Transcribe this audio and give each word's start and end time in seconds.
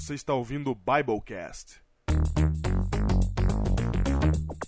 Você 0.00 0.14
está 0.14 0.32
ouvindo 0.32 0.70
o 0.70 0.76
Biblecast. 0.76 1.80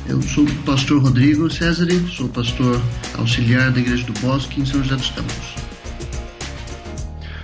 Eu 0.07 0.21
sou 0.21 0.45
o 0.45 0.63
pastor 0.63 1.03
Rodrigo 1.03 1.51
César, 1.51 1.87
sou 2.07 2.29
pastor 2.29 2.81
auxiliar 3.17 3.69
da 3.69 3.81
igreja 3.81 4.05
do 4.05 4.13
Bosque, 4.21 4.61
em 4.61 4.65
São 4.65 4.81
José 4.81 4.95
dos 4.95 5.09
Campos. 5.09 5.55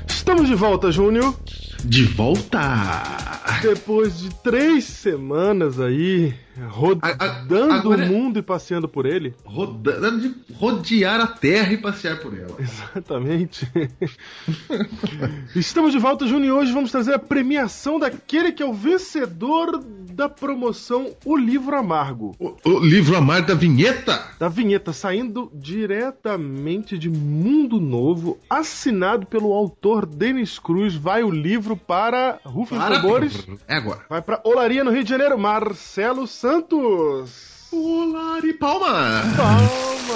Estamos 0.07 0.48
de 0.48 0.55
volta, 0.55 0.91
Júnior. 0.91 1.36
De 1.83 2.04
volta! 2.04 3.60
Depois 3.61 4.19
de 4.19 4.29
três 4.42 4.83
semanas 4.83 5.79
aí, 5.79 6.33
rodando 6.68 7.73
agora- 7.73 8.04
o 8.04 8.07
mundo 8.07 8.39
e 8.39 8.41
passeando 8.41 8.87
por 8.87 9.05
ele. 9.05 9.33
Rodando 9.45 10.19
de 10.21 10.36
rodear 10.54 11.19
a 11.21 11.27
terra 11.27 11.73
e 11.73 11.77
passear 11.77 12.19
por 12.19 12.37
ela. 12.37 12.55
Exatamente. 12.59 13.68
Estamos 15.55 15.91
de 15.91 15.99
volta, 15.99 16.25
Júnior, 16.27 16.47
e 16.47 16.51
hoje 16.59 16.71
vamos 16.73 16.91
trazer 16.91 17.13
a 17.13 17.19
premiação 17.19 17.99
daquele 17.99 18.51
que 18.51 18.61
é 18.63 18.65
o 18.65 18.73
vencedor 18.73 19.83
da 20.11 20.27
promoção 20.27 21.11
O 21.25 21.37
Livro 21.37 21.75
Amargo. 21.75 22.35
O, 22.39 22.55
o 22.69 22.79
livro 22.79 23.15
amargo 23.15 23.47
da 23.47 23.54
vinheta! 23.54 24.27
Da 24.39 24.47
vinheta 24.49 24.91
saindo 24.93 25.49
diretamente 25.54 26.97
de 26.97 27.10
Mundo 27.10 27.79
Novo, 27.79 28.37
assinado 28.49 29.25
pelo 29.25 29.54
autor 29.54 30.05
Denis 30.05 30.60
Cruz, 30.60 30.96
vai 30.96 31.23
o 31.23 31.29
livro 31.29 31.75
para 31.77 32.39
Rufem 32.44 32.77
Tambores. 32.79 33.47
É 33.67 33.75
agora. 33.75 34.01
Vai 34.09 34.21
para 34.21 34.41
Olaria, 34.44 34.83
no 34.83 34.91
Rio 34.91 35.03
de 35.03 35.09
Janeiro, 35.09 35.38
Marcelo 35.38 36.27
Santos. 36.27 36.48
Olá, 37.72 38.39
e 38.44 38.53
palma! 38.53 39.22
Palmas. 39.38 40.09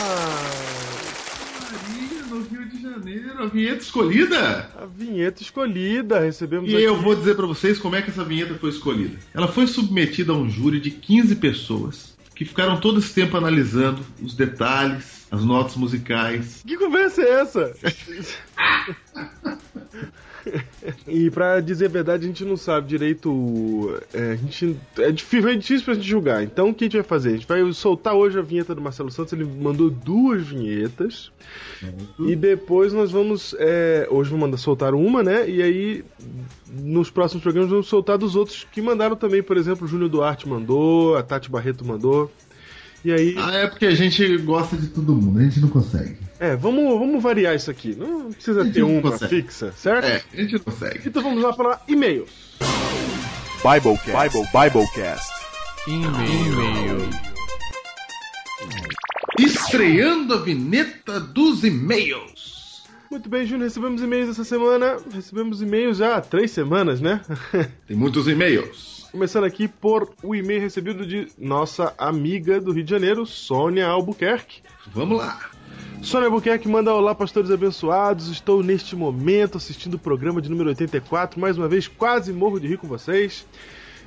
Maria, 1.61 2.23
no 2.27 2.41
Rio 2.41 2.65
de 2.65 2.81
Janeiro, 2.81 3.43
a 3.43 3.45
vinheta 3.45 3.83
escolhida! 3.83 4.71
A 4.81 4.85
vinheta 4.87 5.43
escolhida, 5.43 6.19
recebemos 6.19 6.71
E 6.71 6.75
aqui. 6.75 6.83
eu 6.83 6.99
vou 6.99 7.13
dizer 7.15 7.35
pra 7.35 7.45
vocês 7.45 7.77
como 7.77 7.95
é 7.95 8.01
que 8.01 8.09
essa 8.09 8.23
vinheta 8.23 8.55
foi 8.55 8.71
escolhida. 8.71 9.15
Ela 9.31 9.47
foi 9.47 9.67
submetida 9.67 10.31
a 10.31 10.35
um 10.35 10.49
júri 10.49 10.79
de 10.79 10.89
15 10.89 11.35
pessoas 11.35 12.17
que 12.33 12.45
ficaram 12.45 12.79
todo 12.81 12.97
esse 12.97 13.13
tempo 13.13 13.37
analisando 13.37 14.03
os 14.19 14.33
detalhes, 14.33 15.27
as 15.29 15.43
notas 15.45 15.75
musicais. 15.75 16.63
Que 16.65 16.75
conversa 16.77 17.21
é 17.21 17.41
essa? 17.41 17.75
e 21.07 21.29
pra 21.29 21.59
dizer 21.59 21.85
a 21.85 21.89
verdade, 21.89 22.25
a 22.25 22.27
gente 22.27 22.45
não 22.45 22.57
sabe 22.57 22.87
direito. 22.87 23.99
É, 24.13 24.31
a 24.31 24.35
gente, 24.35 24.77
é, 24.97 25.11
difícil, 25.11 25.49
é 25.49 25.55
difícil 25.55 25.85
pra 25.85 25.93
gente 25.93 26.07
julgar. 26.07 26.43
Então 26.43 26.69
o 26.69 26.73
que 26.73 26.83
a 26.83 26.87
gente 26.87 26.97
vai 26.97 27.03
fazer? 27.03 27.29
A 27.29 27.33
gente 27.33 27.47
vai 27.47 27.73
soltar 27.73 28.13
hoje 28.13 28.37
a 28.37 28.41
vinheta 28.41 28.75
do 28.75 28.81
Marcelo 28.81 29.11
Santos. 29.11 29.33
Ele 29.33 29.45
mandou 29.45 29.89
duas 29.89 30.45
vinhetas. 30.47 31.31
E 32.19 32.35
depois 32.35 32.93
nós 32.93 33.11
vamos. 33.11 33.55
é, 33.59 34.07
hoje 34.09 34.29
vou 34.29 34.39
mandar 34.39 34.57
soltar 34.57 34.93
uma, 34.93 35.23
né? 35.23 35.49
E 35.49 35.61
aí. 35.61 36.03
Nos 36.75 37.11
próximos 37.11 37.43
programas 37.43 37.69
vamos 37.69 37.87
soltar 37.87 38.17
dos 38.17 38.35
outros 38.35 38.65
que 38.71 38.81
mandaram 38.81 39.15
também, 39.15 39.43
por 39.43 39.57
exemplo, 39.57 39.85
o 39.85 39.87
Júnior 39.87 40.09
Duarte 40.09 40.49
mandou, 40.49 41.15
a 41.15 41.21
Tati 41.21 41.51
Barreto 41.51 41.85
mandou. 41.85 42.31
E 43.05 43.11
aí. 43.11 43.35
Ah, 43.37 43.53
é 43.53 43.67
porque 43.67 43.85
a 43.85 43.93
gente 43.93 44.37
gosta 44.37 44.77
de 44.77 44.87
todo 44.87 45.13
mundo, 45.13 45.39
a 45.39 45.43
gente 45.43 45.59
não 45.59 45.67
consegue. 45.67 46.17
É, 46.43 46.57
vamos, 46.57 46.99
vamos 46.99 47.23
variar 47.23 47.55
isso 47.55 47.71
aqui. 47.71 47.95
Não 47.95 48.33
precisa 48.33 48.69
ter 48.69 48.83
uma 48.83 49.01
consegue. 49.01 49.43
fixa, 49.43 49.71
certo? 49.71 50.07
É, 50.07 50.21
a 50.33 50.41
gente 50.41 50.55
não 50.55 50.59
consegue. 50.59 51.07
Então 51.07 51.23
vamos 51.23 51.41
lá 51.41 51.53
para 51.53 51.79
e-mails. 51.87 52.29
Biblecast. 53.63 54.11
Bible, 54.11 54.49
Biblecast. 54.51 55.33
E-mail. 55.87 57.09
Estreando 59.39 60.33
a 60.33 60.37
vinheta 60.41 61.17
dos 61.17 61.63
e-mails. 61.63 62.83
Muito 63.09 63.29
bem, 63.29 63.45
Júnior, 63.45 63.69
recebemos 63.69 64.01
e-mails 64.01 64.31
essa 64.31 64.43
semana. 64.43 64.97
Recebemos 65.13 65.61
e-mails 65.61 65.95
já 65.95 66.17
há 66.17 66.21
três 66.21 66.51
semanas, 66.51 66.99
né? 66.99 67.21
Tem 67.87 67.95
muitos 67.95 68.27
e-mails. 68.27 69.07
Começando 69.13 69.45
aqui 69.45 69.69
por 69.69 70.13
o 70.21 70.35
e-mail 70.35 70.59
recebido 70.59 71.05
de 71.07 71.29
nossa 71.37 71.93
amiga 71.97 72.59
do 72.59 72.73
Rio 72.73 72.83
de 72.83 72.89
Janeiro, 72.89 73.25
Sônia 73.25 73.87
Albuquerque. 73.87 74.61
Vamos 74.93 75.19
lá. 75.19 75.52
Sônia 76.03 76.27
Albuquerque 76.27 76.67
manda 76.67 76.93
olá, 76.93 77.15
pastores 77.15 77.49
abençoados. 77.49 78.27
Estou 78.27 78.61
neste 78.61 78.93
momento 78.93 79.57
assistindo 79.57 79.93
o 79.93 79.99
programa 79.99 80.41
de 80.41 80.49
número 80.49 80.67
84. 80.69 81.39
Mais 81.39 81.57
uma 81.57 81.69
vez, 81.69 81.87
quase 81.87 82.33
morro 82.33 82.59
de 82.59 82.67
rir 82.67 82.77
com 82.77 82.87
vocês. 82.87 83.47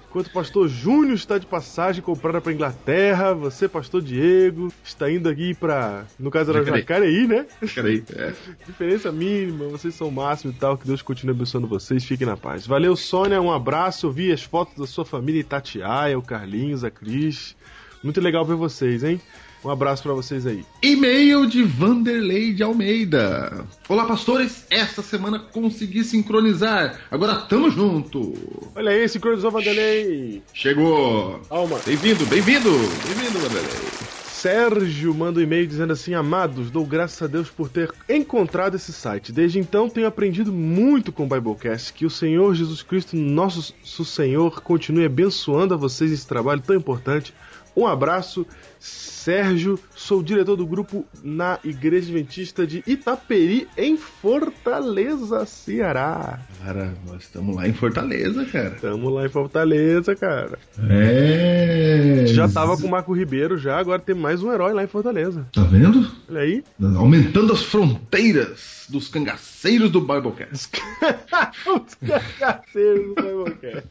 Enquanto 0.09 0.27
o 0.27 0.33
pastor 0.33 0.69
Júnior 0.69 1.15
está 1.15 1.39
de 1.39 1.47
passagem 1.47 2.03
comprada 2.03 2.39
para 2.39 2.53
Inglaterra, 2.53 3.33
você, 3.33 3.67
pastor 3.67 4.03
Diego, 4.03 4.71
está 4.85 5.11
indo 5.11 5.27
aqui 5.27 5.55
para, 5.55 6.05
no 6.19 6.31
caso 6.31 6.51
era 6.51 6.61
Jacareí. 6.61 6.83
Jacareí, 6.83 7.27
né? 7.27 7.47
Peraí. 7.75 8.05
É. 8.15 8.33
Diferença 8.67 9.11
mínima, 9.11 9.67
vocês 9.69 9.95
são 9.95 10.09
o 10.09 10.13
máximo 10.13 10.53
e 10.53 10.57
tal. 10.57 10.77
Que 10.77 10.87
Deus 10.87 11.01
continue 11.01 11.35
abençoando 11.35 11.67
vocês. 11.67 12.05
Fiquem 12.05 12.27
na 12.27 12.37
paz. 12.37 12.67
Valeu, 12.67 12.95
Sônia. 12.95 13.41
Um 13.41 13.51
abraço. 13.51 14.07
Eu 14.07 14.13
vi 14.13 14.31
as 14.31 14.43
fotos 14.43 14.77
da 14.77 14.87
sua 14.87 15.07
família 15.07 15.41
Itatiaia, 15.41 16.19
o 16.19 16.23
Carlinhos, 16.23 16.85
a 16.85 16.91
Cris. 16.91 17.57
Muito 18.03 18.21
legal 18.21 18.45
ver 18.45 18.55
vocês, 18.55 19.03
hein? 19.03 19.19
Um 19.65 19.71
abraço 19.71 20.03
pra 20.03 20.13
vocês 20.13 20.47
aí. 20.47 20.65
E-mail 20.83 21.47
de 21.47 21.63
Vanderlei 21.63 22.53
de 22.53 22.63
Almeida. 22.63 23.67
Olá, 23.89 24.05
pastores. 24.05 24.67
Esta 24.71 25.03
semana 25.03 25.39
consegui 25.39 26.05
sincronizar. 26.05 27.01
Agora 27.11 27.37
tamo 27.37 27.71
junto. 27.71 28.35
Olha 28.75 28.91
aí, 28.91 29.09
sincronizou 29.09 29.51
Vanderlei. 29.51 30.43
Chegou. 30.53 31.41
Alma. 31.51 31.81
Bem-vindo, 31.85 32.25
bem-vindo. 32.27 32.71
Bem-vindo, 32.71 33.39
Vanderlei. 33.39 34.17
Sérgio 34.37 35.15
manda 35.15 35.41
um 35.41 35.43
e-mail 35.43 35.67
dizendo 35.67 35.93
assim: 35.93 36.15
Amados, 36.15 36.71
dou 36.71 36.87
graças 36.87 37.21
a 37.23 37.27
Deus 37.27 37.49
por 37.49 37.69
ter 37.69 37.91
encontrado 38.09 38.77
esse 38.77 38.93
site. 38.93 39.33
Desde 39.33 39.59
então 39.59 39.89
tenho 39.89 40.07
aprendido 40.07 40.53
muito 40.53 41.11
com 41.11 41.25
o 41.25 41.27
Biblecast. 41.27 41.93
Que 41.93 42.07
o 42.07 42.11
Senhor 42.11 42.55
Jesus 42.55 42.83
Cristo, 42.83 43.17
nosso 43.17 44.05
Senhor, 44.05 44.61
continue 44.61 45.07
abençoando 45.07 45.75
a 45.75 45.77
vocês 45.77 46.13
esse 46.13 46.27
trabalho 46.29 46.61
tão 46.61 46.77
importante. 46.77 47.35
Um 47.77 47.87
abraço, 47.87 48.47
Sérgio. 48.81 49.79
Sou 49.95 50.23
diretor 50.23 50.57
do 50.57 50.67
grupo 50.67 51.05
na 51.23 51.59
Igreja 51.63 52.07
Adventista 52.07 52.67
de 52.67 52.83
Itaperi, 52.87 53.69
em 53.77 53.99
Fortaleza, 53.99 55.45
Ceará. 55.45 56.41
Cara, 56.65 56.95
nós 57.05 57.25
estamos 57.25 57.55
lá 57.55 57.69
em 57.69 57.75
Fortaleza, 57.75 58.47
cara. 58.47 58.71
Tamo 58.81 59.11
lá 59.11 59.27
em 59.27 59.29
Fortaleza, 59.29 60.17
cara. 60.17 60.59
É. 60.89 62.25
Já 62.29 62.49
tava 62.49 62.79
com 62.79 62.87
o 62.87 62.91
Marco 62.91 63.13
Ribeiro, 63.13 63.59
já, 63.59 63.79
agora 63.79 64.01
tem 64.01 64.15
mais 64.15 64.43
um 64.43 64.51
herói 64.51 64.73
lá 64.73 64.83
em 64.83 64.89
Fortaleza. 64.89 65.47
Tá 65.53 65.65
vendo? 65.65 66.11
Olha 66.31 66.41
aí. 66.41 66.65
Aumentando 66.97 67.53
as 67.53 67.63
fronteiras 67.63 68.87
dos 68.89 69.09
cangaceiros 69.09 69.91
do 69.91 70.01
Biblecast. 70.01 70.81
Os 71.67 71.95
cangaceiros 71.97 73.15
do 73.15 73.23
Biblecast. 73.23 73.91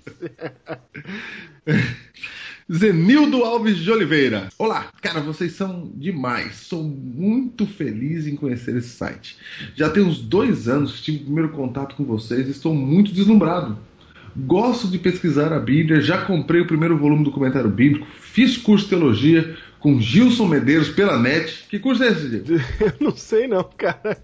Zenildo 2.71 3.43
Alves 3.43 3.77
de 3.77 3.91
Oliveira. 3.91 4.49
Olá, 4.57 4.87
cara, 4.99 5.19
vocês 5.19 5.51
são 5.51 5.91
demais. 5.93 6.55
Sou 6.55 6.83
muito 6.83 7.67
feliz 7.67 8.25
em 8.25 8.35
conhecer 8.35 8.75
esse 8.75 8.89
site. 8.89 9.37
Já 9.75 9.87
tem 9.87 10.01
uns 10.01 10.19
dois 10.19 10.67
anos 10.67 10.93
que 10.93 11.03
tive 11.03 11.17
o 11.19 11.25
primeiro 11.25 11.49
contato 11.49 11.95
com 11.95 12.03
vocês 12.03 12.47
e 12.47 12.51
estou 12.51 12.73
muito 12.73 13.11
deslumbrado. 13.11 13.77
Gosto 14.35 14.87
de 14.87 14.97
pesquisar 14.97 15.53
a 15.53 15.59
Bíblia, 15.59 16.01
já 16.01 16.25
comprei 16.25 16.59
o 16.59 16.65
primeiro 16.65 16.97
volume 16.97 17.23
do 17.23 17.31
comentário 17.31 17.69
bíblico, 17.69 18.07
fiz 18.19 18.57
curso 18.57 18.85
de 18.85 18.89
teologia 18.89 19.55
com 19.79 20.01
Gilson 20.01 20.47
Medeiros 20.47 20.89
pela 20.89 21.19
net. 21.19 21.67
Que 21.69 21.77
curso 21.77 22.03
é 22.03 22.07
esse, 22.07 22.27
Diego? 22.27 22.63
Eu 22.81 22.93
não 22.99 23.15
sei 23.15 23.47
não, 23.47 23.63
cara. 23.63 24.17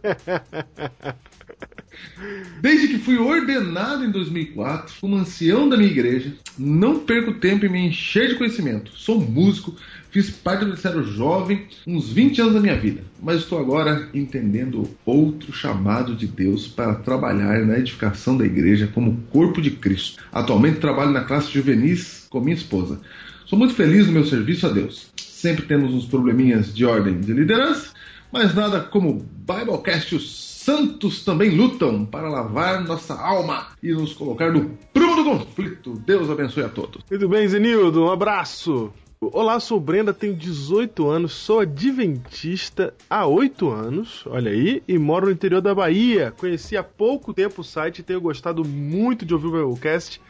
Desde 2.61 2.87
que 2.87 2.97
fui 2.97 3.17
ordenado 3.17 4.05
em 4.05 4.11
2004 4.11 4.95
como 5.01 5.15
ancião 5.15 5.67
da 5.67 5.75
minha 5.75 5.89
igreja, 5.89 6.33
não 6.57 6.99
perco 6.99 7.33
tempo 7.33 7.65
em 7.65 7.69
me 7.69 7.87
encher 7.87 8.29
de 8.29 8.35
conhecimento. 8.35 8.91
Sou 8.95 9.19
músico, 9.19 9.75
fiz 10.09 10.29
parte 10.29 10.61
do 10.61 10.67
ministério 10.67 11.03
jovem 11.03 11.67
uns 11.85 12.09
20 12.09 12.41
anos 12.41 12.53
da 12.53 12.59
minha 12.59 12.77
vida, 12.77 13.03
mas 13.21 13.37
estou 13.37 13.59
agora 13.59 14.09
entendendo 14.13 14.89
outro 15.05 15.51
chamado 15.51 16.15
de 16.15 16.27
Deus 16.27 16.67
para 16.67 16.95
trabalhar 16.95 17.65
na 17.65 17.77
edificação 17.77 18.37
da 18.37 18.45
igreja 18.45 18.87
como 18.93 19.21
corpo 19.31 19.61
de 19.61 19.71
Cristo. 19.71 20.23
Atualmente 20.31 20.79
trabalho 20.79 21.11
na 21.11 21.23
classe 21.23 21.51
juvenis 21.51 22.27
com 22.29 22.39
minha 22.39 22.55
esposa. 22.55 23.01
Sou 23.45 23.57
muito 23.57 23.73
feliz 23.73 24.07
no 24.07 24.13
meu 24.13 24.25
serviço 24.25 24.67
a 24.67 24.69
Deus. 24.69 25.11
Sempre 25.17 25.65
temos 25.65 25.93
uns 25.93 26.05
probleminhas 26.05 26.73
de 26.73 26.85
ordem 26.85 27.19
de 27.19 27.33
liderança, 27.33 27.91
mas 28.31 28.53
nada 28.53 28.79
como 28.79 29.25
Biblecast 29.45 30.15
santos 30.61 31.25
também 31.25 31.49
lutam 31.49 32.05
para 32.05 32.29
lavar 32.29 32.83
nossa 32.83 33.15
alma 33.15 33.67
e 33.81 33.91
nos 33.91 34.13
colocar 34.13 34.51
no 34.51 34.77
prumo 34.93 35.15
do 35.15 35.23
conflito. 35.23 36.01
Deus 36.05 36.29
abençoe 36.29 36.63
a 36.63 36.69
todos. 36.69 37.03
Muito 37.09 37.27
bem, 37.27 37.47
Zenildo, 37.47 38.03
um 38.03 38.11
abraço. 38.11 38.93
Olá, 39.19 39.59
sou 39.59 39.79
Brenda, 39.79 40.13
tenho 40.13 40.35
18 40.35 41.07
anos, 41.07 41.33
sou 41.33 41.59
adventista 41.61 42.93
há 43.09 43.25
8 43.25 43.69
anos, 43.69 44.23
olha 44.25 44.51
aí, 44.51 44.81
e 44.87 44.97
moro 44.97 45.27
no 45.27 45.31
interior 45.31 45.61
da 45.61 45.73
Bahia. 45.73 46.33
Conheci 46.37 46.77
há 46.77 46.83
pouco 46.83 47.33
tempo 47.33 47.61
o 47.61 47.63
site 47.63 47.99
e 47.99 48.03
tenho 48.03 48.21
gostado 48.21 48.63
muito 48.63 49.25
de 49.25 49.33
ouvir 49.33 49.47
o 49.47 49.51
Biblecast. 49.51 50.21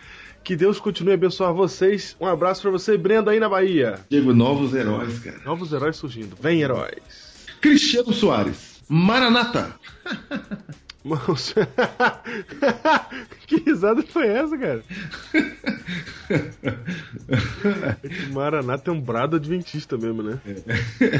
Que 0.43 0.55
Deus 0.55 0.79
continue 0.79 1.11
a 1.11 1.15
abençoar 1.15 1.53
vocês. 1.53 2.15
Um 2.19 2.25
abraço 2.25 2.61
pra 2.63 2.71
você, 2.71 2.97
Brenda, 2.97 3.31
aí 3.31 3.39
na 3.39 3.47
Bahia. 3.47 3.99
Diego, 4.09 4.33
novos 4.33 4.73
heróis, 4.73 5.19
cara. 5.19 5.39
Novos 5.45 5.71
heróis 5.71 5.97
surgindo. 5.97 6.35
Vem, 6.41 6.61
heróis. 6.61 6.97
Cristiano 7.61 8.11
Soares. 8.11 8.70
Maranata. 8.91 9.73
Que 13.47 13.55
risada 13.65 14.03
foi 14.03 14.27
essa, 14.27 14.55
cara? 14.55 14.83
Esse 18.03 18.29
Maranata 18.31 18.91
é 18.91 18.93
um 18.93 19.01
brado 19.01 19.37
adventista 19.37 19.97
mesmo, 19.97 20.21
né? 20.21 20.39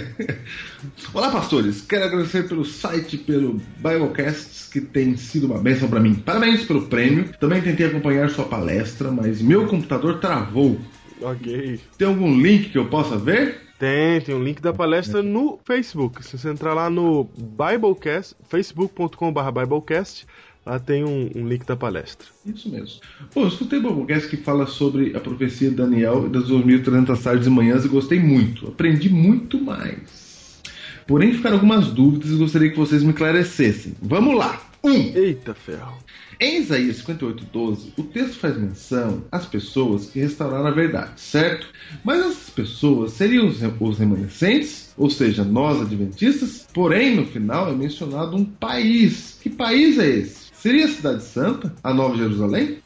Olá, 1.16 1.32
pastores. 1.32 1.82
Quero 1.82 2.06
agradecer 2.06 2.48
pelo 2.48 2.64
site, 2.64 3.18
pelo 3.18 3.54
Biblecasts, 3.78 4.70
que 4.72 4.82
tem 4.82 5.18
sido 5.18 5.48
uma 5.48 5.58
bênção 5.58 5.90
para 5.90 6.00
mim. 6.00 6.14
Parabéns 6.14 6.64
pelo 6.64 6.84
prêmio. 6.84 7.32
Também 7.40 7.60
tentei 7.62 7.88
acompanhar 7.88 8.30
sua 8.30 8.46
palestra, 8.46 9.10
mas 9.10 9.42
meu 9.42 9.68
computador 9.68 10.20
travou. 10.20 10.80
Ok. 11.22 11.80
Tem 11.98 12.08
algum 12.08 12.40
link 12.40 12.70
que 12.70 12.78
eu 12.78 12.88
possa 12.88 13.18
ver? 13.18 13.71
Tem, 13.82 14.22
tem 14.22 14.36
um 14.36 14.44
link 14.44 14.62
da 14.62 14.72
palestra 14.72 15.24
no 15.24 15.60
Facebook. 15.66 16.24
Se 16.24 16.38
você 16.38 16.52
entrar 16.52 16.76
lá 16.76 16.88
no 16.88 17.28
Biblecast, 17.36 18.36
facebook.com.br 18.48 19.60
Biblecast, 19.60 20.28
lá 20.64 20.78
tem 20.78 21.04
um, 21.04 21.32
um, 21.36 21.48
link 21.48 21.66
da 21.66 21.76
palestra. 21.76 22.28
Isso 22.46 22.70
mesmo. 22.70 23.02
Pô, 23.34 23.42
eu 23.42 23.48
escutei 23.48 23.80
o 23.80 23.82
Biblecast 23.82 24.30
que 24.30 24.38
fala 24.38 24.68
sobre 24.68 25.18
a 25.18 25.20
profecia 25.20 25.72
de 25.72 25.78
Daniel 25.78 26.28
e 26.28 26.30
das 26.30 26.44
2.300 26.44 27.24
tardes 27.24 27.48
e 27.48 27.50
manhãs 27.50 27.84
e 27.84 27.88
gostei 27.88 28.20
muito. 28.20 28.68
Aprendi 28.68 29.10
muito 29.10 29.60
mais. 29.60 30.62
Porém, 31.08 31.34
ficaram 31.34 31.56
algumas 31.56 31.88
dúvidas 31.88 32.30
e 32.30 32.36
gostaria 32.36 32.70
que 32.70 32.78
vocês 32.78 33.02
me 33.02 33.10
esclarecessem. 33.10 33.96
Vamos 34.00 34.38
lá! 34.38 34.62
1. 34.84 34.90
Um. 34.92 34.94
Eita 34.94 35.56
ferro! 35.56 35.98
Em 36.44 36.58
Isaías 36.58 36.98
58:12, 37.04 37.94
o 37.96 38.02
texto 38.02 38.40
faz 38.40 38.58
menção 38.58 39.24
às 39.32 39.46
pessoas 39.46 40.08
que 40.08 40.20
restauraram 40.20 40.66
a 40.66 40.72
verdade, 40.72 41.22
certo? 41.22 41.68
Mas 42.04 42.20
essas 42.20 42.50
pessoas 42.50 43.12
seriam 43.12 43.46
os 43.48 44.00
remanescentes, 44.00 44.92
ou 44.98 45.08
seja, 45.08 45.44
nós 45.44 45.80
adventistas? 45.80 46.68
Porém, 46.74 47.16
no 47.16 47.28
final 47.28 47.70
é 47.70 47.76
mencionado 47.76 48.36
um 48.36 48.44
país. 48.44 49.38
Que 49.40 49.52
país 49.52 50.00
é 50.00 50.10
esse? 50.10 50.50
Seria 50.52 50.86
a 50.86 50.90
Cidade 50.90 51.24
Santa, 51.24 51.76
a 51.84 51.94
Nova 51.94 52.18
Jerusalém? 52.18 52.80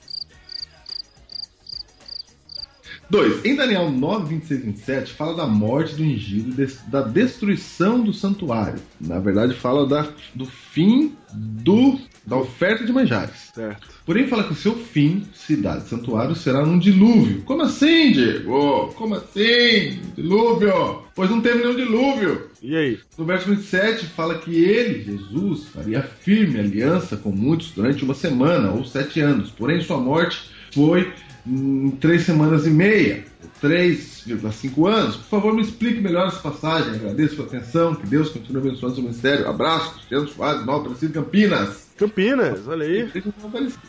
2. 3.09 3.45
Em 3.45 3.55
Daniel 3.55 3.91
9, 3.91 4.35
26 4.35 4.59
e 4.59 4.63
27, 4.65 5.13
fala 5.13 5.35
da 5.35 5.45
morte 5.45 5.95
do 5.95 6.03
ungido 6.03 6.61
e 6.61 6.67
da 6.89 7.01
destruição 7.01 8.01
do 8.01 8.13
santuário. 8.13 8.79
Na 8.99 9.19
verdade, 9.19 9.53
fala 9.53 9.87
da, 9.87 10.07
do 10.33 10.45
fim 10.45 11.15
do, 11.33 11.99
da 12.25 12.37
oferta 12.37 12.83
de 12.83 12.91
manjares. 12.91 13.51
Certo. 13.53 13.87
Porém, 14.05 14.27
fala 14.27 14.43
que 14.43 14.53
o 14.53 14.55
seu 14.55 14.75
fim, 14.75 15.25
cidade 15.33 15.87
santuário, 15.87 16.35
será 16.35 16.65
num 16.65 16.77
dilúvio. 16.77 17.41
Como 17.43 17.61
assim, 17.61 18.11
Diego? 18.11 18.93
Como 18.95 19.15
assim? 19.15 19.99
Dilúvio? 20.15 21.03
Pois 21.15 21.29
não 21.29 21.41
teve 21.41 21.59
nenhum 21.59 21.75
dilúvio. 21.75 22.49
E 22.61 22.75
aí? 22.75 22.99
No 23.17 23.25
verso 23.25 23.49
27, 23.49 24.05
fala 24.07 24.37
que 24.39 24.55
ele, 24.55 25.03
Jesus, 25.03 25.65
faria 25.65 26.01
firme 26.01 26.59
aliança 26.59 27.17
com 27.17 27.31
muitos 27.31 27.71
durante 27.71 28.03
uma 28.03 28.13
semana 28.13 28.71
ou 28.71 28.83
sete 28.83 29.19
anos. 29.19 29.51
Porém, 29.51 29.81
sua 29.81 29.99
morte 29.99 30.49
foi 30.71 31.13
em 31.47 31.91
três 31.91 32.23
semanas 32.23 32.65
e 32.65 32.69
meia, 32.69 33.23
3,5 33.61 34.87
anos. 34.87 35.15
Por 35.17 35.25
favor, 35.25 35.53
me 35.53 35.61
explique 35.61 36.01
melhor 36.01 36.27
essa 36.27 36.39
passagem. 36.39 36.95
Agradeço 36.95 37.41
a 37.41 37.45
atenção. 37.45 37.95
Que 37.95 38.07
Deus 38.07 38.29
continue 38.29 38.67
abençoando 38.67 38.95
seu 38.95 39.03
ministério. 39.03 39.47
Abraço, 39.47 39.93
Cristiano 39.93 40.27
Soares, 40.27 40.65
Nova 40.65 40.81
Aparecido, 40.81 41.13
Campinas. 41.13 41.91
Campinas, 41.97 42.67
olha 42.67 42.85
aí. 42.85 43.11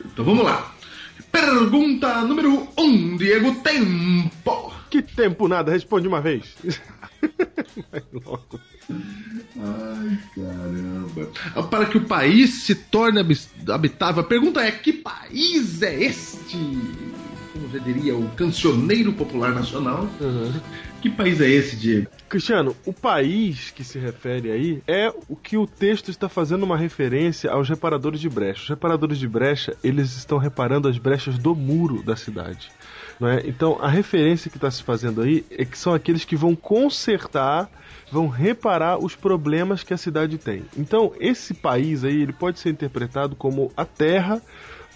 Então 0.04 0.24
vamos 0.24 0.44
lá. 0.44 0.74
Pergunta 1.32 2.22
número 2.22 2.68
1, 2.78 2.82
um, 2.82 3.16
Diego 3.16 3.54
Tempo. 3.56 4.72
Que 4.90 5.02
tempo 5.02 5.48
nada, 5.48 5.72
responde 5.72 6.06
uma 6.06 6.20
vez. 6.20 6.54
Vai 7.90 8.02
logo. 8.12 8.60
Ai, 8.88 10.18
caramba. 10.34 11.62
Para 11.68 11.86
que 11.86 11.98
o 11.98 12.04
país 12.04 12.62
se 12.62 12.74
torne 12.74 13.20
habitável, 13.68 14.22
a 14.22 14.26
pergunta 14.26 14.60
é: 14.60 14.70
que 14.70 14.92
país 14.92 15.82
é 15.82 16.04
este? 16.04 16.56
Como 17.56 17.68
já 17.70 17.78
diria 17.78 18.16
o 18.16 18.28
cancioneiro 18.30 19.12
popular 19.12 19.54
nacional. 19.54 20.06
Uhum. 20.20 20.52
Que 21.00 21.08
país 21.10 21.40
é 21.40 21.48
esse, 21.48 21.76
Diego? 21.76 22.08
Cristiano, 22.28 22.76
o 22.84 22.92
país 22.92 23.70
que 23.70 23.82
se 23.82 23.98
refere 23.98 24.50
aí 24.50 24.82
é 24.86 25.12
o 25.28 25.34
que 25.34 25.56
o 25.56 25.66
texto 25.66 26.10
está 26.10 26.28
fazendo 26.28 26.64
uma 26.64 26.76
referência 26.76 27.50
aos 27.50 27.68
reparadores 27.68 28.20
de 28.20 28.28
brecha. 28.28 28.62
Os 28.62 28.68
reparadores 28.68 29.18
de 29.18 29.26
brecha, 29.28 29.76
eles 29.82 30.16
estão 30.16 30.36
reparando 30.36 30.88
as 30.88 30.98
brechas 30.98 31.38
do 31.38 31.54
muro 31.54 32.02
da 32.02 32.16
cidade. 32.16 32.70
Não 33.18 33.28
é? 33.28 33.42
Então, 33.46 33.78
a 33.80 33.88
referência 33.88 34.50
que 34.50 34.58
está 34.58 34.70
se 34.70 34.82
fazendo 34.82 35.22
aí 35.22 35.44
é 35.50 35.64
que 35.64 35.78
são 35.78 35.94
aqueles 35.94 36.24
que 36.24 36.36
vão 36.36 36.54
consertar 36.54 37.70
vão 38.10 38.28
reparar 38.28 38.98
os 38.98 39.16
problemas 39.16 39.82
que 39.82 39.94
a 39.94 39.96
cidade 39.96 40.38
tem. 40.38 40.64
Então, 40.76 41.12
esse 41.18 41.54
país 41.54 42.04
aí, 42.04 42.22
ele 42.22 42.32
pode 42.32 42.60
ser 42.60 42.70
interpretado 42.70 43.34
como 43.34 43.72
a 43.76 43.84
terra 43.84 44.40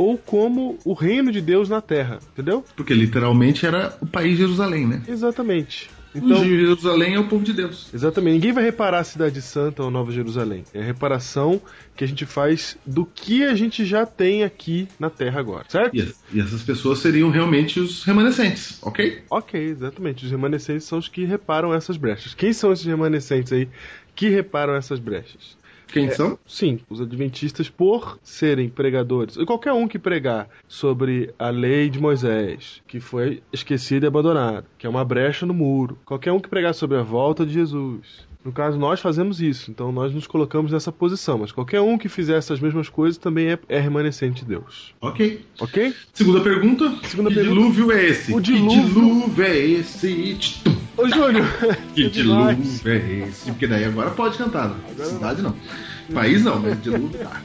ou 0.01 0.17
como 0.17 0.79
o 0.83 0.95
reino 0.95 1.31
de 1.31 1.43
Deus 1.43 1.69
na 1.69 1.83
terra, 1.83 2.21
entendeu? 2.33 2.65
Porque 2.75 2.95
literalmente 2.95 3.67
era 3.67 3.95
o 4.01 4.07
país 4.07 4.31
de 4.31 4.39
Jerusalém, 4.39 4.87
né? 4.87 5.03
Exatamente. 5.07 5.91
Então, 6.15 6.43
Jerusalém 6.43 7.17
é 7.17 7.21
o 7.21 7.29
povo 7.29 7.45
de 7.45 7.53
Deus. 7.53 7.91
Exatamente. 7.93 8.33
Ninguém 8.33 8.51
vai 8.51 8.65
reparar 8.65 9.01
a 9.01 9.05
cidade 9.05 9.43
santa 9.43 9.83
ou 9.83 9.91
Nova 9.91 10.11
Jerusalém. 10.11 10.65
É 10.73 10.81
a 10.81 10.85
reparação 10.85 11.61
que 11.95 12.03
a 12.03 12.09
gente 12.09 12.25
faz 12.25 12.79
do 12.85 13.05
que 13.05 13.45
a 13.45 13.55
gente 13.55 13.85
já 13.85 14.07
tem 14.07 14.43
aqui 14.43 14.89
na 14.99 15.11
Terra 15.11 15.39
agora, 15.39 15.67
certo? 15.69 15.95
E, 15.95 16.15
e 16.33 16.41
essas 16.41 16.63
pessoas 16.63 17.01
seriam 17.01 17.29
realmente 17.29 17.79
os 17.79 18.03
remanescentes, 18.03 18.79
ok? 18.83 19.23
Ok, 19.29 19.61
exatamente. 19.61 20.25
Os 20.25 20.31
remanescentes 20.31 20.85
são 20.85 20.99
os 20.99 21.09
que 21.09 21.27
reparam 21.27 21.75
essas 21.75 21.99
brechas. 21.99 22.33
Quem 22.33 22.55
são 22.55 22.73
esses 22.73 22.87
remanescentes 22.87 23.53
aí 23.53 23.69
que 24.17 24.31
reparam 24.31 24.75
essas 24.75 24.99
brechas? 24.99 25.60
Quem 25.91 26.07
é, 26.07 26.11
são? 26.11 26.39
Sim, 26.47 26.81
os 26.89 27.01
adventistas, 27.01 27.69
por 27.69 28.19
serem 28.23 28.69
pregadores. 28.69 29.37
E 29.37 29.45
qualquer 29.45 29.73
um 29.73 29.89
que 29.89 29.99
pregar 29.99 30.49
sobre 30.69 31.33
a 31.39 31.51
lei 31.51 31.89
de 31.91 32.01
Moisés, 32.01 32.83
que 32.87 33.01
foi 33.01 33.43
esquecida 33.53 34.07
e 34.07 34.09
abandonada, 34.09 34.65
que 34.79 34.87
é 34.87 34.91
uma 34.91 35.05
brecha 35.05 35.47
no 35.47 35.55
muro. 35.55 35.99
Qualquer 36.05 36.33
um 36.33 36.41
que 36.41 36.49
pregar 36.49 36.75
sobre 36.75 36.97
a 36.97 37.03
volta 37.03 37.45
de 37.45 37.53
Jesus. 37.53 38.29
No 38.43 38.53
caso, 38.53 38.79
nós 38.79 39.01
fazemos 39.01 39.43
isso, 39.43 39.71
então 39.71 39.93
nós 39.93 40.15
nos 40.15 40.27
colocamos 40.27 40.73
nessa 40.73 40.91
posição. 40.91 41.39
Mas 41.39 41.53
qualquer 41.53 41.83
um 41.83 41.99
que 41.99 42.09
fizer 42.09 42.39
essas 42.39 42.59
mesmas 42.59 42.89
coisas 42.89 43.19
também 43.19 43.51
é, 43.51 43.59
é 43.69 43.79
remanescente 43.79 44.43
de 44.43 44.49
Deus. 44.49 44.95
Ok. 45.01 45.45
Ok? 45.61 45.95
Segunda 46.15 46.41
pergunta. 46.41 46.91
Segunda 47.05 47.29
que 47.29 47.35
pergunta. 47.35 47.61
dilúvio 47.61 47.93
é 47.93 48.07
esse? 48.07 48.33
O 48.33 48.41
dilúvio, 48.41 48.83
que 48.83 48.95
dilúvio 48.95 49.45
é 49.45 49.59
esse? 49.59 50.49
Ô, 51.01 51.09
Júlio! 51.09 51.43
Que 51.95 52.11
dilúvio 52.11 52.59
é 52.85 52.97
esse? 53.27 53.51
Porque 53.51 53.67
daí 53.67 53.87
agora 53.87 54.11
pode 54.11 54.37
cantar. 54.37 54.69
Né? 54.69 54.77
Agora 54.91 55.09
Cidade 55.09 55.41
não. 55.41 55.57
País 56.13 56.45
não, 56.45 56.61
mas 56.61 56.83
dilúvio 56.83 57.19
tá. 57.21 57.41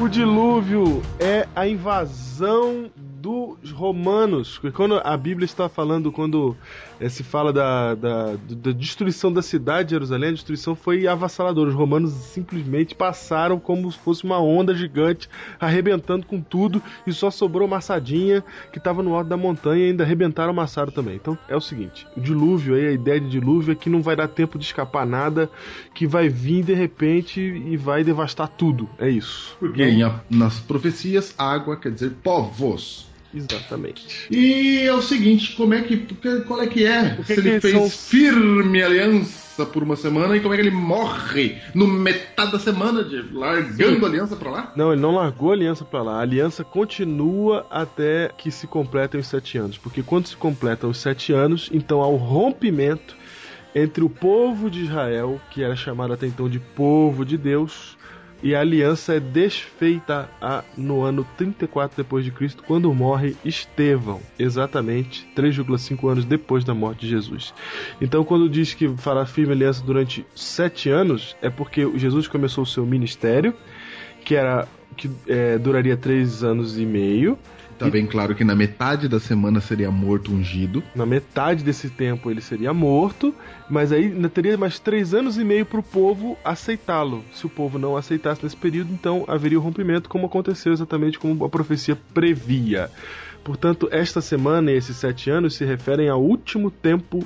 O 0.00 0.08
dilúvio 0.08 1.00
é 1.20 1.46
a 1.54 1.68
invasão 1.68 2.90
dos 2.96 3.70
romanos. 3.70 4.58
Quando 4.74 5.00
a 5.04 5.16
Bíblia 5.16 5.44
está 5.44 5.68
falando, 5.68 6.10
quando 6.10 6.56
é, 7.00 7.08
se 7.08 7.22
fala 7.22 7.52
da, 7.52 7.94
da, 7.94 8.36
da, 8.36 8.72
destruição 8.72 9.32
da 9.32 9.42
cidade 9.42 9.88
de 9.88 9.94
Jerusalém, 9.94 10.30
a 10.30 10.32
destruição 10.32 10.74
foi 10.74 11.06
avassaladora. 11.06 11.70
Os 11.70 11.74
romanos 11.74 12.12
simplesmente 12.12 12.94
passaram 12.94 13.58
como 13.58 13.90
se 13.90 13.98
fosse 13.98 14.24
uma 14.24 14.40
onda 14.40 14.74
gigante, 14.74 15.28
arrebentando 15.60 16.26
com 16.26 16.40
tudo, 16.40 16.82
e 17.06 17.12
só 17.12 17.30
sobrou 17.30 17.68
Massadinha, 17.68 18.42
que 18.72 18.78
estava 18.78 19.02
no 19.02 19.14
alto 19.14 19.28
da 19.28 19.36
montanha, 19.36 19.84
e 19.84 19.90
ainda 19.90 20.04
arrebentaram 20.04 20.52
Massaro 20.52 20.90
também. 20.90 21.16
Então 21.16 21.38
é 21.48 21.56
o 21.56 21.60
seguinte: 21.60 22.06
o 22.16 22.20
dilúvio 22.20 22.74
aí, 22.74 22.88
a 22.88 22.92
ideia 22.92 23.20
de 23.20 23.28
dilúvio 23.28 23.72
é 23.72 23.74
que 23.74 23.90
não 23.90 24.02
vai 24.02 24.16
dar 24.16 24.28
tempo 24.28 24.58
de 24.58 24.64
escapar 24.64 25.06
nada, 25.06 25.50
que 25.94 26.06
vai 26.06 26.28
vir 26.28 26.64
de 26.64 26.74
repente 26.74 27.40
e 27.40 27.76
vai 27.76 28.02
devastar 28.02 28.48
tudo. 28.48 28.88
É 28.98 29.08
isso. 29.08 29.56
Porque 29.58 29.84
nas 30.30 30.58
profecias, 30.60 31.34
água 31.38 31.76
quer 31.76 31.92
dizer 31.92 32.10
povos. 32.22 33.07
Exatamente. 33.34 34.26
E 34.30 34.80
é 34.80 34.92
o 34.92 35.02
seguinte, 35.02 35.54
como 35.54 35.74
é 35.74 35.82
que. 35.82 35.96
Qual 36.46 36.62
é 36.62 36.66
que 36.66 36.86
é? 36.86 37.16
que 37.16 37.24
Se 37.24 37.34
que 37.34 37.40
ele 37.40 37.60
fez 37.60 37.74
são... 37.74 37.90
firme 37.90 38.82
aliança 38.82 39.66
por 39.66 39.82
uma 39.82 39.96
semana 39.96 40.36
e 40.36 40.40
como 40.40 40.54
é 40.54 40.56
que 40.56 40.62
ele 40.62 40.70
morre 40.74 41.58
no 41.74 41.86
metade 41.86 42.52
da 42.52 42.58
semana, 42.58 43.04
de 43.04 43.20
largando 43.32 43.98
Sim. 43.98 44.04
a 44.04 44.08
aliança 44.08 44.36
pra 44.36 44.50
lá? 44.50 44.72
Não, 44.76 44.92
ele 44.92 45.00
não 45.00 45.14
largou 45.14 45.50
a 45.50 45.54
aliança 45.54 45.84
pra 45.84 46.02
lá. 46.02 46.18
A 46.18 46.22
aliança 46.22 46.64
continua 46.64 47.66
até 47.70 48.30
que 48.38 48.50
se 48.50 48.66
completem 48.66 49.20
os 49.20 49.26
sete 49.26 49.58
anos. 49.58 49.76
Porque 49.76 50.02
quando 50.02 50.26
se 50.26 50.36
completam 50.36 50.88
os 50.88 50.98
sete 50.98 51.32
anos, 51.32 51.68
então 51.72 52.00
há 52.00 52.06
o 52.06 52.16
rompimento 52.16 53.16
entre 53.74 54.02
o 54.02 54.08
povo 54.08 54.70
de 54.70 54.84
Israel, 54.84 55.40
que 55.50 55.62
era 55.62 55.76
chamado 55.76 56.12
até 56.12 56.26
então 56.26 56.48
de 56.48 56.58
povo 56.58 57.24
de 57.24 57.36
Deus, 57.36 57.97
e 58.42 58.54
a 58.54 58.60
aliança 58.60 59.14
é 59.14 59.20
desfeita 59.20 60.28
a- 60.40 60.62
no 60.76 61.02
ano 61.02 61.26
34 61.36 61.96
depois 61.96 62.24
de 62.24 62.30
Cristo, 62.30 62.62
quando 62.66 62.92
morre 62.94 63.36
Estevão, 63.44 64.20
exatamente 64.38 65.26
3,5 65.34 66.08
anos 66.08 66.24
depois 66.24 66.64
da 66.64 66.74
morte 66.74 67.00
de 67.00 67.08
Jesus. 67.08 67.52
Então, 68.00 68.24
quando 68.24 68.48
diz 68.48 68.74
que 68.74 68.88
fará 68.96 69.26
firme 69.26 69.52
aliança 69.52 69.82
durante 69.84 70.24
sete 70.34 70.88
anos, 70.88 71.36
é 71.42 71.50
porque 71.50 71.88
Jesus 71.96 72.28
começou 72.28 72.62
o 72.64 72.66
seu 72.66 72.86
ministério, 72.86 73.54
que 74.24 74.34
era 74.34 74.66
que 74.96 75.10
é, 75.28 75.58
duraria 75.58 75.96
três 75.96 76.42
anos 76.42 76.78
e 76.78 76.84
meio. 76.84 77.38
Tá 77.78 77.88
bem 77.88 78.06
claro 78.06 78.34
que 78.34 78.42
na 78.42 78.56
metade 78.56 79.08
da 79.08 79.20
semana 79.20 79.60
seria 79.60 79.90
morto 79.90 80.32
ungido. 80.32 80.82
Na 80.94 81.06
metade 81.06 81.62
desse 81.62 81.88
tempo 81.88 82.30
ele 82.30 82.40
seria 82.40 82.74
morto, 82.74 83.32
mas 83.70 83.92
aí 83.92 84.06
ainda 84.06 84.28
teria 84.28 84.56
mais 84.56 84.78
três 84.78 85.14
anos 85.14 85.38
e 85.38 85.44
meio 85.44 85.64
para 85.64 85.78
o 85.78 85.82
povo 85.82 86.36
aceitá-lo. 86.44 87.24
Se 87.32 87.46
o 87.46 87.48
povo 87.48 87.78
não 87.78 87.96
aceitasse 87.96 88.42
nesse 88.42 88.56
período, 88.56 88.92
então 88.92 89.24
haveria 89.28 89.58
o 89.58 89.62
rompimento, 89.62 90.08
como 90.08 90.26
aconteceu 90.26 90.72
exatamente 90.72 91.18
como 91.18 91.44
a 91.44 91.48
profecia 91.48 91.96
previa. 92.12 92.90
Portanto, 93.44 93.88
esta 93.92 94.20
semana 94.20 94.72
e 94.72 94.76
esses 94.76 94.96
sete 94.96 95.30
anos 95.30 95.54
se 95.54 95.64
referem 95.64 96.08
ao 96.08 96.22
último 96.22 96.70
tempo 96.70 97.24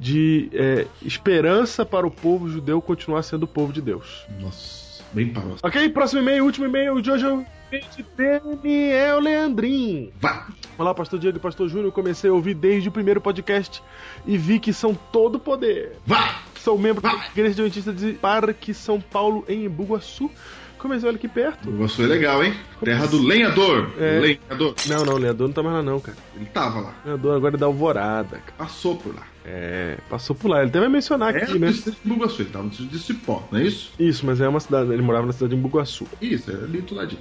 de 0.00 0.48
é, 0.52 0.86
esperança 1.02 1.84
para 1.84 2.06
o 2.06 2.10
povo 2.10 2.48
judeu 2.48 2.80
continuar 2.80 3.22
sendo 3.22 3.44
o 3.44 3.46
povo 3.46 3.72
de 3.72 3.80
Deus. 3.80 4.26
Nossa, 4.40 4.81
bem 5.12 5.28
próximo. 5.28 5.58
Ok, 5.62 5.88
próximo 5.90 6.22
e-mail, 6.22 6.44
último 6.44 6.66
e-mail 6.66 7.00
de 7.00 7.10
hoje 7.10 7.26
é 7.26 7.78
de 7.78 8.04
Daniel 8.16 9.20
Leandrin. 9.20 10.12
Vai! 10.20 10.42
Olá, 10.76 10.94
Pastor 10.94 11.18
Diego 11.18 11.38
e 11.38 11.40
Pastor 11.40 11.68
Júnior. 11.68 11.92
Comecei 11.92 12.28
a 12.28 12.32
ouvir 12.32 12.54
desde 12.54 12.88
o 12.88 12.92
primeiro 12.92 13.20
podcast 13.20 13.82
e 14.26 14.36
vi 14.36 14.58
que 14.58 14.72
são 14.72 14.94
todo 14.94 15.38
poder. 15.38 15.96
Vai! 16.06 16.34
Sou 16.56 16.78
membro 16.78 17.02
da 17.02 17.12
Igreja 17.32 17.52
Adventista 17.52 17.92
de 17.92 18.12
Parque 18.12 18.72
São 18.72 19.00
Paulo, 19.00 19.44
em 19.48 19.64
Embu-Guaçu. 19.64 20.30
Comecei 20.78 21.08
olha 21.08 21.16
aqui 21.16 21.28
perto. 21.28 21.70
Negócio 21.70 22.04
é 22.04 22.08
legal, 22.08 22.42
hein? 22.42 22.54
Terra 22.84 23.06
do 23.06 23.22
lenhador. 23.22 23.92
É. 23.98 24.18
Lenhador. 24.18 24.74
Não, 24.88 25.04
não, 25.04 25.14
o 25.14 25.18
Leandro 25.18 25.46
não 25.46 25.54
tá 25.54 25.62
mais 25.62 25.76
lá, 25.76 25.82
não, 25.82 26.00
cara. 26.00 26.18
Ele 26.34 26.46
tava 26.46 26.80
lá. 26.80 26.94
Leandro 27.04 27.32
agora 27.32 27.54
é 27.54 27.58
da 27.58 27.66
Alvorada, 27.66 28.38
cara. 28.38 28.54
Passou 28.58 28.96
por 28.96 29.14
lá. 29.14 29.22
É, 29.44 29.98
passou 30.08 30.36
por 30.36 30.48
lá. 30.48 30.62
Ele 30.62 30.70
vai 30.70 30.88
mencionar 30.88 31.34
É 31.34 31.42
aqui, 31.42 31.58
né? 31.58 31.68
distrito 31.68 31.98
de 32.02 32.08
Bugaçu. 32.08 32.42
Ele 32.42 32.50
tava 32.50 32.64
no 32.64 32.70
distrito 32.70 32.90
de 32.92 32.98
Cipó, 33.00 33.42
não 33.50 33.58
é 33.58 33.64
isso? 33.64 33.92
Isso, 33.98 34.24
mas 34.24 34.40
é 34.40 34.48
uma 34.48 34.60
cidade. 34.60 34.92
Ele 34.92 35.02
morava 35.02 35.26
na 35.26 35.32
cidade 35.32 35.54
de 35.54 35.58
Embu-Guaçu. 35.58 36.06
Isso, 36.20 36.50
é 36.50 36.54
ali 36.54 36.80
do 36.80 36.94
ladinho. 36.94 37.20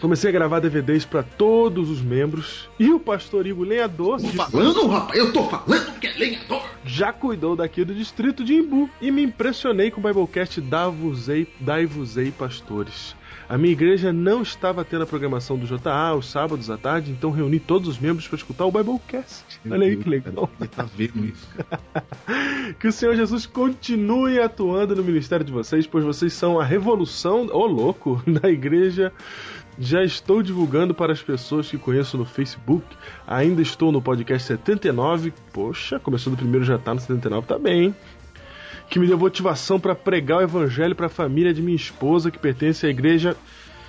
Comecei 0.00 0.30
a 0.30 0.32
gravar 0.32 0.60
DVDs 0.60 1.04
pra 1.04 1.22
todos 1.22 1.90
os 1.90 2.00
membros. 2.00 2.70
E 2.78 2.88
o 2.90 2.98
pastor 2.98 3.46
Igor 3.46 3.66
Lenhador 3.66 4.18
Tô 4.18 4.28
falando, 4.28 4.86
rapaz? 4.86 5.18
Eu 5.18 5.30
tô 5.32 5.42
falando 5.44 5.98
que 5.98 6.06
é 6.06 6.12
lenhador. 6.14 6.62
já 6.86 7.12
cuidou 7.12 7.54
daqui 7.54 7.84
do 7.84 7.94
distrito 7.94 8.42
de 8.42 8.54
Embu. 8.54 8.88
E 9.00 9.10
me 9.10 9.22
impressionei 9.22 9.90
com 9.90 10.00
o 10.00 10.02
Biblecast 10.04 10.58
Davusei, 10.62 11.46
Daivusei 11.60 12.30
Pastores. 12.30 13.14
A 13.50 13.58
minha 13.58 13.72
igreja 13.72 14.12
não 14.12 14.42
estava 14.42 14.84
tendo 14.84 15.02
a 15.02 15.06
programação 15.06 15.58
do 15.58 15.66
JA 15.66 15.92
aos 15.92 16.30
sábados 16.30 16.70
à 16.70 16.78
tarde, 16.78 17.10
então 17.10 17.32
reuni 17.32 17.58
todos 17.58 17.88
os 17.88 17.98
membros 17.98 18.28
para 18.28 18.36
escutar 18.36 18.64
o 18.64 18.70
Biblecast. 18.70 19.44
Olha 19.68 19.88
aí 19.88 19.96
que 19.96 20.08
legal. 20.08 20.48
Ele 20.60 20.68
tá 20.68 20.84
vendo 20.84 21.24
isso. 21.24 21.48
Que 22.78 22.86
o 22.86 22.92
Senhor 22.92 23.16
Jesus 23.16 23.46
continue 23.46 24.38
atuando 24.38 24.94
no 24.94 25.02
ministério 25.02 25.44
de 25.44 25.50
vocês, 25.50 25.84
pois 25.84 26.04
vocês 26.04 26.32
são 26.32 26.60
a 26.60 26.64
revolução, 26.64 27.48
ô 27.50 27.66
louco, 27.66 28.22
da 28.40 28.48
igreja. 28.48 29.12
Já 29.76 30.04
estou 30.04 30.44
divulgando 30.44 30.94
para 30.94 31.12
as 31.12 31.20
pessoas 31.20 31.68
que 31.68 31.76
conheço 31.76 32.16
no 32.16 32.24
Facebook. 32.24 32.86
Ainda 33.26 33.62
estou 33.62 33.90
no 33.90 34.00
podcast 34.00 34.46
79. 34.46 35.32
Poxa, 35.52 35.98
começou 35.98 36.32
do 36.32 36.36
primeiro 36.36 36.64
já 36.64 36.78
tá 36.78 36.94
no 36.94 37.00
79, 37.00 37.48
tá 37.48 37.58
bem, 37.58 37.86
hein? 37.86 37.96
Que 38.90 38.98
me 38.98 39.06
deu 39.06 39.16
motivação 39.16 39.78
para 39.80 39.94
pregar 39.94 40.38
o 40.38 40.42
evangelho 40.42 40.94
para 40.96 41.06
a 41.06 41.10
família 41.10 41.54
de 41.54 41.62
minha 41.62 41.76
esposa 41.76 42.30
que 42.30 42.38
pertence 42.38 42.84
à 42.84 42.90
igreja. 42.90 43.36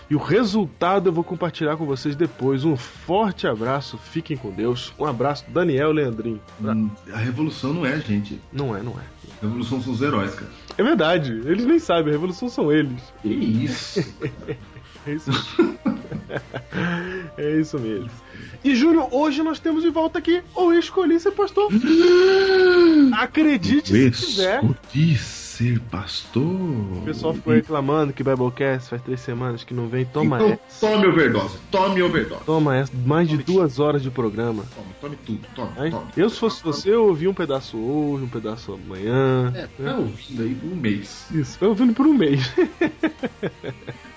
E 0.10 0.16
o 0.16 0.20
resultado 0.20 1.08
eu 1.08 1.14
vou 1.14 1.24
compartilhar 1.24 1.78
com 1.78 1.86
vocês 1.86 2.16
depois. 2.18 2.66
Um 2.66 2.76
forte 2.76 3.48
abraço, 3.48 3.98
fiquem 3.98 4.36
com 4.36 4.52
Deus. 4.52 4.94
Um 5.00 5.06
abraço, 5.06 5.46
Daniel 5.48 5.92
Leandrin. 5.94 6.40
Hum, 6.62 6.90
A 7.14 7.18
revolução 7.18 7.74
não 7.74 7.86
é 7.86 7.94
a 7.94 7.98
gente. 8.00 8.40
Não 8.52 8.76
é, 8.76 8.84
não 8.84 8.92
é. 8.92 9.04
A 9.42 9.46
revolução 9.46 9.82
são 9.82 9.94
os 9.94 10.02
heróis, 10.02 10.36
cara. 10.36 10.52
É 10.78 10.84
verdade, 10.84 11.32
eles 11.46 11.66
nem 11.66 11.80
sabem, 11.80 12.10
a 12.10 12.12
revolução 12.12 12.50
são 12.50 12.72
eles. 12.72 13.02
Que 13.22 13.30
isso? 13.30 14.02
É 15.08 15.14
isso 15.16 15.32
é 17.38 17.60
isso 17.60 17.80
mesmo. 17.80 18.10
E 18.64 18.76
Júnior, 18.76 19.08
hoje 19.12 19.42
nós 19.44 19.60
temos 19.60 19.84
de 19.84 19.90
volta 19.90 20.20
aqui 20.20 20.42
o 20.56 20.72
Escolhi 20.74 21.20
Ser 21.20 21.32
Pastor. 21.32 21.70
Acredite 23.14 23.90
se 23.90 24.26
quiser. 24.26 24.64
Escolhi 24.64 25.18
ser 25.18 25.80
pastor. 25.92 26.44
O 26.44 27.02
pessoal 27.06 27.34
ficou 27.34 27.54
reclamando 27.54 28.14
que 28.14 28.24
Biblecast 28.24 28.90
faz 28.90 29.02
três 29.02 29.20
semanas 29.20 29.64
que 29.64 29.74
não 29.74 29.88
vem. 29.88 30.06
Toma 30.06 30.38
então, 30.38 30.60
essa. 30.68 30.88
tome 30.88 31.08
overdose. 31.08 31.58
Tome 31.70 32.02
overdose. 32.02 32.44
Toma 32.46 32.76
essa. 32.78 32.92
Mais 33.06 33.30
de 33.30 33.38
duas 33.38 33.80
horas 33.80 34.02
de 34.02 34.10
programa. 34.10 34.64
Tome, 34.76 34.88
tome 35.00 35.18
tudo. 35.26 35.48
Tome, 35.56 35.72
Aí, 35.78 35.92
tome. 35.92 36.06
eu, 36.18 36.30
se 36.30 36.40
fosse 36.40 36.64
você, 36.64 36.92
eu 36.92 37.06
ouvi 37.06 37.28
um 37.28 37.34
pedaço 37.34 37.78
hoje, 37.78 38.24
um 38.24 38.30
pedaço 38.30 38.74
amanhã. 38.74 39.52
É, 39.56 39.68
tá 39.84 39.98
ouvindo 39.98 40.42
aí 40.42 40.56
por 40.56 40.72
um 40.72 40.76
mês. 40.76 41.28
Isso, 41.32 41.58
eu 41.62 41.70
ouvindo 41.70 41.94
por 41.94 42.08
um 42.08 42.14
mês. 42.14 42.52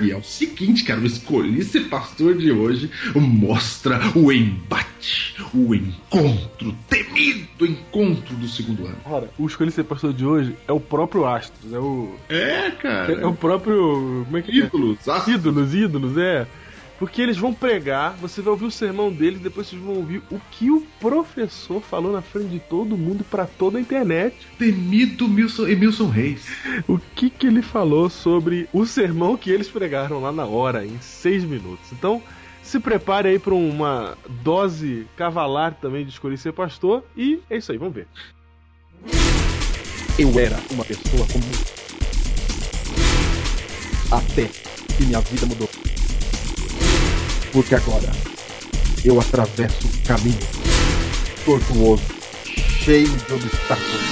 E 0.00 0.10
é 0.10 0.16
o 0.16 0.22
seguinte, 0.22 0.84
cara, 0.84 1.00
o 1.00 1.06
Escolhi 1.06 1.62
Ser 1.64 1.88
Pastor 1.88 2.36
de 2.36 2.52
hoje 2.52 2.90
mostra 3.14 4.00
o 4.16 4.30
embate, 4.32 5.34
o 5.52 5.74
encontro, 5.74 6.74
temido 6.88 7.66
encontro 7.66 8.34
do 8.36 8.48
segundo 8.48 8.86
ano. 8.86 8.96
Ora, 9.04 9.30
o 9.38 9.46
Escolhi 9.46 9.70
Ser 9.70 9.84
Pastor 9.84 10.12
de 10.12 10.24
hoje 10.24 10.54
é 10.68 10.72
o 10.72 10.80
próprio 10.80 11.26
Astros. 11.26 11.72
É 11.72 11.78
o. 11.78 12.14
É, 12.28 12.70
cara. 12.72 13.12
É 13.12 13.26
o 13.26 13.34
próprio. 13.34 14.22
Como 14.24 14.36
é 14.36 14.42
que 14.42 14.50
é? 14.52 14.64
Ídolos, 14.64 15.08
as- 15.08 15.26
Ídolos, 15.28 15.74
ídolos, 15.74 16.16
é. 16.18 16.46
Porque 16.98 17.20
eles 17.20 17.36
vão 17.36 17.52
pregar, 17.52 18.14
você 18.16 18.40
vai 18.40 18.52
ouvir 18.52 18.66
o 18.66 18.70
sermão 18.70 19.12
deles, 19.12 19.40
depois 19.40 19.66
vocês 19.66 19.82
vão 19.82 19.96
ouvir 19.96 20.22
o 20.30 20.40
que 20.52 20.70
o 20.70 20.80
professor 21.00 21.80
falou 21.80 22.12
na 22.12 22.22
frente 22.22 22.48
de 22.48 22.60
todo 22.60 22.96
mundo 22.96 23.24
pra 23.24 23.46
toda 23.46 23.78
a 23.78 23.80
internet. 23.80 24.36
temido 24.58 25.26
Milson, 25.26 25.66
Emilson 25.66 26.08
Reis. 26.08 26.46
O 26.86 26.98
que 26.98 27.30
que 27.30 27.46
ele 27.46 27.62
falou 27.62 28.08
sobre 28.08 28.68
o 28.72 28.86
sermão 28.86 29.36
que 29.36 29.50
eles 29.50 29.68
pregaram 29.68 30.20
lá 30.20 30.30
na 30.30 30.44
hora, 30.44 30.86
em 30.86 30.98
seis 31.00 31.44
minutos. 31.44 31.92
Então, 31.92 32.22
se 32.62 32.80
prepare 32.80 33.28
aí 33.28 33.38
pra 33.38 33.54
uma 33.54 34.16
dose 34.42 35.06
cavalar 35.16 35.74
também 35.74 36.04
de 36.04 36.10
escolher 36.10 36.36
ser 36.38 36.52
pastor. 36.52 37.04
E 37.16 37.40
é 37.50 37.56
isso 37.56 37.72
aí, 37.72 37.78
vamos 37.78 37.94
ver. 37.94 38.06
Eu 40.18 40.38
era 40.38 40.58
uma 40.70 40.84
pessoa 40.84 41.26
comum. 41.26 41.50
Até 44.10 44.48
que 44.96 45.04
minha 45.04 45.20
vida 45.20 45.46
mudou. 45.46 45.68
Porque 47.54 47.76
agora 47.76 48.10
eu 49.04 49.20
atravesso 49.20 49.86
um 49.86 50.02
caminho 50.04 50.36
tortuoso, 51.44 52.02
cheio 52.82 53.06
de 53.06 53.32
obstáculos, 53.32 54.02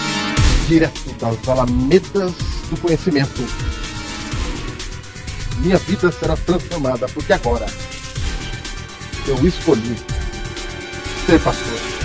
direto 0.68 1.12
das 1.18 1.48
alamedas 1.48 2.32
do 2.70 2.80
conhecimento. 2.80 3.44
Minha 5.58 5.76
vida 5.78 6.12
será 6.12 6.36
transformada 6.36 7.08
porque 7.08 7.32
agora 7.32 7.66
eu 9.26 9.44
escolhi 9.44 9.96
ser 11.26 11.40
pastor. 11.40 12.01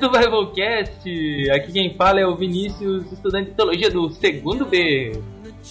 Do 0.00 0.10
Biblecast! 0.10 1.50
Aqui 1.50 1.72
quem 1.72 1.94
fala 1.94 2.20
é 2.20 2.26
o 2.26 2.36
Vinícius, 2.36 3.10
estudante 3.10 3.50
de 3.50 3.56
teologia 3.56 3.90
do 3.90 4.08
segundo 4.10 4.64
B. 4.64 5.20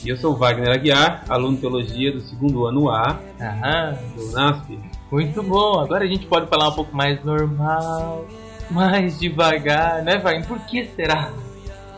E 0.04 0.10
eu 0.10 0.18
sou 0.18 0.34
o 0.34 0.36
Wagner 0.36 0.70
Aguiar, 0.70 1.24
aluno 1.30 1.56
de 1.56 1.62
teologia 1.62 2.12
do 2.12 2.20
segundo 2.20 2.66
ano 2.66 2.90
A, 2.90 3.20
aham, 3.40 3.98
do 4.16 4.32
NASP. 4.34 4.80
Muito 5.10 5.42
bom, 5.44 5.80
agora 5.80 6.04
a 6.04 6.08
gente 6.08 6.26
pode 6.26 6.48
falar 6.48 6.70
um 6.70 6.74
pouco 6.74 6.94
mais 6.94 7.24
normal, 7.24 8.26
mais 8.70 9.18
devagar, 9.18 10.04
né, 10.04 10.18
Wagner? 10.18 10.46
Por 10.46 10.60
que 10.66 10.84
será? 10.96 11.32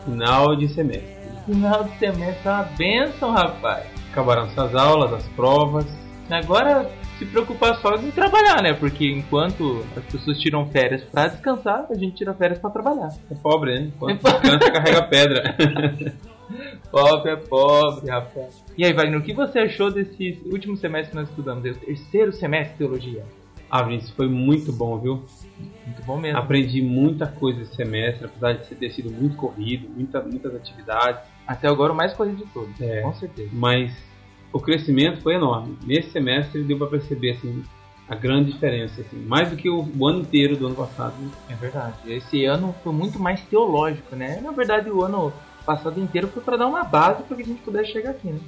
Final 0.04 0.54
de 0.54 0.68
semestre. 0.68 1.16
Final 1.46 1.84
de 1.84 1.98
semestre 1.98 2.48
é 2.48 2.50
uma 2.50 2.62
benção, 2.62 3.32
rapaz. 3.32 3.86
Acabaram 4.12 4.44
essas 4.44 4.74
aulas, 4.76 5.12
as 5.12 5.28
provas. 5.30 5.86
Agora 6.30 6.88
se 7.20 7.26
preocupar 7.26 7.78
só 7.82 7.96
em 7.96 8.10
trabalhar, 8.10 8.62
né? 8.62 8.72
Porque 8.72 9.06
enquanto 9.06 9.84
as 9.94 10.02
pessoas 10.04 10.38
tiram 10.38 10.66
férias 10.70 11.04
pra 11.04 11.28
descansar, 11.28 11.86
a 11.90 11.94
gente 11.94 12.16
tira 12.16 12.32
férias 12.32 12.58
pra 12.58 12.70
trabalhar. 12.70 13.10
É 13.30 13.34
pobre, 13.34 13.78
né? 13.78 13.90
Enquanto 13.94 14.22
descansa, 14.22 14.70
carrega 14.70 15.02
pedra. 15.02 15.54
pobre 16.90 17.32
é 17.32 17.36
pobre, 17.36 18.10
rapaz. 18.10 18.64
E 18.76 18.86
aí, 18.86 18.94
Wagner, 18.94 19.20
o 19.20 19.22
que 19.22 19.34
você 19.34 19.58
achou 19.58 19.90
desse 19.90 20.40
último 20.50 20.78
semestre 20.78 21.10
que 21.10 21.16
nós 21.16 21.28
estudamos? 21.28 21.62
É 21.66 21.70
o 21.72 21.74
terceiro 21.74 22.32
semestre 22.32 22.72
de 22.72 22.78
teologia. 22.78 23.24
Ah, 23.70 23.82
Vinícius, 23.82 24.12
foi 24.12 24.26
muito 24.26 24.72
bom, 24.72 24.98
viu? 24.98 25.22
Muito 25.84 26.02
bom 26.04 26.16
mesmo. 26.16 26.38
Aprendi 26.38 26.80
muita 26.80 27.26
coisa 27.26 27.60
esse 27.60 27.76
semestre, 27.76 28.24
apesar 28.24 28.54
de 28.54 28.74
ter 28.74 28.90
sido 28.90 29.10
muito 29.10 29.36
corrido, 29.36 29.90
muita, 29.90 30.22
muitas 30.22 30.54
atividades. 30.54 31.20
Até 31.46 31.68
agora 31.68 31.92
o 31.92 31.96
mais 31.96 32.14
corrido 32.14 32.38
de 32.38 32.46
todos. 32.46 32.80
É. 32.80 33.02
Com 33.02 33.12
certeza. 33.12 33.50
mas 33.52 33.92
o 34.52 34.60
crescimento 34.60 35.22
foi 35.22 35.34
enorme. 35.34 35.76
Nesse 35.84 36.10
semestre 36.10 36.62
deu 36.62 36.78
para 36.78 36.88
perceber 36.88 37.32
assim 37.32 37.62
a 38.08 38.14
grande 38.16 38.52
diferença, 38.52 39.00
assim, 39.00 39.24
mais 39.24 39.50
do 39.50 39.56
que 39.56 39.70
o, 39.70 39.88
o 39.96 40.08
ano 40.08 40.22
inteiro 40.22 40.56
do 40.56 40.66
ano 40.66 40.74
passado. 40.74 41.14
né? 41.20 41.30
É 41.48 41.54
verdade. 41.54 41.94
Esse 42.06 42.44
ano 42.44 42.74
foi 42.82 42.92
muito 42.92 43.20
mais 43.20 43.40
teológico, 43.42 44.16
né? 44.16 44.40
Na 44.42 44.50
verdade, 44.50 44.90
o 44.90 45.04
ano 45.04 45.32
passado 45.64 46.00
inteiro 46.00 46.26
foi 46.26 46.42
para 46.42 46.56
dar 46.56 46.66
uma 46.66 46.82
base 46.82 47.22
para 47.22 47.36
que 47.36 47.42
a 47.44 47.46
gente 47.46 47.62
pudesse 47.62 47.92
chegar 47.92 48.10
aqui, 48.10 48.28
né? 48.28 48.40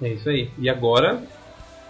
É 0.00 0.10
isso 0.10 0.28
aí. 0.28 0.48
E 0.56 0.70
agora, 0.70 1.20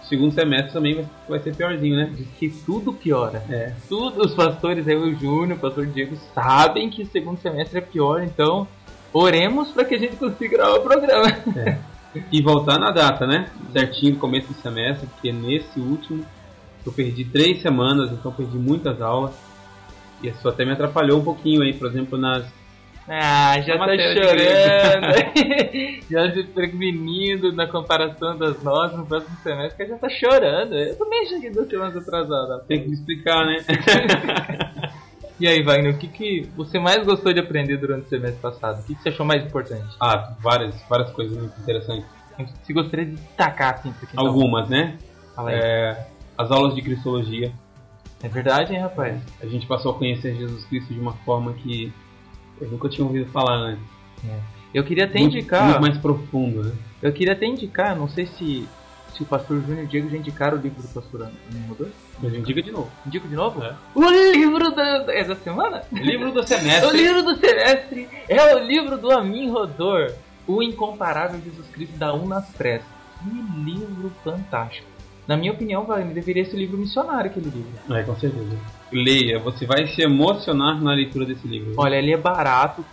o 0.01 0.05
segundo 0.07 0.33
semestre 0.33 0.73
também 0.73 0.95
vai, 0.95 1.05
vai 1.29 1.39
ser 1.39 1.55
piorzinho, 1.55 1.97
né? 1.97 2.11
Diz 2.17 2.27
que 2.39 2.49
tudo 2.65 2.91
piora. 2.91 3.43
É. 3.47 3.73
Tudo, 3.87 4.21
os 4.21 4.33
pastores 4.33 4.87
aí, 4.87 4.95
o 4.95 5.13
Júnior, 5.13 5.59
o 5.59 5.61
pastor 5.61 5.85
Diego, 5.85 6.15
sabem 6.33 6.89
que 6.89 7.03
o 7.03 7.05
segundo 7.05 7.39
semestre 7.39 7.77
é 7.77 7.81
pior, 7.81 8.23
então 8.23 8.67
oremos 9.13 9.69
para 9.69 9.85
que 9.85 9.93
a 9.93 9.99
gente 9.99 10.15
consiga 10.15 10.57
gravar 10.57 10.77
o 10.77 10.81
programa. 10.81 11.27
E 12.31 12.41
voltar 12.41 12.79
na 12.79 12.91
data, 12.91 13.27
né? 13.27 13.49
Certinho 13.71 14.13
no 14.13 14.19
começo 14.19 14.47
do 14.47 14.59
semestre, 14.61 15.07
porque 15.07 15.31
nesse 15.31 15.79
último 15.79 16.25
eu 16.85 16.91
perdi 16.91 17.23
três 17.23 17.61
semanas, 17.61 18.11
então 18.11 18.31
perdi 18.31 18.57
muitas 18.57 19.01
aulas. 19.01 19.33
E 20.23 20.27
isso 20.27 20.47
até 20.47 20.65
me 20.65 20.71
atrapalhou 20.71 21.19
um 21.19 21.23
pouquinho 21.23 21.61
aí, 21.61 21.73
por 21.73 21.87
exemplo, 21.87 22.17
nas. 22.17 22.45
Ah, 23.07 23.59
já 23.61 23.77
tá 23.77 23.97
chorando. 23.97 25.07
já 26.09 26.31
se 26.31 26.43
prevenindo 26.43 27.51
na 27.53 27.67
comparação 27.67 28.37
das 28.37 28.61
notas 28.61 28.97
no 28.97 29.05
próximo 29.05 29.37
semestre, 29.41 29.77
que 29.77 29.91
já 29.91 29.97
tá 29.97 30.09
chorando. 30.09 30.75
Eu 30.75 30.95
também 30.95 31.25
cheguei 31.27 31.49
duas 31.49 31.67
semanas 31.69 31.95
atrasada. 31.95 32.63
Tem 32.67 32.81
que 32.81 32.87
me 32.87 32.93
explicar, 32.93 33.45
né? 33.45 33.57
E 35.39 35.47
aí, 35.47 35.63
Wagner, 35.63 35.95
o 35.95 35.97
que, 35.97 36.07
que 36.07 36.49
você 36.55 36.77
mais 36.77 37.05
gostou 37.05 37.31
de 37.31 37.39
aprender 37.39 37.77
durante 37.77 38.07
o 38.07 38.09
semestre 38.09 38.41
passado? 38.41 38.81
O 38.81 38.83
que, 38.83 38.93
que 38.93 39.01
você 39.01 39.09
achou 39.09 39.25
mais 39.25 39.43
importante? 39.43 39.95
ah, 39.99 40.33
várias, 40.41 40.75
várias 40.89 41.11
coisas 41.11 41.37
muito 41.37 41.59
interessantes. 41.61 42.05
Se 42.63 42.73
gostaria 42.73 43.05
de 43.05 43.15
destacar, 43.15 43.75
assim, 43.75 43.91
pra 43.91 44.07
quem 44.07 44.15
tá 44.15 44.21
Algumas, 44.21 44.69
né? 44.69 44.97
Fala 45.35 45.51
aí. 45.51 45.55
É... 45.55 45.59
É, 45.59 46.07
as 46.37 46.51
aulas 46.51 46.75
de 46.75 46.81
Cristologia. 46.81 47.51
verdade, 48.29 48.73
hein, 48.73 48.81
rapaz? 48.81 49.21
A 49.41 49.45
gente 49.45 49.65
passou 49.65 49.91
a 49.91 49.95
conhecer 49.97 50.35
Jesus 50.35 50.65
Cristo 50.65 50.93
de 50.93 50.99
uma 50.99 51.13
forma 51.25 51.53
que 51.53 51.91
eu 52.59 52.69
nunca 52.69 52.89
tinha 52.89 53.05
ouvido 53.05 53.29
falar 53.31 53.55
antes. 53.55 53.83
Eu 54.73 54.83
queria 54.83 55.05
até 55.05 55.19
muito, 55.19 55.37
indicar. 55.37 55.65
muito 55.65 55.81
mais 55.81 55.97
profundo, 55.97 56.63
né? 56.63 56.75
Eu 57.01 57.11
queria 57.13 57.33
até 57.33 57.45
indicar, 57.45 57.95
não 57.95 58.07
sei 58.07 58.25
se, 58.27 58.67
se 59.13 59.23
o 59.23 59.25
pastor 59.25 59.61
Júnior 59.61 59.85
o 59.85 59.87
Diego 59.87 60.09
já 60.09 60.17
indicaram 60.17 60.57
o 60.57 60.61
livro 60.61 60.81
do 60.81 60.87
pastor 60.87 61.29
Mudou? 61.67 61.87
Mas 62.21 62.33
indica 62.33 62.61
de 62.61 62.71
novo. 62.71 62.91
Indico 63.05 63.27
de 63.27 63.35
novo? 63.35 63.63
É. 63.63 63.75
O 63.95 64.09
livro 64.09 64.71
da, 64.75 65.05
é 65.13 65.23
da 65.23 65.35
semana? 65.35 65.83
Livro 65.91 66.31
do 66.31 66.39
O 66.41 66.47
semestre. 66.47 66.97
livro 66.97 67.23
do 67.23 67.35
semestre 67.37 68.09
é 68.27 68.55
o 68.55 68.59
livro 68.59 68.97
do 68.97 69.11
Amin 69.11 69.49
Rodor, 69.49 70.11
o 70.47 70.61
incomparável 70.63 71.39
Jesus 71.41 71.67
Cristo 71.67 71.97
da 71.97 72.13
Unas 72.13 72.47
Press. 72.49 72.83
Que 73.23 73.61
livro 73.63 74.11
fantástico. 74.23 74.87
Na 75.27 75.37
minha 75.37 75.51
opinião, 75.51 75.85
Wagner, 75.85 76.13
deveria 76.13 76.43
ser 76.43 76.57
livro 76.57 76.75
missionário 76.75 77.29
aquele 77.29 77.51
livro. 77.51 77.95
É, 77.95 78.01
com 78.01 78.15
certeza. 78.15 78.57
Leia, 78.91 79.37
você 79.37 79.63
vai 79.63 79.85
se 79.85 80.01
emocionar 80.01 80.81
na 80.81 80.91
leitura 80.91 81.23
desse 81.23 81.47
livro. 81.47 81.75
Olha, 81.77 81.97
ele 81.97 82.11
é 82.11 82.17
barato, 82.17 82.83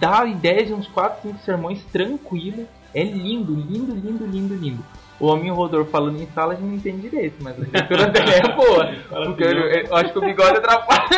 dá 0.00 0.26
ideias 0.26 0.66
de 0.66 0.74
uns 0.74 0.88
4, 0.88 1.22
5 1.22 1.38
sermões 1.44 1.80
tranquilo. 1.92 2.66
É 2.92 3.04
lindo, 3.04 3.54
lindo, 3.54 3.94
lindo, 3.94 4.26
lindo, 4.26 4.54
lindo. 4.56 4.84
O 5.20 5.32
Amin 5.32 5.50
Rodor 5.50 5.84
falando 5.86 6.20
em 6.20 6.26
sala 6.28 6.52
a 6.52 6.56
gente 6.56 6.66
não 6.66 6.74
entende 6.76 7.08
direito, 7.08 7.36
mas 7.42 7.56
a 7.56 7.60
leitura 7.60 8.06
dele 8.06 8.30
é 8.38 8.54
boa. 8.54 9.24
Porque 9.26 9.42
eu, 9.44 9.50
eu 9.50 9.96
acho 9.96 10.12
que 10.12 10.18
o 10.18 10.22
bigode 10.22 10.58
atrapalha. 10.58 11.08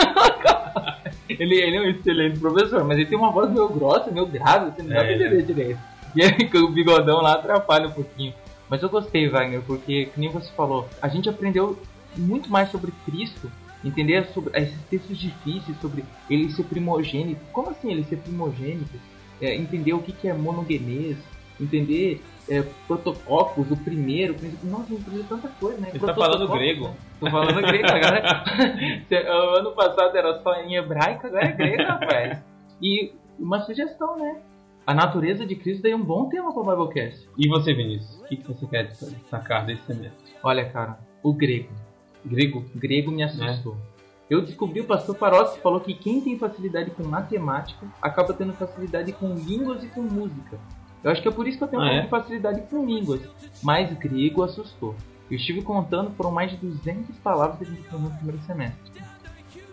ele, 1.29 1.55
ele 1.57 1.77
é 1.77 1.81
um 1.81 1.91
excelente 1.91 2.39
professor, 2.39 2.83
mas 2.85 2.97
ele 2.97 3.07
tem 3.07 3.19
uma 3.19 3.31
voz 3.31 3.51
meio 3.51 3.69
grossa, 3.69 4.11
meio 4.11 4.27
grave, 4.27 4.71
você 4.71 4.83
não 4.83 4.89
dá 4.91 4.97
É, 4.97 5.05
pra 5.05 5.13
entender 5.15 5.43
direito. 5.43 5.79
E 6.13 6.23
aí 6.25 6.51
o 6.55 6.69
bigodão 6.71 7.21
lá 7.23 7.35
atrapalha 7.35 7.87
um 7.87 7.93
pouquinho. 7.93 8.35
Mas 8.69 8.83
eu 8.83 8.89
gostei, 8.89 9.29
Wagner, 9.29 9.63
porque, 9.63 10.07
que 10.07 10.19
nem 10.19 10.29
você 10.29 10.51
falou, 10.57 10.89
a 11.01 11.07
gente 11.07 11.29
aprendeu 11.29 11.79
muito 12.17 12.51
mais 12.51 12.69
sobre 12.69 12.93
Cristo, 13.05 13.49
entender 13.85 14.27
sobre 14.35 14.51
esses 14.59 14.81
textos 14.91 15.17
difíceis, 15.17 15.79
sobre 15.81 16.05
ele 16.29 16.51
ser 16.51 16.65
primogênito. 16.65 17.41
Como 17.53 17.71
assim 17.71 17.93
ele 17.93 18.03
ser 18.05 18.17
primogênito? 18.17 18.99
É, 19.41 19.55
entender 19.55 19.93
o 19.93 20.03
que, 20.03 20.11
que 20.11 20.27
é 20.27 20.35
monogenês, 20.35 21.17
entender 21.61 22.23
é, 22.49 22.63
protocopos, 22.87 23.71
o 23.71 23.77
primeiro. 23.77 24.35
Nossa, 24.65 24.89
gente 24.89 25.03
aprendeu 25.03 25.25
tanta 25.25 25.49
coisa, 25.49 25.81
né? 25.81 25.91
Ele 25.91 25.99
tá 25.99 26.15
falando 26.15 26.49
grego. 26.49 26.89
né? 26.89 26.95
Tô 27.21 27.31
falando 27.31 27.63
grego 27.63 27.87
agora. 27.87 28.45
o 29.53 29.57
ano 29.59 29.73
passado 29.73 30.17
era 30.17 30.43
só 30.43 30.55
em 30.55 30.77
hebraico, 30.77 31.27
agora 31.27 31.47
é 31.47 31.53
grego, 31.53 31.83
rapaz. 31.85 32.43
E 32.83 33.13
uma 33.39 33.61
sugestão, 33.61 34.17
né? 34.19 34.41
A 34.87 34.95
natureza 34.95 35.47
de 35.47 35.55
Cristo 35.55 35.83
daí 35.83 35.93
é 35.93 35.97
um 35.97 36.03
bom 36.03 36.29
tema 36.29 36.53
para 36.53 36.63
o 36.63 36.87
Biblecast. 36.87 37.29
E 37.39 37.49
você, 37.49 37.73
Vinícius? 37.73 38.21
O 38.21 38.25
que, 38.25 38.37
que 38.37 38.49
você 38.49 38.67
quer 38.67 38.89
destacar 38.89 39.65
desse 39.65 39.83
semestre? 39.83 40.35
Olha, 40.43 40.65
cara, 40.69 40.99
o 41.23 41.33
grego. 41.33 41.73
Grego? 42.25 42.65
Grego 42.75 43.13
me 43.13 43.23
assustou. 43.23 43.77
Eu 44.29 44.43
descobri 44.43 44.81
o 44.81 44.85
pastor 44.85 45.17
que 45.17 45.61
falou 45.61 45.81
que 45.81 45.93
quem 45.93 46.21
tem 46.21 46.39
facilidade 46.39 46.93
com 46.93 47.03
matemática 47.03 47.87
acaba 48.01 48.33
tendo 48.33 48.53
facilidade 48.53 49.13
com 49.13 49.35
línguas 49.35 49.83
e 49.83 49.89
com 49.89 50.03
música. 50.03 50.59
Eu 51.03 51.11
acho 51.11 51.23
que 51.23 51.29
é 51.29 51.31
por 51.31 51.47
isso 51.49 51.57
que 51.59 51.65
eu 51.65 51.69
tenho 51.69 51.83
um 51.83 51.85
Ah, 51.87 51.89
pouco 51.89 52.01
é? 52.01 52.03
de 52.03 52.09
facilidade 52.11 52.63
com 52.71 52.85
línguas. 52.85 53.21
Mas 53.63 53.93
grego 53.99 54.43
assustou. 54.43 54.95
Eu 55.31 55.37
estive 55.37 55.63
contando, 55.63 56.11
foram 56.17 56.31
mais 56.31 56.51
de 56.51 56.57
200 56.59 57.17
palavras 57.19 57.59
que 57.59 57.65
a 57.65 57.69
gente 57.69 57.83
falou 57.89 58.07
no 58.07 58.17
primeiro 58.17 58.41
semestre. 58.47 59.01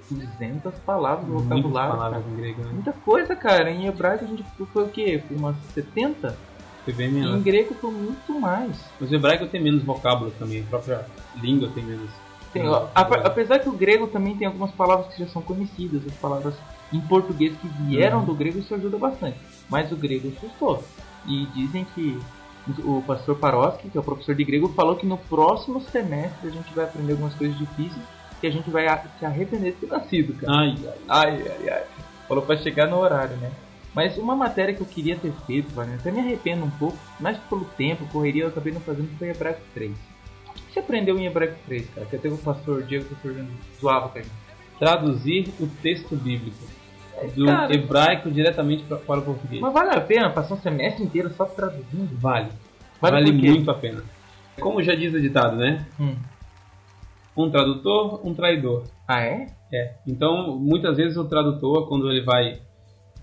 200 0.09 0.73
palavras 0.85 1.25
do 1.27 1.39
vocabulário. 1.39 1.91
palavras 1.95 2.21
cara. 2.23 2.33
em 2.33 2.37
grego, 2.37 2.61
né? 2.63 2.71
Muita 2.73 2.93
coisa, 2.93 3.35
cara. 3.35 3.69
Em 3.69 3.87
hebraico 3.87 4.23
a 4.23 4.27
gente 4.27 4.43
foi 4.71 4.83
o 4.83 4.89
quê? 4.89 5.21
Foi 5.27 5.35
umas 5.37 5.55
70? 5.73 6.37
Foi 6.85 6.93
bem 6.93 7.11
menos. 7.11 7.35
em 7.35 7.41
grego 7.41 7.73
foi 7.75 7.91
muito 7.91 8.39
mais. 8.39 8.79
Os 9.01 9.11
hebraicos 9.11 9.49
tem 9.49 9.61
menos 9.61 9.83
vocábulo 9.83 10.31
também, 10.39 10.61
a 10.61 10.65
própria 10.65 11.05
língua 11.41 11.69
tem 11.75 11.83
menos. 11.83 12.09
Tem, 12.53 12.61
menos 12.63 12.77
ó, 12.77 12.89
apesar 12.95 13.59
que 13.59 13.67
o 13.67 13.73
grego 13.73 14.07
também 14.07 14.37
tem 14.37 14.47
algumas 14.47 14.71
palavras 14.71 15.13
que 15.13 15.21
já 15.21 15.29
são 15.29 15.41
conhecidas, 15.41 16.01
as 16.07 16.13
palavras 16.13 16.53
em 16.93 17.01
português 17.01 17.53
que 17.57 17.67
vieram 17.67 18.19
Uhum. 18.19 18.25
do 18.25 18.33
grego, 18.33 18.59
isso 18.59 18.73
ajuda 18.73 18.97
bastante. 18.97 19.37
Mas 19.69 19.91
o 19.91 19.97
grego 19.97 20.29
assustou. 20.37 20.81
E 21.27 21.45
dizem 21.47 21.85
que 21.93 22.19
o 22.79 23.01
pastor 23.01 23.37
Paroski, 23.37 23.89
que 23.89 23.97
é 23.97 24.01
o 24.01 24.03
professor 24.03 24.35
de 24.35 24.43
grego, 24.43 24.69
falou 24.69 24.95
que 24.95 25.05
no 25.05 25.17
próximo 25.17 25.81
semestre 25.81 26.49
a 26.49 26.51
gente 26.51 26.73
vai 26.73 26.85
aprender 26.85 27.13
algumas 27.13 27.33
coisas 27.33 27.57
difíceis 27.57 28.01
que 28.39 28.47
a 28.47 28.51
gente 28.51 28.69
vai 28.69 28.85
se 29.19 29.25
arrepender 29.25 29.73
de 29.73 29.77
ter 29.77 29.87
nascido, 29.87 30.33
cara. 30.33 30.59
Ai, 30.59 30.75
ai. 30.85 30.93
Ai, 31.07 31.43
ai, 31.49 31.69
ai. 31.69 31.83
Falou 32.27 32.43
pra 32.45 32.57
chegar 32.57 32.87
no 32.87 32.97
horário, 32.97 33.35
né? 33.37 33.51
Mas 33.93 34.17
uma 34.17 34.35
matéria 34.35 34.75
que 34.75 34.81
eu 34.81 34.85
queria 34.85 35.15
ter 35.15 35.31
feito, 35.47 35.73
Wagner, 35.73 35.97
até 35.99 36.11
me 36.11 36.19
arrependo 36.19 36.63
um 36.63 36.69
pouco, 36.69 36.97
mas 37.19 37.37
pelo 37.49 37.65
tempo, 37.65 38.05
correria, 38.11 38.43
eu 38.43 38.49
acabei 38.49 38.71
não 38.71 38.81
fazendo, 38.81 39.09
foi 39.17 39.29
Hebraico 39.29 39.61
3. 39.73 39.91
O 39.91 40.53
que 40.53 40.73
você 40.73 40.79
aprendeu 40.79 41.17
em 41.17 41.25
Hebraico 41.25 41.55
3, 41.65 41.89
cara? 41.89 42.05
Que 42.05 42.15
até 42.15 42.29
o 42.29 42.37
pastor 42.37 42.83
Diego 42.83 43.05
que 43.05 43.15
pastor 43.15 43.33
Júnior 43.33 43.55
zoava 43.81 44.09
com 44.09 44.19
a 44.19 44.21
gente. 44.21 44.33
Traduzir 44.77 45.51
o 45.59 45.67
texto 45.81 46.15
bíblico 46.15 46.63
do 47.35 47.45
Cara. 47.45 47.73
hebraico 47.73 48.29
diretamente 48.31 48.83
pra- 48.83 48.97
para 48.97 49.19
o 49.19 49.23
português. 49.23 49.61
Mas 49.61 49.73
vale 49.73 49.89
a 49.95 50.01
pena 50.01 50.29
passar 50.29 50.55
um 50.55 50.59
semestre 50.61 51.03
inteiro 51.03 51.29
só 51.35 51.45
traduzindo? 51.45 52.15
Vale. 52.19 52.49
Vale 53.01 53.13
Vale, 53.25 53.31
muito 53.31 53.69
a 53.71 53.73
pena. 53.73 54.03
Como 54.59 54.81
já 54.81 54.95
diz 54.95 55.13
o 55.13 55.21
ditado, 55.21 55.55
né? 55.55 55.85
Hum. 55.99 56.15
Um 57.35 57.49
tradutor, 57.51 58.25
um 58.25 58.33
traidor. 58.33 58.83
Ah, 59.07 59.21
é? 59.21 59.47
É. 59.71 59.93
Então, 60.07 60.57
muitas 60.57 60.97
vezes 60.97 61.17
o 61.17 61.25
tradutor, 61.25 61.87
quando 61.87 62.09
ele 62.09 62.21
vai 62.21 62.59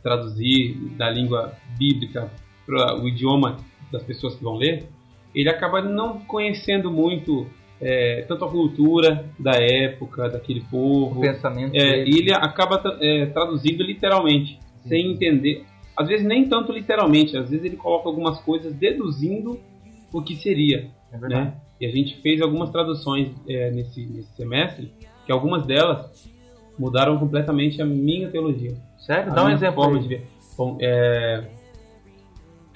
traduzir 0.03 0.75
da 0.97 1.11
língua 1.11 1.53
bíblica 1.79 2.31
para 2.67 2.97
o 3.01 3.09
idioma 3.09 3.57
das 3.91 4.03
pessoas 4.03 4.35
que 4.37 4.45
vão 4.45 4.55
ler, 4.57 4.89
ele 5.35 5.49
acaba 5.49 5.81
não 5.83 6.21
conhecendo 6.21 6.91
muito 6.91 7.47
é, 7.87 8.25
tanto 8.27 8.45
a 8.47 8.51
cultura 8.51 9.27
da 9.39 9.53
época, 9.53 10.29
daquele 10.31 10.61
O 10.61 10.65
povo. 10.71 11.21
pensamento 11.21 11.75
É, 11.77 12.05
e 12.05 12.19
ele 12.19 12.33
acaba 12.33 12.79
tra- 12.79 12.97
é, 13.01 13.27
traduzindo 13.27 13.83
literalmente, 13.85 14.59
sem 14.89 15.13
entender. 15.13 15.65
Às 15.97 16.09
vezes 16.09 16.27
nem 16.27 16.49
tanto 16.49 16.73
literalmente, 16.73 17.37
às 17.37 17.51
vezes 17.51 17.65
ele 17.65 17.77
coloca 17.77 18.09
algumas 18.09 18.41
coisas 18.41 18.73
deduzindo 18.75 19.61
o 20.13 20.23
que 20.23 20.35
seria 20.37 20.89
É 21.13 21.19
verdade. 21.19 21.45
né? 21.51 21.55
E 21.81 21.87
a 21.87 21.91
gente 21.91 22.21
fez 22.23 22.41
algumas 22.41 22.71
traduções 22.71 23.29
é, 23.49 23.71
nesse, 23.71 24.07
nesse 24.07 24.35
semestre, 24.37 24.91
que 25.27 25.31
algumas 25.33 25.67
delas 25.67 26.29
mudaram 26.79 27.19
completamente 27.19 27.81
a 27.83 27.85
minha 27.85 28.29
teologia. 28.31 28.75
Sério? 28.99 29.31
a 29.33 29.35
Dá 29.35 29.45
um 29.45 29.51
exemplo 29.51 29.75
forma 29.83 29.97
aí. 29.99 30.03
de 30.03 30.09
ver. 30.09 30.27
Bom, 30.57 30.79
é... 30.81 31.45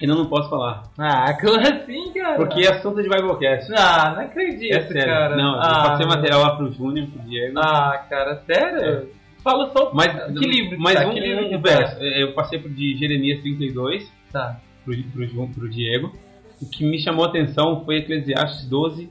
Ainda 0.01 0.15
não 0.15 0.25
posso 0.27 0.49
falar, 0.49 0.83
Ah, 0.97 1.33
como 1.39 1.59
assim, 1.59 2.13
cara? 2.13 2.35
porque 2.37 2.61
é 2.61 2.71
assunto 2.73 3.01
de 3.03 3.09
Biblecast. 3.09 3.69
Ah, 3.75 4.13
não 4.15 4.21
acredito, 4.21 4.73
É 4.73 4.81
sério. 4.83 5.05
cara. 5.05 5.35
Não, 5.35 5.55
eu 5.55 5.61
ah, 5.61 5.83
passei 5.89 6.05
material 6.07 6.41
lá 6.41 6.55
pro 6.55 6.71
Júnior, 6.71 7.07
pro 7.07 7.21
Diego. 7.23 7.59
Ah, 7.59 8.05
cara, 8.09 8.41
sério? 8.45 9.09
Fala 9.43 9.71
só 9.71 9.91
mas 9.93 10.11
que 10.33 10.45
livro 10.47 10.71
que 10.77 10.77
mas 10.83 10.95
tá? 10.95 11.07
um, 11.07 11.13
Que 11.13 11.19
livro 11.19 11.45
um 11.47 11.61
tá? 11.61 11.69
verso. 11.69 11.97
É, 12.01 12.23
Eu 12.23 12.33
passei 12.33 12.59
pro 12.59 12.69
de 12.69 12.97
Jeremias 12.97 13.41
32 13.41 14.09
Tá. 14.31 14.59
pro, 14.85 14.95
pro, 15.11 15.25
Ju- 15.27 15.49
pro 15.53 15.69
Diego. 15.69 16.13
O 16.61 16.69
que 16.69 16.85
me 16.85 16.99
chamou 16.99 17.25
a 17.25 17.29
atenção 17.29 17.83
foi 17.85 17.97
Eclesiastes 17.97 18.67
12, 18.69 19.09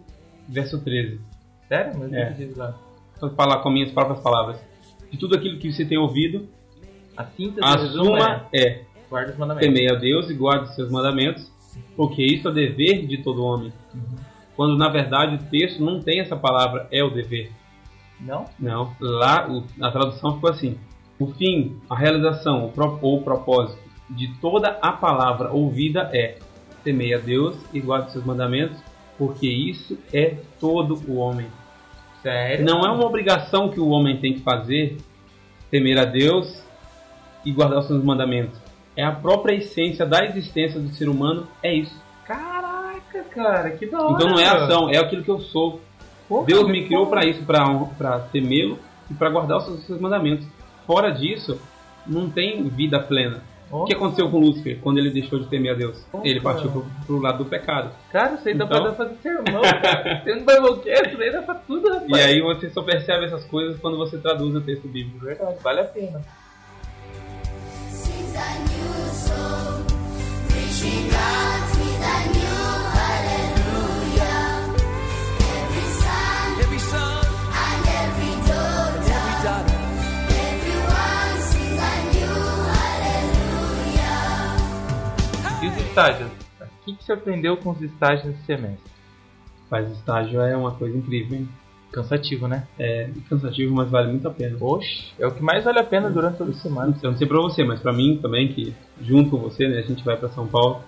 verso 0.49 0.83
13. 0.85 1.21
Sério? 1.69 1.93
Mas 1.99 2.13
É. 2.13 2.31
diz 2.31 2.57
lá? 2.57 2.75
Vou 3.21 3.31
falar 3.31 3.59
com 3.63 3.71
minhas 3.71 3.91
próprias 3.91 4.21
palavras. 4.21 4.59
De 5.11 5.19
tudo 5.19 5.35
aquilo 5.37 5.59
que 5.59 5.73
você 5.73 5.85
tem 5.85 5.99
ouvido, 5.99 6.47
A 7.17 7.25
síntese 7.25 7.61
a 7.63 7.73
resumo 7.77 8.05
suma 8.05 8.47
é 8.55 8.83
guarda 9.11 9.33
os 9.33 9.39
mandamentos. 9.39 9.67
temer 9.69 9.93
a 9.93 9.99
Deus 9.99 10.31
e 10.31 10.35
guarde 10.35 10.75
seus 10.75 10.91
mandamentos, 10.91 11.51
porque 11.97 12.23
isso 12.23 12.49
é 12.49 12.53
dever 12.53 13.07
de 13.07 13.19
todo 13.19 13.43
homem. 13.45 13.73
Quando 14.57 14.77
na 14.77 14.89
verdade 14.89 15.37
o 15.37 15.51
texto 15.51 15.83
não 15.85 16.01
tem 16.01 16.21
essa 16.21 16.37
palavra 16.37 16.89
é 16.91 17.03
o 17.05 17.11
dever. 17.11 17.53
Não? 18.21 18.47
Não, 18.59 18.93
lá 19.01 19.49
o- 19.49 19.65
a 19.81 19.91
tradução 19.91 20.35
ficou 20.35 20.51
assim: 20.51 20.77
o 21.19 21.29
fim, 21.29 21.77
a 21.89 21.97
realização 21.97 22.67
o 22.67 22.73
pro- 22.73 22.99
ou 23.01 23.19
o 23.19 23.23
propósito 23.23 23.81
de 24.11 24.29
toda 24.41 24.79
a 24.83 24.91
palavra 24.93 25.51
ouvida 25.53 26.11
é 26.13 26.39
temer 26.83 27.19
a 27.19 27.21
Deus 27.21 27.57
e 27.73 27.81
guarde 27.81 28.11
seus 28.13 28.25
mandamentos, 28.25 28.77
porque 29.17 29.47
isso 29.47 29.97
é 30.13 30.37
todo 30.59 30.95
o 31.07 31.17
homem. 31.19 31.47
Sério? 32.23 32.65
Não 32.65 32.81
é 32.85 32.91
uma 32.91 33.07
obrigação 33.07 33.69
que 33.69 33.79
o 33.79 33.89
homem 33.91 34.17
tem 34.17 34.35
que 34.35 34.41
fazer 34.41 34.97
temer 35.71 35.99
a 35.99 36.05
Deus 36.05 36.65
e 37.45 37.53
guardar 37.53 37.79
os 37.81 37.87
seus 37.87 38.03
mandamentos. 38.03 38.59
É 38.99 39.05
a 39.05 39.13
própria 39.13 39.55
essência 39.55 40.05
da 40.05 40.25
existência 40.25 40.81
do 40.81 40.89
ser 40.89 41.09
humano, 41.09 41.47
é 41.63 41.73
isso. 41.73 41.95
Caraca, 42.27 43.23
cara, 43.31 43.71
que 43.71 43.87
da 43.87 44.03
hora. 44.03 44.15
Então 44.15 44.29
não 44.29 44.41
é 44.41 44.47
ação, 44.49 44.91
é 44.91 44.99
aquilo 44.99 45.23
que 45.23 45.31
eu 45.31 45.39
sou. 45.39 45.81
Deus 46.45 46.67
me 46.67 46.85
criou 46.85 47.07
para 47.07 47.25
isso, 47.25 47.45
para 47.45 48.19
temê-lo 48.33 48.77
e 49.09 49.15
para 49.15 49.31
guardar 49.31 49.59
os 49.59 49.65
seus, 49.67 49.79
os 49.79 49.87
seus 49.87 50.01
mandamentos. 50.01 50.45
Fora 50.85 51.11
disso, 51.11 51.61
não 52.05 52.29
tem 52.29 52.69
vida 52.69 52.99
plena. 52.99 53.41
O 53.71 53.85
que 53.85 53.95
aconteceu 53.95 54.29
com 54.31 54.39
Lúcifer 54.39 54.79
quando 54.83 54.99
ele 54.99 55.11
deixou 55.11 55.39
de 55.39 55.47
temer 55.47 55.75
a 55.75 55.77
Deus? 55.77 56.05
Ele 56.25 56.41
partiu 56.41 56.71
pro, 56.71 56.87
pro 57.07 57.21
lado 57.21 57.45
do 57.45 57.51
pecado. 57.51 57.91
Cara, 58.11 58.35
isso 58.35 58.49
aí 58.49 58.55
dá 58.55 58.65
Então- 58.65 58.83
pra 58.83 58.93
fazer 58.95 59.15
sermão, 59.23 59.61
cara. 59.63 60.23
Tendo 60.25 60.39
Biblecast, 60.45 61.13
isso 61.13 61.23
aí 61.23 61.31
dá 61.33 61.43
pra 61.43 61.55
tudo, 61.55 61.89
rapaz. 61.89 62.09
E 62.09 62.15
aí 62.21 62.41
você 62.41 62.69
só 62.71 62.83
percebe 62.83 63.27
essas 63.27 63.45
coisas 63.45 63.79
quando 63.79 63.97
você 63.97 64.19
traduz 64.19 64.55
o 64.57 64.61
texto 64.61 64.89
bíblico. 64.89 65.25
Verdade, 65.25 65.57
vale 65.63 65.81
a 65.81 65.85
pena. 65.85 66.21
Estágios? 85.99 86.31
O 86.61 86.85
que, 86.85 86.95
que 86.95 87.05
você 87.05 87.13
aprendeu 87.13 87.57
com 87.57 87.71
os 87.71 87.83
estágios 87.83 88.27
nesse 88.27 88.45
semestre? 88.45 88.91
Faz 89.69 89.91
estágio 89.91 90.41
é 90.41 90.57
uma 90.57 90.73
coisa 90.73 90.97
incrível, 90.97 91.39
hein? 91.39 91.49
Cansativo, 91.93 92.47
né? 92.47 92.67
É 92.79 93.11
cansativo, 93.31 93.75
mas 93.75 93.91
vale 93.91 94.11
muito 94.11 94.29
a 94.29 94.31
pena. 94.31 94.57
Oxe, 94.61 95.13
é 95.19 95.27
o 95.27 95.33
que 95.33 95.43
mais 95.43 95.65
vale 95.65 95.79
a 95.79 95.85
pena 95.85 96.11
durante 96.11 96.37
toda 96.37 96.51
a 96.51 96.55
semana. 96.55 96.95
Eu 97.03 97.11
não 97.11 97.19
sei 97.19 97.27
pra 97.27 97.41
você, 97.41 97.65
mas 97.65 97.81
pra 97.81 97.93
mim 97.93 98.19
também, 98.21 98.49
que 98.49 98.75
junto 99.01 99.31
com 99.31 99.39
você, 99.39 99.67
né, 99.67 99.79
a 99.79 99.83
gente 99.83 100.05
vai 100.05 100.17
pra 100.17 100.29
São 100.29 100.47
Paulo 100.47 100.83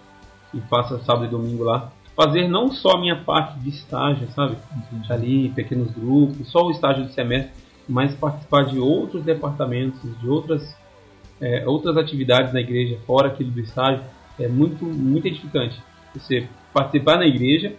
e 0.52 0.60
passa 0.60 0.98
sábado 0.98 1.24
e 1.26 1.28
domingo 1.28 1.64
lá. 1.64 1.90
Fazer 2.14 2.48
não 2.48 2.70
só 2.70 2.96
a 2.96 3.00
minha 3.00 3.16
parte 3.16 3.58
de 3.60 3.70
estágio, 3.70 4.28
sabe? 4.34 4.56
Ali, 5.08 5.48
pequenos 5.50 5.90
grupos, 5.92 6.48
só 6.50 6.66
o 6.66 6.70
estágio 6.70 7.06
de 7.06 7.14
semestre, 7.14 7.52
mas 7.88 8.14
participar 8.14 8.64
de 8.64 8.78
outros 8.78 9.24
departamentos, 9.24 10.00
de 10.20 10.28
outras, 10.28 10.76
é, 11.40 11.66
outras 11.66 11.96
atividades 11.96 12.52
na 12.52 12.60
igreja, 12.60 12.98
fora 13.06 13.28
aquilo 13.28 13.50
do 13.50 13.60
estágio, 13.60 14.04
é 14.38 14.48
muito, 14.48 14.84
muito 14.84 15.26
edificante. 15.26 15.80
Você 16.14 16.46
participar 16.74 17.16
na 17.16 17.26
igreja 17.26 17.74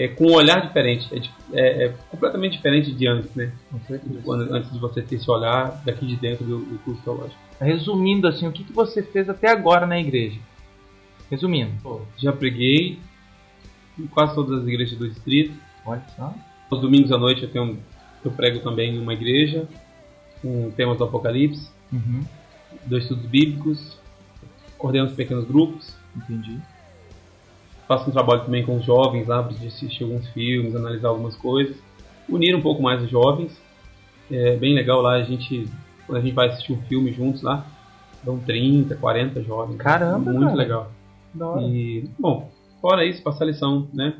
é, 0.00 0.06
com 0.08 0.26
um 0.26 0.34
olhar 0.34 0.64
diferente, 0.66 1.08
é, 1.52 1.60
é- 1.60 1.84
é 1.86 1.88
completamente 2.10 2.52
diferente 2.52 2.92
de 2.92 3.06
antes, 3.08 3.34
né? 3.34 3.52
Antes 4.50 4.72
de 4.72 4.78
você 4.78 5.02
ter 5.02 5.16
esse 5.16 5.28
olhar 5.30 5.82
daqui 5.84 6.06
de 6.06 6.14
dentro 6.16 6.44
do, 6.44 6.58
do 6.58 6.78
curso 6.78 7.02
teológico. 7.02 7.36
Resumindo, 7.60 8.28
assim, 8.28 8.46
o 8.46 8.52
que, 8.52 8.62
que 8.62 8.72
você 8.72 9.02
fez 9.02 9.28
até 9.28 9.50
agora 9.50 9.86
na 9.86 9.98
igreja? 9.98 10.38
Resumindo. 11.30 11.72
Já 12.16 12.32
preguei 12.32 12.98
em 13.98 14.06
quase 14.06 14.34
todas 14.34 14.62
as 14.62 14.68
igrejas 14.68 14.96
do 14.96 15.08
distrito. 15.08 15.52
Olha 15.84 16.02
só. 16.16 16.32
Aos 16.70 16.80
domingos 16.80 17.10
à 17.10 17.18
noite 17.18 17.42
eu, 17.42 17.50
tenho, 17.50 17.78
eu 18.24 18.30
prego 18.30 18.60
também 18.60 18.94
em 18.94 18.98
uma 19.00 19.12
igreja, 19.14 19.66
com 20.40 20.70
temas 20.70 20.96
do 20.98 21.04
Apocalipse, 21.04 21.70
Uhum, 21.90 22.22
dois 22.84 23.04
estudos 23.04 23.24
bíblicos, 23.26 23.98
coordeno 24.76 25.06
os 25.06 25.14
pequenos 25.14 25.46
grupos, 25.46 25.96
entendi. 26.14 26.58
Faço 27.88 28.08
um 28.08 28.12
trabalho 28.12 28.44
também 28.44 28.64
com 28.64 28.76
os 28.76 28.84
jovens 28.84 29.26
lá, 29.26 29.42
para 29.42 29.56
assistir 29.66 30.04
alguns 30.04 30.28
filmes, 30.28 30.76
analisar 30.76 31.08
algumas 31.08 31.34
coisas, 31.34 31.76
unir 32.28 32.54
um 32.54 32.60
pouco 32.60 32.82
mais 32.82 33.02
os 33.02 33.10
jovens. 33.10 33.58
É 34.30 34.56
bem 34.56 34.74
legal 34.74 35.00
lá, 35.00 35.14
a 35.14 35.22
gente, 35.22 35.66
quando 36.06 36.18
a 36.18 36.20
gente 36.20 36.34
vai 36.34 36.48
assistir 36.48 36.74
um 36.74 36.82
filme 36.82 37.10
juntos 37.12 37.40
lá, 37.40 37.66
dão 38.22 38.38
30, 38.38 38.94
40 38.96 39.42
jovens. 39.42 39.76
Caramba, 39.78 40.30
Muito 40.30 40.50
cara. 40.50 40.56
legal. 40.56 40.92
E, 41.62 42.04
bom, 42.18 42.50
fora 42.80 43.06
isso, 43.06 43.22
passar 43.22 43.46
lição, 43.46 43.88
né? 43.94 44.14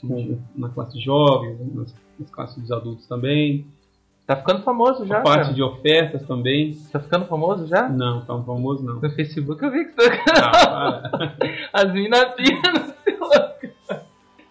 Com, 0.00 0.38
na 0.56 0.68
classe 0.70 0.98
de 0.98 1.04
jovens, 1.04 1.56
nas, 1.72 1.94
nas 2.18 2.30
classes 2.30 2.56
dos 2.56 2.72
adultos 2.72 3.06
também. 3.06 3.66
Tá 4.26 4.36
ficando 4.36 4.62
famoso 4.62 5.06
já, 5.06 5.18
a 5.18 5.20
parte 5.20 5.42
cara. 5.42 5.54
de 5.54 5.62
ofertas 5.62 6.26
também. 6.26 6.74
Tá 6.90 6.98
ficando 6.98 7.26
famoso 7.26 7.66
já? 7.66 7.88
Não, 7.88 8.22
tão 8.22 8.42
famoso 8.42 8.82
não. 8.82 8.94
No 8.94 9.10
Facebook 9.10 9.62
eu 9.62 9.70
vi 9.70 9.84
que 9.84 9.92
você 9.92 10.10
para. 10.10 11.10
As 11.72 11.92
minas 11.92 12.32
piram 12.34 12.72
no 12.72 12.80
seu. 12.80 13.18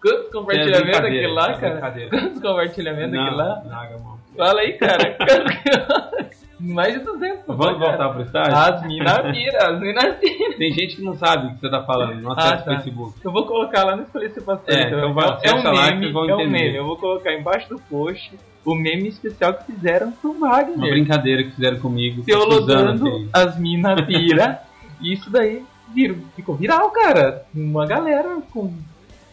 Quantos 0.00 0.30
compartilhamentos 0.30 1.00
É 1.00 1.26
lá, 1.28 1.54
cara? 1.54 1.92
Quantos 2.08 2.40
compartilhamentos 2.40 3.18
aquele 3.18 3.36
lá? 3.36 3.62
Não. 3.64 4.18
Fala 4.36 4.60
aí, 4.60 4.74
cara. 4.74 5.16
Mais 6.60 6.94
de 6.94 7.00
200. 7.00 7.46
Vamos 7.46 7.66
cara. 7.66 7.78
voltar 7.78 8.08
pro 8.10 8.22
estágio? 8.22 8.54
As 8.56 8.86
minas 8.86 9.20
piram, 9.32 9.66
as 9.66 9.80
minas 9.80 10.16
piram. 10.20 10.56
Tem 10.58 10.72
gente 10.72 10.96
que 10.96 11.02
não 11.02 11.16
sabe 11.16 11.46
o 11.48 11.54
que 11.54 11.60
você 11.60 11.70
tá 11.70 11.82
falando, 11.82 12.20
não 12.20 12.32
Ah, 12.32 12.34
acessa 12.36 12.56
tá. 12.64 12.70
o 12.72 12.74
Facebook. 12.76 13.18
Eu 13.24 13.32
vou 13.32 13.46
colocar 13.46 13.84
lá 13.84 13.96
no 13.96 14.02
Escolher 14.02 14.30
Ser 14.30 14.40
Pastor. 14.42 14.74
É, 14.74 14.82
então 14.86 15.12
vai, 15.14 15.28
é, 15.42 15.48
é 15.48 15.54
um 15.54 15.62
lá 15.62 15.90
meme, 15.90 16.06
é 16.06 16.34
um 16.34 16.50
meme. 16.50 16.76
Eu 16.76 16.84
vou 16.86 16.96
colocar 16.96 17.32
embaixo 17.34 17.68
do 17.68 17.78
post 17.78 18.32
o 18.64 18.74
meme 18.74 19.08
especial 19.08 19.54
que 19.54 19.64
fizeram 19.72 20.12
pro 20.12 20.32
Wagner. 20.38 20.76
Uma 20.76 20.88
brincadeira 20.88 21.42
que 21.44 21.50
fizeram 21.50 21.78
comigo. 21.80 22.22
Teologando 22.24 23.06
Suzana, 23.06 23.28
as 23.32 23.58
minas 23.58 24.00
pira. 24.02 24.62
isso 25.02 25.30
daí 25.30 25.62
virou, 25.94 26.18
ficou 26.34 26.54
viral, 26.54 26.90
cara. 26.90 27.44
Uma 27.54 27.84
galera 27.86 28.38
com, 28.52 28.72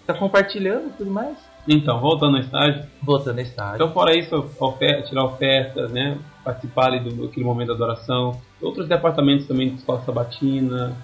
tá 0.05 0.13
compartilhando 0.13 0.87
e 0.87 0.91
tudo 0.97 1.11
mais. 1.11 1.37
Então, 1.67 1.99
voltando 1.99 2.37
ao 2.37 2.41
estágio. 2.41 2.83
Voltando 3.03 3.37
a 3.37 3.41
estágio. 3.43 3.75
Então, 3.75 3.91
fora 3.93 4.17
isso, 4.17 4.35
oferta, 4.59 5.03
tirar 5.07 5.25
ofertas, 5.25 5.91
né? 5.91 6.17
Participar 6.43 6.87
ali 6.87 6.99
do 6.99 7.25
aquele 7.25 7.45
momento 7.45 7.69
da 7.69 7.73
adoração. 7.75 8.41
Outros 8.61 8.87
departamentos 8.87 9.47
também 9.47 9.69
de 9.69 9.75
escola 9.75 10.01
sabatina, 10.05 10.95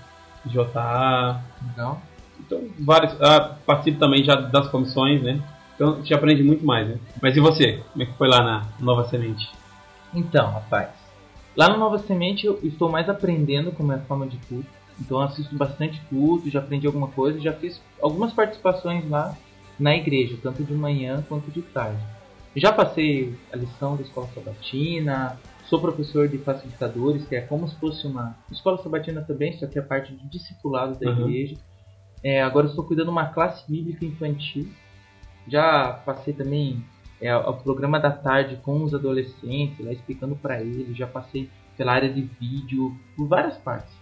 JA. 0.45 1.41
Então, 1.71 2.01
Então, 2.39 2.63
vários. 2.79 3.19
Ah, 3.21 3.57
participo 3.65 3.99
também 3.99 4.23
já 4.23 4.35
das 4.35 4.67
comissões, 4.69 5.21
né? 5.21 5.41
Então, 5.75 5.97
gente 5.97 6.13
aprende 6.13 6.43
muito 6.43 6.65
mais, 6.65 6.87
né? 6.87 6.97
Mas 7.21 7.35
e 7.35 7.39
você? 7.39 7.83
Como 7.91 8.03
é 8.03 8.05
que 8.05 8.13
foi 8.13 8.27
lá 8.27 8.43
na 8.43 8.65
Nova 8.79 9.07
Semente? 9.09 9.47
Então, 10.13 10.51
rapaz, 10.51 10.89
lá 11.55 11.69
no 11.69 11.77
Nova 11.77 11.99
Semente 11.99 12.47
eu 12.47 12.59
estou 12.63 12.89
mais 12.89 13.07
aprendendo 13.09 13.71
como 13.71 13.91
é 13.91 13.95
a 13.95 13.99
forma 13.99 14.25
de 14.25 14.37
culto. 14.47 14.77
Então 14.99 15.19
eu 15.19 15.23
assisto 15.23 15.55
bastante 15.55 16.01
culto, 16.09 16.49
já 16.49 16.59
aprendi 16.59 16.87
alguma 16.87 17.09
coisa, 17.09 17.39
já 17.39 17.53
fiz 17.53 17.79
algumas 18.01 18.33
participações 18.33 19.07
lá 19.07 19.37
na 19.79 19.95
igreja, 19.95 20.37
tanto 20.41 20.63
de 20.63 20.73
manhã 20.73 21.23
quanto 21.29 21.51
de 21.51 21.61
tarde. 21.61 22.01
Já 22.57 22.71
passei 22.73 23.35
a 23.53 23.55
lição 23.55 23.95
da 23.95 24.01
escola 24.01 24.27
sabatina, 24.33 25.37
sou 25.65 25.79
professor 25.79 26.27
de 26.27 26.39
facilitadores, 26.39 27.27
que 27.27 27.35
é 27.35 27.41
como 27.41 27.67
se 27.67 27.75
fosse 27.79 28.07
uma 28.07 28.35
escola 28.51 28.81
sabatina 28.81 29.21
também, 29.21 29.53
só 29.59 29.67
que 29.67 29.77
é 29.77 29.81
a 29.81 29.85
parte 29.85 30.11
de 30.15 30.27
discipulado 30.27 30.99
da 30.99 31.11
Uhum. 31.11 31.29
igreja. 31.29 31.55
É, 32.23 32.41
agora 32.41 32.65
estou 32.65 32.83
cuidando 32.83 33.05
de 33.07 33.11
uma 33.11 33.27
classe 33.27 33.63
bíblica 33.71 34.03
infantil. 34.03 34.67
Já 35.47 35.93
passei 36.03 36.33
também 36.33 36.83
é, 37.21 37.35
o 37.35 37.53
programa 37.53 37.99
da 37.99 38.09
tarde 38.11 38.55
com 38.63 38.83
os 38.83 38.91
adolescentes, 38.93 39.85
lá 39.85 39.93
explicando 39.93 40.35
para 40.35 40.59
eles. 40.59 40.97
Já 40.97 41.05
passei 41.05 41.49
pela 41.77 41.93
área 41.93 42.11
de 42.11 42.21
vídeo, 42.23 42.97
por 43.15 43.27
várias 43.27 43.55
partes. 43.57 43.93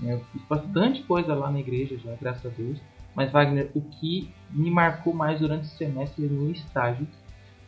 né? 0.00 0.14
Eu 0.14 0.20
fiz 0.32 0.42
bastante 0.48 1.04
coisa 1.04 1.32
lá 1.32 1.48
na 1.48 1.60
igreja 1.60 1.96
já, 1.96 2.12
graças 2.20 2.44
a 2.44 2.48
Deus. 2.56 2.78
Mas, 3.14 3.30
Wagner, 3.30 3.70
o 3.74 3.80
que 3.80 4.32
me 4.50 4.70
marcou 4.70 5.12
mais 5.14 5.38
durante 5.40 5.64
o 5.64 5.76
semestre 5.76 6.26
no 6.26 6.50
estágio 6.50 7.06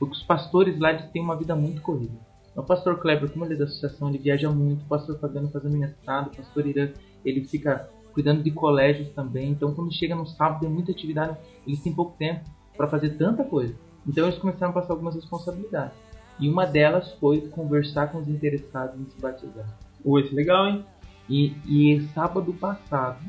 foi 0.02 0.08
que 0.08 0.16
os 0.16 0.22
pastores 0.24 0.78
lá 0.80 0.90
eles 0.90 1.08
têm 1.12 1.22
uma 1.22 1.36
vida 1.36 1.54
muito 1.54 1.80
corrida. 1.80 2.18
O 2.56 2.62
pastor 2.62 2.98
Kleber, 2.98 3.30
como 3.30 3.44
ele 3.44 3.54
é 3.54 3.56
da 3.56 3.64
associação, 3.64 4.08
ele 4.08 4.18
viaja 4.18 4.50
muito. 4.50 4.82
O 4.82 4.88
pastor 4.88 5.16
Fabiano 5.20 5.48
fazendo 5.48 5.78
mestrado. 5.78 6.26
O 6.26 6.36
pastor 6.36 6.66
Irã, 6.66 6.90
ele 7.24 7.44
fica 7.44 7.88
cuidando 8.12 8.42
de 8.42 8.50
colégios 8.50 9.08
também. 9.10 9.50
Então, 9.50 9.72
quando 9.72 9.94
chega 9.94 10.16
no 10.16 10.26
sábado, 10.26 10.60
tem 10.60 10.68
muita 10.68 10.90
atividade. 10.90 11.38
Eles 11.64 11.80
têm 11.80 11.92
pouco 11.92 12.16
tempo 12.18 12.40
para 12.76 12.88
fazer 12.88 13.10
tanta 13.10 13.44
coisa. 13.44 13.74
Então, 14.06 14.26
eles 14.26 14.38
começaram 14.38 14.70
a 14.70 14.74
passar 14.74 14.92
algumas 14.92 15.14
responsabilidades. 15.14 15.96
E 16.40 16.48
uma 16.48 16.66
delas 16.66 17.12
foi 17.20 17.42
conversar 17.48 18.10
com 18.10 18.18
os 18.18 18.28
interessados 18.28 19.00
em 19.00 19.04
se 19.04 19.20
batizar. 19.20 19.78
Oi, 20.04 20.22
isso 20.22 20.32
é 20.32 20.36
legal, 20.36 20.66
hein? 20.66 20.84
E, 21.30 21.54
e 21.64 22.08
sábado 22.08 22.52
passado, 22.54 23.20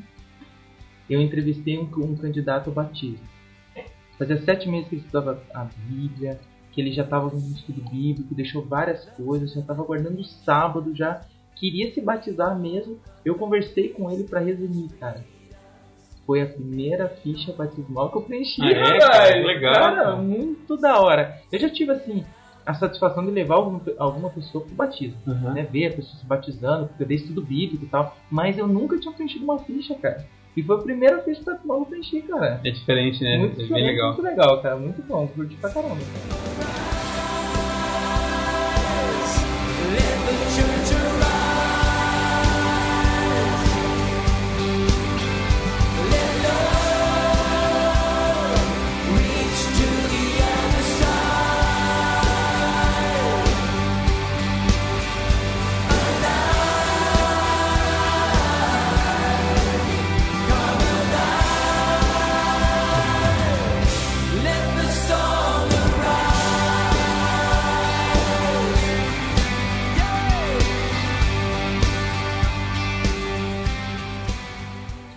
eu 1.08 1.20
entrevistei 1.20 1.78
um, 1.78 1.88
um 1.98 2.16
candidato 2.16 2.68
ao 2.68 2.74
batismo. 2.74 3.24
Fazia 4.18 4.40
sete 4.42 4.68
meses 4.68 4.88
que 4.88 4.96
ele 4.96 5.02
estudava 5.02 5.42
a 5.52 5.64
Bíblia, 5.64 6.40
que 6.74 6.80
ele 6.80 6.92
já 6.92 7.04
tava 7.04 7.30
com 7.30 7.36
um 7.36 7.52
estudo 7.52 7.88
bíblico, 7.88 8.34
deixou 8.34 8.64
várias 8.64 9.04
coisas, 9.10 9.52
já 9.52 9.62
tava 9.62 9.84
guardando 9.84 10.18
o 10.18 10.24
sábado, 10.24 10.94
já 10.94 11.20
queria 11.54 11.92
se 11.94 12.00
batizar 12.00 12.58
mesmo. 12.58 12.98
Eu 13.24 13.36
conversei 13.36 13.90
com 13.90 14.10
ele 14.10 14.24
pra 14.24 14.40
resumir, 14.40 14.88
cara. 14.98 15.24
Foi 16.26 16.42
a 16.42 16.46
primeira 16.46 17.08
ficha 17.08 17.52
batismal 17.52 18.10
que 18.10 18.18
eu 18.18 18.22
preenchi, 18.22 18.60
Ah, 18.62 18.70
é, 18.70 18.98
cara? 18.98 19.46
Legal, 19.46 19.74
Cara, 19.74 20.16
muito 20.16 20.76
da 20.76 21.00
hora. 21.00 21.38
Eu 21.52 21.60
já 21.60 21.70
tive, 21.70 21.92
assim, 21.92 22.24
a 22.66 22.74
satisfação 22.74 23.24
de 23.24 23.30
levar 23.30 23.56
alguma, 23.56 23.80
alguma 23.98 24.30
pessoa 24.30 24.64
pro 24.64 24.74
batismo 24.74 25.18
Aham. 25.28 25.52
né, 25.52 25.62
ver 25.70 25.86
a 25.86 25.90
pessoa 25.96 26.18
se 26.18 26.26
batizando, 26.26 26.88
porque 26.88 27.02
eu 27.02 27.06
dei 27.06 27.18
estudo 27.18 27.42
bíblico 27.42 27.84
e 27.84 27.88
tal, 27.88 28.16
mas 28.30 28.58
eu 28.58 28.66
nunca 28.66 28.98
tinha 28.98 29.12
preenchido 29.14 29.44
uma 29.44 29.58
ficha, 29.60 29.94
cara. 29.94 30.26
E 30.56 30.62
foi 30.62 30.76
a 30.76 30.80
primeira 30.80 31.22
ficha 31.22 31.42
que 31.42 31.50
eu 31.50 31.84
preenchi, 31.84 32.22
cara. 32.22 32.60
É 32.64 32.70
diferente, 32.70 33.22
né? 33.22 33.38
muito 33.38 33.60
é 33.60 33.66
bem 33.66 33.86
legal. 33.86 34.12
muito 34.12 34.22
legal, 34.22 34.62
cara. 34.62 34.76
Muito 34.76 35.02
bom, 35.02 35.26
curti 35.26 35.56
pra 35.56 35.70
caramba. 35.70 35.98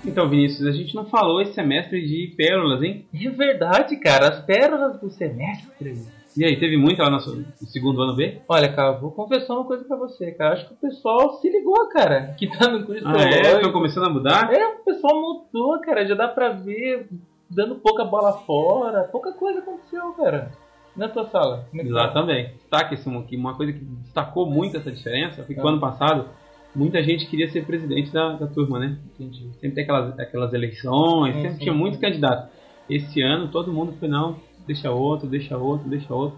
Então, 0.07 0.29
Vinícius, 0.29 0.65
a 0.67 0.71
gente 0.71 0.95
não 0.95 1.05
falou 1.05 1.41
esse 1.41 1.53
semestre 1.53 2.01
de 2.07 2.33
pérolas, 2.35 2.81
hein? 2.81 3.05
É 3.13 3.29
verdade, 3.29 3.97
cara, 3.97 4.29
as 4.29 4.45
pérolas 4.45 4.99
do 4.99 5.09
semestre. 5.09 5.93
E 6.35 6.45
aí, 6.45 6.57
teve 6.59 6.77
muito 6.77 7.01
lá 7.01 7.09
no 7.09 7.19
segundo 7.67 8.01
ano 8.01 8.15
B? 8.15 8.39
Olha, 8.47 8.71
cara, 8.71 8.91
vou 8.93 9.11
confessar 9.11 9.55
uma 9.55 9.65
coisa 9.65 9.83
pra 9.83 9.97
você, 9.97 10.31
cara. 10.31 10.53
Acho 10.53 10.67
que 10.67 10.73
o 10.73 10.77
pessoal 10.77 11.33
se 11.41 11.49
ligou, 11.49 11.89
cara, 11.89 12.35
que 12.37 12.47
tá 12.47 12.69
no 12.71 12.85
curso 12.85 13.03
Ah, 13.07 13.21
é? 13.23 13.55
Estão 13.55 13.71
começando 13.71 14.05
a 14.05 14.09
mudar? 14.09 14.53
É, 14.53 14.65
o 14.75 14.83
pessoal 14.85 15.19
mudou, 15.19 15.79
cara. 15.81 16.05
Já 16.05 16.15
dá 16.15 16.27
pra 16.27 16.49
ver 16.49 17.07
dando 17.49 17.75
pouca 17.75 18.05
bola 18.05 18.33
fora. 18.45 19.03
Pouca 19.05 19.31
coisa 19.33 19.59
aconteceu, 19.59 20.11
cara. 20.13 20.51
Na 20.95 21.09
tua 21.09 21.25
sala. 21.25 21.65
Como 21.69 21.81
é 21.81 21.85
Lá 21.91 22.07
tá? 22.07 22.13
também. 22.21 22.51
Destaque 22.53 22.93
esse 22.95 23.07
uma, 23.07 23.55
coisa 23.55 23.73
que 23.73 23.79
destacou 23.83 24.47
muito 24.49 24.77
essa 24.77 24.91
diferença 24.91 25.43
foi 25.43 25.53
que 25.55 25.61
o 25.61 25.67
Ah. 25.67 25.71
ano 25.71 25.79
passado 25.79 26.25
muita 26.75 27.01
gente 27.03 27.25
queria 27.27 27.49
ser 27.49 27.65
presidente 27.65 28.11
da, 28.11 28.33
da 28.33 28.47
turma, 28.47 28.79
né? 28.79 28.97
Entendi. 29.15 29.49
Sempre 29.59 29.71
tem 29.71 29.83
aquelas, 29.83 30.19
aquelas 30.19 30.53
eleições, 30.53 31.35
Sim, 31.35 31.41
sempre 31.41 31.57
sim, 31.57 31.63
tinha 31.63 31.73
muito 31.73 31.99
candidato. 31.99 32.49
Esse 32.89 33.21
ano 33.21 33.49
todo 33.49 33.73
mundo 33.73 33.93
foi, 33.99 34.07
não, 34.07 34.39
deixa 34.65 34.91
outro, 34.91 35.27
deixa 35.27 35.57
outro, 35.57 35.89
deixa 35.89 36.13
outro. 36.13 36.37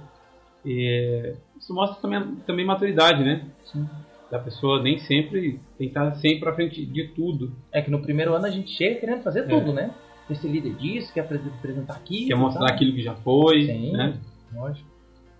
E 0.65 1.33
isso 1.57 1.73
mostra 1.73 2.01
também, 2.01 2.35
também 2.45 2.65
maturidade, 2.65 3.23
né? 3.23 3.45
Sim. 3.65 3.87
Da 4.31 4.37
pessoa 4.39 4.81
nem 4.81 4.99
sempre 4.99 5.59
tentar 5.77 6.11
sempre 6.15 6.39
pra 6.41 6.53
frente 6.53 6.85
de 6.85 7.07
tudo. 7.09 7.51
É 7.71 7.81
que 7.81 7.89
no 7.89 8.01
primeiro 8.01 8.33
ano 8.33 8.45
a 8.45 8.49
gente 8.49 8.69
chega 8.71 8.99
querendo 8.99 9.23
fazer 9.23 9.41
É. 9.41 9.43
tudo, 9.43 9.73
né? 9.73 9.91
Quer 10.27 10.35
ser 10.35 10.47
líder 10.49 10.73
disso, 10.75 11.11
quer 11.13 11.21
apres- 11.21 11.41
apresentar 11.47 11.93
aqui. 11.95 12.27
Quer 12.27 12.35
mostrar 12.35 12.69
aquilo 12.69 12.93
que 12.93 13.01
já 13.01 13.15
foi, 13.15 13.63
Sim, 13.63 13.91
né? 13.93 14.17
lógico. 14.53 14.87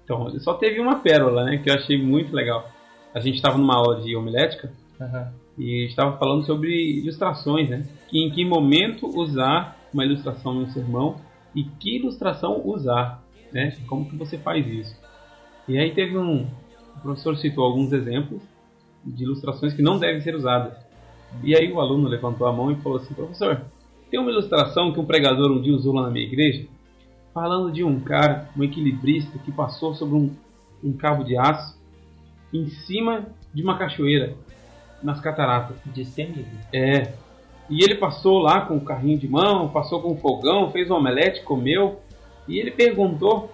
Então, 0.03 0.27
só 0.39 0.55
teve 0.55 0.79
uma 0.79 0.95
pérola, 1.01 1.43
né? 1.43 1.57
Que 1.57 1.69
eu 1.69 1.75
achei 1.75 2.01
muito 2.01 2.35
legal. 2.35 2.67
A 3.13 3.19
gente 3.19 3.35
estava 3.35 3.57
numa 3.59 3.75
aula 3.75 4.01
de 4.01 4.15
homilética 4.15 4.71
Aham. 4.99 5.33
e 5.57 5.85
estava 5.85 6.17
falando 6.17 6.45
sobre 6.45 6.99
ilustrações, 6.99 7.69
né? 7.69 7.85
Que 8.09 8.19
em 8.19 8.31
que 8.31 8.43
momento 8.43 9.07
usar 9.07 9.77
uma 9.93 10.05
ilustração 10.05 10.57
um 10.57 10.69
sermão 10.69 11.15
e 11.55 11.63
que 11.63 11.97
ilustração 11.97 12.61
usar, 12.65 13.23
né? 13.51 13.75
Como 13.87 14.09
que 14.09 14.15
você 14.15 14.37
faz 14.37 14.65
isso? 14.67 14.95
E 15.67 15.77
aí 15.77 15.93
teve 15.93 16.17
um... 16.17 16.47
O 16.95 17.01
professor 17.01 17.37
citou 17.37 17.63
alguns 17.63 17.93
exemplos 17.93 18.41
de 19.05 19.23
ilustrações 19.23 19.73
que 19.73 19.81
não 19.81 19.97
devem 19.97 20.21
ser 20.21 20.35
usadas. 20.35 20.77
E 21.43 21.55
aí 21.55 21.71
o 21.71 21.79
aluno 21.79 22.07
levantou 22.07 22.47
a 22.47 22.53
mão 22.53 22.71
e 22.71 22.75
falou 22.77 22.97
assim, 22.97 23.13
professor, 23.13 23.61
tem 24.09 24.19
uma 24.19 24.31
ilustração 24.31 24.91
que 24.91 24.99
um 24.99 25.05
pregador 25.05 25.51
um 25.51 25.61
dia 25.61 25.73
usou 25.73 25.93
lá 25.93 26.03
na 26.03 26.09
minha 26.09 26.25
igreja, 26.25 26.67
falando 27.33 27.71
de 27.71 27.83
um 27.83 27.99
cara, 27.99 28.49
um 28.57 28.63
equilibrista, 28.63 29.37
que 29.39 29.51
passou 29.51 29.93
sobre 29.93 30.15
um, 30.15 30.35
um 30.83 30.91
cabo 30.93 31.23
de 31.23 31.37
aço 31.37 31.79
em 32.53 32.67
cima 32.67 33.27
de 33.53 33.63
uma 33.63 33.77
cachoeira, 33.77 34.35
nas 35.01 35.19
cataratas. 35.19 35.77
Destemido. 35.85 36.49
É. 36.73 37.13
E 37.69 37.83
ele 37.83 37.95
passou 37.95 38.39
lá 38.39 38.61
com 38.61 38.77
o 38.77 38.81
carrinho 38.81 39.17
de 39.17 39.27
mão, 39.27 39.69
passou 39.69 40.01
com 40.01 40.13
o 40.13 40.17
fogão, 40.17 40.71
fez 40.71 40.89
um 40.89 40.95
omelete, 40.95 41.43
comeu. 41.43 41.99
E 42.47 42.57
ele 42.57 42.71
perguntou 42.71 43.51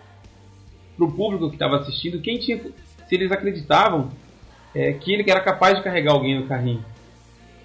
pro 0.96 1.12
público 1.12 1.50
que 1.50 1.56
estava 1.56 1.78
assistindo 1.78 2.22
quem 2.22 2.40
tinha, 2.40 2.58
se 2.58 3.16
eles 3.16 3.32
acreditavam 3.32 4.10
é, 4.74 4.94
que 4.94 5.14
ele 5.14 5.30
era 5.30 5.42
capaz 5.42 5.78
de 5.78 5.84
carregar 5.84 6.14
alguém 6.14 6.40
no 6.40 6.48
carrinho. 6.48 6.84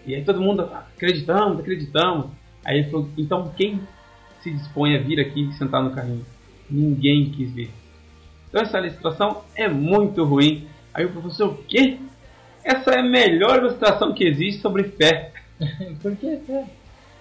E 0.07 0.15
aí 0.15 0.25
todo 0.25 0.41
mundo, 0.41 0.63
"Ah, 0.63 0.87
acreditamos, 0.97 1.61
acreditamos. 1.61 2.27
Aí 2.65 2.79
ele 2.79 2.91
falou, 2.91 3.09
então 3.17 3.53
quem 3.57 3.81
se 4.43 4.51
dispõe 4.51 4.97
a 4.97 4.99
vir 4.99 5.21
aqui 5.21 5.49
e 5.49 5.53
sentar 5.55 5.83
no 5.83 5.91
carrinho? 5.91 6.25
Ninguém 6.69 7.31
quis 7.31 7.51
vir. 7.53 7.71
Então 8.49 8.63
essa 8.63 8.79
ilustração 8.79 9.43
é 9.55 9.69
muito 9.69 10.25
ruim. 10.25 10.67
Aí 10.93 11.05
o 11.05 11.11
professor, 11.11 11.51
o 11.51 11.57
quê? 11.65 11.99
Essa 12.65 12.91
é 12.93 13.01
a 13.01 13.03
melhor 13.03 13.59
ilustração 13.59 14.13
que 14.13 14.25
existe 14.25 14.61
sobre 14.61 14.85
fé. 14.85 15.33
Por 16.03 16.17
que, 16.17 16.37
cara? 16.39 16.65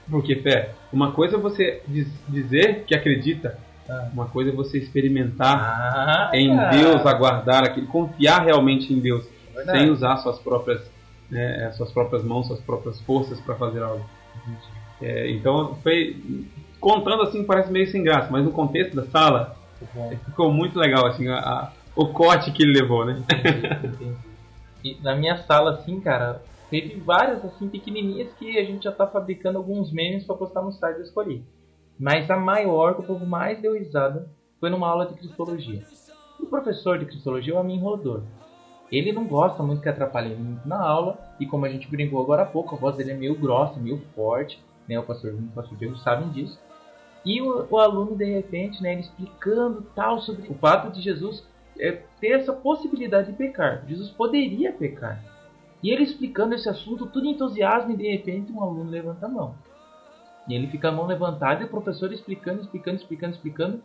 Porque 0.09 0.35
fé, 0.37 0.71
uma 0.91 1.11
coisa 1.11 1.35
é 1.35 1.39
você 1.39 1.81
diz- 1.87 2.11
dizer 2.27 2.83
que 2.87 2.95
acredita, 2.95 3.57
Ah. 3.87 4.07
uma 4.13 4.25
coisa 4.27 4.49
é 4.49 4.53
você 4.53 4.77
experimentar 4.77 5.55
Ah, 5.57 6.31
em. 6.33 6.49
Deus, 6.71 7.05
aguardar 7.05 7.63
aquilo, 7.63 7.87
confiar 7.87 8.43
realmente 8.43 8.91
em 8.93 8.99
Deus, 8.99 9.25
Verdade. 9.53 9.79
sem 9.79 9.89
usar 9.89 10.17
suas 10.17 10.39
próprias, 10.39 10.81
né, 11.29 11.71
suas 11.77 11.91
próprias 11.91 12.23
mãos, 12.23 12.47
suas 12.47 12.59
próprias 12.59 12.99
forças 13.01 13.39
para 13.41 13.55
fazer 13.55 13.81
algo. 13.83 14.03
É, 15.01 15.29
então, 15.31 15.75
foi 15.83 16.17
contando 16.79 17.23
assim 17.23 17.43
parece 17.43 17.71
meio 17.71 17.87
sem 17.91 18.01
graça, 18.03 18.29
mas 18.31 18.43
no 18.43 18.51
contexto 18.51 18.95
da 18.95 19.05
sala 19.05 19.55
bom. 19.93 20.11
ficou 20.25 20.51
muito 20.51 20.77
legal 20.79 21.05
assim 21.07 21.27
a- 21.27 21.37
a- 21.39 21.71
o 21.95 22.07
corte 22.07 22.51
que 22.51 22.63
ele 22.63 22.79
levou, 22.79 23.05
né? 23.05 23.21
Entendi. 23.21 24.15
E 24.83 24.97
na 25.01 25.15
minha 25.15 25.37
sala, 25.43 25.71
assim, 25.71 25.99
cara, 25.99 26.41
teve 26.69 26.99
várias, 26.99 27.43
assim, 27.43 27.67
pequenininhas 27.67 28.33
que 28.33 28.57
a 28.57 28.63
gente 28.63 28.83
já 28.83 28.91
tá 28.91 29.05
fabricando 29.05 29.57
alguns 29.57 29.91
memes 29.91 30.25
pra 30.25 30.35
postar 30.35 30.61
no 30.61 30.71
site 30.71 30.97
eu 30.97 31.03
escolhi. 31.03 31.43
Mas 31.99 32.29
a 32.29 32.37
maior, 32.37 32.95
que 32.95 33.01
o 33.01 33.05
povo 33.05 33.25
mais 33.25 33.61
deu 33.61 33.77
risada, 33.77 34.29
foi 34.59 34.69
numa 34.69 34.87
aula 34.87 35.05
de 35.05 35.15
cristologia. 35.15 35.83
O 36.39 36.45
professor 36.45 36.97
de 36.97 37.05
cristologia 37.05 37.53
é 37.53 37.57
o 37.57 37.59
Amin 37.59 37.79
Rodor. 37.79 38.23
Ele 38.91 39.11
não 39.11 39.27
gosta 39.27 39.61
muito 39.61 39.81
que 39.81 39.89
atrapalhe 39.89 40.33
muito 40.35 40.67
na 40.67 40.81
aula, 40.81 41.19
e 41.39 41.45
como 41.45 41.65
a 41.65 41.69
gente 41.69 41.89
brincou 41.89 42.21
agora 42.21 42.43
há 42.43 42.45
pouco, 42.45 42.75
a 42.75 42.77
voz 42.77 42.95
dele 42.95 43.11
é 43.11 43.15
meio 43.15 43.35
grossa, 43.35 43.79
meio 43.79 44.01
forte, 44.15 44.63
né? 44.87 44.97
O 44.97 45.03
pastor 45.03 45.31
e 45.31 45.35
o 45.35 45.51
pastor 45.53 45.77
Diego 45.77 45.97
sabem 45.97 46.29
disso. 46.29 46.59
E 47.25 47.41
o, 47.41 47.67
o 47.69 47.77
aluno, 47.77 48.15
de 48.15 48.25
repente, 48.25 48.81
né, 48.81 48.93
ele 48.93 49.01
explicando 49.01 49.85
tal 49.93 50.19
sobre 50.21 50.47
o 50.49 50.55
fato 50.55 50.91
de 50.91 51.01
Jesus 51.01 51.45
é, 51.79 52.03
ter 52.19 52.31
essa 52.31 52.53
possibilidade 52.53 53.31
de 53.31 53.37
pecar. 53.37 53.83
Jesus 53.87 54.09
poderia 54.09 54.71
pecar. 54.71 55.23
E 55.81 55.89
ele 55.89 56.03
explicando 56.03 56.53
esse 56.53 56.67
assunto, 56.67 57.07
tudo 57.07 57.27
entusiasmo, 57.27 57.91
e 57.91 57.97
de 57.97 58.11
repente 58.11 58.51
um 58.51 58.61
aluno 58.61 58.89
levanta 58.89 59.25
a 59.25 59.29
mão. 59.29 59.55
E 60.47 60.53
ele 60.53 60.67
fica 60.67 60.89
a 60.89 60.91
mão 60.91 61.05
levantada 61.05 61.61
e 61.61 61.65
o 61.65 61.69
professor 61.69 62.11
explicando, 62.11 62.61
explicando, 62.61 62.97
explicando, 62.97 63.35
explicando. 63.35 63.83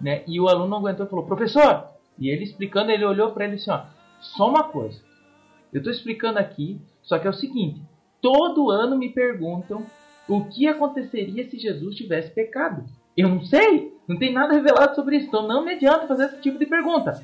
Né? 0.00 0.22
E 0.26 0.40
o 0.40 0.48
aluno 0.48 0.68
não 0.68 0.78
aguentou 0.78 1.06
e 1.06 1.08
falou, 1.08 1.26
professor! 1.26 1.88
E 2.18 2.28
ele 2.28 2.44
explicando, 2.44 2.90
ele 2.90 3.04
olhou 3.04 3.32
para 3.32 3.46
ele 3.46 3.54
assim, 3.54 3.70
ó, 3.70 3.84
só 4.20 4.48
uma 4.48 4.64
coisa. 4.64 5.00
Eu 5.72 5.78
estou 5.78 5.92
explicando 5.92 6.38
aqui, 6.38 6.80
só 7.02 7.18
que 7.18 7.26
é 7.26 7.30
o 7.30 7.34
seguinte, 7.34 7.82
todo 8.20 8.70
ano 8.70 8.96
me 8.96 9.08
perguntam 9.08 9.84
o 10.28 10.44
que 10.44 10.68
aconteceria 10.68 11.48
se 11.48 11.58
Jesus 11.58 11.96
tivesse 11.96 12.30
pecado. 12.30 12.84
Eu 13.16 13.28
não 13.28 13.42
sei, 13.42 13.92
não 14.12 14.18
tem 14.18 14.32
nada 14.32 14.54
revelado 14.54 14.94
sobre 14.94 15.16
isso, 15.16 15.26
então 15.26 15.46
não 15.46 15.64
me 15.64 15.74
adianta 15.74 16.06
fazer 16.06 16.26
esse 16.26 16.40
tipo 16.40 16.58
de 16.58 16.66
pergunta. 16.66 17.22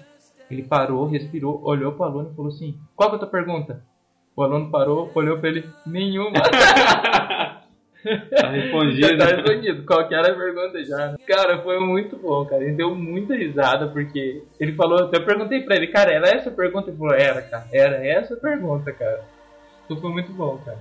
Ele 0.50 0.62
parou, 0.62 1.06
respirou, 1.06 1.60
olhou 1.62 1.92
para 1.92 2.06
o 2.06 2.08
aluno 2.08 2.30
e 2.32 2.36
falou 2.36 2.50
assim: 2.50 2.78
Qual 2.96 3.10
que 3.10 3.14
é 3.14 3.16
a 3.16 3.20
tua 3.20 3.28
pergunta? 3.28 3.82
O 4.34 4.42
aluno 4.42 4.70
parou, 4.70 5.10
olhou 5.14 5.38
para 5.38 5.48
ele: 5.50 5.68
Nenhuma. 5.86 6.32
Tá 8.30 8.48
respondido. 8.48 9.18
Tá 9.18 9.26
respondido. 9.26 9.84
Qual 9.84 10.06
que 10.06 10.14
era 10.14 10.32
a 10.32 10.34
pergunta 10.34 10.84
já? 10.84 11.16
Cara, 11.26 11.62
foi 11.62 11.80
muito 11.80 12.16
bom, 12.16 12.44
cara. 12.44 12.62
Ele 12.62 12.74
deu 12.74 12.94
muita 12.94 13.34
risada, 13.34 13.88
porque 13.88 14.42
ele 14.58 14.72
falou, 14.74 15.04
até 15.04 15.20
perguntei 15.20 15.62
pra 15.62 15.76
ele, 15.76 15.88
cara, 15.88 16.12
era 16.12 16.28
essa 16.28 16.50
a 16.50 16.52
pergunta? 16.52 16.90
Ele 16.90 16.98
falou, 16.98 17.14
era, 17.14 17.42
cara. 17.42 17.66
Era 17.72 18.06
essa 18.06 18.34
a 18.34 18.36
pergunta, 18.36 18.92
cara. 18.92 19.24
Então 19.84 19.96
foi 20.00 20.10
muito 20.10 20.32
bom, 20.32 20.58
cara. 20.64 20.78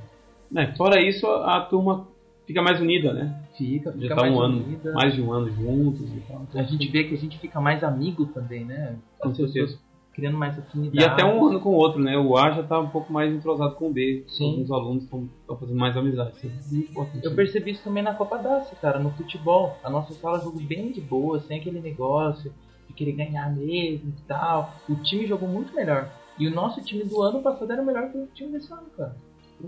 É, 0.56 0.76
fora 0.76 1.02
isso, 1.02 1.28
a, 1.28 1.58
a 1.58 1.62
turma 1.62 2.08
fica 2.48 2.62
mais 2.62 2.80
unida, 2.82 3.14
né? 3.14 3.44
Fica, 3.58 3.92
Já 3.92 4.00
fica 4.00 4.16
tá 4.16 4.22
mais 4.22 4.34
um 4.34 4.40
ano, 4.40 4.64
unida. 4.64 4.94
mais 4.94 5.14
de 5.14 5.22
um 5.22 5.32
ano 5.32 5.52
juntos 5.54 6.10
e 6.10 6.20
tal. 6.22 6.48
A 6.56 6.64
gente 6.64 6.88
vê 6.90 7.04
que 7.04 7.14
a 7.14 7.18
gente 7.18 7.38
fica 7.38 7.60
mais 7.62 7.84
amigo 7.84 8.26
também, 8.28 8.66
né? 8.66 8.96
Com 9.20 9.30
As 9.30 9.38
certeza. 9.38 9.78
criando 10.14 10.38
mais 10.38 10.58
afinidade. 10.58 10.98
E 10.98 11.04
até 11.04 11.24
um 11.24 11.46
ano 11.46 11.60
com 11.60 11.70
o 11.70 11.74
outro, 11.76 12.02
né? 12.02 12.18
O 12.18 12.36
A 12.38 12.52
já 12.52 12.64
tá 12.64 12.80
um 12.80 12.90
pouco 12.90 13.12
mais 13.14 13.32
entrosado 13.32 13.76
com 13.76 13.90
o 13.90 13.94
B. 13.94 14.24
Sim. 14.30 14.64
Os 14.64 14.72
alunos 14.72 15.04
estão 15.04 15.30
fazendo 15.60 15.78
mais 15.78 15.96
amizade. 15.96 16.32
Isso 16.38 16.48
é 16.48 16.50
muito 16.76 16.92
importante. 16.92 17.26
Eu 17.26 17.36
percebi 17.36 17.72
isso 17.72 17.84
também 17.84 18.02
na 18.02 18.14
Copa 18.16 18.38
Daça, 18.38 18.76
cara, 18.78 18.98
no 18.98 19.12
futebol. 19.12 19.78
A 19.84 19.90
nossa 19.90 20.14
sala 20.14 20.40
jogou 20.40 20.62
bem 20.62 20.92
de 20.92 21.02
boa, 21.02 21.40
sem 21.42 21.60
aquele 21.60 21.82
negócio 21.82 22.52
de 22.88 22.94
querer 22.94 23.12
ganhar 23.12 23.54
mesmo 23.54 24.14
e 24.18 24.22
tal. 24.28 24.74
O 24.90 24.96
time 24.96 25.28
jogou 25.28 25.48
muito 25.50 25.76
melhor. 25.76 26.10
E 26.40 26.48
o 26.48 26.54
nosso 26.54 26.82
time 26.82 27.04
do 27.04 27.22
ano 27.22 27.42
passado 27.42 27.72
era 27.72 27.84
melhor 27.84 28.12
que 28.12 28.18
o 28.18 28.28
time 28.28 28.52
desse 28.54 28.72
ano, 28.72 28.88
cara. 28.96 29.16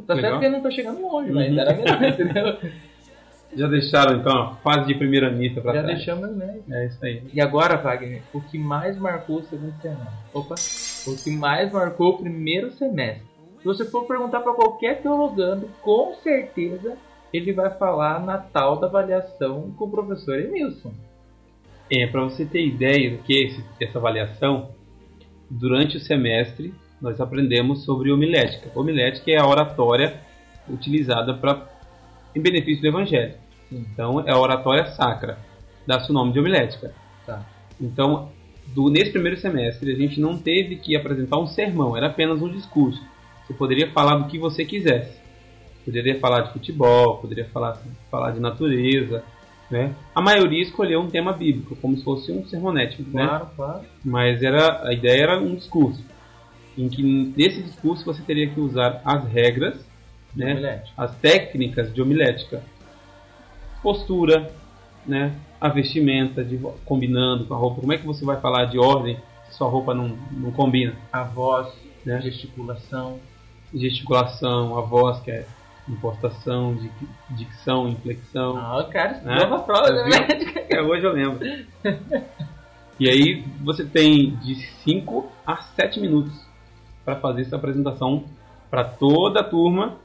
Tá 0.05 0.13
Legal. 0.13 0.31
certo 0.31 0.39
que 0.39 0.45
eu 0.45 0.51
não 0.51 0.61
tô 0.61 0.71
chegando 0.71 1.01
longe, 1.01 1.31
mas 1.31 1.51
Uhum. 1.51 1.59
era 1.59 1.73
melhor, 1.75 2.03
entendeu? 2.03 2.57
Já 3.55 3.67
deixaram, 3.67 4.19
então, 4.19 4.37
a 4.43 4.55
fase 4.57 4.85
de 4.87 4.93
primeira 4.95 5.31
missa 5.31 5.59
pra 5.59 5.73
Já 5.73 5.81
trás. 5.83 5.95
deixamos, 5.97 6.35
né? 6.35 6.59
É 6.69 6.85
isso 6.85 7.03
aí. 7.03 7.23
E 7.33 7.41
agora, 7.41 7.77
Wagner, 7.77 8.21
o 8.31 8.39
que 8.41 8.59
mais 8.59 8.95
marcou 8.97 9.37
o 9.37 9.43
segundo 9.43 9.73
semestre? 9.81 10.07
Opa! 10.33 10.53
O 11.07 11.15
que 11.23 11.31
mais 11.31 11.71
marcou 11.71 12.09
o 12.09 12.17
primeiro 12.19 12.71
semestre? 12.73 13.27
Se 13.57 13.65
você 13.65 13.85
for 13.85 14.05
perguntar 14.05 14.41
para 14.41 14.53
qualquer 14.53 15.01
teologando, 15.01 15.67
com 15.81 16.13
certeza 16.21 16.95
ele 17.33 17.51
vai 17.51 17.71
falar 17.71 18.23
na 18.23 18.37
tal 18.37 18.77
da 18.79 18.85
avaliação 18.87 19.71
com 19.77 19.85
o 19.85 19.89
professor 19.89 20.39
Emilson. 20.39 20.93
É, 21.91 22.05
para 22.05 22.21
você 22.23 22.45
ter 22.45 22.63
ideia 22.65 23.11
do 23.11 23.23
que 23.23 23.63
é 23.79 23.85
essa 23.85 23.97
avaliação, 23.97 24.69
durante 25.49 25.97
o 25.97 25.99
semestre 25.99 26.73
nós 27.01 27.19
aprendemos 27.19 27.83
sobre 27.83 28.11
homilética. 28.11 28.69
Homilética 28.75 29.31
é 29.31 29.39
a 29.39 29.47
oratória 29.47 30.19
utilizada 30.69 31.33
para 31.33 31.67
em 32.35 32.41
benefício 32.41 32.81
do 32.81 32.87
evangelho. 32.87 33.33
Então 33.71 34.19
é 34.27 34.31
a 34.31 34.37
oratória 34.39 34.85
sacra, 34.91 35.37
dá-se 35.85 36.09
o 36.09 36.13
nome 36.13 36.33
de 36.33 36.39
homilética. 36.39 36.93
Tá. 37.25 37.43
Então, 37.79 38.29
do- 38.67 38.89
nesse 38.89 39.11
primeiro 39.11 39.37
semestre 39.39 39.91
a 39.91 39.95
gente 39.95 40.19
não 40.19 40.37
teve 40.37 40.75
que 40.75 40.95
apresentar 40.95 41.39
um 41.39 41.47
sermão, 41.47 41.95
era 41.95 42.07
apenas 42.07 42.41
um 42.41 42.49
discurso. 42.49 43.01
Você 43.45 43.53
poderia 43.53 43.91
falar 43.91 44.15
do 44.17 44.25
que 44.27 44.37
você 44.37 44.63
quisesse. 44.65 45.17
Poderia 45.85 46.19
falar 46.19 46.41
de 46.41 46.53
futebol, 46.53 47.17
poderia 47.17 47.45
falar, 47.45 47.81
falar 48.11 48.31
de 48.31 48.39
natureza, 48.39 49.23
né? 49.71 49.95
A 50.13 50.21
maioria 50.21 50.61
escolheu 50.61 50.99
um 50.99 51.09
tema 51.09 51.31
bíblico, 51.33 51.75
como 51.77 51.97
se 51.97 52.03
fosse 52.03 52.31
um 52.31 52.45
sermonete, 52.47 53.01
né? 53.01 53.25
Claro, 53.25 53.47
claro. 53.55 53.81
Mas 54.05 54.43
era, 54.43 54.87
a 54.87 54.93
ideia 54.93 55.23
era 55.23 55.39
um 55.39 55.55
discurso, 55.55 56.03
em 56.79 56.87
que 56.87 57.03
nesse 57.03 57.61
discurso 57.61 58.05
você 58.05 58.21
teria 58.21 58.49
que 58.49 58.59
usar 58.59 59.01
as 59.03 59.25
regras, 59.27 59.85
né? 60.35 60.83
As 60.97 61.13
técnicas 61.17 61.93
de 61.93 62.01
homilética, 62.01 62.63
postura, 63.83 64.51
né? 65.05 65.33
a 65.59 65.67
vestimenta, 65.67 66.43
de, 66.43 66.57
combinando 66.85 67.45
com 67.45 67.53
a 67.53 67.57
roupa. 67.57 67.81
Como 67.81 67.91
é 67.91 67.97
que 67.97 68.05
você 68.05 68.23
vai 68.23 68.39
falar 68.39 68.65
de 68.65 68.79
ordem 68.79 69.17
se 69.49 69.57
sua 69.57 69.67
roupa 69.67 69.93
não, 69.93 70.17
não 70.31 70.51
combina? 70.51 70.95
A 71.11 71.23
voz, 71.23 71.67
Né? 72.05 72.21
gesticulação. 72.21 73.19
Gesticulação, 73.73 74.77
a 74.77 74.81
voz, 74.81 75.19
que 75.19 75.31
é 75.31 75.45
impostação, 75.87 76.75
dic, 76.75 76.93
dicção, 77.31 77.89
inflexão. 77.89 78.57
Ah, 78.57 78.87
cara 78.89 79.19
Né? 79.21 79.35
estudou 79.35 79.57
a 79.57 79.61
prova 79.63 79.91
médica. 80.05 80.59
Até 80.61 80.81
hoje 80.81 81.03
eu 81.05 81.11
lembro. 81.11 81.39
E 82.99 83.09
aí 83.09 83.43
você 83.63 83.83
tem 83.85 84.35
de 84.37 84.55
5 84.83 85.29
a 85.45 85.57
7 85.57 85.99
minutos 85.99 86.48
para 87.09 87.15
fazer 87.15 87.41
essa 87.41 87.55
apresentação 87.55 88.23
para 88.69 88.83
toda 88.83 89.39
a 89.39 89.43
turma 89.43 89.95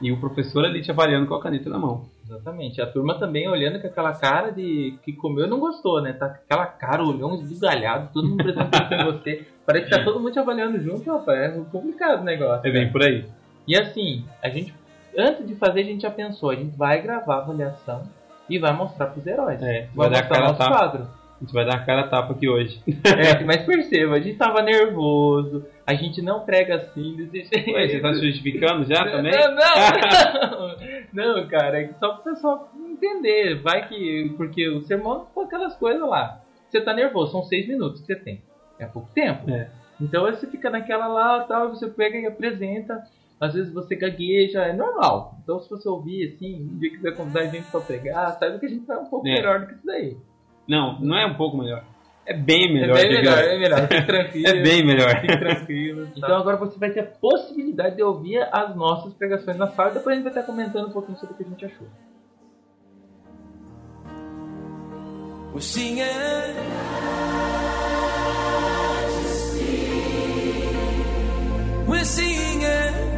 e 0.00 0.12
o 0.12 0.20
professor 0.20 0.66
ali 0.66 0.82
te 0.82 0.90
avaliando 0.90 1.26
com 1.26 1.34
a 1.34 1.40
caneta 1.40 1.70
na 1.70 1.78
mão. 1.78 2.04
Exatamente. 2.22 2.82
A 2.82 2.86
turma 2.86 3.18
também 3.18 3.48
olhando 3.48 3.80
com 3.80 3.86
aquela 3.86 4.12
cara 4.12 4.50
de 4.50 4.98
que 5.02 5.14
comeu 5.14 5.46
e 5.46 5.48
não 5.48 5.58
gostou, 5.58 6.02
né? 6.02 6.12
Tá 6.12 6.28
com 6.28 6.34
aquela 6.34 6.66
cara, 6.66 7.02
olhão 7.02 7.34
esbugalhado, 7.34 8.10
todo 8.12 8.28
mundo 8.28 8.42
prestando 8.42 8.68
atenção 8.68 8.98
em 8.98 9.12
você. 9.12 9.46
Parece 9.64 9.86
que 9.86 9.96
tá 9.96 10.04
todo 10.04 10.20
mundo 10.20 10.32
te 10.32 10.38
avaliando 10.38 10.78
junto, 10.78 11.10
rapaz. 11.10 11.56
É 11.56 11.60
complicado 11.72 12.20
o 12.20 12.24
negócio. 12.24 12.68
É 12.68 12.70
bem 12.70 12.92
por 12.92 13.02
aí. 13.02 13.24
E 13.66 13.74
assim, 13.74 14.24
a 14.42 14.50
gente, 14.50 14.74
antes 15.16 15.46
de 15.46 15.54
fazer, 15.54 15.80
a 15.80 15.84
gente 15.84 16.02
já 16.02 16.10
pensou, 16.10 16.50
a 16.50 16.56
gente 16.56 16.76
vai 16.76 17.00
gravar 17.00 17.36
a 17.36 17.38
avaliação 17.38 18.02
e 18.50 18.58
vai 18.58 18.72
mostrar 18.76 19.06
pros 19.06 19.26
heróis. 19.26 19.62
É, 19.62 19.88
vai 19.94 20.08
vai 20.08 20.10
dar 20.10 20.18
mostrar 20.18 20.28
cara 20.28 20.44
a 20.44 20.48
nosso 20.48 20.58
tapa. 20.58 20.78
quadro. 20.78 21.08
A 21.36 21.44
gente 21.44 21.52
vai 21.52 21.66
dar 21.66 21.76
a 21.76 21.84
cara 21.84 22.00
a 22.02 22.08
tapa 22.08 22.32
aqui 22.32 22.48
hoje. 22.48 22.82
É, 23.04 23.42
mas 23.44 23.62
perceba, 23.64 24.14
a 24.14 24.20
gente 24.20 24.38
tava 24.38 24.62
nervoso, 24.62 25.66
a 25.86 25.94
gente 25.94 26.22
não 26.22 26.40
prega 26.46 26.76
assim 26.76 27.14
desse 27.30 27.54
jeito. 27.54 27.72
Ué, 27.72 27.88
você 27.88 28.00
tá 28.00 28.14
se 28.14 28.26
justificando 28.26 28.84
já 28.84 29.04
também? 29.04 29.32
Não, 29.32 29.54
não, 29.54 30.76
não, 31.12 31.36
não, 31.42 31.48
cara, 31.48 31.82
é 31.82 31.92
só 32.00 32.14
pro 32.14 32.32
pessoal 32.32 32.70
entender. 32.90 33.60
Vai 33.62 33.86
que. 33.86 34.32
Porque 34.36 34.66
o 34.68 34.80
sermão 34.82 35.26
foi 35.34 35.44
aquelas 35.44 35.76
coisas 35.76 36.08
lá. 36.08 36.40
Você 36.70 36.80
tá 36.80 36.94
nervoso, 36.94 37.32
são 37.32 37.42
seis 37.44 37.68
minutos 37.68 38.00
que 38.00 38.06
você 38.06 38.16
tem. 38.16 38.42
É 38.78 38.86
pouco 38.86 39.08
tempo. 39.14 39.50
É. 39.50 39.70
Então 40.00 40.24
você 40.24 40.46
fica 40.46 40.70
naquela 40.70 41.06
lá 41.06 41.40
tal, 41.44 41.68
você 41.70 41.86
pega 41.88 42.18
e 42.18 42.26
apresenta. 42.26 43.02
Às 43.38 43.52
vezes 43.52 43.72
você 43.72 43.94
gagueja, 43.94 44.62
é 44.62 44.72
normal. 44.72 45.36
Então 45.42 45.60
se 45.60 45.68
você 45.68 45.86
ouvir 45.86 46.34
assim, 46.34 46.62
um 46.62 46.78
dia 46.78 46.88
que 46.88 46.96
quiser 46.96 47.14
convidar 47.14 47.40
a 47.40 47.46
gente 47.46 47.70
pra 47.70 47.80
pregar, 47.80 48.38
sabe 48.38 48.58
que 48.58 48.64
a 48.64 48.68
gente 48.70 48.86
tá 48.86 48.98
um 48.98 49.04
pouco 49.04 49.28
É. 49.28 49.34
melhor 49.34 49.60
do 49.60 49.66
que 49.66 49.74
isso 49.74 49.86
daí. 49.86 50.16
Não, 50.68 51.00
não 51.00 51.16
é 51.16 51.26
um 51.26 51.34
pouco 51.34 51.56
melhor. 51.56 51.84
É 52.26 52.34
bem 52.34 52.74
melhor. 52.74 52.98
é 52.98 53.02
bem 53.02 53.16
digamos. 53.16 53.40
melhor, 53.40 53.54
é 53.54 53.58
melhor. 53.58 53.88
Fique 53.88 54.02
tranquilo. 54.06 54.48
É 54.48 54.62
bem 54.62 54.86
melhor. 54.86 55.20
Fique 55.20 55.38
tranquilo. 55.38 56.08
Então 56.16 56.36
agora 56.36 56.56
você 56.56 56.78
vai 56.78 56.90
ter 56.90 57.00
a 57.00 57.06
possibilidade 57.06 57.96
de 57.96 58.02
ouvir 58.02 58.48
as 58.50 58.74
nossas 58.74 59.14
pregações 59.14 59.56
na 59.56 59.68
sala 59.68 59.90
e 59.90 59.94
depois 59.94 60.14
a 60.14 60.16
gente 60.16 60.24
vai 60.24 60.32
estar 60.32 60.42
comentando 60.42 60.88
um 60.88 60.92
pouquinho 60.92 61.16
sobre 61.18 61.34
o 61.34 61.36
que 61.36 61.44
a 61.44 61.46
gente 61.46 61.64
achou. 61.64 61.86
We're 65.52 65.62
singing. 65.62 66.02
We're 71.86 72.04
singing. 72.04 73.15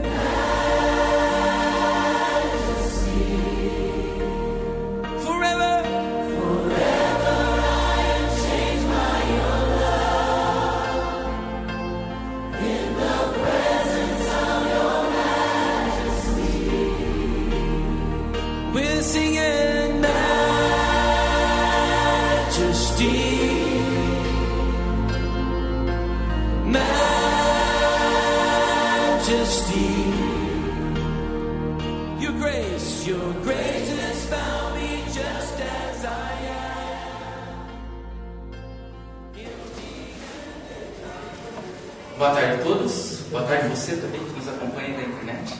Boa 42.19 42.35
tarde 42.35 42.61
a 42.61 42.65
todos, 42.65 43.21
boa 43.31 43.45
tarde 43.45 43.69
você 43.69 43.95
também 43.95 44.21
que 44.21 44.33
nos 44.33 44.49
acompanha 44.49 44.89
na 44.89 45.05
internet. 45.05 45.55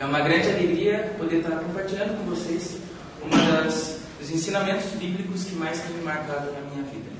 É 0.00 0.06
uma 0.06 0.20
grande 0.20 0.48
alegria 0.48 1.14
poder 1.18 1.40
estar 1.40 1.56
compartilhando 1.56 2.16
com 2.16 2.34
vocês 2.34 2.78
das 3.28 3.98
dos 4.18 4.30
ensinamentos 4.30 4.86
bíblicos 4.92 5.44
que 5.44 5.54
mais 5.54 5.78
tem 5.82 5.90
me 5.96 6.02
marcado 6.02 6.50
na 6.50 6.60
minha 6.60 6.82
vida. 6.84 7.10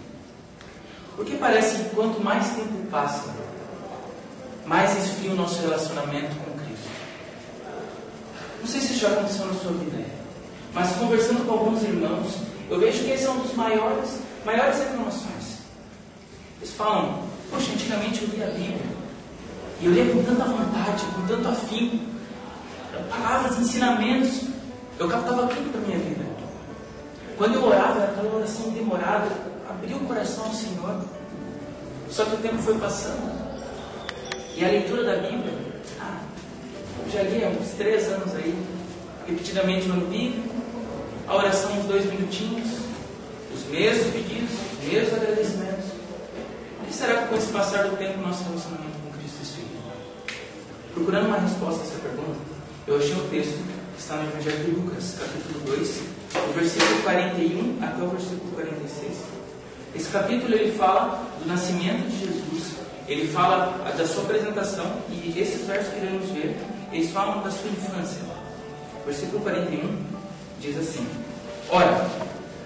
Porque 1.16 1.34
parece 1.34 1.76
que 1.76 1.90
quanto 1.94 2.18
mais 2.24 2.48
tempo 2.54 2.86
passa, 2.90 3.28
mais 4.64 4.96
esfria 5.04 5.32
o 5.32 5.36
nosso 5.36 5.60
relacionamento 5.60 6.34
com 6.36 6.58
Cristo. 6.64 6.88
Não 8.60 8.66
sei 8.66 8.80
se 8.80 8.92
isso 8.94 9.00
já 9.00 9.08
aconteceu 9.08 9.44
na 9.48 9.54
sua 9.60 9.72
vida, 9.72 10.02
mas 10.72 10.96
conversando 10.96 11.44
com 11.44 11.52
alguns 11.52 11.82
irmãos, 11.82 12.38
eu 12.70 12.80
vejo 12.80 13.04
que 13.04 13.10
esse 13.10 13.26
é 13.26 13.30
um 13.30 13.40
dos 13.40 13.52
maiores, 13.52 14.18
maiores 14.46 14.78
reclamações. 14.78 15.58
Eles 16.58 16.72
falam, 16.72 17.28
poxa, 17.50 17.72
antigamente 17.72 18.22
eu 18.22 18.28
lia 18.28 18.46
a 18.46 18.50
Bíblia, 18.50 18.98
e 19.80 19.86
eu 19.86 19.92
lia 19.92 20.12
com 20.12 20.22
tanta 20.22 20.44
vontade, 20.44 21.04
com 21.14 21.26
tanto 21.26 21.48
afinco, 21.48 21.98
palavras, 23.08 23.58
ensinamentos, 23.58 24.42
eu 24.98 25.08
captava 25.08 25.46
tudo 25.46 25.72
da 25.72 25.86
minha 25.86 25.98
vida. 25.98 26.24
Quando 27.36 27.54
eu 27.54 27.64
orava, 27.64 28.00
era 28.00 28.10
aquela 28.10 28.36
oração 28.36 28.70
demorada, 28.70 29.28
abria 29.68 29.96
o 29.96 30.00
coração 30.00 30.46
ao 30.46 30.52
Senhor. 30.52 31.00
Só 32.10 32.24
que 32.24 32.34
o 32.34 32.38
tempo 32.38 32.58
foi 32.58 32.76
passando. 32.78 33.38
E 34.56 34.64
a 34.64 34.68
leitura 34.68 35.04
da 35.04 35.16
Bíblia, 35.18 35.52
ah, 36.00 36.18
já 37.12 37.22
li 37.22 37.44
há 37.44 37.48
uns 37.48 37.68
três 37.76 38.08
anos 38.08 38.34
aí, 38.34 38.58
repetidamente 39.26 39.86
no 39.86 39.94
ano 39.94 40.06
bíblico, 40.06 40.48
a 41.28 41.36
oração 41.36 41.70
uns 41.78 41.84
dois 41.84 42.06
minutinhos, 42.06 42.68
os 43.54 43.64
mesmos 43.70 44.12
pedidos, 44.12 44.50
os 44.72 44.92
mesmos 44.92 45.14
agradecimentos. 45.14 45.87
Que 46.88 46.94
será 46.94 47.20
que 47.20 47.28
com 47.28 47.36
esse 47.36 47.52
passar 47.52 47.84
do 47.84 47.98
tempo 47.98 48.18
nosso 48.26 48.44
relacionamento 48.44 48.96
com 49.04 49.18
Cristo 49.18 49.42
esfria? 49.42 49.66
Procurando 50.94 51.26
uma 51.26 51.38
resposta 51.38 51.82
a 51.82 51.84
essa 51.84 51.98
pergunta, 51.98 52.38
eu 52.86 52.96
achei 52.96 53.14
um 53.14 53.28
texto 53.28 53.58
que 53.94 54.00
está 54.00 54.16
no 54.16 54.30
Evangelho 54.30 54.64
de 54.64 54.70
Lucas, 54.70 55.16
capítulo 55.20 55.76
2, 55.76 55.88
do 56.32 56.54
versículo 56.54 57.02
41 57.02 57.78
até 57.82 58.02
o 58.02 58.08
versículo 58.08 58.52
46. 58.52 59.18
Esse 59.94 60.08
capítulo 60.08 60.54
ele 60.54 60.72
fala 60.78 61.28
do 61.38 61.46
nascimento 61.46 62.08
de 62.08 62.20
Jesus, 62.20 62.72
ele 63.06 63.28
fala 63.28 63.84
da 63.94 64.06
sua 64.06 64.22
apresentação 64.22 64.90
e 65.10 65.38
esses 65.38 65.66
versos 65.66 65.92
que 65.92 66.00
iremos 66.00 66.30
ver, 66.30 66.56
eles 66.90 67.10
falam 67.10 67.42
da 67.42 67.50
sua 67.50 67.68
infância. 67.68 68.22
Versículo 69.04 69.42
41 69.42 69.94
diz 70.58 70.78
assim: 70.78 71.06
Ora, 71.68 72.08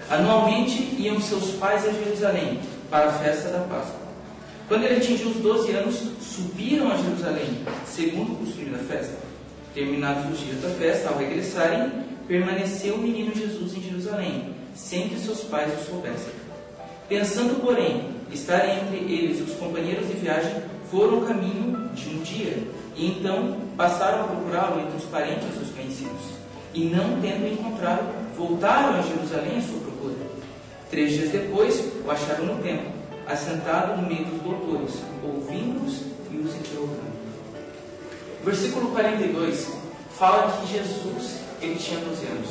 anualmente 0.09 0.95
iam 0.97 1.19
seus 1.19 1.51
pais 1.55 1.85
a 1.85 1.91
Jerusalém 1.91 2.61
para 2.89 3.09
a 3.09 3.11
festa 3.11 3.49
da 3.49 3.59
Páscoa. 3.59 4.02
Quando 4.67 4.85
ele 4.85 4.97
atingiu 4.97 5.29
os 5.29 5.37
12 5.37 5.71
anos, 5.71 6.01
subiram 6.21 6.91
a 6.91 6.95
Jerusalém, 6.95 7.59
segundo 7.85 8.33
o 8.33 8.35
costume 8.37 8.69
da 8.69 8.77
festa. 8.79 9.17
Terminados 9.73 10.31
os 10.31 10.39
dias 10.39 10.61
da 10.61 10.69
festa, 10.69 11.09
ao 11.09 11.17
regressarem, 11.17 11.91
permaneceu 12.27 12.95
o 12.95 12.99
menino 12.99 13.35
Jesus 13.35 13.75
em 13.75 13.81
Jerusalém, 13.81 14.55
sem 14.73 15.09
que 15.09 15.19
seus 15.19 15.41
pais 15.41 15.71
o 15.81 15.85
soubessem. 15.85 16.33
Pensando, 17.09 17.61
porém, 17.61 18.05
estar 18.31 18.65
entre 18.67 18.97
eles 18.97 19.41
os 19.41 19.55
companheiros 19.55 20.07
de 20.07 20.13
viagem, 20.13 20.55
foram 20.89 21.19
o 21.19 21.25
caminho 21.25 21.89
de 21.93 22.09
um 22.09 22.21
dia, 22.21 22.57
e 22.95 23.07
então 23.07 23.57
passaram 23.75 24.23
a 24.23 24.27
procurá-lo 24.27 24.79
entre 24.79 24.97
os 24.97 25.05
parentes 25.05 25.47
e 25.55 25.63
os 25.63 25.71
conhecidos. 25.71 26.21
E 26.73 26.85
não 26.85 27.19
tendo 27.19 27.51
encontrado, 27.51 28.13
voltaram 28.37 28.97
a 28.97 29.01
Jerusalém 29.01 29.57
à 29.57 29.61
sua 29.61 29.79
procura. 29.79 30.15
Três 30.89 31.11
dias 31.11 31.29
depois, 31.31 31.91
o 32.05 32.09
acharam 32.09 32.45
no 32.45 32.63
templo, 32.63 32.91
assentado 33.27 34.01
no 34.01 34.07
meio 34.07 34.25
dos 34.25 34.41
doutores, 34.41 34.95
ouvindo-os 35.23 36.01
e 36.31 36.37
os 36.37 36.55
interrogando. 36.55 37.13
Versículo 38.43 38.91
42 38.91 39.67
fala 40.17 40.51
que 40.57 40.73
Jesus 40.73 41.39
ele 41.61 41.75
tinha 41.75 41.99
12 42.01 42.25
anos. 42.25 42.49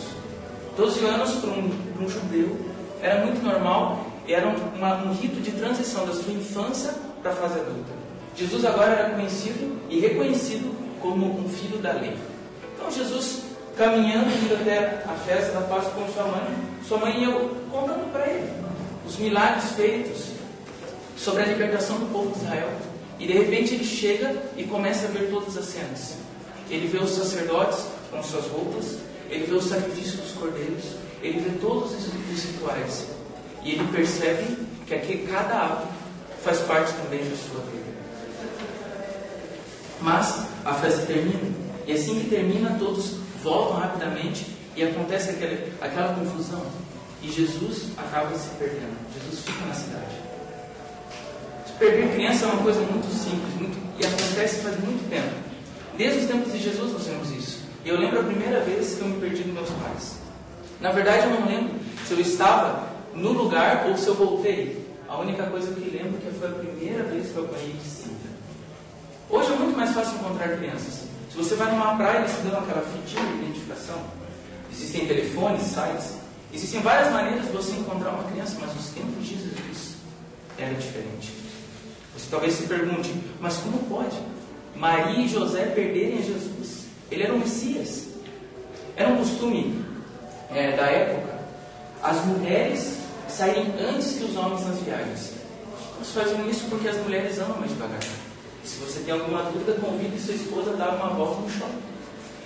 12 0.76 1.04
anos 1.04 1.30
para 1.32 1.50
um, 1.50 1.70
um 2.00 2.08
judeu 2.08 2.56
era 3.02 3.24
muito 3.26 3.42
normal, 3.44 4.06
era 4.26 4.46
um, 4.48 4.54
uma- 4.78 5.02
um 5.04 5.12
rito 5.12 5.40
de 5.40 5.50
transição 5.52 6.06
da 6.06 6.14
sua 6.14 6.32
infância 6.32 6.94
para 7.22 7.32
a 7.32 7.34
fase 7.36 7.60
adulta. 7.60 7.92
Jesus 8.34 8.64
agora 8.64 8.92
era 8.92 9.10
conhecido 9.10 9.78
e 9.90 10.00
reconhecido 10.00 10.74
como 11.00 11.38
um 11.44 11.48
filho 11.48 11.78
da 11.78 11.92
lei. 11.92 12.16
Então 12.74 12.90
Jesus 12.90 13.42
caminhando 13.76 14.26
indo 14.30 14.54
até 14.54 15.02
a 15.06 15.12
festa 15.26 15.52
da 15.52 15.60
Páscoa 15.62 15.92
com 15.92 16.12
sua 16.12 16.24
mãe, 16.24 16.42
sua 16.86 16.98
mãe 16.98 17.22
ia 17.22 17.30
contando 17.70 18.10
para 18.12 18.26
ele 18.28 18.50
os 19.06 19.16
milagres 19.18 19.72
feitos 19.72 20.28
sobre 21.22 21.42
a 21.44 21.46
libertação 21.46 21.98
do 21.98 22.12
povo 22.12 22.32
de 22.32 22.44
Israel. 22.44 22.68
E 23.18 23.26
de 23.26 23.32
repente 23.32 23.74
ele 23.74 23.84
chega 23.84 24.34
e 24.56 24.64
começa 24.64 25.06
a 25.06 25.10
ver 25.10 25.30
todas 25.30 25.56
as 25.56 25.66
cenas. 25.66 26.16
Ele 26.68 26.88
vê 26.88 26.98
os 26.98 27.10
sacerdotes 27.10 27.84
com 28.10 28.22
suas 28.22 28.46
roupas, 28.46 28.98
ele 29.30 29.46
vê 29.46 29.54
o 29.54 29.62
sacrifício 29.62 30.18
dos 30.18 30.32
cordeiros, 30.32 30.84
ele 31.22 31.38
vê 31.38 31.50
todos 31.60 31.92
os 31.92 32.44
rituais. 32.44 33.06
E 33.62 33.72
ele 33.72 33.88
percebe 33.92 34.56
que 34.86 34.94
aqui 34.94 35.26
cada 35.30 35.66
ato 35.66 35.86
faz 36.42 36.58
parte 36.60 36.92
também 36.94 37.20
da 37.20 37.36
sua 37.36 37.60
vida. 37.70 37.92
Mas 40.00 40.44
a 40.64 40.74
festa 40.74 41.06
termina, 41.06 41.52
e 41.86 41.92
assim 41.92 42.18
que 42.18 42.28
termina, 42.28 42.76
todos 42.78 43.14
voltam 43.42 43.76
rapidamente 43.76 44.46
e 44.74 44.82
acontece 44.82 45.30
aquela, 45.30 45.56
aquela 45.80 46.14
confusão. 46.14 46.66
E 47.22 47.30
Jesus 47.30 47.86
acaba 47.96 48.36
se 48.36 48.48
perdendo. 48.58 48.96
Jesus 49.14 49.44
fica 49.44 49.64
na 49.64 49.74
cidade. 49.74 50.21
Perder 51.78 52.12
criança 52.14 52.44
é 52.44 52.48
uma 52.48 52.62
coisa 52.62 52.80
muito 52.80 53.06
simples 53.12 53.54
muito, 53.58 53.78
e 53.98 54.06
acontece 54.06 54.62
faz 54.62 54.78
muito 54.80 55.08
tempo. 55.08 55.34
Desde 55.96 56.20
os 56.20 56.26
tempos 56.26 56.52
de 56.52 56.58
Jesus 56.58 56.92
nós 56.92 57.06
vemos 57.06 57.30
isso. 57.30 57.62
E 57.84 57.88
eu 57.88 57.98
lembro 57.98 58.20
a 58.20 58.24
primeira 58.24 58.60
vez 58.60 58.94
que 58.94 59.00
eu 59.00 59.08
me 59.08 59.20
perdi 59.20 59.42
dos 59.42 59.54
meus 59.54 59.70
pais. 59.70 60.16
Na 60.80 60.90
verdade, 60.90 61.26
eu 61.26 61.40
não 61.40 61.46
lembro 61.46 61.74
se 62.06 62.12
eu 62.12 62.20
estava 62.20 62.88
no 63.14 63.32
lugar 63.32 63.86
ou 63.88 63.96
se 63.96 64.08
eu 64.08 64.14
voltei. 64.14 64.82
A 65.08 65.18
única 65.18 65.44
coisa 65.44 65.72
que 65.74 65.90
lembro 65.90 66.18
é 66.18 66.30
que 66.30 66.38
foi 66.38 66.48
a 66.48 66.52
primeira 66.52 67.02
vez 67.04 67.30
que 67.30 67.36
eu 67.36 67.44
apanhei 67.44 67.72
de 67.72 67.84
cinta. 67.84 68.28
Hoje 69.28 69.52
é 69.52 69.56
muito 69.56 69.76
mais 69.76 69.90
fácil 69.92 70.14
encontrar 70.14 70.56
crianças. 70.56 71.04
Se 71.30 71.36
você 71.36 71.54
vai 71.54 71.70
numa 71.70 71.96
praia, 71.96 72.18
eles 72.18 72.32
te 72.32 72.42
dão 72.42 72.60
aquela 72.60 72.82
fitinha 72.82 73.24
de 73.24 73.44
identificação. 73.44 73.98
Existem 74.72 75.06
telefones, 75.06 75.62
sites. 75.62 76.14
Existem 76.52 76.80
várias 76.80 77.12
maneiras 77.12 77.46
de 77.46 77.52
você 77.52 77.72
encontrar 77.72 78.10
uma 78.10 78.24
criança, 78.24 78.56
mas 78.60 78.74
nos 78.74 78.90
tempos 78.90 79.26
de 79.26 79.34
Jesus 79.34 79.96
era 80.58 80.74
diferente. 80.74 81.41
Talvez 82.32 82.54
se 82.54 82.62
pergunte, 82.62 83.14
mas 83.38 83.58
como 83.58 83.78
pode 83.80 84.16
Maria 84.74 85.22
e 85.22 85.28
José 85.28 85.66
perderem 85.66 86.18
a 86.18 86.22
Jesus? 86.22 86.86
Ele 87.10 87.24
era 87.24 87.34
o 87.34 87.38
Messias. 87.38 88.08
Era 88.96 89.10
um 89.10 89.18
costume 89.18 89.84
é, 90.50 90.74
da 90.74 90.86
época 90.86 91.38
as 92.02 92.24
mulheres 92.24 93.00
saírem 93.28 93.74
antes 93.78 94.12
que 94.12 94.24
os 94.24 94.34
homens 94.34 94.66
nas 94.66 94.78
viagens. 94.78 95.32
Eles 95.96 96.10
faziam 96.10 96.48
isso 96.48 96.64
porque 96.70 96.88
as 96.88 96.96
mulheres 97.02 97.38
andam 97.38 97.58
mais 97.58 97.70
devagar. 97.70 98.00
Se 98.64 98.78
você 98.78 99.00
tem 99.00 99.12
alguma 99.12 99.42
dúvida, 99.42 99.74
convide 99.74 100.18
sua 100.18 100.34
esposa 100.34 100.70
a 100.70 100.76
dar 100.76 100.94
uma 100.94 101.10
volta 101.10 101.42
no 101.42 101.50
shopping. 101.50 101.82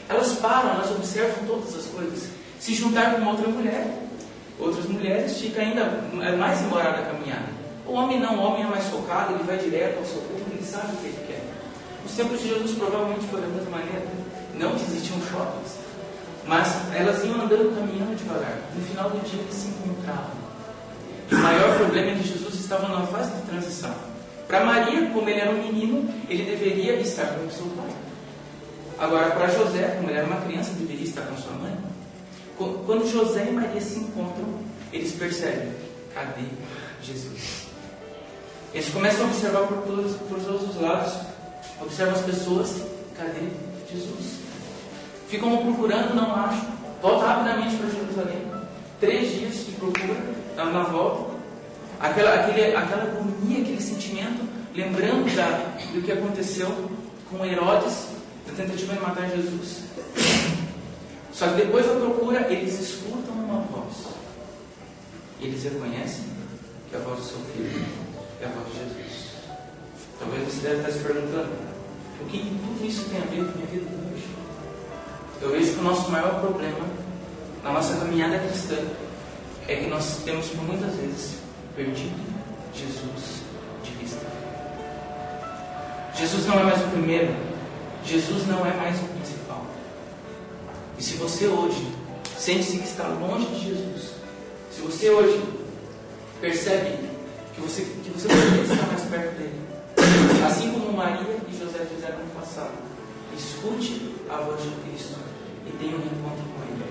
Elas 0.09 0.33
param, 0.39 0.71
elas 0.71 0.91
observam 0.91 1.47
todas 1.47 1.73
as 1.77 1.87
coisas. 1.87 2.29
Se 2.59 2.75
juntar 2.75 3.15
com 3.15 3.25
outra 3.25 3.47
mulher, 3.47 3.87
outras 4.59 4.87
mulheres, 4.87 5.39
fica 5.39 5.63
ainda 5.63 5.85
mais 6.37 6.59
demorada 6.59 7.03
a 7.03 7.07
caminhada. 7.07 7.56
O 7.89 7.93
homem 7.93 8.19
não, 8.21 8.37
o 8.37 8.43
homem 8.43 8.65
é 8.65 8.67
mais 8.67 8.85
focado, 8.87 9.35
ele 9.35 9.45
vai 9.45 9.59
direto 9.59 9.99
ao 9.99 10.05
seu 10.05 10.21
público, 10.23 10.51
ele 10.53 10.65
sabe 10.67 10.93
o 10.93 10.97
que 10.97 11.07
ele 11.07 11.25
quer. 11.29 11.43
Os 12.05 12.13
tempos 12.13 12.41
de 12.41 12.49
Jesus 12.49 12.73
provavelmente 12.77 13.27
foi 13.27 13.41
da 13.41 13.47
mesma 13.49 13.71
maneira. 13.71 14.07
Não 14.55 14.75
existiam 14.75 15.19
shoppings, 15.31 15.77
mas 16.47 16.69
elas 16.95 17.23
iam 17.25 17.35
andando, 17.43 17.75
caminhando 17.77 18.17
devagar. 18.17 18.59
No 18.75 18.83
final 18.85 19.11
do 19.11 19.19
dia 19.29 19.41
eles 19.41 19.55
se 19.55 19.69
encontravam. 19.69 20.31
O 21.31 21.35
maior 21.37 21.77
problema 21.77 22.11
é 22.13 22.15
que 22.15 22.29
Jesus 22.29 22.55
estava 22.55 22.89
numa 22.89 23.07
fase 23.07 23.33
de 23.33 23.43
transição. 23.43 23.95
Para 24.49 24.65
Maria, 24.65 25.11
como 25.11 25.29
ele 25.29 25.41
era 25.41 25.51
um 25.51 25.63
menino, 25.63 26.09
ele 26.29 26.45
deveria 26.45 26.95
estar 27.01 27.27
com 27.27 27.51
seu 27.51 27.67
pai. 27.77 27.91
Agora, 28.99 29.31
para 29.31 29.49
José, 29.49 29.95
como 29.97 30.09
ele 30.09 30.19
era 30.19 30.27
uma 30.27 30.41
criança, 30.41 30.71
deveria 30.73 31.05
estar 31.05 31.23
com 31.23 31.37
sua 31.37 31.53
mãe. 31.53 31.77
Qu- 32.57 32.83
Quando 32.87 33.11
José 33.11 33.47
e 33.49 33.53
Maria 33.53 33.81
se 33.81 33.99
encontram, 33.99 34.47
eles 34.93 35.13
percebem: 35.13 35.73
cadê 36.15 36.45
Jesus? 37.03 37.66
Eles 38.77 38.91
começam 38.91 39.25
a 39.25 39.29
observar 39.31 39.67
por 39.69 39.79
todos, 39.85 40.17
por 40.17 40.39
todos 40.39 40.69
os 40.69 40.83
lados, 40.83 41.15
observam 41.81 42.15
as 42.15 42.21
pessoas: 42.27 42.83
cadê 43.17 43.49
Jesus? 43.91 44.41
Ficam 45.31 45.65
procurando, 45.65 46.15
não 46.15 46.31
acham. 46.35 46.77
Volta 47.01 47.27
rapidamente 47.27 47.75
para 47.77 47.89
Jerusalém. 47.89 48.43
Três 49.01 49.33
dias 49.33 49.65
de 49.65 49.73
procura, 49.73 50.15
na, 50.57 50.83
volta. 50.83 51.37
Aquela, 51.99 52.35
aquele, 52.35 52.77
aquela 52.77 53.05
agonia, 53.05 53.63
aquele 53.63 53.81
sentimento, 53.81 54.47
lembrando 54.75 55.35
da, 55.35 55.75
do 55.95 56.03
que 56.03 56.13
aconteceu 56.13 56.91
com 57.31 57.47
Herodes, 57.47 58.09
na 58.47 58.53
tentativa 58.53 58.93
de 58.93 59.01
matar 59.01 59.31
Jesus. 59.31 59.85
Só 61.33 61.49
que 61.49 61.63
depois 61.63 61.87
da 61.87 61.95
procura, 61.95 62.47
eles 62.53 62.79
escutam 62.79 63.33
uma 63.37 63.63
voz. 63.63 64.09
Eles 65.41 65.65
reconhecem 65.65 66.25
que 66.91 66.97
é 66.97 66.99
a 66.99 67.03
voz 67.03 67.21
do 67.21 67.25
seu 67.25 67.39
filho 67.55 68.06
é 68.47 68.49
a 68.49 68.53
voz 68.53 68.73
de 68.73 68.79
Jesus. 68.79 69.27
Talvez 70.19 70.45
você 70.45 70.61
deve 70.61 70.77
estar 70.77 70.93
se 70.93 70.99
perguntando: 71.01 71.53
o 72.21 72.25
que 72.27 72.39
tudo 72.39 72.87
isso 72.87 73.09
tem 73.11 73.21
a 73.21 73.25
ver 73.25 73.45
com 73.45 73.51
a 73.51 73.55
minha 73.55 73.67
vida 73.67 73.87
hoje? 74.13 74.27
Eu 75.43 75.51
vejo 75.51 75.73
que 75.73 75.81
o 75.81 75.83
nosso 75.83 76.11
maior 76.11 76.41
problema 76.41 76.87
na 77.63 77.73
nossa 77.73 77.97
caminhada 77.97 78.39
cristã 78.39 78.77
é 79.69 79.77
que 79.77 79.87
nós 79.89 80.23
temos 80.25 80.53
muitas 80.55 80.95
vezes 80.95 81.39
perdido 81.75 82.17
Jesus 82.73 83.43
de 83.83 83.91
vista. 83.93 84.27
Jesus 86.15 86.47
não 86.47 86.61
é 86.61 86.63
mais 86.63 86.81
o 86.81 86.89
primeiro, 86.91 87.35
Jesus 88.05 88.47
não 88.47 88.65
é 88.65 88.73
mais 88.75 88.97
o 89.01 89.05
principal. 89.05 89.67
E 90.99 91.03
se 91.03 91.15
você 91.17 91.47
hoje 91.47 91.87
sente-se 92.39 92.79
que 92.79 92.87
está 92.87 93.09
longe 93.09 93.47
de 93.47 93.69
Jesus, 93.69 94.13
se 94.71 94.81
você 94.81 95.11
hoje 95.11 95.43
percebe 96.41 97.06
que 97.57 97.63
você, 97.63 97.83
que 98.05 98.11
você 98.11 98.29
poderia 98.29 98.63
estar 98.63 98.87
mais 98.87 99.03
perto 99.05 99.39
dele, 99.39 99.61
assim 100.47 100.71
como 100.73 100.93
Maria 100.93 101.39
e 101.49 101.59
José 101.59 101.87
fizeram 101.87 102.19
no 102.19 102.31
passado, 102.35 102.75
escute 103.35 104.15
a 104.29 104.37
voz 104.43 104.63
de 104.63 104.71
Cristo 104.83 105.19
e 105.67 105.71
tenha 105.79 105.97
um 105.97 106.01
encontro 106.01 106.45
com 106.53 106.63
ele, 106.69 106.85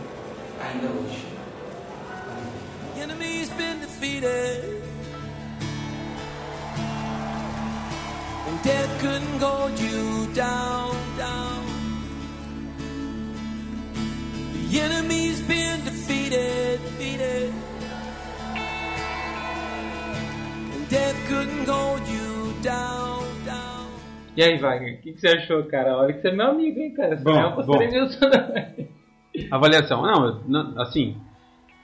ainda 0.59 0.87
hoje. 0.87 1.23
Enemy's 2.97 3.49
been 3.49 3.79
defeated. 3.79 4.81
And 8.47 8.63
death 8.63 9.01
couldn't 9.01 9.39
hold 9.39 9.79
you 9.79 10.33
down, 10.33 10.95
down. 11.17 11.65
The 14.71 14.79
enemy's 14.81 15.41
been 15.41 15.64
E 24.37 24.43
aí, 24.43 24.57
Wagner, 24.57 24.95
o 24.95 25.01
que, 25.01 25.13
que 25.13 25.19
você 25.21 25.29
achou, 25.29 25.63
cara? 25.63 25.95
Olha 25.97 26.13
que 26.13 26.21
você 26.21 26.27
é 26.27 26.31
meu 26.33 26.47
amigo, 26.47 26.77
hein, 26.79 26.93
cara? 26.93 27.15
Você 27.17 27.23
Bom, 27.23 27.39
é 27.39 27.47
um 27.47 27.65
bom. 27.65 27.79
não. 27.79 29.47
Avaliação. 29.51 30.41
Não, 30.47 30.81
assim, 30.81 31.15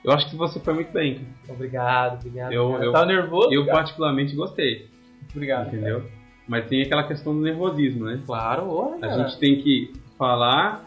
eu 0.03 0.11
acho 0.11 0.29
que 0.29 0.35
você 0.35 0.59
foi 0.59 0.73
muito 0.73 0.91
bem. 0.91 1.15
cara. 1.15 1.27
Obrigado, 1.49 2.19
obrigado. 2.19 2.51
Eu- 2.51 2.71
cara. 2.71 2.85
eu- 2.85 2.91
Tá 2.91 3.05
nervoso? 3.05 3.53
Eu 3.53 3.65
cara? 3.65 3.77
particularmente 3.77 4.35
gostei, 4.35 4.87
Obrigado. 5.31 5.67
entendeu? 5.67 6.03
Mas 6.47 6.67
tem 6.67 6.81
aquela 6.81 7.03
questão 7.07 7.33
do 7.33 7.39
nervosismo, 7.41 8.05
né? 8.05 8.21
Claro, 8.25 8.69
olha. 8.69 8.97
A 8.97 8.99
cara. 9.09 9.23
gente 9.29 9.39
tem 9.39 9.61
que 9.61 9.93
falar, 10.17 10.83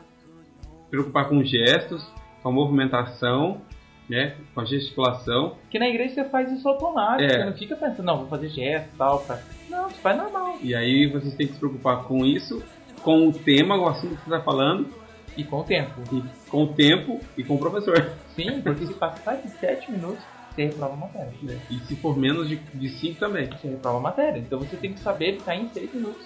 preocupar 0.91 1.29
com 1.29 1.43
gestos, 1.43 2.07
com 2.43 2.49
a 2.51 2.53
movimentação, 2.53 3.63
né? 4.09 4.35
Com 4.55 4.61
a 4.61 4.65
gesticulação. 4.65 5.57
Porque 5.63 5.79
na 5.79 5.89
igreja 5.89 6.15
você 6.15 6.25
faz 6.25 6.51
isso 6.53 6.69
automático. 6.69 7.23
É. 7.23 7.39
Você 7.39 7.45
não 7.45 7.53
fica 7.55 7.77
pensando, 7.77 8.03
não, 8.07 8.19
vou 8.19 8.27
fazer 8.29 8.49
gesto 8.49 8.89
e 8.95 8.99
tal. 8.99 9.21
Pra... 9.21 9.39
Não, 9.69 9.89
você 9.89 10.01
faz 10.01 10.17
normal. 10.17 10.59
E 10.63 10.75
aí 10.75 11.07
vocês 11.07 11.35
têm 11.35 11.47
que 11.47 11.55
se 11.55 11.59
preocupar 11.59 12.05
com 12.05 12.25
isso, 12.25 12.63
com 13.03 13.29
o 13.29 13.33
tema, 13.33 13.77
o 13.77 13.87
assunto 13.89 14.17
que 14.17 14.25
você 14.25 14.35
está 14.35 14.41
falando, 14.41 14.89
E 15.37 15.45
com 15.45 15.61
o 15.61 15.65
tempo. 15.65 16.01
e 16.13 16.23
com 16.51 16.65
o 16.65 16.69
tempo 16.69 17.21
e 17.37 17.43
com 17.45 17.55
o 17.55 17.59
professor. 17.59 18.11
Sim, 18.35 18.61
porque 18.63 18.87
se 18.87 18.95
passar 18.95 19.37
de 19.37 19.49
7 19.49 19.91
minutos, 19.91 20.23
você 20.51 20.67
reprova 20.67 20.95
a 20.95 20.97
matéria. 20.97 21.33
E 21.71 21.79
se 21.81 21.97
for 21.97 22.17
menos 22.17 22.49
de 22.49 22.89
5 22.89 23.19
também. 23.19 23.47
Você 23.47 23.69
reprova 23.69 23.99
a 23.99 24.01
matéria. 24.01 24.39
Então 24.39 24.59
você 24.59 24.77
tem 24.77 24.93
que 24.93 25.01
saber 25.01 25.39
ficar 25.39 25.57
em 25.57 25.69
6 25.69 25.93
minutos. 25.95 26.23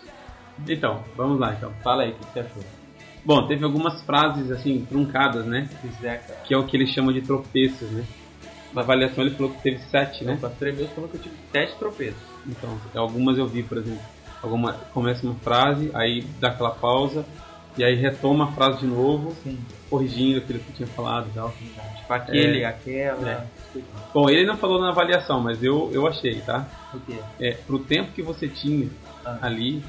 Então, 0.69 1.03
vamos 1.17 1.39
lá 1.39 1.55
então. 1.55 1.73
Fala 1.83 2.03
aí 2.03 2.11
o 2.11 2.15
que 2.15 2.25
você 2.27 2.41
achou. 2.41 2.63
Bom, 3.29 3.47
teve 3.47 3.63
algumas 3.63 4.01
frases 4.05 4.51
assim, 4.51 4.87
truncadas, 4.89 5.45
né? 5.45 5.69
Que 6.47 6.55
é 6.55 6.57
o 6.57 6.65
que 6.65 6.75
ele 6.75 6.87
chama 6.87 7.13
de 7.13 7.21
tropeços, 7.21 7.91
né? 7.91 8.03
Na 8.73 8.81
avaliação 8.81 9.23
ele 9.23 9.35
falou 9.35 9.53
que 9.53 9.61
teve 9.61 9.81
7, 9.91 10.25
né? 10.25 10.33
O 10.33 10.39
pastor 10.39 10.69
Emilson 10.69 10.95
falou 10.95 11.11
que 11.11 11.19
eu 11.19 11.21
tive 11.21 11.35
7 11.53 11.77
tropeços. 11.79 12.23
Então, 12.47 12.71
algumas 12.95 13.37
eu 13.37 13.47
vi, 13.47 13.63
por 13.63 13.77
exemplo, 13.77 14.01
alguma 14.43 14.73
começa 14.95 15.27
uma 15.27 15.35
frase, 15.41 15.91
aí 15.93 16.23
dá 16.41 16.49
aquela 16.49 16.71
pausa, 16.71 17.23
e 17.77 17.85
aí 17.85 17.97
retoma 17.97 18.45
a 18.45 18.53
frase 18.53 18.79
de 18.81 18.87
novo, 18.87 19.37
Sim. 19.45 19.59
corrigindo 19.91 20.39
aquilo 20.39 20.61
que 20.61 20.73
tinha 20.73 20.89
falado 20.89 21.29
e 21.31 21.35
tal. 21.35 21.51
Tipo 21.51 22.11
aquele, 22.15 22.63
É. 22.63 22.65
aquela. 22.65 23.31
É. 23.31 23.45
Bom, 24.15 24.31
ele 24.31 24.47
não 24.47 24.57
falou 24.57 24.81
na 24.81 24.89
avaliação, 24.89 25.39
mas 25.39 25.63
eu, 25.63 25.91
eu 25.93 26.07
achei, 26.07 26.41
tá? 26.41 26.67
O 26.95 27.01
quê? 27.01 27.19
É, 27.39 27.53
pro 27.67 27.79
tempo 27.79 28.11
que 28.13 28.23
você 28.23 28.49
tinha 28.49 28.89
Ah. 29.23 29.37
ali, 29.43 29.85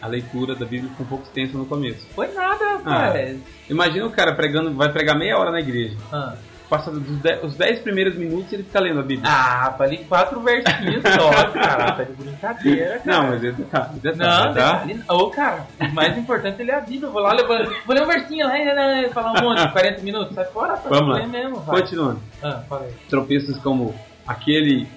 a 0.00 0.06
leitura 0.06 0.54
da 0.54 0.64
Bíblia 0.66 0.90
ficou 0.90 1.06
um 1.06 1.08
pouco 1.08 1.24
extensa 1.24 1.56
no 1.56 1.66
começo. 1.66 2.06
Foi 2.14 2.28
nada, 2.32 2.64
Ah. 2.84 3.06
rapaz. 3.06 3.38
Imagina 3.68 4.06
o 4.06 4.10
cara 4.10 4.34
pregando, 4.34 4.72
vai 4.74 4.90
pregar 4.92 5.16
meia 5.18 5.36
hora 5.38 5.50
na 5.50 5.60
igreja. 5.60 5.96
Ah. 6.12 6.34
Passa 6.68 6.90
dos 6.90 7.20
dez- 7.20 7.44
os 7.44 7.54
10 7.54 7.78
primeiros 7.78 8.16
minutos 8.16 8.52
ele 8.52 8.64
fica 8.64 8.80
lendo 8.80 8.98
a 8.98 9.02
Bíblia. 9.04 9.30
Ah, 9.32 9.72
falei 9.78 9.98
quatro 10.08 10.40
versinhos 10.40 11.00
só, 11.00 11.30
cara. 11.54 11.92
Tá 11.92 12.02
de 12.02 12.12
brincadeira, 12.12 12.98
cara. 12.98 13.02
não, 13.22 13.28
mas 13.28 13.44
ele 13.44 13.64
tá, 13.70 13.90
detalhe, 13.94 14.16
Não, 14.18 14.52
tá? 14.54 14.72
detalhe- 14.78 15.02
Ô, 15.08 15.30
cara, 15.30 15.64
o 15.80 15.94
mais 15.94 16.18
importante 16.18 16.60
é 16.60 16.64
ler 16.64 16.72
a 16.74 16.80
Bíblia. 16.80 17.06
Eu 17.06 17.12
vou 17.12 17.22
lá 17.22 17.32
levando. 17.32 17.72
Vou 17.86 17.94
ler 17.94 18.02
um 18.02 18.06
versinho 18.08 18.44
lá 18.48 18.58
e 18.58 19.08
falar 19.10 19.40
um 19.40 19.44
monte, 19.48 19.70
40 19.70 20.02
minutos. 20.02 20.34
Sai 20.34 20.44
fora, 20.46 20.76
pra 20.76 20.90
Vamos 20.98 21.16
lá. 21.20 21.26
mesmo, 21.28 21.60
vai. 21.60 21.80
Continuando. 21.82 22.20
Ah, 22.42 22.60
fala 22.68 22.82
aí. 22.86 22.92
Tropeços 23.08 23.56
como 23.58 23.94
aquele, 24.26 24.88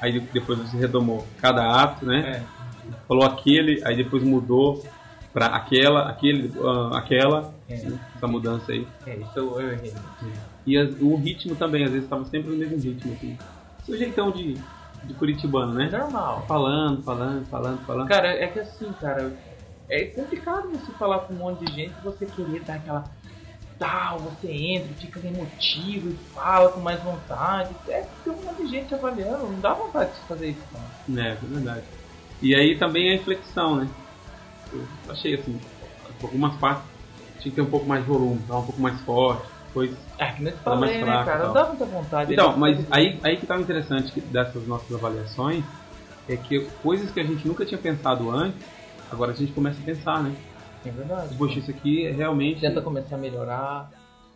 aí 0.00 0.18
depois 0.32 0.58
você 0.58 0.78
redomou 0.78 1.26
cada 1.42 1.62
ato, 1.82 2.06
né? 2.06 2.40
É. 2.42 2.57
Falou 3.06 3.24
aquele, 3.24 3.82
aí 3.84 3.96
depois 3.96 4.22
mudou 4.22 4.84
pra 5.32 5.46
aquela, 5.46 6.08
aquele, 6.08 6.52
ah, 6.62 6.98
aquela, 6.98 7.54
É. 7.68 7.74
essa 8.16 8.26
mudança 8.26 8.72
aí. 8.72 8.86
É, 9.06 9.16
isso 9.16 9.30
eu 9.38 9.60
errei. 9.60 9.92
E 10.66 10.76
as- 10.76 10.94
o 11.00 11.16
ritmo 11.16 11.54
também, 11.56 11.84
às 11.84 11.90
vezes 11.90 12.04
estava 12.04 12.24
sempre 12.24 12.50
no 12.50 12.56
mesmo 12.56 12.76
ritmo, 12.78 13.12
assim. 13.14 13.38
Seu 13.84 13.96
jeitão 13.96 14.30
de, 14.30 14.54
de 15.04 15.14
curitibano, 15.14 15.74
né? 15.74 15.88
normal. 15.90 16.44
Falando, 16.46 17.02
falando, 17.02 17.46
falando, 17.46 17.78
falando. 17.86 18.08
Cara, 18.08 18.28
é 18.28 18.46
que 18.48 18.58
assim, 18.60 18.92
cara, 19.00 19.32
é 19.88 20.04
complicado 20.06 20.68
você 20.70 20.92
falar 20.92 21.20
com 21.20 21.34
um 21.34 21.38
monte 21.38 21.64
de 21.64 21.72
gente 21.72 21.92
e 21.98 22.04
você 22.04 22.26
querer 22.26 22.62
dar 22.64 22.74
aquela. 22.76 23.04
Tal, 23.78 24.18
você 24.18 24.50
entra, 24.50 24.92
fica 24.94 25.20
emotivo 25.24 26.08
e 26.10 26.14
fala 26.34 26.68
com 26.72 26.80
mais 26.80 27.00
vontade. 27.00 27.70
É 27.86 28.00
porque 28.02 28.28
um 28.30 28.44
monte 28.44 28.64
de 28.64 28.70
gente 28.72 28.92
avaliando, 28.92 29.46
não 29.46 29.60
dá 29.60 29.72
vontade 29.72 30.12
de 30.14 30.26
fazer 30.26 30.48
isso, 30.48 30.62
cara. 30.72 30.84
É, 31.16 31.30
é 31.30 31.34
verdade. 31.36 31.82
E 32.40 32.54
aí 32.54 32.78
também 32.78 33.10
a 33.10 33.14
inflexão, 33.16 33.76
né? 33.76 33.88
Eu 34.72 34.86
achei 35.08 35.34
assim, 35.34 35.58
algumas 36.22 36.54
partes 36.56 36.84
tinha 37.38 37.50
que 37.50 37.56
ter 37.56 37.62
um 37.62 37.70
pouco 37.70 37.86
mais 37.86 38.02
de 38.02 38.08
volume, 38.08 38.40
tá? 38.46 38.58
um 38.58 38.64
pouco 38.64 38.80
mais 38.80 39.00
forte, 39.02 39.48
coisas. 39.72 39.98
É 40.18 40.32
que 40.32 40.42
nem 40.42 40.52
falei, 40.54 41.04
né, 41.04 41.24
cara? 41.24 41.46
Não 41.46 41.52
dá 41.52 41.68
muita 41.68 41.86
vontade. 41.86 42.32
Então, 42.32 42.52
né? 42.52 42.58
mas 42.58 42.86
aí, 42.92 43.18
aí 43.22 43.36
que 43.36 43.46
tá 43.46 43.56
o 43.56 43.60
interessante 43.60 44.20
dessas 44.20 44.66
nossas 44.66 44.92
avaliações 44.94 45.64
é 46.28 46.36
que 46.36 46.60
coisas 46.82 47.10
que 47.10 47.20
a 47.20 47.24
gente 47.24 47.46
nunca 47.46 47.64
tinha 47.64 47.78
pensado 47.78 48.30
antes, 48.30 48.60
agora 49.10 49.32
a 49.32 49.34
gente 49.34 49.52
começa 49.52 49.80
a 49.80 49.84
pensar, 49.84 50.22
né? 50.22 50.34
É 50.84 50.90
verdade. 50.90 51.36
Poxa, 51.36 51.58
isso 51.58 51.70
aqui 51.70 52.06
é 52.06 52.12
realmente. 52.12 52.60
Tenta 52.60 52.82
começar 52.82 53.16
a 53.16 53.18
melhorar, 53.18 53.90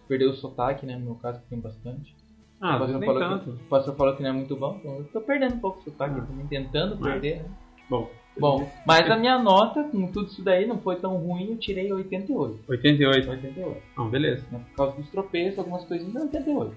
perder 0.09 0.27
o 0.27 0.35
sotaque, 0.35 0.87
né? 0.87 0.97
No 0.97 1.05
meu 1.05 1.15
caso, 1.17 1.41
tem 1.49 1.61
bastante. 1.61 2.15
Ah, 2.61 2.77
o, 2.77 2.79
pastor 2.79 3.01
nem 3.01 3.07
falou 3.07 3.23
tanto. 3.23 3.45
que, 3.45 3.51
o 3.51 3.69
pastor 3.69 3.97
falou 3.97 4.17
que 4.17 4.23
não 4.23 4.31
é 4.31 4.33
muito 4.33 4.55
bom, 4.55 4.77
então 4.79 4.99
eu 4.99 5.05
tô 5.07 5.21
perdendo 5.21 5.57
um 5.57 5.59
pouco 5.59 5.81
o 5.81 5.83
sotaque, 5.83 6.17
eu 6.17 6.27
também 6.27 6.47
tentando 6.47 6.97
Mas- 6.99 7.13
perder, 7.13 7.43
né? 7.43 7.51
Bom, 7.93 8.11
Bom, 8.39 8.67
mas 8.87 9.11
a 9.11 9.17
minha 9.19 9.39
nota, 9.39 9.85
com 9.85 10.07
tudo 10.07 10.29
isso 10.29 10.43
daí, 10.43 10.67
não 10.67 10.79
foi 10.79 10.97
tão 10.97 11.19
ruim, 11.19 11.51
eu 11.51 11.59
tirei 11.59 11.93
88. 11.93 12.61
88. 12.67 13.31
88. 13.31 13.83
Não, 13.99 14.09
beleza. 14.09 14.47
Né? 14.51 14.61
Por 14.71 14.77
causa 14.77 14.97
dos 14.97 15.11
tropeços, 15.11 15.59
algumas 15.59 15.85
coisinhas, 15.85 16.23
88. 16.23 16.75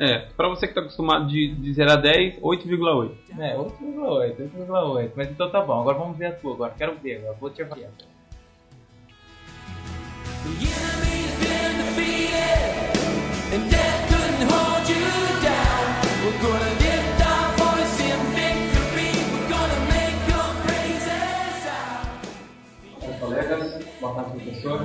É, 0.00 0.20
pra 0.34 0.48
você 0.48 0.66
que 0.66 0.72
tá 0.72 0.80
acostumado 0.80 1.26
de, 1.28 1.54
de 1.54 1.74
0 1.74 1.92
a 1.92 1.96
10, 1.96 2.40
8,8. 2.40 3.10
É, 3.38 3.54
8,8, 3.54 4.36
8,8. 4.56 5.10
Mas 5.14 5.30
então 5.30 5.50
tá 5.50 5.60
bom, 5.60 5.82
agora 5.82 5.98
vamos 5.98 6.16
ver 6.16 6.26
a 6.28 6.32
tua 6.32 6.54
agora. 6.54 6.74
Quero 6.76 6.94
ver 6.96 7.18
agora, 7.18 7.36
vou 7.38 7.50
te 7.50 7.62
avaliar. 7.62 7.90
And 11.96 12.13
colegas, 23.34 23.80
boa 24.00 24.14
tarde, 24.14 24.30
professor. 24.30 24.78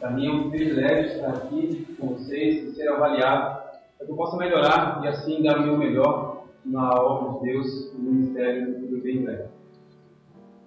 Para 0.00 0.10
mim 0.10 0.26
é 0.26 0.32
um 0.32 0.50
privilégio 0.50 1.12
estar 1.12 1.28
aqui 1.28 1.86
com 1.98 2.08
vocês 2.08 2.64
e 2.64 2.74
ser 2.74 2.88
avaliado 2.88 3.60
para 3.96 4.04
que 4.04 4.12
eu 4.12 4.16
possa 4.16 4.36
melhorar 4.36 5.00
e 5.04 5.06
assim 5.06 5.40
dar 5.44 5.58
o 5.58 5.62
meu 5.62 5.78
melhor 5.78 6.46
na 6.64 6.92
obra 7.00 7.38
de 7.38 7.52
Deus 7.52 7.94
no 7.94 8.10
ministério 8.10 8.80
do 8.80 9.00
bem 9.00 9.24
velho. 9.24 9.48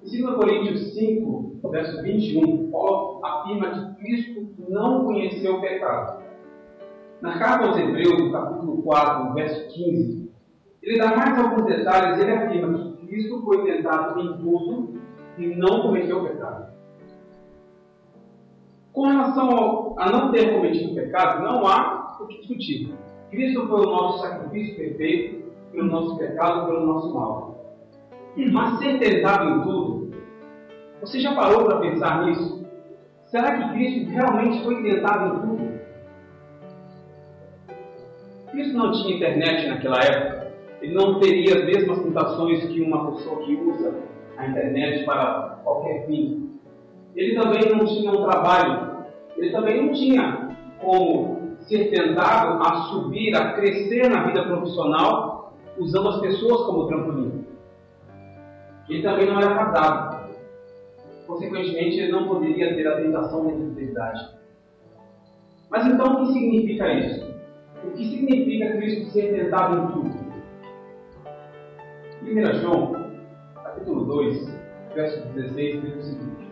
Em 0.01 0.21
2 0.21 0.35
Coríntios 0.35 0.93
5, 0.93 1.59
verso 1.69 2.01
21, 2.01 2.71
Paulo 2.71 3.25
afirma 3.25 3.71
que 3.71 4.01
Cristo 4.01 4.47
não 4.69 5.03
conheceu 5.03 5.57
o 5.57 5.61
pecado. 5.61 6.23
Na 7.19 7.37
carta 7.37 7.67
aos 7.67 7.77
Hebreus, 7.77 8.31
capítulo 8.31 8.81
4, 8.83 9.33
verso 9.33 9.67
15, 9.67 10.31
ele 10.81 10.97
dá 10.97 11.13
mais 11.13 11.37
alguns 11.37 11.65
detalhes. 11.65 12.21
Ele 12.21 12.31
afirma 12.31 12.95
que 12.95 13.07
Cristo 13.07 13.41
foi 13.41 13.65
tentado 13.65 14.17
em 14.17 14.37
tudo 14.37 15.01
e 15.37 15.47
não 15.47 15.81
cometeu 15.81 16.23
pecado. 16.23 16.71
Com 18.93 19.07
relação 19.07 19.95
a 19.97 20.11
não 20.11 20.31
ter 20.31 20.53
cometido 20.53 20.95
pecado, 20.95 21.43
não 21.43 21.65
há 21.65 22.17
o 22.19 22.27
que 22.27 22.39
discutir. 22.39 22.93
Cristo 23.29 23.67
foi 23.67 23.79
o 23.79 23.89
nosso 23.89 24.21
sacrifício 24.21 24.75
perfeito 24.75 25.51
pelo 25.71 25.87
nosso 25.87 26.17
pecado, 26.17 26.65
pelo 26.65 26.85
nosso 26.85 27.13
mal. 27.13 27.51
Mas 28.35 28.79
ser 28.79 28.99
tentado 28.99 29.49
em 29.49 29.61
tudo, 29.63 30.11
você 30.99 31.19
já 31.19 31.33
parou 31.33 31.65
para 31.65 31.79
pensar 31.79 32.25
nisso? 32.25 32.65
Será 33.25 33.57
que 33.57 33.73
Cristo 33.73 34.11
realmente 34.11 34.63
foi 34.63 34.83
tentado 34.83 35.35
em 35.35 35.39
tudo? 35.39 35.71
Cristo 38.51 38.77
não 38.77 38.91
tinha 38.91 39.15
internet 39.15 39.67
naquela 39.67 39.99
época. 39.99 40.51
Ele 40.81 40.93
não 40.93 41.19
teria 41.19 41.59
as 41.59 41.65
mesmas 41.65 41.99
tentações 42.03 42.65
que 42.65 42.81
uma 42.81 43.11
pessoa 43.11 43.41
que 43.45 43.55
usa 43.55 43.95
a 44.37 44.47
internet 44.47 45.05
para 45.05 45.61
qualquer 45.63 46.05
fim. 46.07 46.59
Ele 47.15 47.35
também 47.35 47.75
não 47.75 47.85
tinha 47.85 48.11
um 48.11 48.23
trabalho. 48.23 49.05
Ele 49.37 49.51
também 49.51 49.85
não 49.85 49.93
tinha 49.93 50.55
como 50.79 51.57
ser 51.61 51.89
tentado 51.89 52.61
a 52.61 52.75
subir, 52.89 53.35
a 53.35 53.53
crescer 53.53 54.09
na 54.09 54.23
vida 54.23 54.43
profissional 54.43 55.53
usando 55.77 56.09
as 56.09 56.19
pessoas 56.21 56.65
como 56.65 56.87
trampolim. 56.87 57.45
Ele 58.89 59.03
também 59.03 59.27
não 59.27 59.39
era 59.39 59.55
casado. 59.55 60.21
Consequentemente, 61.25 61.99
ele 61.99 62.11
não 62.11 62.27
poderia 62.27 62.75
ter 62.75 62.87
a 62.87 62.97
tentação 62.97 63.45
da 63.45 63.53
infidelidade. 63.53 64.41
Mas 65.69 65.85
então, 65.85 66.13
o 66.13 66.17
que 66.17 66.33
significa 66.33 66.93
isso? 66.93 67.31
O 67.85 67.91
que 67.91 68.05
significa 68.05 68.75
Cristo 68.75 69.11
ser 69.11 69.33
tentado 69.33 69.77
em 69.77 69.87
tudo? 69.93 70.21
1 72.23 72.53
João, 72.59 73.11
capítulo 73.63 74.05
2, 74.05 74.53
verso 74.93 75.27
16, 75.29 75.81
diz 75.81 75.95
o 75.95 76.03
seguinte: 76.03 76.50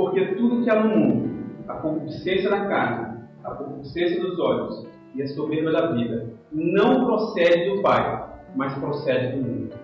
Porque 0.00 0.34
tudo 0.34 0.64
que 0.64 0.70
há 0.70 0.82
no 0.82 0.96
mundo, 0.96 1.44
a 1.68 1.74
concupiscência 1.74 2.48
da 2.48 2.64
carne, 2.64 3.18
a 3.44 3.50
concupiscência 3.50 4.18
dos 4.18 4.40
olhos 4.40 4.88
e 5.14 5.22
a 5.22 5.26
soberba 5.26 5.72
da 5.72 5.92
vida, 5.92 6.26
não 6.50 7.04
procede 7.04 7.68
do 7.68 7.82
Pai, 7.82 8.26
mas 8.56 8.72
procede 8.78 9.36
do 9.36 9.42
mundo. 9.46 9.74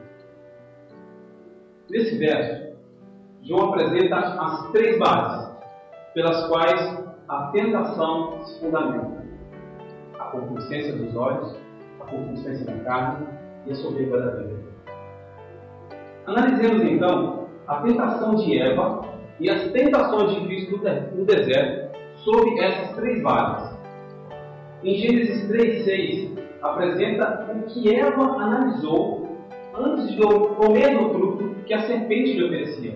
Nesse 1.91 2.17
verso, 2.17 2.79
João 3.43 3.75
apresenta 3.75 4.17
as 4.17 4.73
três 4.73 4.99
bases 4.99 5.55
pelas 6.15 6.49
quais 6.49 7.05
a 7.29 7.51
tentação 7.53 8.43
se 8.47 8.59
fundamenta. 8.61 9.23
concupiscência 10.33 10.97
dos 10.97 11.15
olhos, 11.15 11.59
a 12.01 12.05
concupiscência 12.07 12.65
da 12.65 12.85
carne 12.85 13.27
e 13.67 13.73
a 13.73 13.75
soberba 13.75 14.19
da 14.19 14.31
vida. 14.31 14.63
Analisemos 16.25 16.83
então 16.85 17.49
a 17.69 17.83
tentação 17.83 18.37
de 18.37 18.59
Eva 18.59 19.16
e 19.41 19.51
as 19.51 19.71
tentações 19.73 20.35
de 20.35 20.47
Cristo 20.47 20.77
no 20.77 20.79
de- 20.79 21.17
no 21.17 21.25
deserto 21.25 21.97
sob 22.25 22.61
essas 22.61 22.97
três 22.97 23.23
vagas. 23.23 23.77
Em 24.83 24.95
Gênesis 24.95 25.49
3,6 25.49 26.37
apresenta 26.63 27.47
o 27.55 27.63
que 27.67 27.95
Eva 27.95 28.23
analisou 28.23 29.29
antes 29.75 30.11
de 30.15 30.23
comer 30.23 30.97
do 30.99 31.11
fruto 31.11 31.55
que 31.67 31.75
a 31.75 31.83
serpente 31.83 32.33
lhe 32.33 32.45
oferecia. 32.45 32.95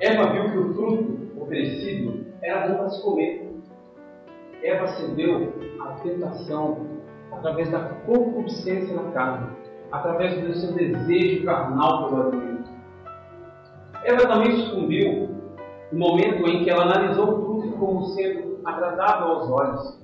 Eva 0.00 0.32
viu 0.32 0.50
que 0.50 0.58
o 0.58 0.74
fruto 0.74 1.42
oferecido 1.42 2.24
era 2.42 2.68
bom 2.68 2.74
para 2.78 2.88
se 2.90 3.02
comer. 3.02 3.50
Eva 4.62 4.86
cedeu 4.88 5.52
à 5.80 5.92
tentação 6.02 6.86
através 7.32 7.70
da 7.70 7.80
concupiscência 8.06 8.94
na 8.94 9.10
carne, 9.12 9.46
através 9.92 10.40
do 10.40 10.54
seu 10.54 10.72
desejo 10.72 11.44
carnal 11.44 12.08
pelo 12.08 12.22
alimento. 12.28 12.49
Eva 14.04 14.26
também 14.26 14.56
sucumbiu 14.56 15.28
no 15.92 15.98
momento 15.98 16.46
em 16.48 16.64
que 16.64 16.70
ela 16.70 16.84
analisou 16.84 17.28
o 17.28 17.44
fruto 17.44 17.76
como 17.78 18.04
sendo 18.06 18.60
agradável 18.64 19.28
aos 19.28 19.50
olhos. 19.50 20.00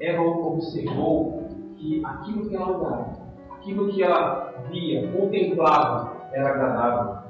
Eva 0.00 0.22
observou 0.22 1.44
que 1.76 2.02
aquilo 2.04 2.48
que 2.48 2.54
ela 2.54 2.76
olhava, 2.76 3.18
aquilo 3.50 3.88
que 3.88 4.02
ela 4.02 4.54
via, 4.70 5.10
contemplava, 5.12 6.16
era 6.32 6.50
agradável. 6.50 7.22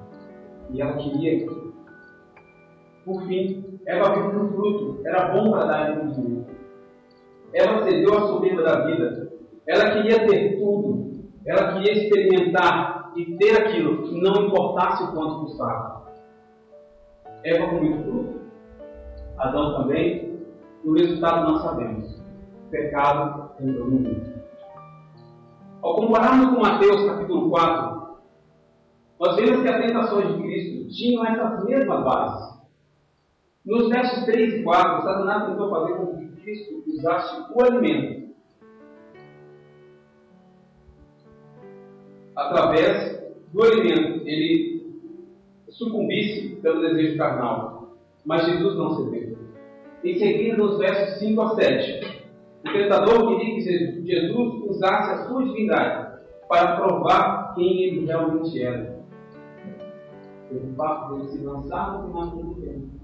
E 0.71 0.83
ela 0.83 0.93
queria 0.95 1.37
aquilo. 1.37 1.73
Por 3.05 3.23
fim, 3.27 3.81
Eva 3.87 4.15
viu 4.15 4.31
que 4.31 4.37
o 4.37 4.49
fruto 4.51 5.01
era 5.07 5.29
bom 5.29 5.51
para 5.51 5.65
dar 5.65 5.91
entendimento. 5.93 6.51
Ela 7.55 7.83
cedeu 7.85 8.19
à 8.19 8.27
soberba 8.27 8.63
da 8.63 8.85
vida. 8.85 9.33
Ela 9.67 9.91
queria 9.93 10.27
ter 10.27 10.59
tudo. 10.59 11.09
Ela 11.47 11.73
queria 11.73 11.93
experimentar 11.95 12.98
e 13.17 13.37
ter 13.37 13.57
aquilo 13.57 14.03
que 14.03 14.21
não 14.21 14.47
importasse 14.47 15.03
o 15.05 15.13
quanto 15.13 15.41
custava. 15.41 16.07
Eva 17.45 17.69
comeu 17.69 17.99
o 17.99 18.03
fruto. 18.03 18.41
Adão 19.39 19.83
também. 19.83 20.39
E 20.85 20.89
o 20.89 20.95
resultado 20.95 21.51
nós 21.51 21.63
sabemos. 21.63 22.23
Pecado 22.71 23.51
entrou 23.61 23.87
no 23.87 23.99
mundo. 23.99 24.39
Ao 25.83 25.95
compararmos 25.95 26.55
com 26.55 26.61
Mateus 26.61 27.07
capítulo 27.07 27.51
4, 27.51 28.19
nós 29.21 29.37
vemos 29.37 29.63
que 29.63 29.69
as 29.69 29.87
tentações 29.87 30.35
de 30.35 30.43
Cristo 30.43 30.89
tinham 30.89 31.25
essas 31.25 31.65
mesmas 31.65 32.05
bases. 32.05 32.59
Nos 33.65 33.89
versos 33.89 34.25
3 34.25 34.55
e 34.55 34.63
4, 34.63 35.03
Satanás 35.03 35.47
tentou 35.47 35.71
fazer 35.71 35.95
com 35.95 36.17
que 36.17 36.27
Cristo 36.43 36.83
usasse 36.87 37.45
o 37.55 37.65
alimento 37.65 38.28
através 42.39 43.20
do 43.53 43.62
alimento, 43.62 44.26
ele 44.26 45.03
sucumbisse 45.68 46.57
pelo 46.62 46.80
desejo 46.80 47.18
carnal. 47.18 47.97
Mas 48.24 48.47
Jesus 48.47 48.76
não 48.76 48.97
cedeu. 48.97 49.36
Em 50.05 50.18
seguida, 50.18 50.57
nos 50.57 50.78
versos 50.78 51.18
5 51.18 51.41
a 51.41 51.55
7, 51.57 52.22
o 52.64 52.72
tentador 52.72 53.28
queria 53.28 53.55
que 53.55 54.07
Jesus 54.07 54.62
usasse 54.66 55.12
a 55.12 55.28
sua 55.28 55.45
divindade 55.45 56.18
para 56.49 56.76
provar 56.76 57.55
quem 57.55 57.82
ele 57.82 58.07
realmente 58.07 58.62
era. 58.62 58.99
Preocupado 60.49 61.09
por 61.09 61.20
ele 61.20 61.28
se 61.28 61.45
lançar 61.45 61.99
no 61.99 62.09
final 62.09 62.26
do 62.30 62.55
tempo 62.61 62.99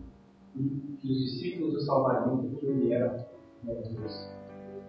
que 1.00 1.10
os 1.10 1.18
discípulos 1.18 1.74
o 1.74 1.80
salvariam 1.80 2.38
porque 2.38 2.66
ele 2.66 2.92
era 2.92 3.26
Deus. 3.62 4.30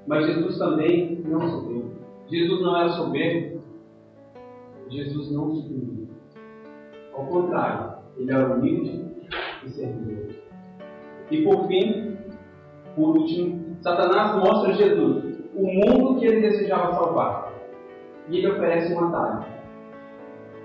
Mas 0.07 0.25
Jesus 0.27 0.57
também 0.59 1.21
não 1.25 1.41
cedeu. 1.41 1.91
Jesus 2.29 2.61
não 2.61 2.77
era 2.77 2.89
soberbo. 2.89 3.54
Jesus 4.89 5.31
não 5.31 5.55
sucumbiu. 5.55 6.07
Ao 7.13 7.25
contrário, 7.25 7.95
ele 8.17 8.31
era 8.31 8.53
humilde 8.53 9.05
e 9.65 9.69
servidor. 9.69 10.35
E 11.31 11.43
por 11.43 11.67
fim, 11.67 12.17
por 12.95 13.17
último, 13.17 13.77
Satanás 13.81 14.35
mostra 14.37 14.71
a 14.71 14.73
Jesus 14.73 15.35
o 15.55 15.63
mundo 15.63 16.19
que 16.19 16.25
ele 16.25 16.41
desejava 16.41 16.93
salvar. 16.93 17.53
E 18.29 18.37
ele 18.37 18.51
oferece 18.51 18.93
um 18.93 19.05
atalho. 19.05 19.45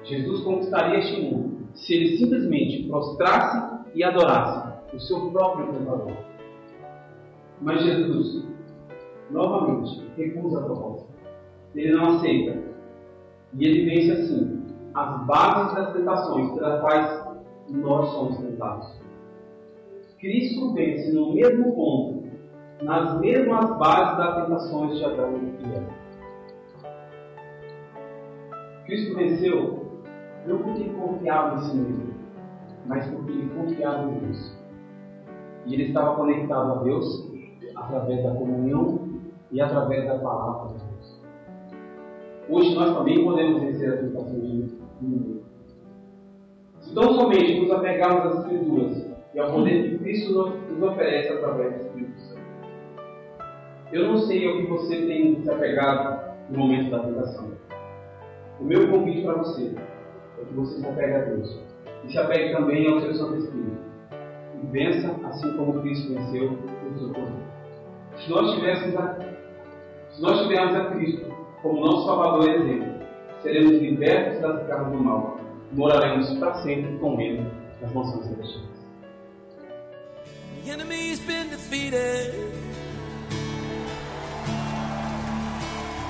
Jesus 0.04 0.42
conquistaria 0.42 0.98
este 0.98 1.20
mundo 1.20 1.68
se 1.74 1.94
ele 1.94 2.16
simplesmente 2.16 2.88
prostrasse 2.88 3.84
e 3.94 4.02
adorasse 4.02 4.70
o 4.94 5.00
seu 5.00 5.30
próprio 5.30 5.72
Salvador. 5.72 6.16
Mas 7.60 7.82
Jesus, 7.82 8.44
novamente, 9.30 10.02
recusa 10.16 10.60
a 10.60 10.64
proposta. 10.64 11.08
Ele 11.74 11.92
não 11.92 12.16
aceita. 12.16 12.69
E 13.54 13.64
ele 13.64 13.90
vence 13.90 14.12
assim 14.12 14.60
as 14.94 15.26
bases 15.26 15.74
das 15.74 15.92
tentações 15.92 16.52
pelas 16.52 16.80
quais 16.80 17.24
nós 17.68 18.08
somos 18.10 18.38
tentados. 18.38 19.00
Cristo 20.18 20.74
vence 20.74 21.12
no 21.12 21.32
mesmo 21.32 21.72
ponto, 21.74 22.24
nas 22.82 23.18
mesmas 23.20 23.78
bases 23.78 24.18
das 24.18 24.44
tentações 24.44 24.98
de 24.98 25.04
Adão 25.04 25.38
e 25.38 25.76
Eva. 25.76 26.00
Cristo 28.84 29.14
venceu 29.14 29.80
não 30.46 30.58
porque 30.58 30.82
ele 30.82 30.94
confiava 30.94 31.56
em 31.56 31.58
si 31.60 31.76
mesmo, 31.76 32.14
mas 32.86 33.06
porque 33.08 33.30
ele 33.30 33.50
confiava 33.50 34.10
em 34.10 34.18
Deus. 34.18 34.58
E 35.66 35.74
ele 35.74 35.84
estava 35.84 36.16
conectado 36.16 36.72
a 36.72 36.82
Deus 36.82 37.30
através 37.76 38.22
da 38.24 38.34
comunhão 38.34 39.08
e 39.52 39.60
através 39.60 40.06
da 40.06 40.18
palavra. 40.18 40.89
Hoje 42.50 42.74
nós 42.74 42.96
também 42.96 43.24
podemos 43.24 43.62
vencer 43.62 43.92
a 43.92 43.96
tentação 43.98 44.40
de 44.40 44.46
mundo. 45.00 45.42
Se 46.80 46.94
tão 46.94 47.14
somente 47.14 47.60
nos 47.60 47.70
apegarmos 47.70 48.26
às 48.26 48.38
Escrituras 48.44 49.06
e 49.34 49.38
ao 49.38 49.52
poder 49.52 49.90
que 49.90 49.98
Cristo 49.98 50.32
nos- 50.32 50.82
oferece 50.90 51.32
através 51.32 51.74
do 51.76 51.82
Espírito 51.86 52.20
Santo. 52.20 52.40
Eu 53.92 54.08
não 54.08 54.16
sei 54.18 54.48
ao 54.48 54.56
que 54.56 54.66
você 54.66 54.96
tem 55.06 55.40
se 55.42 55.50
apegado 55.50 56.30
no 56.50 56.58
momento 56.58 56.90
da 56.90 57.00
tentação. 57.00 57.50
O 58.60 58.64
meu 58.64 58.88
convite 58.90 59.22
para 59.22 59.34
você 59.34 59.72
é 60.40 60.44
que 60.44 60.54
você 60.54 60.80
se 60.80 60.86
apegue 60.88 61.12
a 61.12 61.18
Deus 61.26 61.60
e 62.04 62.10
se 62.10 62.18
apegue 62.18 62.52
também 62.52 62.86
ao 62.92 63.00
seu 63.00 63.14
Santo 63.14 63.36
Espírito 63.36 63.78
e 64.62 64.66
vença 64.66 65.14
assim 65.26 65.56
como 65.56 65.80
Cristo 65.82 66.12
venceu 66.14 66.50
o 66.52 66.98
seu 66.98 67.08
poder. 67.10 67.32
Se 68.16 68.30
nós 68.30 68.54
tivéssemos 68.54 68.96
a, 68.96 69.16
se 70.10 70.22
nós 70.22 70.42
tivermos 70.42 70.74
a 70.74 70.84
Cristo 70.90 71.26
como 71.62 71.80
nosso 71.80 72.06
Salvador 72.06 72.48
e 72.48 72.54
exemplo, 72.54 73.06
seremos 73.42 73.72
libertos 73.72 74.40
das 74.40 74.66
garras 74.66 74.92
do 74.92 75.02
mal 75.02 75.40
moraremos 75.72 76.30
para 76.38 76.54
sempre 76.62 76.98
com 76.98 77.20
Ele 77.20 77.46
nas 77.80 77.92
defeated. 81.50 82.34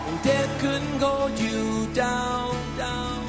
And 0.08 0.22
death 0.22 0.60
couldn't 0.60 0.98
you 1.40 1.86
down, 1.94 2.56
down. 2.76 3.24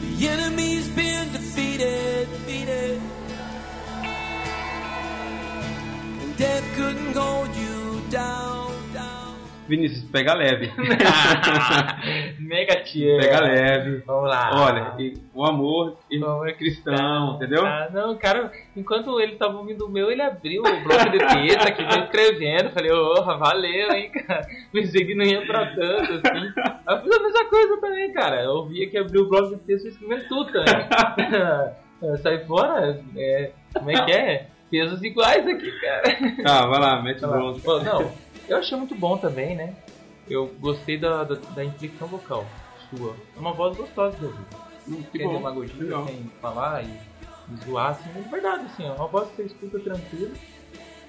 The 0.00 0.28
enemy's 0.28 0.77
Vinícius, 9.68 10.10
pega 10.10 10.32
leve. 10.32 10.72
Mega 12.40 12.82
tia. 12.82 13.18
pega 13.18 13.40
leve. 13.40 14.02
Vamos 14.06 14.28
lá. 14.28 14.50
Olha, 14.54 14.96
o 15.34 15.44
amor 15.44 15.98
e 16.10 16.18
Vamos 16.18 16.52
cristão, 16.54 17.36
entendeu? 17.36 17.66
Ah, 17.66 17.88
não, 17.92 18.16
cara, 18.16 18.50
enquanto 18.74 19.20
ele 19.20 19.36
tava 19.36 19.58
ouvindo 19.58 19.84
o 19.84 19.90
meu, 19.90 20.10
ele 20.10 20.22
abriu 20.22 20.62
o 20.62 20.84
bloco 20.84 21.10
de 21.10 21.18
texto 21.18 21.68
aqui, 21.68 21.84
foi 21.84 22.02
escrevendo. 22.02 22.70
Falei, 22.70 22.90
ô, 22.90 23.14
valeu, 23.22 23.92
hein, 23.92 24.10
cara. 24.10 24.46
Pensei 24.72 25.04
que 25.04 25.14
não 25.14 25.24
ia 25.24 25.44
pra 25.46 25.66
tanto, 25.66 26.12
assim. 26.14 26.52
Eu 26.88 27.02
fiz 27.02 27.16
a 27.16 27.22
mesma 27.22 27.44
coisa 27.44 27.80
também, 27.80 28.12
cara. 28.12 28.42
Eu 28.42 28.50
ouvia 28.52 28.88
que 28.88 28.96
abriu 28.96 29.22
o 29.22 29.28
bloco 29.28 29.56
de 29.56 29.62
texto 29.62 29.84
e 29.84 29.88
escrevendo 29.88 30.28
tudo 30.28 30.50
também. 30.50 30.86
Sai 32.22 32.44
fora, 32.46 33.00
é, 33.16 33.50
como 33.74 33.90
é 33.90 34.04
que 34.04 34.12
é? 34.12 34.46
Pesos 34.70 35.02
iguais 35.02 35.46
aqui, 35.46 35.70
cara. 35.80 36.42
Tá, 36.42 36.66
vai 36.66 36.78
lá, 36.78 37.02
mete 37.02 37.22
lá. 37.22 37.28
bronze. 37.28 37.66
Não, 37.66 38.12
eu 38.48 38.56
achei 38.56 38.76
muito 38.76 38.94
bom 38.94 39.16
também, 39.16 39.54
né? 39.54 39.74
Eu 40.28 40.46
gostei 40.58 40.98
da, 40.98 41.24
da, 41.24 41.34
da 41.34 41.64
inflexão 41.64 42.08
vocal 42.08 42.46
sua. 42.90 43.14
É 43.36 43.38
uma 43.38 43.52
voz 43.52 43.76
gostosa 43.76 44.16
de 44.16 44.24
ouvir. 44.24 44.44
Hum, 44.88 45.02
que 45.10 45.18
Sem 45.18 45.26
bom. 45.26 45.34
demagogia, 45.34 45.82
Legal. 45.82 46.06
sem 46.06 46.30
falar 46.40 46.82
e, 46.82 46.88
e 46.88 47.56
zoar, 47.64 47.90
assim, 47.90 48.10
é 48.16 48.20
de 48.20 48.28
verdade, 48.28 48.64
assim, 48.66 48.86
é 48.86 48.92
uma 48.92 49.06
voz 49.06 49.28
que 49.30 49.36
você 49.36 49.42
escuta 49.44 49.78
tranquilo. 49.78 50.32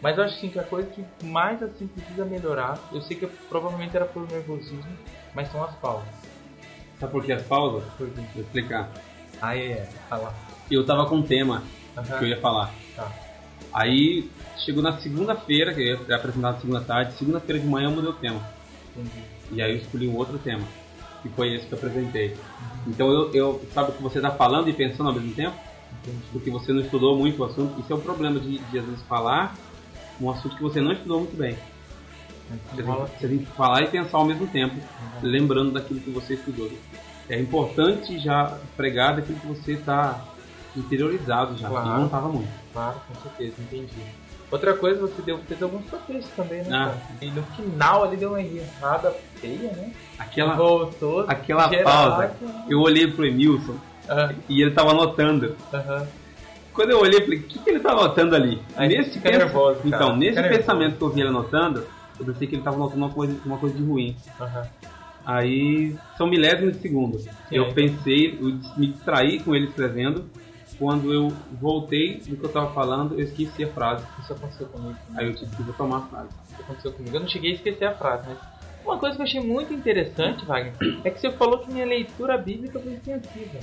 Mas 0.01 0.17
eu 0.17 0.23
acho 0.23 0.35
assim, 0.37 0.49
que 0.49 0.59
a 0.59 0.63
coisa 0.63 0.89
que 0.89 1.03
mais 1.25 1.61
assim 1.61 1.87
precisa 1.87 2.23
melhorar, 2.23 2.79
eu 2.91 3.01
sei 3.01 3.17
que 3.17 3.27
provavelmente 3.27 3.95
era 3.95 4.05
por 4.05 4.25
nervosismo, 4.29 4.97
mas 5.33 5.51
são 5.51 5.61
as 5.63 5.75
pausas. 5.75 6.07
Sabe 6.99 7.11
por 7.11 7.23
que 7.23 7.33
as 7.33 7.43
pausas? 7.43 7.83
Por 7.97 8.09
quê? 8.09 8.21
Vou 8.33 8.43
explicar. 8.43 8.89
Ah, 9.41 9.57
é, 9.57 9.71
é. 9.71 9.89
Fala. 10.09 10.33
Eu 10.71 10.85
tava 10.85 11.05
com 11.05 11.15
um 11.17 11.23
tema 11.23 11.63
que 12.17 12.23
eu 12.23 12.27
ia 12.29 12.39
falar. 12.39 12.71
Tá. 12.95 13.11
Aí 13.73 14.29
chegou 14.63 14.81
na 14.83 14.97
segunda-feira, 14.99 15.73
que 15.73 15.81
eu 15.81 16.05
ia 16.07 16.15
apresentar 16.15 16.53
na 16.53 16.59
segunda 16.59 16.81
tarde, 16.81 17.13
segunda-feira 17.13 17.59
de 17.61 17.67
manhã 17.67 17.87
eu 17.89 17.91
mudei 17.95 18.09
o 18.09 18.13
tema. 18.13 18.41
E 19.51 19.61
aí 19.61 19.71
eu 19.71 19.77
escolhi 19.77 20.07
um 20.07 20.15
outro 20.15 20.37
tema, 20.39 20.63
que 21.21 21.29
foi 21.29 21.55
esse 21.55 21.65
que 21.65 21.73
eu 21.73 21.77
apresentei. 21.77 22.35
Então 22.87 23.09
eu, 23.11 23.33
eu 23.33 23.61
sabe 23.73 23.91
o 23.91 23.93
que 23.93 24.03
você 24.03 24.19
está 24.19 24.31
falando 24.31 24.69
e 24.69 24.73
pensando 24.73 25.09
ao 25.09 25.15
mesmo 25.15 25.33
tempo? 25.33 25.55
Porque 26.31 26.49
você 26.51 26.71
não 26.71 26.81
estudou 26.81 27.17
muito 27.17 27.41
o 27.41 27.45
assunto. 27.45 27.79
Isso 27.79 27.91
é 27.91 27.95
o 27.95 27.99
problema 27.99 28.39
de, 28.39 28.59
de 28.59 28.79
às 28.79 28.85
vezes 28.85 29.01
falar 29.03 29.55
um 30.21 30.29
assunto 30.29 30.55
que 30.55 30.61
você 30.61 30.79
não 30.81 30.91
estudou 30.91 31.19
muito 31.19 31.35
bem. 31.37 31.57
Você 32.71 32.81
tem, 32.83 32.85
você 32.85 33.27
tem 33.27 33.37
que 33.39 33.45
falar 33.51 33.83
e 33.83 33.87
pensar 33.87 34.17
ao 34.17 34.25
mesmo 34.25 34.47
tempo, 34.47 34.75
lembrando 35.21 35.71
daquilo 35.71 35.99
que 35.99 36.09
você 36.09 36.33
estudou. 36.33 36.69
É 37.29 37.39
importante 37.39 38.17
já 38.19 38.57
pregar 38.75 39.15
daquilo 39.15 39.39
que 39.39 39.47
você 39.47 39.73
está 39.73 40.25
interiorizado 40.75 41.55
já, 41.57 41.69
Claro. 41.69 41.87
e 41.87 41.89
não 41.91 42.05
estava 42.05 42.27
muito. 42.27 42.49
Claro, 42.73 42.99
com 43.07 43.15
certeza, 43.21 43.53
entendi. 43.59 44.01
Outra 44.51 44.73
coisa, 44.73 44.99
você 45.01 45.21
deu, 45.21 45.37
fez 45.47 45.61
alguns 45.61 45.85
protestos 45.85 46.31
também, 46.35 46.63
né? 46.63 46.69
Ah. 46.71 46.95
E 47.21 47.29
no 47.29 47.43
final 47.43 48.03
ali 48.03 48.17
deu 48.17 48.29
uma 48.29 48.41
errada 48.41 49.11
feia, 49.35 49.71
né? 49.73 49.91
Aquela, 50.17 50.55
Voltou. 50.55 51.25
aquela 51.27 51.69
pausa, 51.83 52.31
eu 52.67 52.79
olhei 52.79 53.07
pro 53.11 53.25
Emilson 53.25 53.75
e 54.49 54.61
ele 54.61 54.71
tava 54.71 54.89
anotando. 54.91 55.55
Quando 56.73 56.91
eu 56.91 56.99
olhei, 56.99 57.19
eu 57.19 57.23
falei, 57.23 57.39
o 57.39 57.43
que, 57.43 57.59
que 57.59 57.69
ele 57.69 57.79
tá 57.79 57.91
anotando 57.91 58.35
ali? 58.35 58.61
Aí 58.75 58.87
nesse 58.87 59.19
pensa- 59.19 59.37
nervoso, 59.37 59.75
cara. 59.81 59.87
Então, 59.87 60.15
nesse 60.15 60.29
Fica 60.31 60.41
nervoso. 60.41 60.59
pensamento 60.61 60.97
que 60.97 61.03
eu 61.03 61.09
vi 61.09 61.19
ele 61.21 61.29
anotando, 61.29 61.85
eu 62.19 62.25
pensei 62.25 62.47
que 62.47 62.55
ele 62.55 62.63
tava 62.63 62.75
anotando 62.77 62.97
uma 63.05 63.09
coisa, 63.09 63.37
uma 63.45 63.57
coisa 63.57 63.75
de 63.75 63.83
ruim. 63.83 64.15
Aí, 65.25 65.95
são 66.17 66.25
milésimos 66.27 66.73
de 66.75 66.81
segundo. 66.81 67.19
eu 67.51 67.65
aí? 67.65 67.73
pensei, 67.73 68.37
eu 68.39 68.45
me 68.77 68.87
distraí 68.87 69.39
com 69.39 69.53
ele 69.55 69.67
escrevendo. 69.67 70.25
Quando 70.79 71.13
eu 71.13 71.27
voltei 71.59 72.19
do 72.19 72.37
que 72.37 72.43
eu 72.43 72.49
tava 72.49 72.73
falando, 72.73 73.19
eu 73.19 73.25
esqueci 73.25 73.65
a 73.65 73.67
frase. 73.67 74.05
Isso 74.17 74.31
aconteceu 74.31 74.65
comigo. 74.67 74.97
Aí 75.15 75.27
eu 75.27 75.35
tive 75.35 75.53
que 75.55 75.63
retomar 75.63 76.03
a 76.03 76.07
frase. 76.07 76.29
Isso 76.53 76.61
aconteceu 76.61 76.93
comigo. 76.93 77.15
Eu 77.17 77.19
não 77.19 77.27
cheguei 77.27 77.51
a 77.51 77.55
esquecer 77.55 77.85
a 77.85 77.93
frase, 77.93 78.23
mas 78.29 78.37
uma 78.85 78.97
coisa 78.97 79.15
que 79.15 79.21
eu 79.21 79.25
achei 79.25 79.41
muito 79.41 79.73
interessante, 79.73 80.45
Wagner, 80.45 80.73
é 81.03 81.09
que 81.09 81.19
você 81.19 81.29
falou 81.31 81.59
que 81.59 81.71
minha 81.71 81.85
leitura 81.85 82.37
bíblica 82.37 82.79
foi 82.79 82.93
extensiva. 82.93 83.59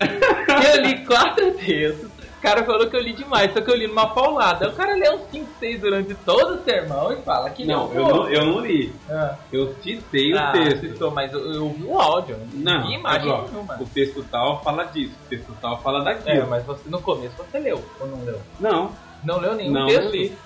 Eu 0.00 0.82
li 0.82 1.04
quatro 1.04 1.52
textos, 1.52 2.10
o 2.40 2.42
cara 2.42 2.64
falou 2.64 2.88
que 2.88 2.96
eu 2.96 3.00
li 3.02 3.12
demais, 3.12 3.52
só 3.52 3.60
que 3.60 3.70
eu 3.70 3.76
li 3.76 3.86
numa 3.86 4.08
paulada. 4.08 4.68
O 4.68 4.72
cara 4.72 4.94
lê 4.94 5.10
uns 5.10 5.20
5, 5.30 5.46
6 5.60 5.80
durante 5.80 6.14
todo 6.14 6.54
o 6.54 6.64
sermão 6.64 7.12
e 7.12 7.16
fala 7.22 7.50
que 7.50 7.66
Não, 7.66 7.88
leu 7.92 8.00
eu 8.00 8.08
não, 8.14 8.28
eu 8.30 8.44
não 8.46 8.60
li. 8.60 8.92
Ah. 9.10 9.34
Eu 9.52 9.74
citei 9.82 10.32
Ah, 10.36 10.48
o 10.48 10.52
texto. 10.52 10.80
citou, 10.80 11.10
mas 11.10 11.30
eu, 11.32 11.52
eu 11.52 11.68
vi 11.68 11.84
o 11.84 12.00
áudio, 12.00 12.36
Não, 12.54 12.86
vi 12.86 12.94
imagem 12.94 13.30
ó, 13.30 13.42
nenhuma. 13.42 13.76
o 13.78 13.84
texto 13.84 14.24
tal 14.30 14.62
fala 14.62 14.84
disso, 14.84 15.12
o 15.26 15.28
texto 15.28 15.54
tal 15.60 15.80
fala 15.82 16.00
É, 16.00 16.14
daquilo. 16.14 16.46
mas 16.48 16.64
você, 16.64 16.88
no 16.88 17.00
começo 17.02 17.34
você 17.36 17.58
leu 17.58 17.84
ou 18.00 18.06
não 18.06 18.24
leu? 18.24 18.40
Não, 18.58 18.90
Não 19.22 19.38
leu 19.38 19.54
nenhum 19.54 19.72
Não, 19.74 19.86
texto? 19.86 20.04
eu 20.04 20.10
li. 20.10 20.36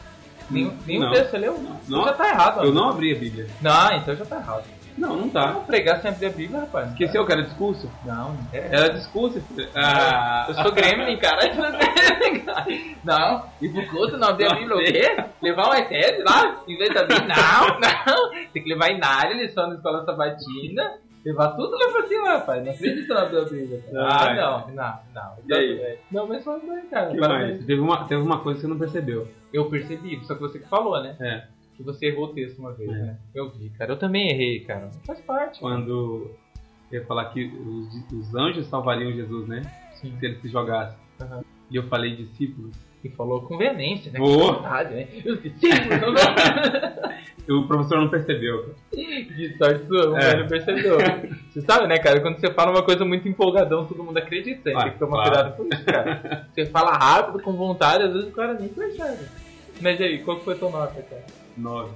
Nenhum, 0.51 0.76
nenhum 0.84 1.01
Não. 1.05 1.12
texto 1.12 1.30
você 1.30 1.38
leu? 1.38 1.59
Não. 1.59 1.78
Então 1.86 2.05
já 2.05 2.12
tá 2.12 2.28
errado. 2.28 2.64
eu 2.64 2.72
não 2.74 2.88
abri 2.90 3.14
a 3.16 3.18
Bíblia. 3.18 3.47
Não, 3.62 3.92
então 3.97 4.14
já 4.16 4.24
tá 4.26 4.36
errado. 4.36 4.64
Não, 4.97 5.16
não 5.16 5.28
tá. 5.28 5.53
Não 5.53 5.64
pregar 5.64 6.01
sem 6.01 6.11
abrir 6.11 6.26
a 6.26 6.30
Bíblia, 6.30 6.61
rapaz. 6.61 6.90
Esqueceu 6.92 7.26
que 7.26 7.32
era 7.32 7.42
discurso? 7.42 7.90
Não, 8.05 8.36
quero. 8.51 8.74
Era 8.74 8.88
discurso. 8.90 9.42
Ah, 9.74 10.47
Eu 10.49 10.55
sou 10.55 10.72
gremlin, 10.72 11.16
cara. 11.18 11.40
Não, 13.05 13.45
e 13.61 13.68
pro 13.68 13.86
culto 13.88 14.16
não 14.16 14.28
abrir 14.28 14.47
a 14.47 14.55
Bíblia 14.55 14.76
o 14.76 14.78
quê? 14.78 15.16
Levar 15.42 15.70
um 15.70 15.74
iPad 15.78 16.18
lá? 16.26 16.62
Em 16.66 16.76
vez 16.76 16.95
da 16.95 17.03
Bíblia? 17.05 17.26
Não, 17.28 17.80
não. 17.80 18.30
Tem 18.53 18.62
que 18.62 18.68
levar 18.68 18.90
Inário, 18.90 19.36
lição 19.36 19.68
na 19.68 19.74
escola 19.76 20.05
sabatina. 20.05 20.95
Levar 21.24 21.49
tudo 21.53 21.70
lá 21.78 21.90
pra 21.90 22.07
cima, 22.07 22.28
rapaz. 22.28 22.64
Não 22.64 22.72
acredito 22.72 23.14
na 23.14 23.22
abrir 23.22 23.38
a 23.38 23.45
Bíblia. 23.45 23.84
Ah, 23.97 24.24
Vai. 24.24 24.36
não, 24.36 24.66
não, 24.68 24.99
não. 25.14 25.32
E 25.49 25.55
aí? 25.55 25.99
Não, 26.11 26.26
mas 26.26 26.45
foi 26.45 26.61
bem, 26.61 26.86
cara. 26.90 27.11
que 27.11 27.18
Parabéns. 27.18 27.51
mais? 27.57 27.66
Teve 27.66 27.80
uma, 27.80 28.05
teve 28.07 28.22
uma 28.22 28.40
coisa 28.40 28.61
que 28.61 28.66
você 28.66 28.70
não 28.72 28.78
percebeu. 28.78 29.28
Eu 29.53 29.68
percebi, 29.70 30.20
só 30.24 30.34
que 30.34 30.40
você 30.40 30.59
que 30.59 30.68
falou, 30.68 31.03
né? 31.03 31.16
É. 31.20 31.45
Que 31.77 31.83
você 31.83 32.07
errou 32.07 32.27
o 32.27 32.35
texto 32.35 32.59
uma 32.59 32.72
vez, 32.72 32.89
É. 32.91 32.93
né? 32.95 33.18
Eu 33.35 33.51
vi, 33.51 33.68
cara. 33.70 33.93
Eu 33.93 33.99
também 33.99 34.31
errei, 34.31 34.61
cara. 34.61 34.91
Faz 35.07 35.20
parte. 35.20 35.61
Quando 35.61 36.31
eu 36.93 36.99
ia 37.01 37.05
falar 37.07 37.27
que 37.27 37.45
os, 37.47 38.12
os 38.12 38.35
anjos 38.35 38.66
salvariam 38.66 39.12
Jesus, 39.12 39.49
né? 39.49 39.62
Sim. 39.95 40.16
Se 40.18 40.27
ele 40.27 40.37
se 40.37 40.49
jogasse. 40.49 40.97
Aham. 41.20 41.43
E 41.70 41.77
eu 41.77 41.83
falei 41.85 42.14
discípulos. 42.14 42.77
E 43.03 43.09
falou 43.11 43.43
com 43.43 43.59
veemência, 43.59 44.11
né? 44.12 44.18
Com 44.18 44.27
vontade, 44.39 44.95
né? 44.95 45.09
Os 45.27 45.43
discípulos, 45.43 46.01
não, 46.01 46.12
não. 46.12 47.14
O 47.47 47.66
professor 47.68 47.99
não 48.01 48.09
percebeu. 48.09 48.75
De 48.91 49.55
sorte 49.59 49.87
sua, 49.87 50.12
o 50.12 50.16
É. 50.16 50.31
velho 50.31 50.49
percebeu. 50.49 50.97
Você 51.51 51.61
sabe, 51.61 51.87
né, 51.87 51.99
cara? 51.99 52.18
Quando 52.22 52.39
você 52.41 52.51
fala 52.51 52.70
uma 52.70 52.83
coisa 52.83 53.05
muito 53.05 53.29
empolgadão, 53.29 53.85
todo 53.85 54.03
mundo 54.03 54.16
acredita. 54.16 54.70
Hein? 54.70 54.77
Ah, 54.79 54.83
Tem 54.85 54.93
que 54.95 54.99
tomar 54.99 55.25
claro. 55.31 55.53
cuidado 55.53 55.57
com 55.59 55.75
isso, 55.75 55.85
cara. 55.85 56.47
Você 56.55 56.64
fala 56.64 56.93
rápido, 56.97 57.43
com 57.43 57.53
vontade, 57.53 58.05
às 58.05 58.12
vezes 58.14 58.29
o 58.31 58.33
cara 58.33 58.55
nem 58.55 58.68
percebe. 58.70 59.27
Mas 59.83 60.01
e 60.01 60.05
aí, 60.05 60.18
qual 60.25 60.41
foi 60.41 60.55
a 60.55 60.57
tua 60.57 60.70
nota, 60.70 61.03
cara? 61.03 61.25
Nove. 61.57 61.93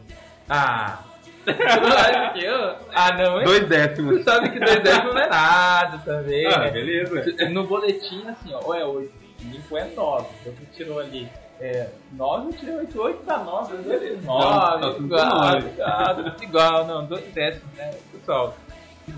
Ah. 0.48 1.00
Você 1.44 1.80
não 1.80 1.88
acha 1.96 2.32
que 2.34 2.44
eu? 2.44 2.76
Ah, 2.94 3.12
não, 3.16 3.38
hein? 3.38 3.44
Dois 3.46 3.66
décimos. 3.68 4.16
Você 4.18 4.22
sabe 4.24 4.50
que 4.50 4.58
dois 4.60 4.82
décimos 4.82 5.14
não 5.14 5.20
é 5.22 5.28
nada 5.28 5.98
também, 6.04 6.46
Ah, 6.46 6.58
né? 6.58 6.70
beleza. 6.70 7.48
No 7.50 7.66
boletim, 7.66 8.26
assim, 8.28 8.52
ó, 8.54 8.60
ou 8.66 8.74
é 8.74 8.84
8, 8.84 9.10
5 9.40 9.76
é 9.78 9.84
9. 9.94 10.26
Então 10.40 10.52
você 10.52 10.66
tirou 10.76 10.98
ali. 10.98 11.28
É, 11.60 11.88
9 12.12 12.48
eu 12.48 12.52
tirei 12.52 12.74
8, 12.76 13.00
8 13.00 13.22
dá 13.24 13.38
9, 13.38 13.76
beleza. 13.78 14.16
tá 14.26 14.78
9, 14.80 14.94
tudo 14.94 15.06
igual, 15.06 15.26
nove. 15.52 15.68
igual, 15.68 16.14
tudo 16.14 16.44
igual, 16.44 16.86
não, 16.86 17.06
dois 17.06 17.24
décimos, 17.32 17.74
né? 17.76 17.90
Pessoal, 18.12 18.54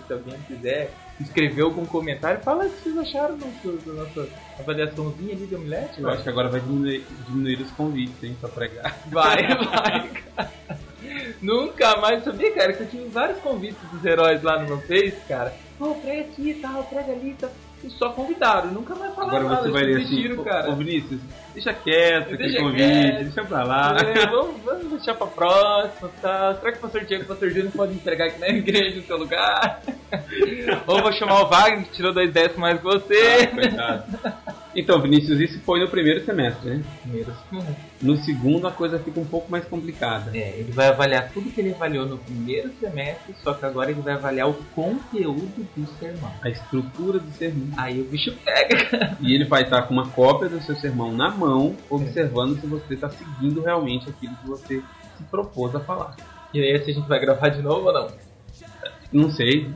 se 0.07 0.13
alguém 0.13 0.39
quiser 0.47 0.91
escrever 1.21 1.63
algum 1.63 1.85
comentário, 1.85 2.41
fala 2.43 2.65
o 2.65 2.71
que 2.71 2.81
vocês 2.89 2.97
acharam 2.99 3.37
do, 3.37 3.45
do, 3.63 3.77
do 3.85 3.93
nossa 3.93 4.29
avaliaçãozinha 4.61 5.35
ali 5.35 5.47
do 5.47 5.57
Omelete. 5.57 6.01
Eu 6.01 6.09
acho 6.11 6.23
que 6.23 6.29
agora 6.29 6.49
vai 6.49 6.61
diminuir, 6.61 7.05
diminuir 7.27 7.61
os 7.61 7.71
convites, 7.73 8.23
hein, 8.23 8.37
pra 8.41 8.49
pregar. 8.49 8.99
Vai, 9.07 9.47
vai, 9.57 10.09
cara. 10.09 10.51
Nunca 11.41 11.97
mais 11.97 12.23
sabia, 12.23 12.53
cara, 12.53 12.73
que 12.73 12.83
eu 12.83 12.89
tive 12.89 13.09
vários 13.09 13.39
convites 13.39 13.83
dos 13.91 14.05
heróis 14.05 14.43
lá 14.43 14.59
no 14.61 14.67
meu 14.67 14.81
Face, 14.83 15.17
cara. 15.27 15.55
Pô, 15.79 15.95
prega 15.95 16.23
aqui 16.23 16.51
e 16.51 16.55
tal, 16.55 16.85
prega 16.85 17.13
ali 17.13 17.31
e 17.31 17.35
tal. 17.35 17.51
E 17.83 17.89
só 17.91 18.11
convidaram, 18.11 18.73
nunca 18.73 18.95
mais 18.95 19.15
falaram 19.15 19.37
Agora 19.39 19.55
nada, 19.55 19.63
você 19.63 19.71
vai 19.71 19.83
ler 19.85 20.03
assim, 20.03 20.45
cara. 20.45 20.71
ô 20.71 20.77
Vinícius, 20.77 21.21
deixa 21.55 21.73
quieto 21.73 22.35
aquele 22.35 22.59
convite, 22.59 22.77
quieto. 22.77 23.23
deixa 23.23 23.45
pra 23.45 23.63
lá. 23.65 23.97
É, 23.99 24.27
vamos, 24.27 24.63
vamos 24.63 24.91
deixar 24.91 25.15
pra 25.15 25.27
próxima, 25.27 26.11
tá? 26.21 26.57
Será 26.61 26.73
que 26.73 26.79
o 26.79 26.81
pastor 26.83 27.05
Diego 27.05 27.23
e 27.23 27.25
o 27.25 27.29
pastor 27.29 27.51
Júnior 27.51 27.73
podem 27.73 27.97
entregar 27.97 28.27
aqui 28.27 28.39
na 28.39 28.49
igreja 28.49 28.97
no 28.97 29.03
seu 29.05 29.17
lugar? 29.17 29.83
Ou 30.87 31.01
vou 31.01 31.13
chamar 31.13 31.43
o 31.43 31.49
Wagner, 31.49 31.85
que 31.87 31.93
tirou 31.93 32.13
dois 32.13 32.31
décimos 32.31 32.59
mais 32.59 32.79
que 32.79 32.85
você. 32.85 33.47
Coitado. 33.47 34.05
Então, 34.77 35.01
Vinícius, 35.01 35.41
isso 35.41 35.59
foi 35.61 35.81
no 35.81 35.89
primeiro 35.89 36.25
semestre, 36.25 36.71
né? 36.71 36.83
Primeiro. 37.03 37.33
No 38.03 38.17
segundo 38.17 38.67
a 38.67 38.71
coisa 38.71 38.99
fica 38.99 39.21
um 39.21 39.27
pouco 39.27 39.51
mais 39.51 39.65
complicada. 39.67 40.31
É, 40.35 40.55
ele 40.59 40.73
vai 40.73 40.89
avaliar 40.89 41.31
tudo 41.33 41.51
que 41.51 41.61
ele 41.61 41.75
avaliou 41.75 42.07
no 42.07 42.17
primeiro 42.17 42.71
semestre, 42.81 43.35
só 43.43 43.53
que 43.53 43.67
agora 43.67 43.91
ele 43.91 44.01
vai 44.01 44.15
avaliar 44.15 44.49
o 44.49 44.55
conteúdo 44.75 45.67
do 45.77 45.87
sermão. 45.99 46.33
A 46.43 46.49
estrutura 46.49 47.19
do 47.19 47.31
sermão. 47.33 47.69
Aí 47.77 48.01
o 48.01 48.05
bicho 48.05 48.35
pega. 48.43 49.17
E 49.21 49.35
ele 49.35 49.45
vai 49.45 49.63
estar 49.65 49.83
com 49.83 49.93
uma 49.93 50.09
cópia 50.09 50.49
do 50.49 50.61
seu 50.63 50.77
sermão 50.77 51.13
na 51.13 51.31
mão, 51.31 51.77
observando 51.91 52.59
se 52.59 52.67
você 52.67 52.95
está 52.95 53.11
seguindo 53.11 53.61
realmente 53.61 54.09
aquilo 54.09 54.35
que 54.37 54.49
você 54.49 54.83
se 55.19 55.23
propôs 55.31 55.75
a 55.75 55.81
falar. 55.81 56.17
E 56.55 56.61
aí, 56.61 56.83
se 56.83 56.91
a 56.91 56.95
gente 56.95 57.07
vai 57.09 57.21
gravar 57.21 57.51
de 57.51 57.61
novo 57.61 57.87
ou 57.89 57.93
não? 57.93 58.09
Não 59.13 59.31
sei, 59.31 59.69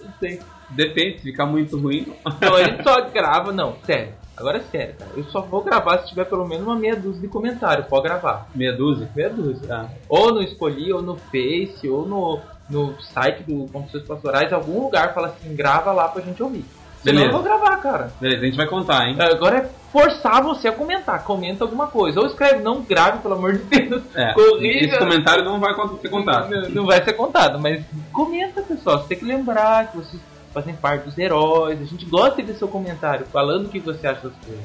Não 0.00 0.12
sei. 0.20 0.40
depende, 0.70 1.18
se 1.18 1.24
ficar 1.24 1.46
muito 1.46 1.76
ruim. 1.78 2.14
Então 2.26 2.54
a 2.54 2.62
gente 2.62 2.82
só 2.84 3.00
grava, 3.10 3.52
não, 3.52 3.76
sério. 3.84 4.14
Agora 4.36 4.58
é 4.58 4.60
sério, 4.60 4.94
cara. 4.98 5.10
Eu 5.16 5.24
só 5.24 5.40
vou 5.40 5.62
gravar 5.62 5.98
se 6.00 6.08
tiver 6.08 6.24
pelo 6.26 6.46
menos 6.46 6.66
uma 6.66 6.76
meia 6.76 6.94
dúzia 6.94 7.22
de 7.22 7.28
comentário. 7.28 7.84
Pode 7.84 8.04
gravar. 8.04 8.48
Meia 8.54 8.72
dúzia? 8.72 9.08
Meia 9.16 9.30
dúzia. 9.30 9.66
Tá. 9.66 9.86
Ou 10.08 10.32
no 10.32 10.42
Escolhi, 10.42 10.92
ou 10.92 11.00
no 11.00 11.16
Face, 11.16 11.88
ou 11.88 12.06
no, 12.06 12.40
no 12.68 13.00
site 13.00 13.42
do 13.44 13.66
Confissões 13.72 14.04
Pastorais, 14.04 14.52
algum 14.52 14.82
lugar 14.82 15.14
fala 15.14 15.28
assim, 15.28 15.54
grava 15.54 15.90
lá 15.92 16.08
pra 16.08 16.22
gente 16.22 16.42
ouvir. 16.42 16.64
Senão 17.02 17.22
eu 17.22 17.28
Beleza. 17.28 17.32
vou 17.32 17.42
gravar, 17.42 17.76
cara. 17.76 18.10
Beleza, 18.20 18.42
a 18.42 18.44
gente 18.46 18.56
vai 18.56 18.66
contar, 18.66 19.06
hein? 19.06 19.16
Agora 19.20 19.58
é 19.58 19.70
forçar 19.92 20.42
você 20.42 20.66
a 20.68 20.72
comentar. 20.72 21.22
Comenta 21.24 21.62
alguma 21.62 21.86
coisa. 21.86 22.18
Ou 22.20 22.26
escreve, 22.26 22.62
não 22.62 22.82
grave, 22.82 23.18
pelo 23.20 23.34
amor 23.34 23.52
de 23.52 23.62
Deus. 23.64 24.02
É, 24.14 24.32
Corrija. 24.34 24.86
esse 24.86 24.98
comentário 24.98 25.44
não 25.44 25.60
vai 25.60 25.72
ser 26.00 26.08
contado. 26.08 26.50
Não, 26.50 26.68
não 26.70 26.86
vai 26.86 27.02
ser 27.04 27.12
contado, 27.12 27.60
mas 27.60 27.84
comenta, 28.12 28.60
pessoal. 28.62 28.98
Você 28.98 29.08
tem 29.08 29.18
que 29.18 29.24
lembrar 29.24 29.90
que 29.90 29.98
vocês 29.98 30.20
fazem 30.56 30.74
parte 30.74 31.04
dos 31.04 31.18
heróis. 31.18 31.78
A 31.78 31.84
gente 31.84 32.06
gosta 32.06 32.36
de 32.36 32.50
ver 32.50 32.54
seu 32.54 32.66
comentário, 32.66 33.26
falando 33.26 33.66
o 33.66 33.68
que 33.68 33.78
você 33.78 34.06
acha 34.06 34.26
das 34.26 34.36
coisas. 34.38 34.64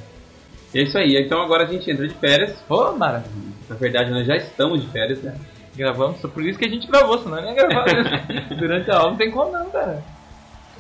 É 0.73 0.83
isso 0.83 0.97
aí, 0.97 1.17
então 1.17 1.41
agora 1.41 1.65
a 1.65 1.67
gente 1.67 1.91
entra 1.91 2.07
de 2.07 2.13
férias. 2.13 2.63
Ô, 2.69 2.93
maravilha. 2.93 3.51
Na 3.69 3.75
verdade, 3.75 4.09
nós 4.09 4.25
já 4.25 4.37
estamos 4.37 4.81
de 4.81 4.87
férias, 4.87 5.21
né? 5.21 5.35
Gravamos, 5.75 6.21
só 6.21 6.29
por 6.29 6.43
isso 6.43 6.57
que 6.57 6.63
a 6.63 6.69
gente 6.69 6.87
gravou, 6.87 7.17
senão 7.17 7.41
não 7.41 7.49
ia 7.49 7.55
gravar 7.55 7.85
mesmo. 7.85 8.55
Durante 8.57 8.89
a 8.89 8.97
aula 8.97 9.11
não 9.11 9.17
tem 9.17 9.31
como 9.31 9.51
não, 9.51 9.69
cara. 9.69 10.01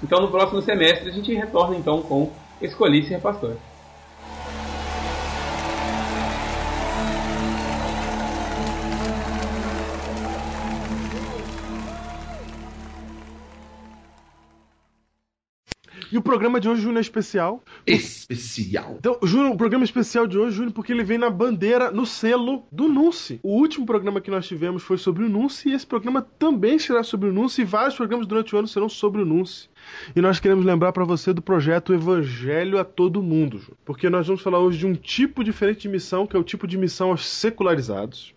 Então 0.01 0.21
no 0.21 0.31
próximo 0.31 0.61
semestre 0.61 1.09
a 1.09 1.11
gente 1.11 1.33
retorna 1.33 1.75
então 1.75 2.01
com 2.01 2.31
Escolhi 2.61 3.05
Ser 3.05 3.19
Pastor. 3.19 3.57
E 16.11 16.17
o 16.17 16.21
programa 16.21 16.59
de 16.59 16.67
hoje, 16.67 16.81
Júnior, 16.81 16.97
é 16.97 17.01
especial, 17.01 17.63
especial. 17.87 18.97
Então, 18.99 19.17
Júnior, 19.23 19.53
o 19.53 19.57
programa 19.57 19.85
especial 19.85 20.27
de 20.27 20.37
hoje, 20.37 20.57
Júnior, 20.57 20.73
porque 20.73 20.91
ele 20.91 21.03
vem 21.03 21.17
na 21.17 21.29
bandeira, 21.29 21.89
no 21.89 22.05
selo 22.05 22.63
do 22.69 22.89
Nunci. 22.89 23.39
O 23.41 23.57
último 23.57 23.85
programa 23.85 24.19
que 24.19 24.29
nós 24.29 24.45
tivemos 24.45 24.83
foi 24.83 24.97
sobre 24.97 25.23
o 25.23 25.29
Nunci 25.29 25.69
e 25.69 25.73
esse 25.73 25.87
programa 25.87 26.21
também 26.21 26.77
será 26.77 27.01
sobre 27.01 27.29
o 27.29 27.33
Nunci 27.33 27.61
e 27.61 27.65
vários 27.65 27.95
programas 27.95 28.27
durante 28.27 28.53
o 28.53 28.59
ano 28.59 28.67
serão 28.67 28.89
sobre 28.89 29.21
o 29.21 29.25
Nunci. 29.25 29.69
E 30.15 30.21
nós 30.21 30.39
queremos 30.39 30.65
lembrar 30.65 30.91
para 30.91 31.05
você 31.05 31.31
do 31.31 31.41
projeto 31.41 31.93
Evangelho 31.93 32.77
a 32.77 32.83
Todo 32.83 33.23
Mundo, 33.23 33.57
Júnior, 33.57 33.77
porque 33.85 34.09
nós 34.09 34.27
vamos 34.27 34.41
falar 34.41 34.59
hoje 34.59 34.79
de 34.79 34.87
um 34.87 34.93
tipo 34.93 35.43
diferente 35.43 35.81
de 35.83 35.89
missão, 35.89 36.27
que 36.27 36.35
é 36.35 36.39
o 36.39 36.43
tipo 36.43 36.67
de 36.67 36.77
missão 36.77 37.11
aos 37.11 37.25
secularizados. 37.25 38.33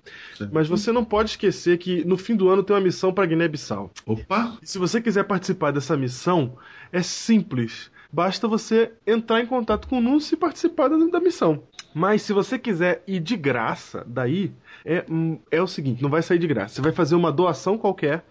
Mas 0.53 0.69
você 0.69 0.93
não 0.93 1.05
pode 1.05 1.31
esquecer 1.31 1.79
que 1.79 2.05
no 2.05 2.17
fim 2.17 2.37
do 2.37 2.49
ano 2.49 2.63
tem 2.63 2.75
uma 2.75 2.83
missão 2.83 3.13
para 3.13 3.27
Guiné-Bissau. 3.27 3.91
Opa! 4.07 4.59
E 4.63 4.67
se 4.67 4.79
você 4.79 5.01
quiser 5.01 5.25
participar 5.25 5.73
dessa 5.73 5.97
missão, 5.97 6.57
é 6.95 7.03
simples. 7.03 7.91
Basta 8.13 8.47
você 8.47 8.93
entrar 9.05 9.41
em 9.41 9.47
contato 9.47 9.89
com 9.89 9.99
o 9.99 10.01
Núncio 10.01 10.37
e 10.37 10.39
participar 10.39 10.87
da, 10.87 10.97
da 10.97 11.21
missão. 11.21 11.65
Mas 11.93 12.23
se 12.23 12.33
você 12.33 12.57
quiser 12.57 13.03
ir 13.05 13.19
de 13.19 13.37
graça, 13.37 14.05
daí 14.07 14.53
é, 14.85 15.05
hum, 15.11 15.41
é 15.51 15.61
o 15.61 15.67
seguinte: 15.67 16.01
não 16.01 16.09
vai 16.09 16.23
sair 16.23 16.39
de 16.39 16.47
graça. 16.47 16.77
Você 16.77 16.81
vai 16.81 16.93
fazer 16.93 17.17
uma 17.17 17.33
doação 17.33 17.77
qualquer 17.77 18.25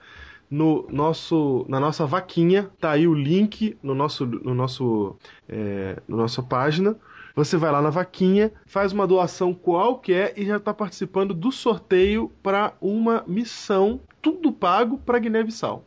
no 0.49 0.87
nosso, 0.89 1.65
na 1.67 1.77
nossa 1.77 2.05
vaquinha. 2.05 2.71
Tá 2.79 2.91
aí 2.91 3.05
o 3.05 3.13
link 3.13 3.77
no 3.83 3.93
nosso, 3.93 4.25
no 4.25 4.53
nosso, 4.53 5.17
é, 5.49 6.01
no 6.07 6.15
nossa 6.15 6.41
página. 6.41 6.95
Você 7.35 7.57
vai 7.57 7.71
lá 7.71 7.81
na 7.81 7.89
vaquinha, 7.89 8.53
faz 8.65 8.93
uma 8.93 9.05
doação 9.05 9.53
qualquer 9.53 10.33
e 10.37 10.45
já 10.45 10.57
está 10.57 10.73
participando 10.73 11.33
do 11.33 11.51
sorteio 11.51 12.31
para 12.41 12.73
uma 12.79 13.25
missão, 13.27 13.99
tudo 14.21 14.53
pago 14.53 14.99
para 14.99 15.19
Guiné-Bissau. 15.19 15.83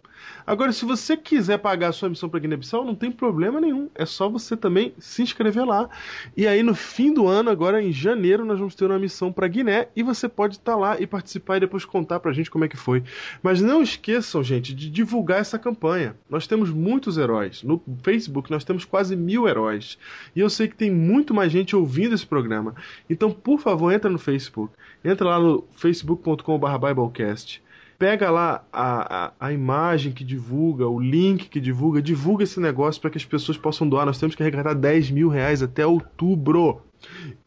Agora, 0.46 0.72
se 0.72 0.84
você 0.84 1.16
quiser 1.16 1.58
pagar 1.58 1.88
a 1.88 1.92
sua 1.92 2.08
missão 2.08 2.28
para 2.28 2.38
Guiné-Bissau, 2.38 2.84
não 2.84 2.94
tem 2.94 3.10
problema 3.10 3.60
nenhum. 3.60 3.90
É 3.96 4.06
só 4.06 4.28
você 4.28 4.56
também 4.56 4.94
se 4.96 5.20
inscrever 5.20 5.64
lá. 5.64 5.90
E 6.36 6.46
aí, 6.46 6.62
no 6.62 6.72
fim 6.72 7.12
do 7.12 7.26
ano, 7.26 7.50
agora 7.50 7.82
em 7.82 7.90
janeiro, 7.90 8.44
nós 8.44 8.58
vamos 8.58 8.76
ter 8.76 8.84
uma 8.84 8.98
missão 8.98 9.32
para 9.32 9.48
Guiné 9.48 9.88
e 9.96 10.04
você 10.04 10.28
pode 10.28 10.54
estar 10.54 10.76
lá 10.76 11.00
e 11.00 11.06
participar 11.06 11.56
e 11.56 11.60
depois 11.60 11.84
contar 11.84 12.20
pra 12.20 12.32
gente 12.32 12.48
como 12.48 12.64
é 12.64 12.68
que 12.68 12.76
foi. 12.76 13.02
Mas 13.42 13.60
não 13.60 13.82
esqueçam, 13.82 14.44
gente, 14.44 14.72
de 14.72 14.88
divulgar 14.88 15.40
essa 15.40 15.58
campanha. 15.58 16.14
Nós 16.30 16.46
temos 16.46 16.70
muitos 16.70 17.18
heróis. 17.18 17.64
No 17.64 17.82
Facebook, 18.04 18.48
nós 18.48 18.62
temos 18.62 18.84
quase 18.84 19.16
mil 19.16 19.48
heróis. 19.48 19.98
E 20.34 20.38
eu 20.38 20.48
sei 20.48 20.68
que 20.68 20.76
tem 20.76 20.92
muito 20.92 21.34
mais 21.34 21.50
gente 21.50 21.74
ouvindo 21.74 22.14
esse 22.14 22.26
programa. 22.26 22.72
Então, 23.10 23.32
por 23.32 23.58
favor, 23.58 23.90
entra 23.92 24.08
no 24.08 24.18
Facebook. 24.18 24.72
Entra 25.04 25.26
lá 25.26 25.40
no 25.40 25.64
facebook.com.br 25.74 26.78
Biblecast 26.78 27.65
pega 27.98 28.30
lá 28.30 28.64
a, 28.72 29.26
a, 29.26 29.32
a, 29.40 29.52
imagem 29.52 30.12
que 30.12 30.24
divulga, 30.24 30.86
o 30.86 31.00
link 31.00 31.48
que 31.48 31.60
divulga, 31.60 32.00
divulga 32.02 32.44
esse 32.44 32.60
negócio 32.60 33.00
para 33.00 33.10
que 33.10 33.18
as 33.18 33.24
pessoas 33.24 33.56
possam 33.56 33.88
doar. 33.88 34.06
Nós 34.06 34.18
temos 34.18 34.34
que 34.34 34.42
arrecadar 34.42 34.74
10 34.74 35.10
mil 35.10 35.28
reais 35.28 35.62
até 35.62 35.86
outubro. 35.86 36.82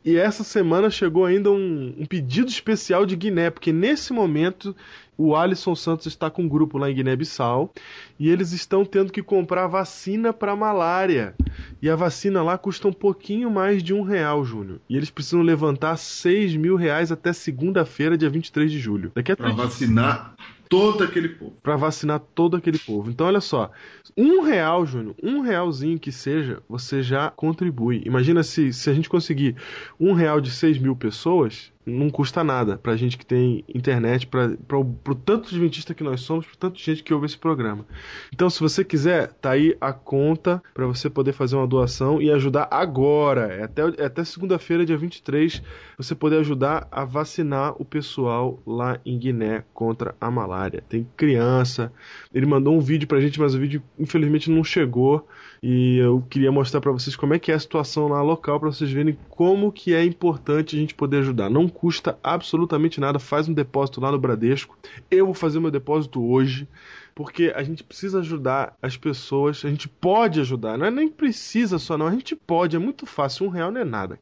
E 0.03 0.18
essa 0.18 0.43
semana 0.43 0.89
chegou 0.89 1.26
ainda 1.26 1.51
um, 1.51 1.95
um 1.97 2.05
pedido 2.05 2.49
especial 2.49 3.05
de 3.05 3.16
Guiné, 3.16 3.49
porque 3.49 3.72
nesse 3.72 4.14
momento 4.14 4.76
o 5.20 5.36
Alisson 5.36 5.76
Santos 5.76 6.07
está 6.07 6.30
com 6.30 6.43
um 6.43 6.47
grupo 6.47 6.78
lá 6.78 6.89
em 6.89 6.95
Guiné-Bissau 6.95 7.74
e 8.18 8.30
eles 8.30 8.53
estão 8.53 8.86
tendo 8.86 9.12
que 9.12 9.22
comprar 9.22 9.68
vacina 9.68 10.32
para 10.32 10.55
malária. 10.55 11.36
E 11.82 11.89
a 11.89 11.95
vacina 11.95 12.41
lá 12.41 12.57
custa 12.57 12.88
um 12.88 12.93
pouquinho 12.93 13.51
mais 13.51 13.84
de 13.84 13.93
um 13.93 14.01
real, 14.01 14.45
Júnior. 14.45 14.80
E 14.89 14.95
eles 14.95 15.10
precisam 15.10 15.41
levantar 15.41 15.97
6 15.97 16.55
mil 16.55 16.78
reais 16.78 17.12
até 17.12 17.34
segunda-feira, 17.34 18.18
dia 18.18 18.30
23 18.30 18.72
de 18.72 18.80
julho. 18.80 19.12
Daqui 19.14 19.34
a 19.34 19.36
Pra 19.36 19.51
vacinar 19.51 20.36
todo 20.70 21.03
aquele 21.03 21.30
povo. 21.30 21.57
para 21.63 21.76
vacinar 21.76 22.20
todo 22.20 22.55
aquele 22.55 22.78
povo. 22.78 23.09
Então, 23.09 23.26
olha 23.26 23.41
só, 23.41 23.72
um 24.15 24.41
real, 24.41 24.86
Júnior, 24.86 25.15
um 25.22 25.41
realzinho 25.41 25.99
que 25.99 26.11
seja, 26.11 26.61
você 26.70 27.01
já 27.01 27.32
contribui. 27.32 28.03
Imagina 28.05 28.43
se, 28.43 28.72
se 28.72 28.89
a 28.89 28.93
gente 28.93 29.09
conseguir 29.09 29.55
um 29.99 30.13
real 30.13 30.39
de 30.39 30.51
6 30.51 30.78
mil 30.78 30.95
pessoas, 30.95 31.74
não 31.86 32.09
custa 32.09 32.43
nada 32.43 32.77
pra 32.77 32.95
gente 32.95 33.17
que 33.17 33.25
tem 33.25 33.63
internet, 33.73 34.27
pra, 34.27 34.49
pra, 34.67 34.77
pro 35.03 35.15
tanto 35.15 35.49
adventista 35.49 35.93
que 35.93 36.03
nós 36.03 36.21
somos, 36.21 36.45
pro 36.45 36.57
tanto 36.57 36.77
de 36.77 36.84
gente 36.84 37.03
que 37.03 37.13
ouve 37.13 37.25
esse 37.25 37.38
programa. 37.38 37.86
Então, 38.34 38.49
se 38.49 38.59
você 38.59 38.84
quiser, 38.84 39.32
tá 39.34 39.51
aí 39.51 39.75
a 39.80 39.93
conta 39.93 40.61
pra 40.73 40.86
você 40.86 41.09
poder 41.09 41.32
fazer 41.32 41.55
uma 41.55 41.67
doação 41.67 42.21
e 42.21 42.30
ajudar 42.32 42.67
agora. 42.69 43.53
É 43.53 43.63
até, 43.63 43.82
é 43.97 44.05
até 44.05 44.23
segunda-feira, 44.23 44.86
dia 44.86 44.97
23, 44.97 45.61
você 45.97 46.13
poder 46.13 46.39
ajudar 46.39 46.88
a 46.91 47.05
vacinar 47.05 47.73
o 47.80 47.86
pessoal 47.86 48.61
lá 48.65 48.99
em 49.05 49.17
Guiné 49.17 49.63
contra 49.73 50.15
a 50.19 50.30
malária. 50.30 50.84
Tem 50.88 51.07
criança. 51.15 51.91
Ele 52.34 52.45
mandou 52.45 52.75
um 52.75 52.82
vídeo 52.82 53.07
pra 53.07 53.21
gente, 53.21 53.39
mas 53.39 53.55
o 53.55 53.59
vídeo 53.59 53.82
infelizmente 53.97 54.51
não 54.51 54.63
chegou. 54.63 55.27
E 55.62 55.97
eu 55.97 56.24
queria 56.30 56.51
mostrar 56.51 56.80
pra 56.80 56.91
vocês 56.91 57.16
como 57.16 57.34
é 57.34 57.39
que 57.39 57.51
é 57.51 57.55
a 57.55 57.60
situação 57.60 58.07
lá 58.07 58.22
local, 58.22 58.60
pra 58.60 58.72
vocês 58.72 58.89
verem 58.89 59.18
como 59.30 59.72
que 59.72 59.93
é 59.93 60.03
importante 60.03 60.76
a 60.76 60.80
gente 60.80 60.95
poder 60.95 61.18
ajudar. 61.18 61.49
Não 61.49 61.68
custa 61.68 62.18
absolutamente 62.24 62.99
nada, 62.99 63.20
faz 63.20 63.49
um 63.49 63.53
depósito 63.53 63.99
lá 63.99 64.12
no 64.12 64.20
Bradesco. 64.20 64.78
Eu 65.12 65.26
vou 65.26 65.36
fazer 65.36 65.60
meu 65.60 65.72
depósito 65.72 66.24
hoje, 66.24 66.68
porque 67.14 67.51
a 67.53 67.62
gente 67.62 67.84
precisa 67.84 68.20
ajudar 68.20 68.78
as 68.82 68.95
pessoas, 68.95 69.64
a 69.66 69.70
gente 69.70 69.89
pode 69.89 70.39
ajudar, 70.39 70.78
não 70.78 70.86
é 70.86 70.91
nem 70.91 71.10
precisa 71.10 71.78
só 71.78 71.97
não, 71.97 72.07
a 72.07 72.12
gente 72.12 72.36
pode, 72.36 72.76
é 72.76 72.80
muito 72.80 73.05
fácil, 73.05 73.45
um 73.45 73.49
real 73.49 73.72
não 73.72 73.82
é 73.82 73.86
nada. 73.86 74.18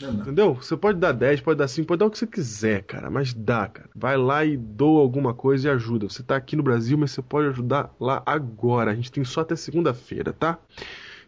Entendeu? 0.00 0.54
Você 0.54 0.76
pode 0.76 0.98
dar 0.98 1.12
10, 1.12 1.40
pode 1.40 1.58
dar 1.58 1.68
5, 1.68 1.86
pode 1.86 1.98
dar 1.98 2.06
o 2.06 2.10
que 2.10 2.18
você 2.18 2.26
quiser, 2.26 2.82
cara. 2.82 3.10
Mas 3.10 3.34
dá, 3.34 3.66
cara. 3.66 3.88
Vai 3.94 4.16
lá 4.16 4.44
e 4.44 4.56
doa 4.56 5.00
alguma 5.00 5.34
coisa 5.34 5.68
e 5.68 5.70
ajuda. 5.70 6.08
Você 6.08 6.22
tá 6.22 6.36
aqui 6.36 6.54
no 6.54 6.62
Brasil, 6.62 6.96
mas 6.96 7.10
você 7.10 7.22
pode 7.22 7.48
ajudar 7.48 7.92
lá 8.00 8.22
agora. 8.24 8.92
A 8.92 8.94
gente 8.94 9.10
tem 9.10 9.24
só 9.24 9.40
até 9.40 9.56
segunda-feira, 9.56 10.32
tá? 10.32 10.58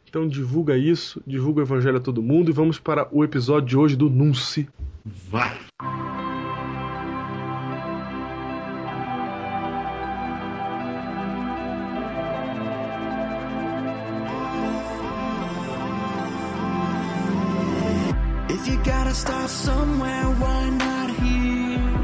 Então 0.08 0.26
divulga 0.26 0.76
isso, 0.76 1.22
divulga 1.26 1.60
o 1.60 1.64
evangelho 1.64 1.98
a 1.98 2.00
todo 2.00 2.22
mundo 2.22 2.50
e 2.50 2.52
vamos 2.52 2.78
para 2.78 3.08
o 3.12 3.22
episódio 3.22 3.68
de 3.68 3.76
hoje 3.76 3.96
do 3.96 4.10
Nunci. 4.10 4.68
Vai! 5.04 6.19
Gotta 19.10 19.22
start 19.22 19.50
somewhere, 19.50 20.24
why 20.38 20.70
not 20.70 21.10
here? 21.10 21.98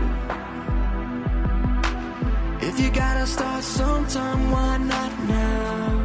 If 2.61 2.81
you 2.81 2.91
gotta 2.91 3.27
start 3.29 3.63
sometime, 3.63 4.51
why 4.51 4.79
not 4.79 5.13
now? 5.29 6.03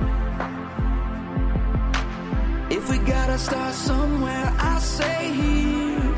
If 2.69 2.87
we 2.87 2.99
gotta 2.99 3.39
start 3.39 3.73
somewhere, 3.73 4.53
I 4.59 4.77
say 4.79 5.31
here. 5.41 6.13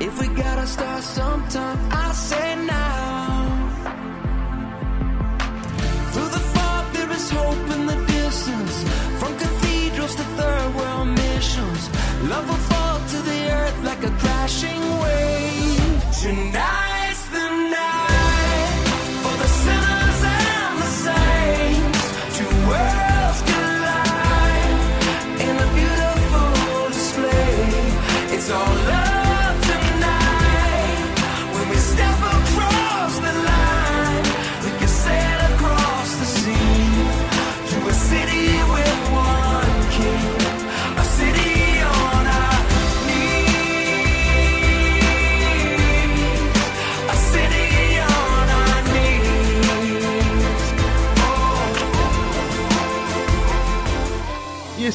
If 0.00 0.18
we 0.18 0.28
gotta 0.28 0.66
start 0.66 1.02
sometime, 1.02 1.78
I 1.92 2.12
say 2.12 2.56
now. 2.64 3.15
Love 12.28 12.48
will 12.48 12.56
fall 12.70 12.98
to 13.08 13.18
the 13.22 13.40
earth 13.52 13.84
like 13.84 14.02
a 14.04 14.10
crashing 14.22 14.82
wave. 15.00 16.04
Tonight's 16.20 16.85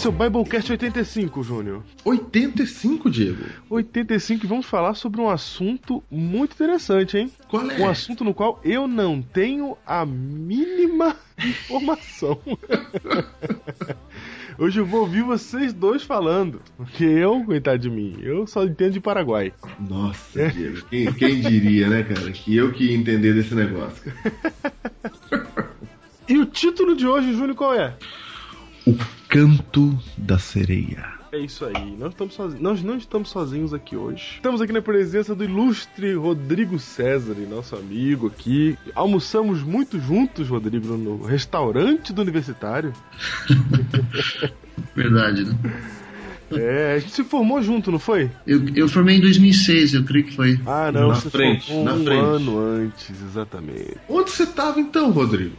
esse 0.02 0.08
é 0.08 0.10
o 0.10 0.14
Biblecast 0.14 0.72
85, 0.72 1.43
Júnior. 1.43 1.84
85, 2.04 3.08
Diego? 3.08 3.43
85 3.70 4.43
e 4.43 4.47
vamos 4.47 4.66
falar 4.66 4.95
sobre 4.95 5.22
um 5.22 5.30
assunto 5.30 6.04
muito 6.10 6.54
interessante, 6.54 7.20
hein? 7.20 7.32
Qual 7.47 7.70
é? 7.70 7.80
Um 7.80 7.88
assunto 7.88 8.24
no 8.24 8.34
qual 8.34 8.60
eu 8.64 8.88
não 8.88 9.22
tenho 9.22 9.78
a 9.86 10.04
mínima 10.04 11.16
informação. 11.38 12.39
Hoje 14.58 14.80
eu 14.80 14.88
vou 14.88 15.02
ouvir 15.02 15.22
vocês 15.22 15.72
dois 15.72 16.02
falando. 16.02 16.64
Porque 16.76 17.04
eu, 17.04 17.43
coitado 17.43 17.78
de 17.78 17.89
mim, 17.91 18.18
eu 18.24 18.47
só 18.47 18.64
entendo 18.64 18.93
de 18.93 18.99
Paraguai. 18.99 19.54
Nossa, 19.80 20.49
Diego. 20.49 20.84
Quem, 20.89 21.14
quem 21.14 21.41
diria, 21.41 21.88
né, 21.88 22.02
cara? 22.02 22.32
Que 22.32 22.56
eu 22.56 22.74
que 22.74 22.86
ia 22.86 22.97
entender 22.97 23.36
desse 23.36 23.54
negócio. 23.54 24.12
E 26.30 26.38
o 26.38 26.45
título 26.45 26.95
de 26.95 27.06
hoje, 27.06 27.34
Júnior, 27.34 27.56
qual 27.56 27.74
é? 27.74 27.93
O 28.88 28.93
Canto 29.32 29.98
da 30.18 30.38
Sereia. 30.38 31.06
É 31.32 31.40
isso 31.40 31.64
aí, 31.64 31.96
nós, 31.98 32.10
estamos 32.12 32.34
sozinhos, 32.34 32.62
nós 32.62 32.84
não 32.84 32.98
estamos 32.98 33.30
sozinhos 33.30 33.74
aqui 33.74 33.96
hoje. 33.96 34.34
Estamos 34.36 34.60
aqui 34.60 34.74
na 34.74 34.82
presença 34.82 35.34
do 35.34 35.46
ilustre 35.46 36.14
Rodrigo 36.16 36.78
César, 36.78 37.34
nosso 37.50 37.78
amigo 37.78 38.28
aqui. 38.28 38.78
Almoçamos 38.94 39.64
muito 39.64 39.98
juntos, 40.02 40.50
Rodrigo, 40.50 40.98
no 40.98 41.24
restaurante 41.24 42.12
do 42.12 42.22
universitário. 42.22 42.92
Verdade, 44.94 45.46
né? 45.46 45.56
É, 46.52 46.96
a 46.96 47.00
gente 47.00 47.14
se 47.14 47.24
formou 47.24 47.62
junto, 47.62 47.90
não 47.90 48.00
foi? 48.00 48.30
Eu, 48.46 48.68
eu 48.76 48.90
formei 48.90 49.16
em 49.16 49.22
2006, 49.22 49.94
eu 49.94 50.04
creio 50.04 50.26
que 50.26 50.36
foi. 50.36 50.60
Ah, 50.66 50.92
não, 50.92 51.08
Na 51.08 51.16
você 51.16 51.30
frente, 51.30 51.68
formou 51.68 51.86
na 51.86 51.94
um 51.94 52.04
frente. 52.04 52.20
ano 52.20 52.60
antes, 52.60 53.10
exatamente. 53.22 53.96
Onde 54.10 54.30
você 54.30 54.46
tava 54.46 54.82
então, 54.82 55.10
Rodrigo? 55.10 55.56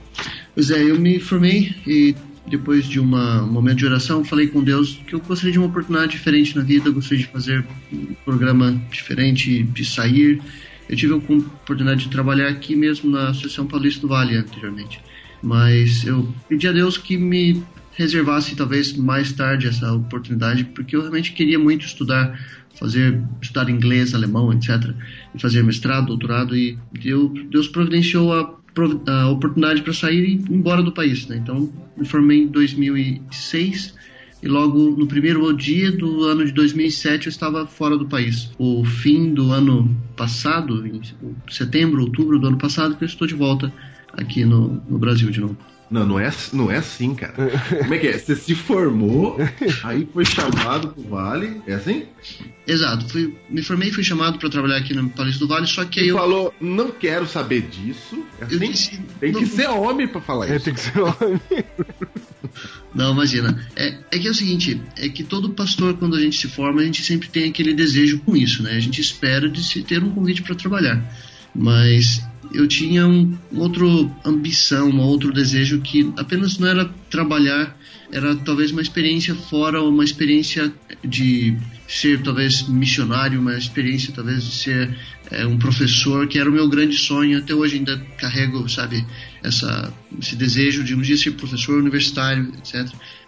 Pois 0.55 0.71
é, 0.71 0.83
eu 0.83 1.01
me 1.01 1.19
formei 1.19 1.75
e 1.87 2.15
depois 2.47 2.87
de 2.87 2.99
uma, 2.99 3.43
um 3.43 3.53
momento 3.53 3.79
de 3.79 3.87
oração, 3.87 4.25
falei 4.25 4.49
com 4.49 4.63
Deus 4.63 5.01
que 5.07 5.15
eu 5.15 5.21
gostaria 5.21 5.53
de 5.53 5.59
uma 5.59 5.69
oportunidade 5.69 6.13
diferente 6.13 6.57
na 6.57 6.63
vida, 6.63 6.91
gostaria 6.91 7.25
de 7.25 7.31
fazer 7.31 7.65
um 7.93 8.15
programa 8.25 8.73
diferente, 8.91 9.63
de 9.63 9.85
sair. 9.85 10.41
Eu 10.89 10.97
tive 10.97 11.13
a 11.13 11.17
oportunidade 11.17 12.05
de 12.05 12.11
trabalhar 12.11 12.49
aqui 12.49 12.75
mesmo 12.75 13.11
na 13.11 13.29
Associação 13.29 13.67
Paulista 13.67 14.01
do 14.01 14.09
Vale 14.09 14.37
anteriormente. 14.37 15.01
Mas 15.43 16.05
eu 16.05 16.33
pedi 16.49 16.69
a 16.69 16.73
Deus 16.73 16.99
que 16.99 17.17
me 17.17 17.63
reservasse 17.93 18.57
talvez 18.57 18.97
mais 18.97 19.33
tarde 19.33 19.67
essa 19.67 19.93
oportunidade, 19.93 20.65
porque 20.65 20.97
eu 20.97 21.01
realmente 21.01 21.33
queria 21.33 21.59
muito 21.59 21.85
estudar, 21.85 22.39
fazer 22.79 23.23
estudar 23.41 23.69
inglês, 23.69 24.15
alemão, 24.15 24.53
etc, 24.53 24.95
e 25.35 25.41
fazer 25.41 25.63
mestrado, 25.63 26.07
doutorado 26.07 26.57
e 26.57 26.79
Deus, 26.93 27.31
Deus 27.51 27.69
providenciou 27.69 28.33
a, 28.33 28.62
a 29.07 29.29
oportunidade 29.29 29.83
para 29.83 29.93
sair 29.93 30.25
e 30.25 30.33
ir 30.35 30.51
embora 30.51 30.83
do 30.83 30.93
país, 30.93 31.27
né? 31.27 31.37
Então, 31.37 31.73
me 31.97 32.07
formei 32.07 32.43
em 32.43 32.47
2006 32.49 33.95
e 34.43 34.49
logo 34.49 34.91
no 34.91 35.07
primeiro 35.07 35.53
dia 35.53 35.93
do 35.93 36.25
ano 36.25 36.45
de 36.45 36.53
2007 36.53 37.27
eu 37.27 37.31
estava 37.31 37.67
fora 37.67 37.97
do 37.97 38.07
país. 38.07 38.51
O 38.59 38.85
fim 38.85 39.33
do 39.33 39.53
ano 39.53 39.97
passado, 40.17 40.85
em 40.87 41.01
setembro, 41.49 42.03
outubro 42.03 42.39
do 42.39 42.49
ano 42.49 42.59
passado, 42.59 42.97
que 42.97 43.05
eu 43.05 43.07
estou 43.07 43.27
de 43.27 43.35
volta 43.35 43.73
aqui 44.13 44.45
no, 44.45 44.83
no 44.89 44.99
Brasil 44.99 45.31
de 45.31 45.41
novo. 45.41 45.57
Não, 45.93 46.07
não 46.07 46.19
é, 46.19 46.33
não 46.55 46.71
é 46.71 46.79
assim, 46.79 47.15
cara. 47.15 47.35
Como 47.83 47.93
é 47.95 47.99
que 47.99 48.07
é? 48.09 48.17
Você 48.19 48.35
se 48.35 48.55
formou, 48.55 49.37
aí 49.85 50.09
foi 50.11 50.25
chamado 50.25 50.89
pro 50.89 51.03
Vale. 51.03 51.61
É 51.67 51.75
assim? 51.75 52.07
Exato, 52.67 53.07
fui, 53.11 53.37
me 53.51 53.63
formei 53.63 53.91
e 53.91 53.93
fui 53.93 54.03
chamado 54.03 54.39
para 54.39 54.49
trabalhar 54.49 54.79
aqui 54.79 54.95
no 54.95 55.11
Paulista 55.11 55.41
do 55.41 55.49
Vale, 55.49 55.67
só 55.67 55.85
que 55.85 56.01
aí 56.01 56.09
eu, 56.09 56.17
falou, 56.17 56.55
não 56.61 56.91
quero 56.91 57.27
saber 57.27 57.63
disso. 57.63 58.25
É 58.41 58.45
assim? 58.45 58.59
disse, 58.59 59.01
Tem 59.21 59.33
que 59.35 59.41
não- 59.43 59.47
ser 59.47 59.69
homem 59.69 60.09
pra 60.09 60.21
falar 60.23 60.49
É, 60.49 60.57
isso. 60.57 60.65
tem 60.65 60.73
que 60.75 60.81
ser 60.81 60.99
homem. 60.99 61.41
Não, 62.95 63.13
imagina. 63.13 63.67
É, 63.77 63.99
é 64.13 64.19
que 64.19 64.27
é 64.27 64.31
o 64.31 64.35
seguinte, 64.35 64.81
é 64.97 65.09
que 65.09 65.23
todo 65.23 65.51
pastor, 65.51 65.95
quando 65.99 66.17
a 66.17 66.21
gente 66.21 66.39
se 66.39 66.49
forma, 66.49 66.81
a 66.81 66.85
gente 66.85 67.03
sempre 67.03 67.29
tem 67.29 67.49
aquele 67.51 67.75
desejo 67.75 68.19
com 68.21 68.35
isso, 68.37 68.63
né? 68.63 68.73
A 68.73 68.81
gente 68.81 69.01
espera 69.01 69.49
de 69.49 69.63
se 69.63 69.83
ter 69.83 70.03
um 70.03 70.11
convite 70.11 70.43
para 70.43 70.55
trabalhar. 70.55 71.03
Mas 71.55 72.23
eu 72.55 72.67
tinha 72.67 73.07
um 73.07 73.37
outro 73.57 74.11
ambição, 74.25 74.91
um 74.91 75.01
outro 75.01 75.33
desejo 75.33 75.81
que 75.81 76.13
apenas 76.17 76.59
não 76.59 76.69
era 76.69 76.85
trabalhar, 77.11 77.77
era 78.11 78.37
talvez 78.37 78.71
uma 78.71 78.83
experiência 78.83 79.35
fora, 79.35 79.83
uma 79.83 80.05
experiência 80.05 80.73
de 81.03 81.57
ser 81.89 82.23
talvez 82.23 82.69
missionário, 82.69 83.41
uma 83.41 83.57
experiência 83.57 84.13
talvez 84.15 84.45
de 84.45 84.53
ser 84.53 84.97
é, 85.31 85.47
um 85.47 85.59
professor, 85.59 86.27
que 86.29 86.39
era 86.39 86.49
o 86.49 86.53
meu 86.53 86.69
grande 86.69 86.97
sonho. 86.97 87.39
Até 87.39 87.55
hoje 87.55 87.77
ainda 87.77 87.99
carrego, 88.19 88.69
sabe, 88.69 89.05
essa, 89.43 89.93
esse 90.21 90.37
desejo 90.37 90.85
de 90.85 90.95
um 90.95 91.01
dia 91.01 91.17
ser 91.17 91.33
professor 91.33 91.79
universitário, 91.79 92.53
etc. 92.59 92.87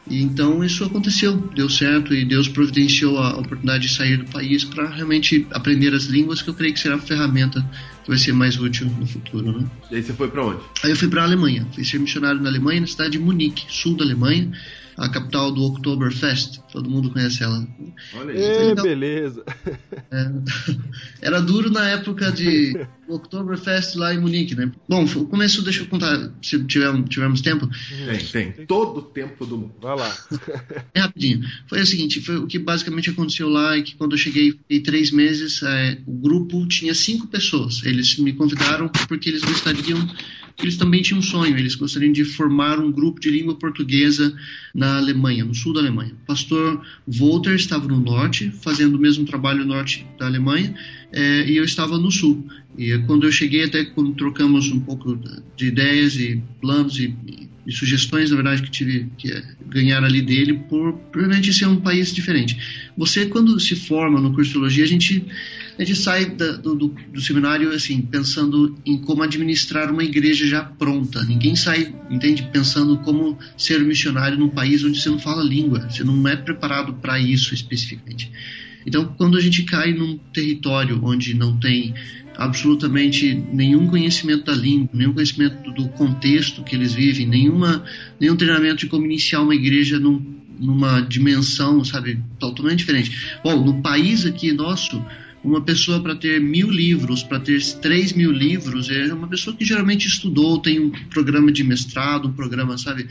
E 0.08 0.22
então 0.22 0.62
isso 0.62 0.84
aconteceu, 0.84 1.34
deu 1.54 1.68
certo 1.70 2.14
e 2.14 2.24
Deus 2.26 2.46
providenciou 2.46 3.18
a 3.18 3.38
oportunidade 3.38 3.86
de 3.86 3.94
sair 3.94 4.18
do 4.18 4.26
país 4.26 4.62
para 4.64 4.88
realmente 4.90 5.46
aprender 5.50 5.94
as 5.94 6.04
línguas, 6.04 6.42
que 6.42 6.50
eu 6.50 6.54
creio 6.54 6.74
que 6.74 6.80
será 6.80 6.96
a 6.96 6.98
ferramenta 6.98 7.64
vai 8.06 8.18
ser 8.18 8.32
mais 8.32 8.58
útil 8.58 8.86
no 8.86 9.06
futuro, 9.06 9.58
né? 9.58 9.66
E 9.90 9.96
aí 9.96 10.02
você 10.02 10.12
foi 10.12 10.28
pra 10.28 10.44
onde? 10.44 10.60
Aí 10.82 10.90
eu 10.90 10.96
fui 10.96 11.08
para 11.08 11.22
a 11.22 11.24
Alemanha, 11.24 11.66
fui 11.74 11.84
ser 11.84 11.98
missionário 11.98 12.40
na 12.40 12.48
Alemanha, 12.48 12.80
na 12.80 12.86
cidade 12.86 13.12
de 13.12 13.18
Munique, 13.18 13.66
sul 13.68 13.96
da 13.96 14.04
Alemanha, 14.04 14.50
a 14.96 15.08
capital 15.08 15.50
do 15.50 15.64
Oktoberfest, 15.64 16.60
todo 16.72 16.88
mundo 16.88 17.10
conhece 17.10 17.42
ela. 17.42 17.66
Olha 18.14 18.32
aí. 18.32 18.68
Legal. 18.68 18.84
beleza. 18.84 19.44
É, 20.10 20.30
era 21.26 21.40
duro 21.40 21.70
na 21.70 21.88
época 21.88 22.30
de 22.30 22.86
Oktoberfest 23.08 23.96
lá 23.96 24.14
em 24.14 24.18
Munique, 24.18 24.54
né? 24.54 24.70
Bom, 24.88 25.04
o 25.04 25.26
começo, 25.26 25.62
deixa 25.62 25.82
eu 25.82 25.86
contar, 25.86 26.30
se 26.42 26.62
tivermos, 26.64 27.08
tivermos 27.08 27.40
tempo, 27.40 27.68
Tem, 28.06 28.52
tem. 28.52 28.66
Todo 28.66 28.98
o 28.98 29.02
tempo 29.02 29.44
do 29.44 29.58
mundo. 29.58 29.74
Vai 29.80 29.96
lá. 29.96 30.16
É 30.94 31.00
rapidinho. 31.00 31.42
Foi 31.68 31.80
o 31.80 31.86
seguinte, 31.86 32.20
foi 32.20 32.36
o 32.36 32.46
que 32.46 32.58
basicamente 32.58 33.10
aconteceu 33.10 33.48
lá 33.48 33.76
é 33.76 33.82
que 33.82 33.96
quando 33.96 34.12
eu 34.12 34.18
cheguei, 34.18 34.52
fiquei 34.52 34.80
três 34.80 35.10
meses, 35.10 35.62
é, 35.62 35.98
o 36.06 36.12
grupo 36.12 36.66
tinha 36.68 36.94
cinco 36.94 37.26
pessoas. 37.26 37.84
Eles 37.84 38.16
me 38.18 38.32
convidaram 38.32 38.88
porque 39.08 39.28
eles 39.28 39.42
gostariam, 39.42 39.98
eles 40.62 40.76
também 40.76 41.02
tinham 41.02 41.18
um 41.18 41.22
sonho, 41.22 41.58
eles 41.58 41.74
gostariam 41.74 42.12
de 42.12 42.24
formar 42.24 42.78
um 42.78 42.90
grupo 42.90 43.20
de 43.20 43.30
língua 43.30 43.56
portuguesa 43.56 44.34
na 44.74 44.98
Alemanha, 44.98 45.44
no 45.44 45.54
sul 45.54 45.72
da 45.72 45.80
Alemanha. 45.80 46.12
O 46.12 46.26
pastor 46.26 46.80
Walter 47.06 47.54
estava 47.54 47.88
no 47.88 47.98
norte, 47.98 48.50
fazendo 48.62 48.96
o 48.96 48.98
mesmo 48.98 49.24
trabalho 49.24 49.60
no 49.60 49.74
norte 49.74 50.06
da 50.18 50.26
Alemanha, 50.26 50.74
é, 51.12 51.50
e 51.50 51.56
eu 51.56 51.64
estava 51.64 51.98
no 51.98 52.10
sul. 52.10 52.46
E 52.76 52.98
quando 53.06 53.24
eu 53.24 53.32
cheguei, 53.32 53.64
até 53.64 53.84
quando 53.84 54.12
trocamos 54.14 54.70
um 54.70 54.80
pouco 54.80 55.18
de 55.56 55.66
ideias 55.66 56.16
e 56.16 56.42
planos 56.60 56.98
e, 56.98 57.14
e 57.66 57.72
sugestões, 57.72 58.30
na 58.30 58.36
verdade, 58.36 58.62
que 58.62 58.70
tive 58.70 59.06
que 59.16 59.30
eh, 59.30 59.44
ganhar 59.68 60.02
ali 60.02 60.20
dele, 60.20 60.54
por 60.68 60.92
provavelmente 61.12 61.52
ser 61.52 61.66
um 61.66 61.80
país 61.80 62.12
diferente. 62.12 62.56
Você, 62.96 63.26
quando 63.26 63.58
se 63.60 63.76
forma 63.76 64.20
no 64.20 64.34
curso 64.34 64.48
de 64.48 64.54
teologia, 64.54 64.84
a 64.84 64.88
gente, 64.88 65.24
a 65.78 65.84
gente 65.84 65.98
sai 65.98 66.26
da- 66.26 66.52
do, 66.56 66.74
do- 66.74 66.94
do 67.12 67.20
seminário 67.20 67.70
assim, 67.72 68.00
pensando 68.00 68.76
em 68.86 68.98
como 68.98 69.22
administrar 69.22 69.90
uma 69.90 70.04
igreja 70.04 70.46
já 70.46 70.62
pronta. 70.62 71.22
Ninguém 71.24 71.56
sai, 71.56 71.94
entende, 72.10 72.48
pensando 72.52 72.98
como 72.98 73.38
ser 73.56 73.80
missionário 73.80 74.38
num 74.38 74.48
país 74.48 74.84
onde 74.84 75.00
você 75.00 75.08
não 75.10 75.18
fala 75.18 75.42
língua. 75.42 75.88
Você 75.90 76.04
não 76.04 76.26
é 76.28 76.36
preparado 76.36 76.94
para 76.94 77.18
isso 77.18 77.54
especificamente. 77.54 78.30
Então, 78.86 79.06
quando 79.16 79.36
a 79.36 79.40
gente 79.40 79.62
cai 79.64 79.92
num 79.92 80.18
território 80.32 81.00
onde 81.02 81.34
não 81.34 81.56
tem 81.58 81.94
absolutamente 82.36 83.34
nenhum 83.52 83.86
conhecimento 83.86 84.44
da 84.44 84.52
língua, 84.54 84.90
nenhum 84.92 85.12
conhecimento 85.12 85.70
do- 85.72 85.88
contexto 85.90 86.62
que 86.62 86.74
eles 86.74 86.92
vivem, 86.92 87.26
nenhuma, 87.26 87.84
nenhum 88.20 88.36
treinamento 88.36 88.76
de 88.80 88.86
como 88.86 89.04
iniciar 89.06 89.40
uma 89.42 89.54
igreja 89.54 89.98
num- 89.98 90.34
numa 90.58 91.00
dimensão, 91.00 91.82
sabe, 91.84 92.20
totalmente 92.38 92.78
diferente. 92.80 93.10
Bom, 93.42 93.64
no 93.64 93.80
país 93.82 94.24
aqui 94.26 94.52
nosso, 94.52 95.02
uma 95.44 95.60
pessoa 95.60 96.00
para 96.00 96.16
ter 96.16 96.40
mil 96.40 96.70
livros, 96.70 97.22
para 97.22 97.38
ter 97.38 97.62
três 97.82 98.12
mil 98.14 98.32
livros, 98.32 98.88
é 98.88 99.12
uma 99.12 99.28
pessoa 99.28 99.54
que 99.54 99.64
geralmente 99.64 100.08
estudou, 100.08 100.58
tem 100.58 100.80
um 100.80 100.90
programa 101.10 101.52
de 101.52 101.62
mestrado, 101.62 102.28
um 102.28 102.32
programa, 102.32 102.78
sabe, 102.78 103.06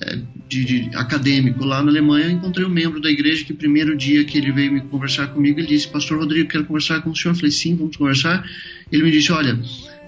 é, 0.00 0.18
de, 0.48 0.64
de 0.64 0.96
acadêmico. 0.96 1.64
Lá 1.64 1.82
na 1.82 1.90
Alemanha 1.90 2.26
eu 2.26 2.30
encontrei 2.30 2.66
um 2.66 2.70
membro 2.70 3.00
da 3.00 3.10
igreja 3.10 3.44
que 3.44 3.52
primeiro 3.52 3.94
dia 3.96 4.24
que 4.24 4.38
ele 4.38 4.50
veio 4.50 4.72
me 4.72 4.80
conversar 4.80 5.28
comigo, 5.28 5.60
ele 5.60 5.68
disse, 5.68 5.86
Pastor 5.86 6.18
Rodrigo, 6.18 6.48
quero 6.48 6.64
conversar 6.64 7.02
com 7.02 7.10
o 7.10 7.16
senhor. 7.16 7.34
Eu 7.34 7.36
falei, 7.36 7.50
sim, 7.50 7.76
vamos 7.76 7.96
conversar. 7.96 8.48
Ele 8.90 9.02
me 9.02 9.10
disse, 9.10 9.30
olha, 9.30 9.60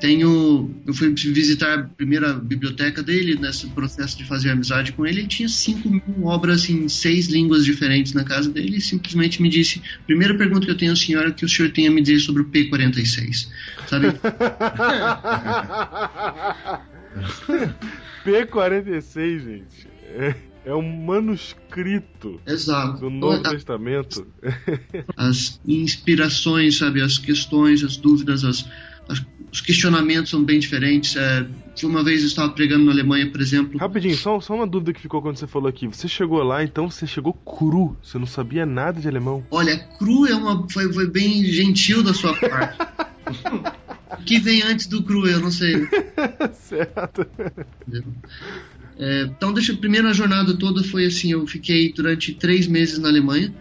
tenho, 0.07 0.71
eu 0.87 0.95
fui 0.95 1.13
visitar 1.13 1.79
a 1.79 1.83
primeira 1.83 2.33
biblioteca 2.33 3.03
dele 3.03 3.35
nesse 3.37 3.67
processo 3.71 4.17
de 4.17 4.25
fazer 4.25 4.51
amizade 4.51 4.93
com 4.93 5.05
ele. 5.05 5.21
Ele 5.23 5.27
tinha 5.27 5.49
5 5.49 5.89
mil 5.91 6.03
obras 6.27 6.71
em 6.71 6.89
seis 6.89 7.27
línguas 7.27 7.65
diferentes 7.65 8.13
na 8.13 8.23
casa 8.23 8.49
dele 8.49 8.77
e 8.77 8.81
simplesmente 8.81 9.43
me 9.43 9.49
disse: 9.49 9.83
primeira 10.07 10.37
pergunta 10.37 10.65
que 10.65 10.71
eu 10.71 10.77
tenho 10.77 10.93
ao 10.93 10.97
senhor 10.97 11.25
é 11.25 11.29
o 11.29 11.35
que 11.35 11.45
o 11.45 11.49
senhor 11.49 11.73
tem 11.73 11.89
a 11.89 11.91
me 11.91 12.01
dizer 12.01 12.21
sobre 12.21 12.43
o 12.43 12.45
P46. 12.47 13.49
Sabe? 13.89 14.07
P46, 18.25 19.45
gente. 19.45 19.89
É, 20.15 20.35
é 20.67 20.75
um 20.75 21.05
manuscrito 21.05 22.41
Exato. 22.47 23.01
do 23.01 23.11
Novo 23.11 23.43
Testamento. 23.43 24.27
As 25.17 25.61
inspirações, 25.67 26.79
sabe? 26.79 27.01
As 27.03 27.19
questões, 27.19 27.83
as 27.83 27.97
dúvidas, 27.97 28.45
as, 28.45 28.61
as- 28.61 28.71
os 29.57 29.61
questionamentos 29.61 30.31
são 30.31 30.45
bem 30.45 30.59
diferentes. 30.59 31.17
É, 31.17 31.47
uma 31.85 32.05
vez 32.05 32.21
eu 32.21 32.27
estava 32.27 32.53
pregando 32.53 32.85
na 32.85 32.93
Alemanha, 32.93 33.31
por 33.31 33.41
exemplo. 33.41 33.79
Rapidinho, 33.79 34.17
só, 34.17 34.39
só 34.41 34.55
uma 34.55 34.67
dúvida 34.67 34.93
que 34.93 35.01
ficou 35.01 35.23
quando 35.23 35.39
você 35.39 35.47
falou 35.47 35.69
aqui. 35.69 35.87
Você 35.87 36.09
chegou 36.09 36.43
lá, 36.43 36.63
então 36.63 36.91
você 36.91 37.07
chegou 37.07 37.33
cru. 37.33 37.97
Você 38.03 38.19
não 38.19 38.27
sabia 38.27 38.67
nada 38.67 39.01
de 39.01 39.09
alemão. 39.09 39.47
Olha, 39.51 39.79
cru 39.99 40.27
é 40.27 40.35
uma, 40.35 40.69
foi, 40.69 40.93
foi 40.93 41.09
bem 41.09 41.45
gentil 41.45 42.03
da 42.03 42.13
sua 42.13 42.35
parte. 42.35 42.79
o 44.19 44.23
que 44.25 44.39
vem 44.39 44.63
antes 44.63 44.87
do 44.87 45.03
cru, 45.03 45.27
eu 45.27 45.41
não 45.41 45.51
sei. 45.51 45.87
certo. 46.53 47.27
É, 48.99 49.23
então, 49.23 49.53
deixa, 49.53 49.73
a 49.73 49.77
primeira 49.77 50.13
jornada 50.13 50.55
toda 50.55 50.83
foi 50.83 51.07
assim: 51.07 51.33
eu 51.33 51.47
fiquei 51.47 51.93
durante 51.93 52.35
três 52.35 52.67
meses 52.67 52.99
na 52.99 53.09
Alemanha, 53.09 53.55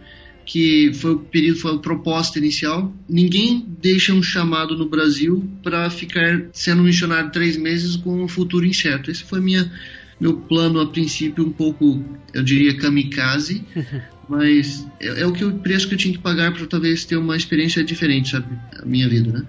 que 0.45 0.93
foi 0.93 1.11
o 1.11 1.19
período, 1.19 1.59
foi 1.59 1.73
a 1.73 1.77
proposta 1.77 2.37
inicial. 2.37 2.93
Ninguém 3.09 3.65
deixa 3.81 4.13
um 4.13 4.21
chamado 4.21 4.77
no 4.77 4.87
Brasil 4.87 5.49
para 5.63 5.89
ficar 5.89 6.45
sendo 6.53 6.83
missionário 6.83 7.31
três 7.31 7.57
meses 7.57 7.95
com 7.95 8.23
um 8.23 8.27
futuro 8.27 8.65
incerto. 8.65 9.09
Essa 9.09 9.25
foi 9.25 9.41
minha 9.41 9.71
meu 10.19 10.37
plano 10.37 10.79
a 10.79 10.87
princípio 10.87 11.45
um 11.45 11.51
pouco, 11.51 12.03
eu 12.33 12.41
diria, 12.41 12.77
kamikaze, 12.77 13.65
mas 14.29 14.87
é, 14.99 15.21
é 15.21 15.25
o 15.25 15.33
que 15.33 15.43
o 15.43 15.59
preço 15.59 15.87
que 15.87 15.95
eu 15.95 15.97
tinha 15.97 16.13
que 16.13 16.21
pagar 16.21 16.53
para 16.53 16.65
talvez 16.65 17.03
ter 17.03 17.17
uma 17.17 17.35
experiência 17.35 17.83
diferente, 17.83 18.31
sabe, 18.31 18.47
a 18.81 18.85
minha 18.85 19.09
vida, 19.09 19.31
né? 19.31 19.45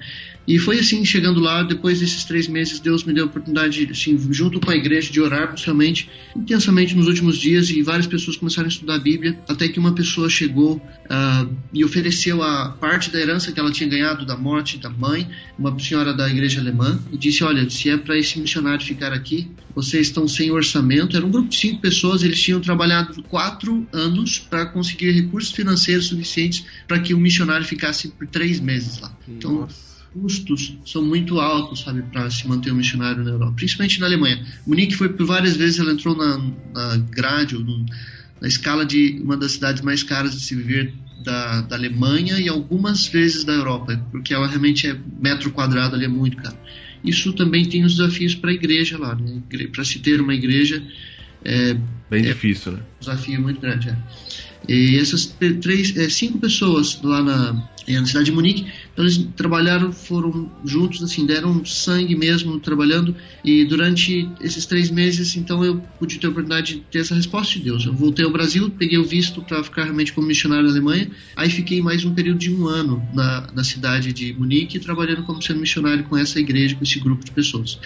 E 0.47 0.59
foi 0.59 0.79
assim, 0.79 1.05
chegando 1.05 1.41
lá, 1.41 1.63
depois 1.63 2.01
desses 2.01 2.25
três 2.25 2.47
meses, 2.47 2.79
Deus 2.79 3.03
me 3.03 3.13
deu 3.13 3.25
a 3.25 3.27
oportunidade, 3.27 3.89
assim, 3.91 4.17
junto 4.33 4.61
com 4.61 4.71
a 4.71 4.77
igreja, 4.77 5.11
de 5.11 5.21
orarmos 5.21 5.65
realmente 5.65 6.09
intensamente 6.37 6.95
nos 6.95 7.09
últimos 7.09 7.37
dias 7.37 7.69
e 7.71 7.83
várias 7.83 8.07
pessoas 8.07 8.37
começaram 8.37 8.67
a 8.67 8.69
estudar 8.69 8.95
a 8.95 8.99
Bíblia, 8.99 9.39
até 9.49 9.69
que 9.69 9.79
uma 9.79 9.93
pessoa 9.93 10.29
chegou 10.29 10.81
ah, 11.11 11.47
e 11.73 11.85
ofereceu 11.85 12.43
a 12.43 12.71
parte 12.71 13.11
da 13.11 13.19
herança 13.19 13.51
que 13.51 13.59
ela 13.59 13.73
tinha 13.73 13.89
ganhado 13.89 14.25
da 14.25 14.37
morte 14.37 14.79
da 14.79 14.89
mãe, 14.89 15.29
uma 15.59 15.77
senhora 15.79 16.15
da 16.15 16.29
igreja 16.29 16.61
alemã, 16.61 16.99
e 17.13 17.17
disse: 17.17 17.43
Olha, 17.43 17.69
se 17.69 17.91
é 17.91 17.97
para 17.97 18.17
esse 18.17 18.39
missionário 18.39 18.85
ficar 18.85 19.13
aqui, 19.13 19.49
vocês 19.75 20.07
estão 20.07 20.27
sem 20.27 20.51
orçamento. 20.51 21.17
Era 21.17 21.27
um 21.27 21.31
grupo 21.31 21.49
de 21.49 21.57
cinco 21.57 21.81
pessoas, 21.81 22.23
eles 22.23 22.41
tinham 22.41 22.61
trabalhado 22.61 23.23
quatro 23.25 23.87
anos 23.93 24.39
para 24.39 24.67
conseguir 24.67 25.11
recursos 25.11 25.53
financeiros 25.53 26.07
suficientes 26.07 26.65
para 26.87 26.99
que 26.99 27.13
o 27.13 27.19
missionário 27.19 27.67
ficasse 27.67 28.09
por 28.09 28.27
três 28.27 28.59
meses 28.61 29.01
lá. 29.01 29.13
Então, 29.29 29.69
custos 30.13 30.77
são 30.85 31.05
muito 31.05 31.39
altos, 31.41 31.81
sabe, 31.81 32.03
para 32.03 32.31
se 32.31 32.47
manter 32.49 32.73
um 32.73 32.77
missionário 32.77 33.23
na 33.25 33.31
Europa, 33.31 33.53
principalmente 33.57 34.01
na 34.01 34.07
Alemanha. 34.07 34.45
Munique 34.67 34.95
foi 34.95 35.09
por 35.11 35.27
várias 35.27 35.57
vezes, 35.57 35.79
ela 35.79 35.93
entrou 35.93 36.17
na, 36.17 36.39
na 36.75 36.97
grade, 36.97 37.57
ou 37.57 37.63
no- 37.63 37.85
na 38.41 38.49
escala 38.49 38.85
de 38.85 39.19
uma 39.23 39.37
das 39.37 39.53
cidades 39.53 39.83
mais 39.83 40.03
caras 40.03 40.35
de 40.35 40.41
se 40.41 40.55
viver 40.55 40.93
da, 41.25 41.63
da 41.63 41.77
Alemanha 41.77 42.39
e 42.39 42.49
algumas 42.49 43.07
vezes 43.07 43.45
da 43.45 43.53
Europa, 43.53 43.97
porque 44.11 44.35
ela 44.35 44.47
realmente 44.47 44.87
é 44.87 44.97
metro 45.21 45.51
quadrado 45.51 45.97
ali 45.97 46.05
é 46.05 46.09
muito 46.09 46.37
caro. 46.37 46.57
Isso 47.05 47.33
também 47.33 47.65
tem 47.69 47.85
os 47.85 47.97
desafios 47.97 48.35
para 48.35 48.51
a 48.51 48.55
igreja 48.55 48.99
lá, 48.99 49.15
né? 49.15 49.41
Para 49.73 49.85
se 49.85 49.99
ter 50.01 50.21
uma 50.21 50.35
igreja 50.35 50.83
é 51.45 51.77
Bem 52.11 52.23
difícil, 52.23 52.73
né? 52.73 52.79
um 52.79 53.01
desafio 53.01 53.41
muito 53.41 53.61
grande. 53.61 53.89
É. 53.89 53.97
E 54.69 54.99
essas 54.99 55.27
três, 55.61 55.97
é, 55.97 56.09
cinco 56.09 56.39
pessoas 56.39 57.01
lá 57.03 57.23
na, 57.23 57.69
é, 57.87 58.01
na 58.01 58.07
cidade 58.07 58.27
de 58.27 58.33
Munique, 58.33 58.67
então 58.93 59.05
eles 59.05 59.29
trabalharam, 59.37 59.93
foram 59.93 60.51
juntos, 60.65 61.03
assim, 61.03 61.25
deram 61.25 61.65
sangue 61.65 62.17
mesmo 62.17 62.59
trabalhando. 62.59 63.15
E 63.45 63.65
durante 63.65 64.29
esses 64.41 64.67
três 64.67 64.91
meses, 64.91 65.37
então 65.37 65.65
eu 65.65 65.77
pude 65.99 66.19
ter 66.19 66.27
a 66.27 66.31
oportunidade 66.31 66.75
de 66.75 66.81
ter 66.81 67.01
essa 67.01 67.15
resposta 67.15 67.55
de 67.55 67.65
Deus. 67.65 67.87
Eu 67.87 67.93
voltei 67.93 68.25
ao 68.25 68.33
Brasil, 68.33 68.71
peguei 68.71 68.99
o 68.99 69.05
visto 69.05 69.41
para 69.43 69.63
ficar 69.63 69.85
realmente 69.85 70.13
como 70.13 70.27
missionário 70.27 70.65
na 70.65 70.71
Alemanha. 70.71 71.11
Aí 71.37 71.49
fiquei 71.49 71.81
mais 71.81 72.05
um 72.05 72.13
período 72.13 72.39
de 72.39 72.53
um 72.53 72.67
ano 72.67 73.07
na, 73.15 73.47
na 73.55 73.63
cidade 73.63 74.13
de 74.13 74.33
Munique, 74.33 74.79
trabalhando 74.79 75.23
como 75.23 75.41
sendo 75.41 75.61
missionário 75.61 76.05
com 76.05 76.17
essa 76.17 76.41
igreja, 76.41 76.75
com 76.75 76.83
esse 76.83 76.99
grupo 76.99 77.25
de 77.25 77.31
pessoas. 77.31 77.79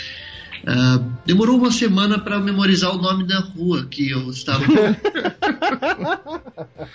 Ah, 0.67 0.99
demorou 1.27 1.59
uma 1.59 1.71
semana 1.71 2.19
para 2.19 2.41
memorizar 2.41 2.95
o 2.95 3.01
nome 3.01 3.27
da 3.27 3.41
rua 3.41 3.87
que 3.91 4.11
eu 4.11 4.31
estava. 4.31 4.65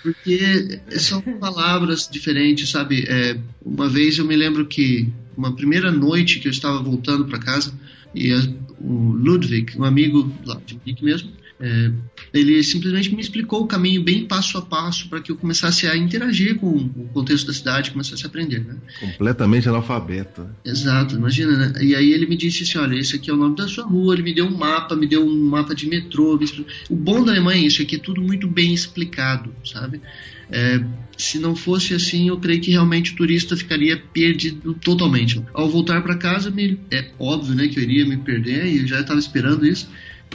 Porque 0.02 0.80
são 0.98 1.20
palavras 1.22 2.08
diferentes, 2.10 2.70
sabe? 2.70 3.04
É, 3.08 3.38
uma 3.64 3.88
vez 3.88 4.18
eu 4.18 4.24
me 4.24 4.36
lembro 4.36 4.66
que 4.66 5.08
uma 5.36 5.54
primeira 5.54 5.90
noite 5.90 6.38
que 6.38 6.48
eu 6.48 6.52
estava 6.52 6.82
voltando 6.82 7.24
para 7.26 7.38
casa 7.38 7.72
e 8.14 8.32
a- 8.32 8.48
o 8.80 9.12
Ludwig, 9.12 9.78
um 9.78 9.84
amigo 9.84 10.32
lá 10.44 10.60
de 10.64 10.74
Munique 10.74 11.04
mesmo, 11.04 11.30
é, 11.60 11.90
ele 12.36 12.62
simplesmente 12.62 13.14
me 13.14 13.20
explicou 13.20 13.62
o 13.62 13.66
caminho 13.66 14.02
bem 14.02 14.24
passo 14.26 14.58
a 14.58 14.62
passo 14.62 15.08
para 15.08 15.20
que 15.20 15.32
eu 15.32 15.36
começasse 15.36 15.86
a 15.86 15.96
interagir 15.96 16.56
com 16.56 16.68
o 16.68 17.08
contexto 17.12 17.46
da 17.46 17.52
cidade, 17.52 17.90
começasse 17.90 18.24
a 18.24 18.28
aprender, 18.28 18.60
né? 18.64 18.76
Completamente 19.00 19.68
analfabeto. 19.68 20.42
né? 20.42 20.48
Exato, 20.64 21.16
imagina, 21.16 21.56
né? 21.56 21.84
E 21.84 21.94
aí 21.94 22.12
ele 22.12 22.26
me 22.26 22.36
disse 22.36 22.62
assim, 22.64 22.78
olha, 22.78 22.98
esse 22.98 23.16
aqui 23.16 23.30
é 23.30 23.32
o 23.32 23.36
nome 23.36 23.56
da 23.56 23.66
sua 23.66 23.84
rua, 23.84 24.14
ele 24.14 24.22
me 24.22 24.34
deu 24.34 24.46
um 24.46 24.56
mapa, 24.56 24.94
me 24.96 25.06
deu 25.06 25.26
um 25.26 25.46
mapa 25.48 25.74
de 25.74 25.88
metrô. 25.88 26.36
me. 26.38 26.46
O 26.90 26.96
bom 26.96 27.24
da 27.24 27.32
Alemanha 27.32 27.62
é 27.62 27.66
isso, 27.66 27.82
é 27.82 27.84
que 27.84 27.96
é 27.96 27.98
tudo 27.98 28.20
muito 28.22 28.46
bem 28.46 28.72
explicado, 28.74 29.54
sabe? 29.64 30.00
É, 30.48 30.80
se 31.18 31.38
não 31.38 31.56
fosse 31.56 31.92
assim, 31.94 32.28
eu 32.28 32.38
creio 32.38 32.60
que 32.60 32.70
realmente 32.70 33.12
o 33.12 33.16
turista 33.16 33.56
ficaria 33.56 33.96
perdido 33.96 34.74
totalmente. 34.74 35.42
Ao 35.52 35.68
voltar 35.68 36.02
para 36.02 36.16
casa, 36.16 36.50
me- 36.50 36.78
é 36.90 37.10
óbvio, 37.18 37.54
né, 37.54 37.66
que 37.68 37.78
eu 37.78 37.82
iria 37.82 38.06
me 38.06 38.16
perder 38.18 38.66
e 38.66 38.78
eu 38.80 38.86
já 38.86 39.00
estava 39.00 39.18
esperando 39.18 39.66
isso. 39.66 39.88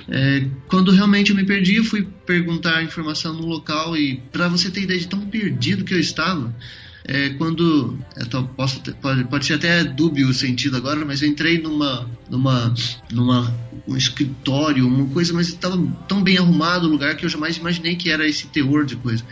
É, 0.10 0.48
quando 0.68 0.92
realmente 0.92 1.30
eu 1.32 1.36
me 1.36 1.46
perdi, 1.46 1.76
eu 1.76 1.84
fui 1.84 2.08
perguntar 2.26 2.84
informação 2.84 3.34
no 3.34 3.46
local 3.46 3.96
e 3.96 4.18
para 4.32 4.48
você 4.48 4.70
ter 4.70 4.82
ideia 4.82 5.00
de 5.00 5.08
tão 5.08 5.20
perdido 5.28 5.84
que 5.86 5.94
eu 5.94 6.00
estava, 6.00 6.54
é, 7.06 7.30
quando 7.32 7.98
tal- 8.30 8.48
posso 8.50 8.80
ter- 8.82 8.94
pode, 8.96 9.24
pode 9.26 9.46
ser 9.46 9.54
até 9.56 9.84
dúbio 9.84 10.28
o 10.30 10.34
sentido 10.34 10.78
agora, 10.78 11.06
mas 11.06 11.22
eu 11.22 11.28
entrei 11.28 11.58
numa 11.62 12.10
numa 12.30 12.74
numa 13.12 13.54
um 13.88 13.98
escritório, 13.98 14.88
uma 14.88 15.08
coisa, 15.08 15.34
mas 15.34 15.48
estava 15.48 15.78
tão 16.08 16.22
bem 16.24 16.38
arrumado 16.38 16.88
o 16.88 16.90
lugar 16.92 17.16
que 17.16 17.26
eu 17.26 17.30
jamais 17.30 17.58
imaginei 17.58 17.96
que 17.96 18.10
era 18.10 18.28
esse 18.28 18.48
teor 18.48 18.86
de 18.86 18.96
coisa. 18.96 19.24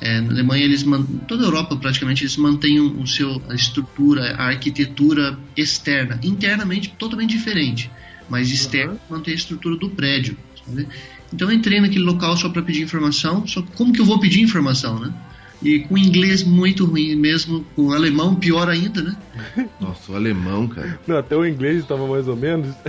É, 0.00 0.20
na 0.20 0.30
Alemanha 0.30 0.64
eles 0.64 0.84
toda 1.26 1.42
a 1.44 1.46
Europa 1.46 1.76
praticamente 1.76 2.22
eles 2.22 2.36
mantêm 2.36 2.80
o 2.80 3.06
seu 3.06 3.42
a 3.48 3.54
estrutura, 3.54 4.34
a 4.36 4.46
arquitetura 4.48 5.38
externa, 5.56 6.18
internamente 6.22 6.94
totalmente 6.98 7.30
diferente, 7.30 7.90
mas 8.28 8.50
externa 8.50 8.96
mantém 9.08 9.32
a 9.32 9.36
estrutura 9.36 9.76
do 9.76 9.90
prédio. 9.90 10.36
sabe? 10.64 10.88
Então 11.32 11.50
eu 11.50 11.56
entrei 11.56 11.80
naquele 11.80 12.04
local 12.04 12.36
só 12.36 12.48
para 12.48 12.62
pedir 12.62 12.82
informação, 12.82 13.46
só 13.46 13.62
como 13.62 13.92
que 13.92 14.00
eu 14.00 14.04
vou 14.04 14.18
pedir 14.18 14.40
informação, 14.40 14.98
né? 14.98 15.12
E 15.60 15.80
com 15.80 15.98
inglês 15.98 16.44
muito 16.44 16.84
ruim 16.86 17.16
mesmo, 17.16 17.66
com 17.74 17.92
alemão 17.92 18.34
pior 18.36 18.68
ainda, 18.68 19.02
né? 19.02 19.16
Nossa, 19.80 20.12
o 20.12 20.14
alemão, 20.14 20.68
cara. 20.68 21.00
Não, 21.06 21.16
até 21.16 21.36
o 21.36 21.44
inglês 21.44 21.80
estava 21.80 22.06
mais 22.06 22.28
ou 22.28 22.36
menos. 22.36 22.74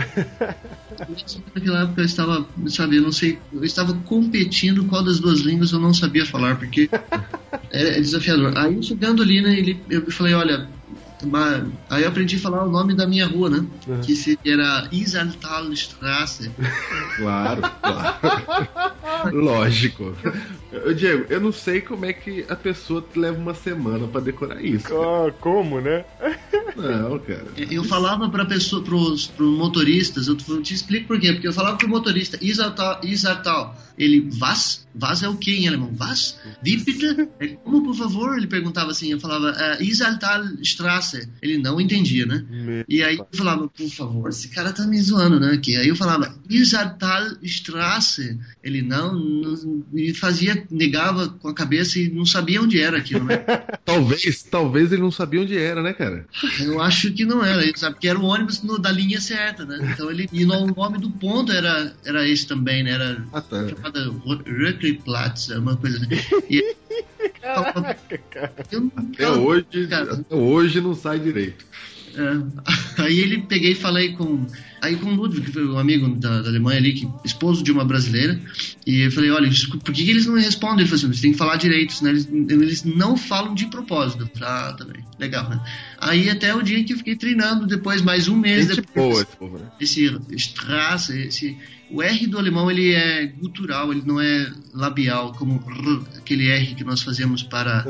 Naquela 1.56 1.84
época 1.84 2.02
eu 2.02 2.06
estava, 2.06 2.48
sabe, 2.68 2.98
eu 2.98 3.02
não 3.02 3.12
sei, 3.12 3.40
eu 3.52 3.64
estava 3.64 3.94
competindo 4.06 4.86
qual 4.86 5.04
das 5.04 5.20
duas 5.20 5.40
línguas 5.40 5.72
eu 5.72 5.80
não 5.80 5.94
sabia 5.94 6.26
falar, 6.26 6.58
porque 6.58 6.90
é, 7.72 7.98
é 7.98 8.02
desafiador. 8.02 8.56
Aí 8.56 8.82
chegando 8.84 9.24
ali, 9.24 9.42
né, 9.42 9.58
ele, 9.58 9.82
eu 9.90 10.12
falei, 10.12 10.34
olha, 10.34 10.70
aí 11.89 12.03
eu 12.03 12.09
aprendi 12.09 12.38
a 12.38 12.39
falar 12.39 12.63
o 12.65 12.72
nome 12.72 12.95
da 12.95 13.05
minha 13.05 13.28
rua, 13.28 13.49
né, 13.49 13.65
que 14.03 14.15
se- 14.15 14.39
era 14.45 14.88
Isaltalstrasse. 14.91 16.51
Claro, 17.17 17.61
claro. 17.82 18.15
Lógico. 19.36 20.15
Ô, 20.72 20.93
Diego, 20.93 21.26
eu 21.30 21.41
não 21.41 21.51
sei 21.51 21.82
como 21.82 22.05
é 22.05 22.13
que 22.13 22.45
a 22.47 22.55
pessoa 22.55 23.05
leva 23.15 23.39
uma 23.39 23.53
semana 23.53 24.07
pra 24.07 24.22
decorar 24.22 24.63
isso. 24.63 24.88
cara. 24.89 25.32
como, 25.39 25.82
né? 25.82 26.05
Não, 26.76 27.20
cara. 27.20 27.47
Eu 27.57 27.84
falava 27.84 28.30
para 28.30 28.45
pessoa, 28.45 28.84
pros, 28.84 29.28
pros 29.28 29.57
motoristas, 29.57 30.28
eu 30.28 30.36
te 30.36 30.49
te 30.61 30.74
explico 30.74 31.07
por 31.07 31.20
quê, 31.20 31.34
porque 31.34 31.47
eu 31.47 31.53
falava 31.53 31.78
pro 31.78 31.89
motorista, 31.89 32.38
Isartal, 32.41 33.01
Isartal, 33.03 33.76
ele, 33.97 34.30
was? 34.39 34.88
Was 34.99 35.24
é 35.24 35.30
o 35.30 35.36
que 35.36 35.51
em 35.51 35.67
alemão? 35.67 35.93
Was? 35.99 36.39
Wie 36.63 36.78
bitte? 36.78 37.30
Ele, 37.39 37.59
Como, 37.63 37.84
por 37.84 37.95
favor? 37.95 38.38
Ele 38.38 38.47
perguntava 38.47 38.91
assim, 38.91 39.11
eu 39.11 39.20
falava, 39.20 39.51
uh, 39.51 39.84
Isartal 39.84 40.43
Straße. 40.61 41.30
Ele 41.41 41.57
não 41.57 41.82
entendia, 41.82 42.26
né? 42.26 42.45
E 42.88 43.03
aí 43.03 43.17
eu 43.17 43.28
falava, 43.34 43.67
por 43.67 43.89
favor, 43.89 44.30
esse 44.30 44.47
cara 44.49 44.72
tá 44.72 44.88
me 44.88 44.99
zoando, 45.01 45.39
né? 45.39 45.51
Aqui. 45.51 45.76
Aí 45.76 45.89
eu 45.89 45.95
falava, 45.95 46.34
Isartal 46.49 47.38
Straße. 47.43 48.39
Ele 48.63 48.82
não, 48.82 49.13
não, 49.13 49.84
e 49.93 50.13
negava 50.70 51.30
com 51.30 51.47
a 51.47 51.54
cabeça 51.54 52.00
e 52.00 52.09
não 52.09 52.25
sabia 52.25 52.62
onde 52.62 52.79
era 52.79 52.97
aquilo, 52.97 53.24
né? 53.25 53.38
Talvez, 53.86 54.43
talvez 54.43 54.92
ele 54.92 55.01
não 55.01 55.12
sabia 55.12 55.42
onde 55.42 55.58
era, 55.58 55.82
né, 55.82 55.93
cara? 55.93 56.25
Eu 56.59 56.79
acho 56.82 57.12
que 57.12 57.25
não 57.25 57.43
era, 57.43 57.63
ele 57.63 57.78
sabe 57.78 57.97
que 58.00 58.08
era 58.08 58.20
o 58.20 58.24
ônibus 58.25 58.62
no- 58.62 58.78
da 58.78 58.92
linha 58.92 59.20
certa, 59.20 59.66
né? 59.66 59.79
Então 59.93 60.09
ele 60.12 60.29
e 60.32 60.46
o 60.46 60.47
nome 60.47 60.97
do 61.00 61.09
ponto 61.09 61.51
era 61.51 61.93
era 62.05 62.28
esse 62.28 62.46
também, 62.47 62.84
né? 62.84 62.92
Era 62.92 63.24
Ah, 63.34 63.42
tá. 63.42 63.67
chamada 63.67 64.12
Röckliplatz, 64.46 65.50
uma 65.50 65.75
coisa 65.75 65.97
assim. 65.97 66.46
E 66.50 66.75
eu, 68.70 68.92
Até 68.96 69.29
hoje, 69.32 69.66
até 69.92 70.36
hoje 70.36 70.82
não 70.82 70.93
sai 70.96 71.20
direito. 71.20 71.66
é, 72.16 73.01
aí 73.04 73.20
ele 73.20 73.42
peguei 73.43 73.71
e 73.71 73.75
falei 73.75 74.13
com 74.13 74.46
aí 74.82 74.96
com 74.96 75.10
o 75.10 75.16
Ludwig, 75.16 75.46
que 75.46 75.51
foi 75.51 75.68
um 75.68 75.78
amigo 75.78 76.08
da, 76.16 76.42
da 76.42 76.50
Alemanha 76.50 76.80
ali, 76.80 76.93
que 76.93 77.10
esposo 77.24 77.64
de 77.64 77.72
uma 77.72 77.86
brasileira, 77.86 78.39
e 78.86 79.01
eu 79.01 79.12
falei, 79.12 79.32
olha, 79.32 79.50
por 79.84 79.93
que, 79.93 80.04
que 80.04 80.12
eles 80.12 80.26
não 80.26 80.36
respondem? 80.36 80.80
Ele 80.80 80.89
falou 80.89 80.97
assim, 80.97 81.14
você 81.14 81.22
tem 81.22 81.32
que 81.32 81.38
falar 81.38 81.58
direito, 81.58 81.93
senão 81.93 82.12
eles, 82.12 82.28
eles 82.32 82.84
não 82.84 83.18
falam 83.18 83.54
de 83.54 83.68
propósito. 83.68 84.24
Eu 84.24 84.28
falei, 84.28 84.50
ah, 84.50 84.74
também, 84.74 85.04
legal, 85.18 85.50
né? 85.50 85.60
Aí 86.00 86.30
até 86.30 86.54
o 86.56 86.62
dia 86.62 86.84
que 86.84 86.93
eu 86.93 86.97
fiquei 86.97 87.16
treinando, 87.16 87.68
depois 87.68 88.01
mais 88.01 88.28
um 88.28 88.36
mês 88.36 88.68
Gente 88.68 88.82
depois. 88.82 89.28
boa 89.39 89.74
esse 89.80 90.12
né? 90.12 90.20
Esse 90.32 90.50
Strasse, 90.50 91.18
esse, 91.20 91.58
o 91.91 92.01
R 92.03 92.28
do 92.28 92.37
alemão 92.37 92.70
ele 92.70 92.93
é 92.93 93.25
gutural, 93.25 93.91
ele 93.91 94.03
não 94.05 94.20
é 94.21 94.51
labial, 94.74 95.33
como 95.33 95.63
aquele 96.17 96.47
R 96.47 96.75
que 96.75 96.83
nós 96.83 97.01
fazemos 97.01 97.41
para 97.43 97.83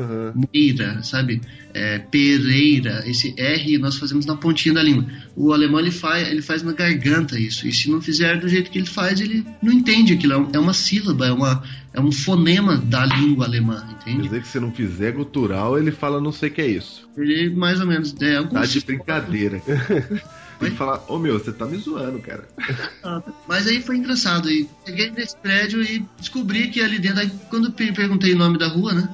Meira, 0.54 1.04
sabe? 1.04 1.42
É, 1.74 2.00
Pereira, 2.00 3.04
esse 3.06 3.34
R 3.38 3.78
nós 3.78 3.98
fazemos 3.98 4.26
na 4.26 4.36
pontinha 4.36 4.74
da 4.74 4.82
língua. 4.82 5.06
O 5.36 5.54
alemão 5.54 5.80
ele 5.80 5.92
faz, 5.92 6.28
ele 6.28 6.42
faz 6.42 6.64
na 6.64 6.72
garganta 6.72 7.40
isso, 7.40 7.68
e 7.68 7.74
se 7.74 7.90
não 7.92 8.02
fizer 8.02 8.40
do 8.40 8.48
jeito 8.48 8.72
que 8.72 8.78
ele 8.80 8.88
faz, 8.88 9.20
ele 9.20 9.46
não 9.62 9.72
entende 9.72 10.14
aquilo. 10.14 10.50
É 10.54 10.58
É 10.58 10.60
uma 10.60 10.74
sílaba, 10.74 11.28
é, 11.28 11.32
uma, 11.32 11.64
é 11.94 12.00
um 12.02 12.12
fonema 12.12 12.78
da 12.78 13.06
língua 13.06 13.46
alemã, 13.46 13.86
Quer 14.04 14.12
entende? 14.12 14.28
dizer 14.28 14.42
que 14.42 14.48
se 14.48 14.60
não 14.60 14.72
fizer 14.72 15.12
gutural, 15.12 15.78
ele 15.78 15.92
fala 15.92 16.20
não 16.22 16.32
sei 16.32 16.50
o 16.50 16.52
que 16.52 16.62
é 16.62 16.68
isso. 16.68 17.08
Ele 17.18 17.50
mais 17.50 17.80
ou 17.80 17.88
menos. 17.88 18.16
É, 18.22 18.42
Tá 18.44 18.66
de 18.66 18.80
brincadeira. 18.82 19.62
Que 20.60 20.72
falar, 20.72 21.04
ô 21.08 21.18
meu, 21.18 21.40
você 21.40 21.52
tá 21.54 21.66
me 21.66 21.78
zoando, 21.78 22.20
cara. 22.20 22.48
Mas 23.48 23.66
aí 23.68 23.82
foi 23.82 23.98
engraçado. 23.98 24.50
E 24.52 24.68
cheguei 24.86 25.10
nesse 25.12 25.36
prédio 25.38 25.82
e 25.82 26.06
descobri 26.20 26.68
que 26.70 26.82
ali 26.82 27.00
dentro. 27.00 27.20
Aí, 27.20 27.32
quando 27.50 27.72
perguntei 27.72 28.34
o 28.34 28.38
nome 28.38 28.58
da 28.58 28.68
rua, 28.68 28.94
né? 28.94 29.10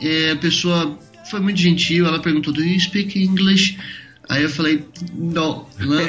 é, 0.00 0.32
a 0.32 0.36
pessoa 0.36 0.98
foi 1.30 1.40
muito 1.40 1.58
gentil. 1.58 2.06
Ela 2.06 2.20
perguntou: 2.20 2.52
Do 2.52 2.62
you 2.62 2.78
speak 2.78 3.18
English? 3.22 3.78
Aí 4.28 4.42
eu 4.42 4.50
falei: 4.50 4.84
Não. 5.14 5.66
não, 5.78 5.88
não. 5.88 6.00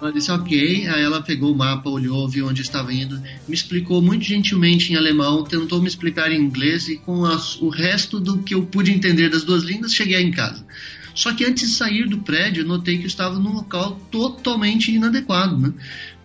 Ela 0.00 0.12
disse: 0.12 0.30
Ok. 0.30 0.86
Aí 0.88 1.02
ela 1.02 1.20
pegou 1.22 1.52
o 1.52 1.56
mapa, 1.56 1.90
olhou, 1.90 2.28
viu 2.28 2.46
onde 2.46 2.62
estava 2.62 2.92
indo, 2.92 3.20
me 3.46 3.54
explicou 3.54 4.00
muito 4.00 4.24
gentilmente 4.24 4.92
em 4.92 4.96
alemão, 4.96 5.44
tentou 5.44 5.80
me 5.82 5.88
explicar 5.88 6.30
em 6.30 6.40
inglês 6.40 6.88
e 6.88 6.96
com 6.96 7.24
as- 7.24 7.60
o 7.60 7.68
resto 7.68 8.20
do 8.20 8.38
que 8.38 8.54
eu 8.54 8.62
pude 8.64 8.92
entender 8.92 9.28
das 9.28 9.42
duas 9.44 9.62
línguas, 9.64 9.92
cheguei 9.92 10.20
em 10.22 10.30
casa. 10.30 10.64
Só 11.18 11.34
que 11.34 11.44
antes 11.44 11.68
de 11.68 11.74
sair 11.74 12.08
do 12.08 12.18
prédio, 12.18 12.64
notei 12.64 12.96
que 12.96 13.02
eu 13.02 13.08
estava 13.08 13.40
num 13.40 13.52
local 13.52 14.00
totalmente 14.08 14.92
inadequado, 14.94 15.58
né? 15.58 15.74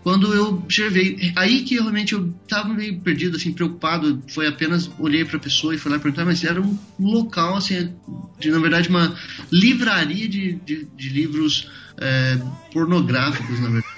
Quando 0.03 0.31
eu 0.31 0.49
observei, 0.49 1.33
aí 1.35 1.63
que 1.63 1.73
realmente 1.73 2.13
eu 2.13 2.31
estava 2.43 2.71
meio 2.71 2.99
perdido, 2.99 3.37
assim, 3.37 3.51
preocupado, 3.51 4.21
foi 4.27 4.45
apenas 4.45 4.91
olhei 4.99 5.25
para 5.25 5.37
a 5.37 5.39
pessoa 5.39 5.73
e 5.73 5.79
fui 5.79 5.91
lá 5.91 5.97
perguntar, 5.97 6.25
mas 6.25 6.43
era 6.43 6.61
um 6.61 6.77
local, 6.99 7.55
assim, 7.55 7.91
de, 8.39 8.51
na 8.51 8.59
verdade, 8.59 8.87
uma 8.87 9.17
livraria 9.51 10.29
de, 10.29 10.53
de, 10.63 10.87
de 10.95 11.09
livros 11.09 11.71
é, 11.97 12.37
pornográficos, 12.71 13.59
na 13.61 13.69
verdade. 13.69 13.93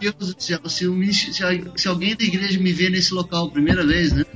Deus 0.00 0.34
do 0.34 0.42
céu, 0.42 0.60
se, 0.68 1.32
se, 1.32 1.42
se 1.76 1.88
alguém 1.88 2.14
da 2.14 2.24
igreja 2.24 2.60
me 2.60 2.72
ver 2.74 2.90
nesse 2.90 3.14
local 3.14 3.50
primeira 3.50 3.86
vez, 3.86 4.12
né? 4.12 4.26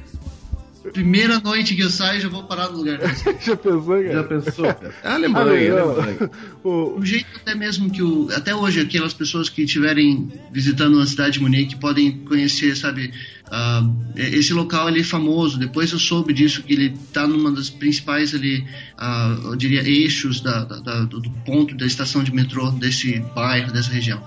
Primeira 0.93 1.41
noite 1.41 1.75
que 1.75 1.83
eu 1.83 1.91
saio, 1.91 2.21
já 2.21 2.29
vou 2.29 2.45
parar 2.45 2.69
no 2.71 2.79
lugar. 2.79 2.99
Já 3.45 3.57
pensou, 3.57 3.85
cara? 3.87 4.13
Já 4.13 4.25
pensou? 4.25 4.65
cara? 4.75 4.95
É 5.03 5.09
Alemanha, 5.09 5.73
Ah, 5.73 5.77
não. 5.77 5.91
Alemanha. 5.91 6.31
O- 6.65 6.99
O 6.99 7.05
jeito 7.05 7.27
até 7.37 7.55
mesmo 7.55 7.91
que 7.91 8.03
o. 8.03 8.29
Até 8.35 8.55
hoje, 8.55 8.81
aquelas 8.81 9.13
pessoas 9.15 9.49
que 9.49 9.63
estiverem 9.63 10.29
visitando 10.53 10.99
a 11.01 11.07
cidade 11.07 11.33
de 11.35 11.41
Munique 11.41 11.77
podem 11.77 12.13
conhecer, 12.25 12.77
sabe? 12.77 13.13
ah, 13.49 13.89
esse 14.17 14.53
local 14.53 14.89
ele 14.89 15.01
é 15.01 15.05
famoso. 15.05 15.57
Depois 15.59 15.93
eu 15.93 15.99
soube 16.01 16.33
disso, 16.33 16.63
que 16.65 16.73
ele 16.73 16.87
está 17.07 17.27
numa 17.29 17.53
das 17.53 17.71
principais 17.71 18.35
ali, 18.35 18.65
ah, 18.99 19.39
eu 19.45 19.55
diria, 19.57 19.83
eixos 19.89 20.41
da, 20.41 20.65
da- 20.65 20.81
da- 20.81 21.05
do 21.05 21.21
do 21.21 21.31
ponto 21.45 21.75
da 21.77 21.87
estação 21.87 22.25
de 22.25 22.35
metrô 22.35 22.71
desse 22.73 23.21
bairro, 23.35 23.73
dessa 23.73 23.91
região. 23.93 24.21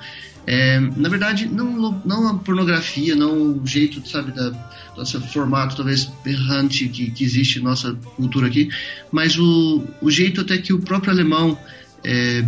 É, 0.47 0.79
na 0.79 1.09
verdade, 1.09 1.47
não, 1.47 2.01
não 2.03 2.27
a 2.27 2.33
pornografia, 2.35 3.15
não 3.15 3.59
o 3.59 3.67
jeito, 3.67 4.07
sabe, 4.07 4.31
da 4.31 4.51
nosso 4.99 5.19
formato 5.21 5.77
talvez 5.77 6.11
errante 6.25 6.89
que, 6.89 7.09
que 7.11 7.23
existe 7.23 7.59
nossa 7.59 7.93
cultura 8.15 8.47
aqui, 8.47 8.69
mas 9.11 9.37
o, 9.37 9.83
o 10.01 10.11
jeito 10.11 10.41
até 10.41 10.57
que 10.57 10.73
o 10.73 10.79
próprio 10.79 11.11
alemão, 11.11 11.57
é, 12.03 12.43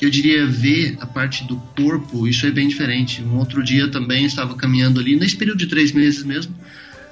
eu 0.00 0.10
diria, 0.10 0.46
vê 0.46 0.96
a 1.00 1.06
parte 1.06 1.44
do 1.44 1.56
corpo, 1.76 2.28
isso 2.28 2.46
é 2.46 2.50
bem 2.50 2.68
diferente. 2.68 3.22
Um 3.22 3.38
outro 3.38 3.62
dia 3.62 3.88
também 3.88 4.26
estava 4.26 4.54
caminhando 4.54 5.00
ali, 5.00 5.16
nesse 5.16 5.36
período 5.36 5.58
de 5.58 5.66
três 5.66 5.92
meses 5.92 6.22
mesmo, 6.22 6.54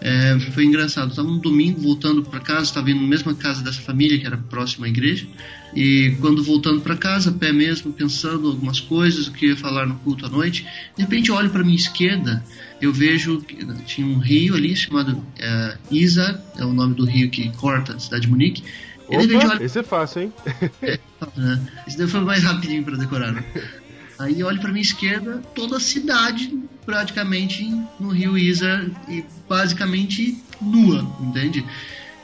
é, 0.05 0.37
foi 0.51 0.65
engraçado. 0.65 1.11
Estava 1.11 1.29
um 1.29 1.39
domingo 1.39 1.81
voltando 1.81 2.25
para 2.25 2.41
casa, 2.41 2.63
estava 2.63 2.91
indo 2.91 3.01
na 3.01 3.07
mesma 3.07 3.35
casa 3.35 3.63
dessa 3.63 3.81
família 3.81 4.19
que 4.19 4.27
era 4.27 4.37
próxima 4.37 4.87
à 4.87 4.89
igreja. 4.89 5.27
E 5.75 6.17
quando 6.21 6.43
voltando 6.43 6.81
para 6.81 6.97
casa, 6.97 7.31
pé 7.31 7.53
mesmo, 7.53 7.93
pensando 7.93 8.49
algumas 8.49 8.81
coisas, 8.81 9.29
o 9.29 9.33
que 9.33 9.47
ia 9.47 9.57
falar 9.57 9.87
no 9.87 9.95
culto 9.97 10.27
à 10.27 10.29
noite, 10.29 10.67
de 10.97 11.03
repente 11.03 11.31
eu 11.31 11.37
olho 11.37 11.51
para 11.51 11.63
minha 11.63 11.77
esquerda, 11.77 12.45
eu 12.81 12.93
vejo 12.93 13.41
que 13.43 13.65
tinha 13.85 14.07
um 14.07 14.19
rio 14.19 14.57
ali 14.57 14.75
chamado 14.75 15.25
é, 15.39 15.79
Isar, 15.91 16.43
é 16.59 16.65
o 16.65 16.73
nome 16.73 16.95
do 16.95 17.05
rio 17.05 17.31
que 17.31 17.51
corta 17.53 17.95
a 17.95 17.99
cidade 17.99 18.23
de 18.23 18.29
Munique. 18.29 18.65
Eu 19.09 19.21
olho 19.21 19.39
Opa, 19.39 19.63
esse 19.63 19.79
é 19.79 19.83
fácil, 19.83 20.23
hein? 20.23 20.33
né? 21.37 21.61
Isso 21.87 21.97
daí 21.97 22.09
foi 22.09 22.21
mais 22.21 22.43
rapidinho 22.43 22.83
para 22.83 22.97
decorar, 22.97 23.33
né? 23.33 23.45
Aí 24.19 24.41
eu 24.41 24.47
olho 24.47 24.61
para 24.61 24.71
minha 24.71 24.83
esquerda, 24.83 25.39
toda 25.55 25.77
a 25.77 25.81
cidade 25.81 26.59
praticamente 26.85 27.65
no 27.99 28.11
rio 28.11 28.37
Isar 28.37 28.85
e 29.09 29.25
basicamente 29.49 30.43
nua, 30.61 31.01
entende? 31.21 31.65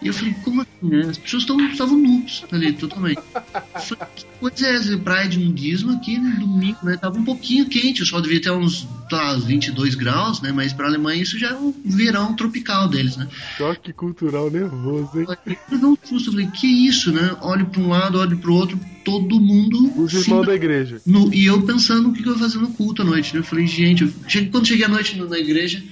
E 0.00 0.06
eu 0.06 0.14
falei, 0.14 0.32
como 0.44 0.60
assim, 0.62 0.68
né? 0.82 1.00
As 1.10 1.18
pessoas 1.18 1.44
tão- 1.44 1.60
estavam 1.70 1.98
nuas 1.98 2.44
ali, 2.52 2.72
totalmente. 2.72 3.18
Eu 3.34 3.80
falei, 3.80 4.06
que 4.14 4.24
coisa 4.38 4.66
é 4.66 4.74
essa? 4.76 4.96
Praia 4.98 5.28
de 5.28 5.38
nudismo 5.40 5.92
aqui 5.92 6.16
no 6.18 6.38
domingo, 6.38 6.78
né? 6.84 6.96
Tava 6.96 7.18
um 7.18 7.24
pouquinho 7.24 7.66
quente, 7.66 8.02
o 8.02 8.06
sol 8.06 8.20
devia 8.22 8.40
ter 8.40 8.50
uns 8.52 8.86
tá, 9.10 9.34
22 9.34 9.94
graus, 9.96 10.40
né? 10.40 10.52
Mas 10.52 10.72
pra 10.72 10.86
Alemanha 10.86 11.20
isso 11.22 11.36
já 11.38 11.48
é 11.48 11.54
um 11.54 11.74
verão 11.84 12.34
tropical 12.36 12.88
deles, 12.88 13.16
né? 13.16 13.26
Choque 13.56 13.92
cultural 13.92 14.50
nervoso, 14.50 15.18
hein? 15.18 15.26
Eu 15.72 15.78
não 15.78 15.98
susto, 16.04 16.28
eu 16.28 16.32
falei, 16.32 16.46
que 16.48 16.66
isso, 16.66 17.10
né? 17.10 17.36
Olho 17.40 17.66
pra 17.66 17.80
um 17.80 17.88
lado, 17.88 18.18
olho 18.18 18.38
pro 18.38 18.54
outro, 18.54 18.78
todo 19.04 19.40
mundo. 19.40 19.92
Os 20.00 20.12
irmãos 20.14 20.46
da 20.46 20.54
igreja. 20.54 21.00
no- 21.04 21.34
e 21.34 21.44
eu 21.46 21.60
pensando 21.62 22.10
o 22.10 22.12
que, 22.12 22.22
que 22.22 22.28
eu 22.28 22.34
ia 22.34 22.38
fazer 22.38 22.58
no 22.58 22.68
culto 22.68 23.02
à 23.02 23.04
noite, 23.04 23.34
né? 23.34 23.40
Eu 23.40 23.44
falei, 23.44 23.66
gente, 23.66 24.04
eu 24.04 24.12
quando 24.52 24.66
cheguei 24.68 24.84
à 24.84 24.88
noite 24.88 25.16
no- 25.16 25.28
na 25.28 25.38
igreja, 25.38 25.82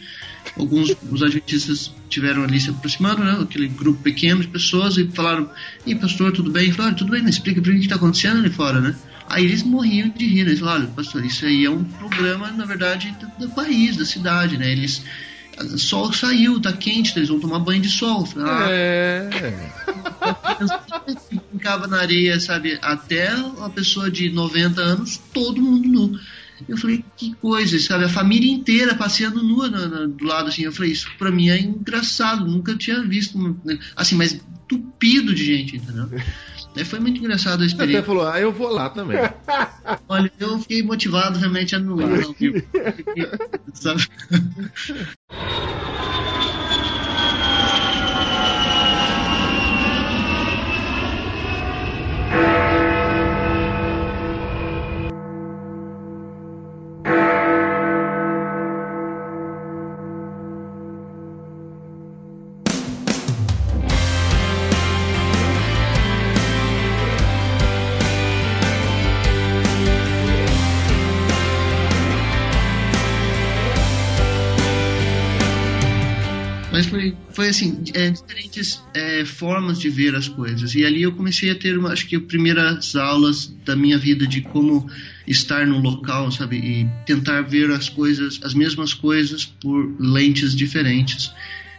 alguns 0.59 0.95
os 1.11 1.23
adventistas 1.23 1.93
tiveram 2.09 2.45
ali 2.45 2.61
se 2.61 2.71
aproximando, 2.71 3.25
né? 3.25 3.39
Aquele 3.41 3.69
grupo 3.69 4.03
pequeno 4.03 4.41
de 4.41 4.49
pessoas 4.49 4.97
e 4.97 5.07
falaram, 5.09 5.51
e 5.85 5.95
pastor, 5.95 6.33
tudo 6.33 6.51
bem? 6.51 6.73
Falei, 6.73 6.91
"Olha, 6.91 6.99
tudo 6.99 7.11
bem, 7.11 7.23
mas 7.23 7.35
explica 7.35 7.61
pra 7.61 7.73
mim 7.73 7.79
o 7.79 7.83
que 7.83 7.89
tá 7.89 7.97
acontecendo 7.97 8.39
ali 8.39 8.51
fora, 8.51 8.81
né? 8.81 8.95
Aí 9.29 9.45
eles 9.45 9.63
morriam 9.63 10.09
de 10.09 10.27
rir, 10.27 10.45
né? 10.45 10.51
Eles 10.51 10.61
falaram, 10.61 10.87
pastor, 10.87 11.25
isso 11.25 11.45
aí 11.45 11.65
é 11.65 11.71
um 11.71 11.85
problema, 11.85 12.51
na 12.53 12.65
verdade, 12.65 13.15
do, 13.39 13.47
do 13.47 13.55
país, 13.55 13.97
da 13.97 14.05
cidade, 14.05 14.57
né? 14.57 14.71
Eles. 14.71 15.03
Sol 15.79 16.13
saiu, 16.13 16.61
tá 16.61 16.71
quente, 16.71 17.15
eles 17.17 17.31
vão 17.31 17.41
tomar 17.41 17.59
banho 17.61 17.81
de 17.81 17.89
sol. 17.89 18.29
Ah, 18.37 18.67
É. 18.71 19.31
brincava 21.51 21.87
na 21.87 22.01
areia, 22.01 22.39
sabe? 22.39 22.79
Até 22.83 23.35
uma 23.35 23.71
pessoa 23.71 24.11
de 24.11 24.31
90 24.31 24.81
anos, 24.81 25.21
todo 25.33 25.61
mundo 25.63 25.89
nu. 25.89 26.21
Eu 26.69 26.77
falei, 26.77 27.05
que 27.17 27.35
coisa, 27.35 27.79
sabe? 27.79 28.05
A 28.05 28.09
família 28.09 28.51
inteira 28.51 28.95
passeando 28.95 29.43
nua 29.43 29.69
na- 29.69 29.87
na- 29.89 30.07
do 30.07 30.25
lado, 30.25 30.49
assim. 30.49 30.63
Eu 30.63 30.73
falei, 30.73 30.93
isso 30.93 31.09
pra 31.19 31.31
mim 31.31 31.49
é 31.51 31.61
engraçado, 31.61 32.47
nunca 32.47 32.75
tinha 32.77 33.03
visto, 33.03 33.39
um- 33.39 33.57
assim, 33.95 34.15
mas 34.17 34.41
tupido 34.69 35.35
de 35.35 35.45
gente, 35.45 35.77
entendeu? 35.77 36.09
Daí 36.75 36.85
foi 36.85 36.99
muito 37.01 37.19
engraçado 37.19 37.55
a 37.61 37.65
Até 37.65 37.67
experiência. 37.67 38.03
falou, 38.05 38.27
ah, 38.29 38.39
eu 38.39 38.53
vou 38.53 38.69
lá 38.69 38.91
também. 38.91 39.17
Olha, 40.09 40.31
eu 40.39 40.59
fiquei 40.59 40.83
motivado 40.83 41.39
realmente 41.39 41.75
a 41.75 41.79
não 41.79 41.99
ir? 42.01 42.65
Sabe? 43.73 44.07
Foi, 77.37 77.49
assim, 77.51 77.83
é, 77.93 78.09
diferentes 78.09 78.83
é, 78.95 79.23
formas 79.27 79.79
de 79.79 79.91
ver 79.91 80.15
as 80.15 80.27
coisas. 80.27 80.75
E 80.75 80.87
ali 80.87 81.03
eu 81.03 81.13
comecei 81.13 81.51
a 81.51 81.55
ter, 81.55 81.77
uma, 81.77 81.93
acho 81.93 82.07
que, 82.07 82.19
primeiras 82.19 82.97
aulas 82.97 83.55
da 83.63 83.77
minha 83.77 83.99
vida 83.99 84.27
de 84.27 84.41
como 84.41 84.91
estar 85.27 85.67
no 85.67 85.79
local, 85.79 86.33
sabe? 86.33 86.57
E 86.57 86.89
tentar 87.05 87.43
ver 87.43 87.71
as 87.73 87.91
coisas, 87.91 88.41
as 88.43 88.55
mesmas 88.55 88.95
coisas 88.95 89.45
por 89.45 89.95
lentes 90.01 90.57
diferentes. 90.57 91.31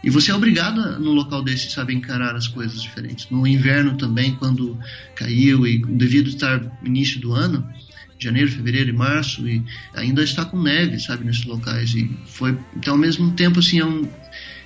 E 0.04 0.08
você 0.10 0.30
é 0.30 0.34
obrigado 0.34 1.00
no 1.00 1.10
local 1.10 1.42
desse, 1.42 1.72
sabe, 1.72 1.92
encarar 1.92 2.36
as 2.36 2.46
coisas 2.46 2.80
diferentes. 2.80 3.28
No 3.28 3.44
inverno 3.44 3.96
também, 3.96 4.36
quando 4.36 4.78
caiu 5.16 5.66
e 5.66 5.84
devido 5.84 6.28
estar 6.28 6.64
início 6.84 7.20
do 7.20 7.32
ano, 7.32 7.68
janeiro, 8.16 8.48
fevereiro 8.48 8.90
e 8.90 8.92
março 8.92 9.48
e 9.48 9.60
ainda 9.92 10.22
está 10.22 10.44
com 10.44 10.62
neve, 10.62 11.00
sabe, 11.00 11.24
nesses 11.24 11.44
locais 11.44 11.94
e 11.94 12.08
foi 12.26 12.56
então 12.76 12.94
ao 12.94 12.98
mesmo 12.98 13.32
tempo 13.32 13.60
assim 13.60 13.78
é, 13.78 13.84
um, 13.84 14.08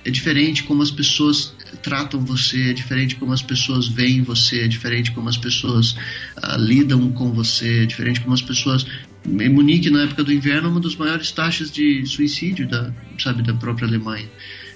é 0.05 0.11
diferente 0.11 0.63
como 0.63 0.81
as 0.81 0.91
pessoas 0.91 1.53
tratam 1.81 2.19
você, 2.19 2.69
é 2.69 2.73
diferente 2.73 3.15
como 3.15 3.31
as 3.31 3.41
pessoas 3.41 3.87
veem 3.87 4.21
você, 4.21 4.61
é 4.61 4.67
diferente 4.67 5.11
como 5.11 5.29
as 5.29 5.37
pessoas 5.37 5.95
ah, 6.37 6.57
lidam 6.57 7.11
com 7.11 7.31
você, 7.31 7.83
é 7.83 7.85
diferente 7.85 8.21
como 8.21 8.33
as 8.33 8.41
pessoas 8.41 8.85
em 9.25 9.49
Munique 9.49 9.89
na 9.89 10.03
época 10.03 10.23
do 10.23 10.33
inverno 10.33 10.67
é 10.67 10.71
uma 10.71 10.81
das 10.81 10.95
maiores 10.95 11.31
taxas 11.31 11.71
de 11.71 12.05
suicídio 12.05 12.67
da 12.67 12.93
sabe 13.17 13.41
da 13.41 13.53
própria 13.53 13.87
Alemanha 13.87 14.29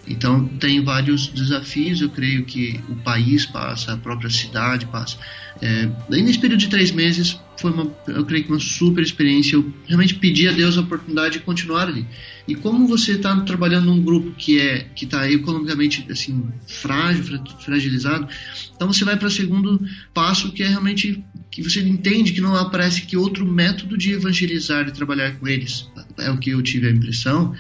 então 0.10 0.48
tem 0.48 0.84
vários 0.84 1.28
desafios, 1.28 2.02
eu 2.02 2.10
creio 2.10 2.46
que 2.46 2.80
o 2.88 2.96
país 2.96 3.46
passa, 3.46 3.94
a 3.94 3.98
própria 3.98 4.30
cidade 4.30 4.86
passa. 4.86 5.18
É, 5.62 5.90
daí 6.10 6.22
nesse 6.22 6.40
período 6.40 6.62
de 6.62 6.70
três 6.70 6.92
meses 6.92 7.40
foi 7.60 7.72
uma, 7.72 7.92
eu 8.08 8.24
creio 8.26 8.44
que 8.46 8.52
uma 8.52 8.60
super 8.60 9.02
experiência. 9.04 9.56
Eu 9.56 9.74
realmente 9.86 10.16
pedi 10.16 10.48
a 10.48 10.52
Deus 10.52 10.78
a 10.78 10.82
oportunidade 10.82 11.34
de 11.34 11.40
continuar 11.40 11.88
ali. 11.88 12.06
E 12.48 12.56
como 12.56 12.88
você 12.88 13.14
está 13.14 13.36
trabalhando 13.42 13.86
num 13.88 14.02
grupo 14.02 14.32
que 14.32 14.60
é 14.60 14.88
que 14.96 15.06
está 15.06 15.30
economicamente 15.30 16.06
assim 16.10 16.46
frágil, 16.68 17.24
fra- 17.24 17.44
fragilizado, 17.60 18.28
Então 18.76 18.92
você 18.92 19.04
vai 19.04 19.18
para 19.18 19.28
o 19.28 19.32
segundo 19.32 19.82
passo, 20.14 20.52
que 20.52 20.64
é 20.64 20.68
realmente 20.70 21.24
que 21.52 21.62
você 21.64 21.82
entende 21.82 22.34
que 22.34 22.42
não 22.42 22.56
aparece 22.56 23.02
que 23.02 23.18
outro 23.18 23.46
método 23.46 23.98
de 23.98 24.12
evangelizar 24.14 24.88
e 24.88 24.92
trabalhar 24.92 25.32
com 25.40 25.48
eles. 25.48 25.90
É 26.18 26.30
o 26.30 26.38
que 26.38 26.52
eu 26.52 26.62
tive 26.62 26.88
a 26.88 26.92
impressão. 26.92 27.54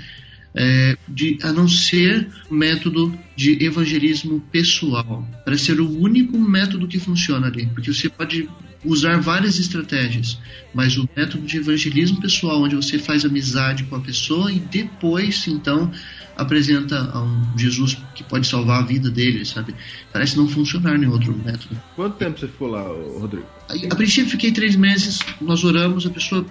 é, 0.56 0.98
de, 1.07 1.38
a 1.44 1.52
não 1.53 1.68
ser 1.68 2.28
método 2.49 3.15
de 3.36 3.64
evangelismo 3.64 4.40
pessoal. 4.52 5.28
Parece 5.45 5.65
ser 5.65 5.80
o 5.80 5.99
único 6.02 6.38
método 6.40 6.88
que 6.88 6.98
funciona 6.99 7.45
ali, 7.48 7.68
porque 7.68 7.94
você 7.94 8.10
pode 8.10 8.49
usar 8.85 9.19
várias 9.19 9.59
estratégias, 9.59 10.37
mas 10.73 10.97
o 10.97 11.09
método 11.15 11.45
de 11.45 11.57
evangelismo 11.57 12.21
pessoal, 12.21 12.61
onde 12.61 12.75
você 12.75 12.99
faz 12.99 13.25
amizade 13.25 13.83
com 13.85 13.95
a 13.95 13.99
pessoa 13.99 14.51
e 14.51 14.59
depois, 14.59 15.47
então, 15.47 15.91
apresenta 16.35 17.09
a 17.13 17.21
um 17.21 17.57
Jesus 17.57 17.97
que 18.13 18.23
pode 18.23 18.47
salvar 18.47 18.83
a 18.83 18.85
vida 18.85 19.09
dele, 19.09 19.43
sabe? 19.43 19.73
Parece 20.13 20.37
não 20.37 20.47
funcionar 20.47 20.97
nenhum 20.97 21.13
outro 21.13 21.35
método. 21.43 21.75
Quanto 21.95 22.15
tempo 22.17 22.39
você 22.39 22.47
ficou 22.47 22.67
lá, 22.67 22.83
Rodrigo? 22.83 23.45
Aí, 23.69 23.87
A 23.89 23.95
princípio 23.95 24.29
fiquei 24.29 24.51
três 24.51 24.75
meses, 24.75 25.19
nós 25.41 25.63
oramos, 25.63 26.05
a 26.05 26.09
pessoa 26.09 26.45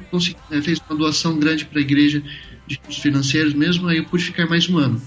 eh, 0.50 0.60
fez 0.60 0.80
uma 0.90 0.98
doação 0.98 1.38
grande 1.38 1.64
para 1.64 1.78
a 1.78 1.82
igreja 1.82 2.22
de 2.66 2.80
financeiros 2.90 3.54
mesmo, 3.54 3.88
aí 3.88 3.98
eu 3.98 4.04
pude 4.04 4.24
ficar 4.24 4.46
mais 4.48 4.68
um 4.68 4.76
ano. 4.78 5.00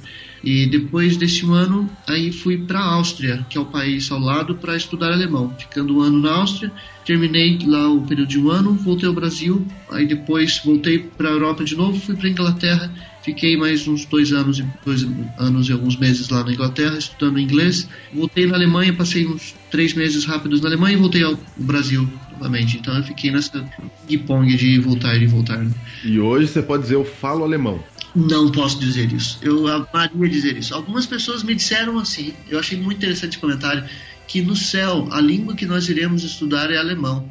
E 0.44 0.66
depois 0.66 1.18
desse 1.18 1.46
ano, 1.46 1.90
aí 2.08 2.32
fui 2.32 2.58
para 2.58 2.80
a 2.80 2.94
Áustria, 2.96 3.46
que 3.50 3.58
é 3.58 3.62
o 3.62 3.66
país 3.66 4.10
ao 4.12 4.20
lado, 4.20 4.56
para 4.56 4.76
estudar 4.76 5.12
alemão. 5.12 5.54
Ficando 5.58 5.98
um 5.98 6.02
ano 6.02 6.20
na 6.20 6.32
Áustria, 6.32 6.72
terminei 7.06 7.60
lá 7.66 7.90
o 7.90 8.02
período 8.02 8.30
de 8.30 8.40
um 8.40 8.50
ano, 8.50 8.74
voltei 8.74 9.08
ao 9.08 9.16
Brasil, 9.16 9.66
aí 9.92 10.06
depois 10.06 10.62
voltei 10.64 11.00
para 11.00 11.30
a 11.30 11.32
Europa 11.32 11.64
de 11.64 11.76
novo, 11.76 12.00
fui 12.00 12.16
para 12.16 12.30
Inglaterra, 12.30 12.94
fiquei 13.24 13.58
mais 13.58 13.88
uns 13.88 14.06
dois 14.06 14.32
anos, 14.32 14.60
e 14.60 14.66
dois 14.86 15.06
anos 15.38 15.68
e 15.68 15.72
alguns 15.72 15.98
meses 15.98 16.30
lá 16.30 16.44
na 16.44 16.52
Inglaterra 16.52 16.98
estudando 16.98 17.40
inglês. 17.40 17.90
Voltei 18.14 18.46
na 18.46 18.56
Alemanha, 18.56 18.94
passei 18.94 19.26
uns 19.26 19.56
três 19.70 19.94
meses 19.94 20.26
rápidos 20.26 20.62
na 20.62 20.70
Alemanha 20.70 20.96
e 20.96 21.00
voltei 21.00 21.24
ao 21.24 21.38
Brasil 21.58 22.08
novamente. 22.32 22.78
Então 22.78 22.96
eu 22.96 23.04
fiquei 23.04 23.32
nessa 23.32 23.64
ping-pong 24.08 24.56
de 24.56 24.80
voltar 24.80 25.16
e 25.16 25.20
de 25.20 25.28
voltar. 25.28 25.66
E 26.04 26.20
hoje 26.20 26.48
você 26.48 26.62
pode 26.62 26.84
dizer 26.84 26.96
eu 26.96 27.04
falo 27.04 27.44
alemão. 27.44 27.84
Não 28.16 28.52
posso 28.52 28.80
dizer 28.80 29.12
isso. 29.14 29.38
Eu 29.42 29.68
amaria 29.68 30.30
dizer 30.30 30.58
isso. 30.58 30.74
Algumas 30.74 31.06
pessoas 31.06 31.44
me 31.44 31.54
disseram 31.54 32.00
assim, 32.00 32.34
eu 32.48 32.60
achei 32.60 32.78
muito 32.80 32.98
interessante 32.98 33.38
o 33.38 33.42
comentário, 33.42 33.88
que 34.28 34.42
no 34.42 34.56
céu 34.56 35.08
a 35.12 35.22
língua 35.22 35.56
que 35.56 35.66
nós 35.66 35.90
iremos 35.90 36.24
estudar 36.24 36.72
é 36.72 36.78
alemão. 36.78 37.30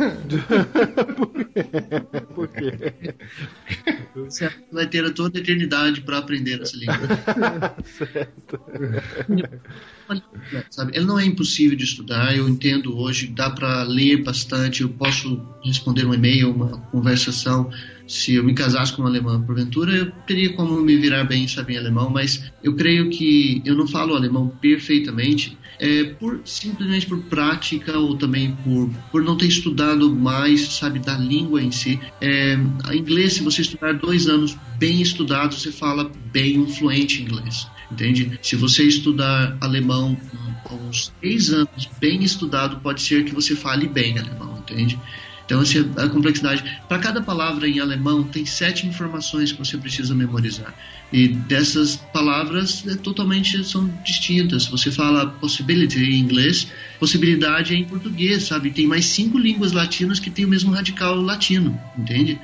Por 2.34 2.48
quê? 2.48 2.72
Você 4.14 4.50
vai 4.72 4.86
ter 4.86 5.12
toda 5.12 5.38
a 5.38 5.40
eternidade 5.40 6.00
para 6.00 6.18
aprender 6.18 6.60
essa 6.60 6.76
língua. 6.76 6.96
certo. 7.84 8.60
Sabe? 10.70 10.96
Ele 10.96 11.04
não 11.04 11.18
é 11.18 11.24
impossível 11.24 11.76
de 11.76 11.84
estudar, 11.84 12.36
eu 12.36 12.48
entendo 12.48 12.98
hoje, 12.98 13.28
dá 13.28 13.50
para 13.50 13.84
ler 13.84 14.24
bastante, 14.24 14.82
eu 14.82 14.88
posso 14.88 15.40
responder 15.64 16.04
um 16.04 16.14
e-mail, 16.14 16.50
uma 16.50 16.78
conversação. 16.90 17.70
Se 18.08 18.34
eu 18.34 18.42
me 18.42 18.54
casasse 18.54 18.92
com 18.92 19.02
um 19.02 19.06
alemão, 19.06 19.40
porventura, 19.42 19.94
eu 19.94 20.10
teria 20.26 20.52
como 20.54 20.80
me 20.80 20.96
virar 20.96 21.24
bem, 21.24 21.46
saber 21.46 21.78
alemão, 21.78 22.10
mas 22.10 22.50
eu 22.62 22.74
creio 22.74 23.08
que 23.08 23.62
eu 23.64 23.76
não 23.76 23.86
falo 23.86 24.16
alemão 24.16 24.48
perfeitamente, 24.48 25.56
é, 25.80 26.04
por 26.04 26.42
simplesmente 26.44 27.06
por 27.06 27.18
prática 27.22 27.98
ou 27.98 28.16
também 28.16 28.54
por, 28.62 28.90
por 29.10 29.22
não 29.22 29.36
ter 29.36 29.46
estudado 29.46 30.14
mais, 30.14 30.74
sabe, 30.74 30.98
da 30.98 31.16
língua 31.16 31.62
em 31.62 31.72
si. 31.72 31.98
É, 32.20 32.58
inglês, 32.92 33.32
se 33.32 33.42
você 33.42 33.62
estudar 33.62 33.94
dois 33.94 34.28
anos 34.28 34.56
bem 34.78 35.00
estudado, 35.00 35.54
você 35.54 35.72
fala 35.72 36.12
bem 36.30 36.66
fluente 36.66 37.22
inglês, 37.22 37.66
entende? 37.90 38.38
Se 38.42 38.56
você 38.56 38.84
estudar 38.84 39.56
alemão 39.60 40.16
com 40.64 40.74
uns 40.74 41.08
três 41.18 41.50
anos 41.50 41.88
bem 41.98 42.22
estudado, 42.22 42.80
pode 42.80 43.00
ser 43.00 43.24
que 43.24 43.34
você 43.34 43.56
fale 43.56 43.88
bem 43.88 44.18
alemão, 44.18 44.58
entende? 44.58 44.98
Então, 45.50 45.62
é 45.62 46.04
a 46.04 46.08
complexidade. 46.08 46.80
Para 46.88 47.00
cada 47.00 47.20
palavra 47.20 47.68
em 47.68 47.80
alemão, 47.80 48.22
tem 48.22 48.46
sete 48.46 48.86
informações 48.86 49.50
que 49.50 49.58
você 49.58 49.76
precisa 49.76 50.14
memorizar. 50.14 50.72
E 51.12 51.26
dessas 51.26 51.96
palavras, 51.96 52.86
é, 52.86 52.94
totalmente 52.94 53.64
são 53.64 53.92
distintas. 54.04 54.66
Você 54.66 54.92
fala 54.92 55.26
possibility 55.26 55.98
em 55.98 56.20
inglês, 56.20 56.68
possibilidade 57.00 57.74
é 57.74 57.76
em 57.76 57.84
português, 57.84 58.44
sabe? 58.44 58.70
Tem 58.70 58.86
mais 58.86 59.06
cinco 59.06 59.36
línguas 59.38 59.72
latinas 59.72 60.20
que 60.20 60.30
têm 60.30 60.44
o 60.44 60.48
mesmo 60.48 60.70
radical 60.70 61.16
latino, 61.16 61.76
entende? 61.98 62.38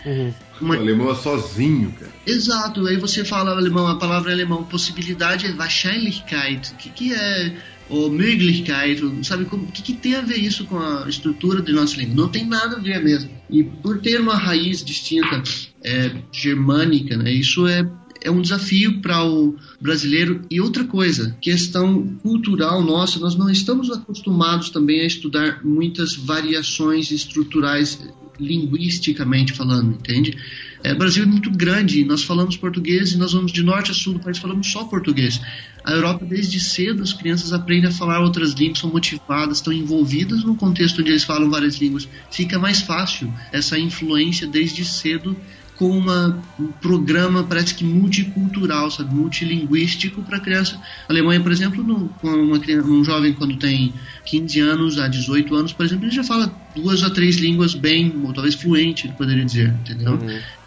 O 0.61 0.73
alemão 0.73 1.09
é 1.09 1.15
sozinho, 1.15 1.93
cara. 1.93 2.11
Exato, 2.27 2.87
aí 2.89 2.97
você 2.97 3.25
fala 3.25 3.53
alemão, 3.53 3.87
a 3.87 3.97
palavra 3.97 4.31
em 4.31 4.35
alemão, 4.35 4.65
possibilidade 4.65 5.47
é 5.47 5.53
Wahrscheinlichkeit. 5.53 6.73
O 6.73 6.77
que, 6.77 6.91
que 6.91 7.15
é 7.15 7.55
ou 7.89 8.11
Möglichkeit? 8.11 9.01
Sabe 9.25 9.45
o 9.45 9.59
que, 9.73 9.83
que 9.83 9.93
tem 9.93 10.15
a 10.17 10.21
ver 10.21 10.39
isso 10.39 10.65
com 10.65 10.79
a 10.79 11.09
estrutura 11.09 11.63
de 11.63 11.73
nossa 11.73 11.97
língua? 11.97 12.15
Não 12.15 12.29
tem 12.29 12.47
nada 12.47 12.77
a 12.77 12.81
ver 12.81 13.03
mesmo. 13.03 13.31
E 13.49 13.63
por 13.63 14.01
ter 14.01 14.21
uma 14.21 14.37
raiz 14.37 14.85
distinta 14.85 15.43
é, 15.83 16.11
germânica, 16.33 17.17
né, 17.17 17.33
isso 17.33 17.67
é, 17.67 17.89
é 18.23 18.31
um 18.31 18.43
desafio 18.43 19.01
para 19.01 19.25
o 19.25 19.57
brasileiro. 19.81 20.43
E 20.51 20.61
outra 20.61 20.85
coisa, 20.85 21.37
questão 21.41 22.17
cultural 22.23 22.83
nossa, 22.83 23.19
nós 23.19 23.37
não 23.37 23.49
estamos 23.49 23.91
acostumados 23.91 24.71
também 24.71 25.01
a 25.01 25.07
estudar 25.07 25.65
muitas 25.65 26.15
variações 26.15 27.11
estruturais 27.11 27.99
linguisticamente 28.39 29.53
falando, 29.53 29.93
entende? 29.93 30.37
É, 30.83 30.93
o 30.93 30.99
Brasil 30.99 31.25
é 31.25 31.27
muito 31.27 31.51
grande, 31.51 32.05
nós 32.05 32.23
falamos 32.23 32.57
português 32.57 33.13
e 33.13 33.19
nós 33.19 33.33
vamos 33.33 33.51
de 33.51 33.63
norte 33.63 33.91
a 33.91 33.95
sul 33.95 34.15
do 34.15 34.21
país 34.21 34.39
falamos 34.39 34.71
só 34.71 34.85
português. 34.85 35.41
A 35.85 35.93
Europa, 35.93 36.25
desde 36.25 36.61
cedo, 36.61 37.03
as 37.03 37.13
crianças 37.13 37.53
aprendem 37.53 37.89
a 37.89 37.93
falar 37.93 38.21
outras 38.21 38.53
línguas, 38.53 38.81
são 38.81 38.91
motivadas, 38.91 39.59
estão 39.59 39.73
envolvidas 39.73 40.45
no 40.45 40.55
contexto 40.55 41.01
onde 41.01 41.11
eles 41.11 41.25
falam 41.25 41.51
várias 41.51 41.77
línguas. 41.77 42.09
Fica 42.31 42.59
mais 42.59 42.81
fácil 42.81 43.33
essa 43.53 43.79
influência 43.79 44.47
desde 44.47 44.85
cedo 44.85 45.37
com 45.77 45.91
uma, 45.91 46.43
um 46.59 46.69
programa, 46.69 47.45
parece 47.45 47.75
que 47.75 47.85
multicultural, 47.85 48.91
sabe, 48.91 49.15
multilinguístico 49.15 50.23
para 50.23 50.41
criança. 50.41 50.81
A 51.09 51.13
Alemanha, 51.13 51.41
por 51.41 51.53
exemplo, 51.53 51.83
no, 51.83 52.11
uma, 52.23 52.59
um 52.59 53.05
jovem 53.05 53.33
quando 53.35 53.57
tem 53.57 53.93
15 54.25 54.61
anos 54.61 54.99
a 54.99 55.07
18 55.07 55.55
anos, 55.55 55.73
por 55.73 55.85
exemplo, 55.85 56.05
ele 56.05 56.15
já 56.15 56.25
fala 56.25 56.53
duas 56.75 57.03
a 57.03 57.11
três 57.11 57.37
línguas 57.37 57.75
bem, 57.75 58.13
ou 58.25 58.33
talvez 58.33 58.55
fluente, 58.55 59.09
poderia 59.17 59.45
dizer, 59.45 59.69
entendeu? 59.69 60.19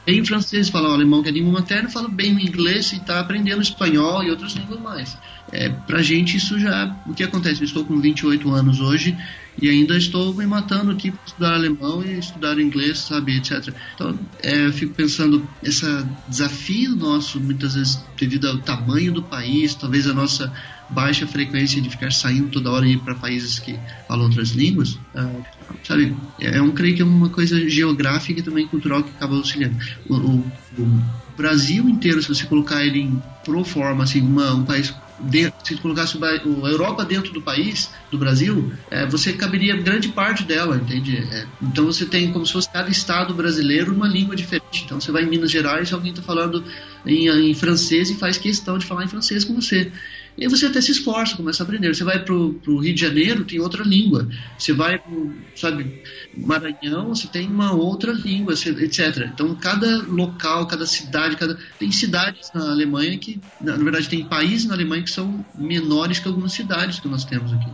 Em 0.07 0.25
francês 0.25 0.69
fala 0.69 0.89
o 0.89 0.93
alemão, 0.93 1.21
que 1.21 1.29
é 1.29 1.31
língua 1.31 1.53
materna, 1.53 1.89
fala 1.89 2.07
bem 2.07 2.35
o 2.35 2.39
inglês 2.39 2.91
e 2.93 2.95
está 2.95 3.19
aprendendo 3.19 3.61
espanhol 3.61 4.23
e 4.23 4.31
outras 4.31 4.53
línguas 4.53 4.79
mais. 4.79 5.17
É, 5.51 5.69
pra 5.69 6.01
gente 6.01 6.37
isso 6.37 6.59
já... 6.59 6.95
O 7.05 7.13
que 7.13 7.23
acontece? 7.23 7.61
Eu 7.61 7.65
estou 7.65 7.85
com 7.85 7.99
28 7.99 8.49
anos 8.51 8.79
hoje 8.79 9.15
e 9.61 9.69
ainda 9.69 9.97
estou 9.97 10.33
me 10.33 10.45
matando 10.45 10.91
aqui 10.91 11.11
para 11.11 11.25
estudar 11.25 11.53
alemão 11.53 12.03
e 12.03 12.17
estudar 12.17 12.59
inglês, 12.59 12.99
sabe, 12.99 13.37
etc. 13.37 13.73
Então, 13.95 14.17
é, 14.41 14.67
eu 14.67 14.73
fico 14.73 14.93
pensando, 14.93 15.47
esse 15.61 15.85
desafio 16.27 16.95
nosso, 16.95 17.39
muitas 17.39 17.75
vezes 17.75 18.01
devido 18.17 18.47
ao 18.47 18.57
tamanho 18.59 19.11
do 19.13 19.23
país, 19.23 19.75
talvez 19.75 20.07
a 20.07 20.13
nossa 20.13 20.51
baixa 20.89 21.27
frequência 21.27 21.81
de 21.81 21.89
ficar 21.89 22.11
saindo 22.11 22.49
toda 22.49 22.71
hora 22.71 22.87
e 22.87 22.93
ir 22.93 22.99
para 23.03 23.15
países 23.15 23.59
que 23.59 23.79
falam 24.07 24.25
outras 24.25 24.49
línguas, 24.49 24.99
ah, 25.15 25.41
sabe, 25.83 26.17
é 26.39 26.61
um 26.61 26.71
creio 26.71 26.95
que 26.95 27.01
é 27.01 27.05
uma 27.05 27.29
coisa 27.29 27.69
geográfica 27.69 28.39
e 28.39 28.43
também 28.43 28.67
cultural 28.67 29.03
que 29.03 29.11
acaba 29.11 29.35
auxiliando. 29.35 29.77
O, 30.05 30.15
o- 30.15 30.51
o 30.77 31.03
Brasil 31.35 31.87
inteiro, 31.89 32.21
se 32.21 32.27
você 32.27 32.45
colocar 32.45 32.85
ele 32.85 32.99
em 32.99 33.23
pro 33.43 33.63
forma, 33.63 34.03
assim, 34.03 34.21
uma, 34.21 34.53
um 34.53 34.65
país 34.65 34.93
de- 35.17 35.51
se 35.63 35.75
colocasse 35.77 36.17
a 36.23 36.35
Europa 36.69 37.03
dentro 37.05 37.33
do 37.33 37.41
país, 37.41 37.91
do 38.11 38.17
Brasil, 38.17 38.71
é, 38.89 39.05
você 39.05 39.33
caberia 39.33 39.75
grande 39.75 40.09
parte 40.09 40.43
dela, 40.45 40.77
entende? 40.77 41.17
É, 41.17 41.47
então 41.61 41.85
você 41.85 42.05
tem 42.05 42.31
como 42.31 42.45
se 42.45 42.53
fosse 42.53 42.69
cada 42.71 42.89
estado 42.89 43.33
brasileiro 43.33 43.93
uma 43.93 44.07
língua 44.07 44.35
diferente. 44.35 44.83
Então 44.85 44.99
você 44.99 45.11
vai 45.11 45.23
em 45.23 45.29
Minas 45.29 45.51
Gerais 45.51 45.91
alguém 45.91 46.11
está 46.11 46.21
falando 46.21 46.63
em, 47.05 47.27
em 47.27 47.53
francês 47.53 48.09
e 48.09 48.15
faz 48.15 48.37
questão 48.37 48.77
de 48.77 48.85
falar 48.85 49.03
em 49.03 49.07
francês 49.07 49.43
com 49.43 49.55
você. 49.55 49.91
E 50.37 50.43
aí 50.43 50.49
você 50.49 50.67
até 50.67 50.79
se 50.79 50.91
esforça, 50.91 51.35
começa 51.35 51.61
a 51.61 51.65
aprender. 51.65 51.93
Você 51.93 52.03
vai 52.03 52.23
pro, 52.23 52.53
pro 52.55 52.77
Rio 52.79 52.93
de 52.95 53.01
Janeiro, 53.01 53.43
tem 53.45 53.59
outra 53.59 53.83
língua. 53.83 54.27
Você 54.57 54.71
vai 54.73 54.97
pro, 54.99 55.35
sabe, 55.55 55.91
Maranhão, 56.35 57.09
você 57.09 57.27
tem 57.27 57.49
uma 57.49 57.73
outra 57.73 58.11
língua, 58.13 58.53
etc. 58.53 59.29
Então 59.33 59.55
cada 59.55 60.03
local, 60.07 60.65
cada 60.67 60.85
cidade, 60.85 61.35
cada 61.35 61.57
tem 61.77 61.91
cidades 61.91 62.51
na 62.53 62.69
Alemanha 62.71 63.17
que, 63.17 63.41
na, 63.59 63.77
na 63.77 63.83
verdade, 63.83 64.07
tem 64.09 64.23
países 64.25 64.65
na 64.67 64.73
Alemanha 64.75 65.03
que 65.03 65.09
são 65.11 65.45
menores 65.53 66.19
que 66.19 66.27
algumas 66.27 66.53
cidades 66.53 66.99
que 66.99 67.07
nós 67.07 67.25
temos 67.25 67.51
aqui. 67.51 67.71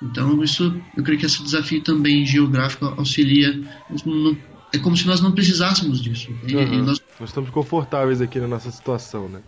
Então 0.00 0.42
isso, 0.44 0.82
eu 0.96 1.02
creio 1.02 1.18
que 1.18 1.26
esse 1.26 1.42
desafio 1.42 1.82
também 1.82 2.24
geográfico 2.24 2.84
auxilia. 2.84 3.58
Não- 4.04 4.36
É 4.72 4.78
como 4.78 4.96
se 4.96 5.06
nós 5.06 5.20
não 5.20 5.32
precisássemos 5.32 6.02
disso. 6.02 6.36
E- 6.46 6.52
e 6.52 6.56
Aham. 6.56 6.82
nós- 6.82 7.00
Nós 7.18 7.30
estamos 7.30 7.48
confortáveis 7.50 8.20
aqui 8.20 8.38
na 8.38 8.46
nossa 8.48 8.70
situação, 8.70 9.28
né? 9.28 9.40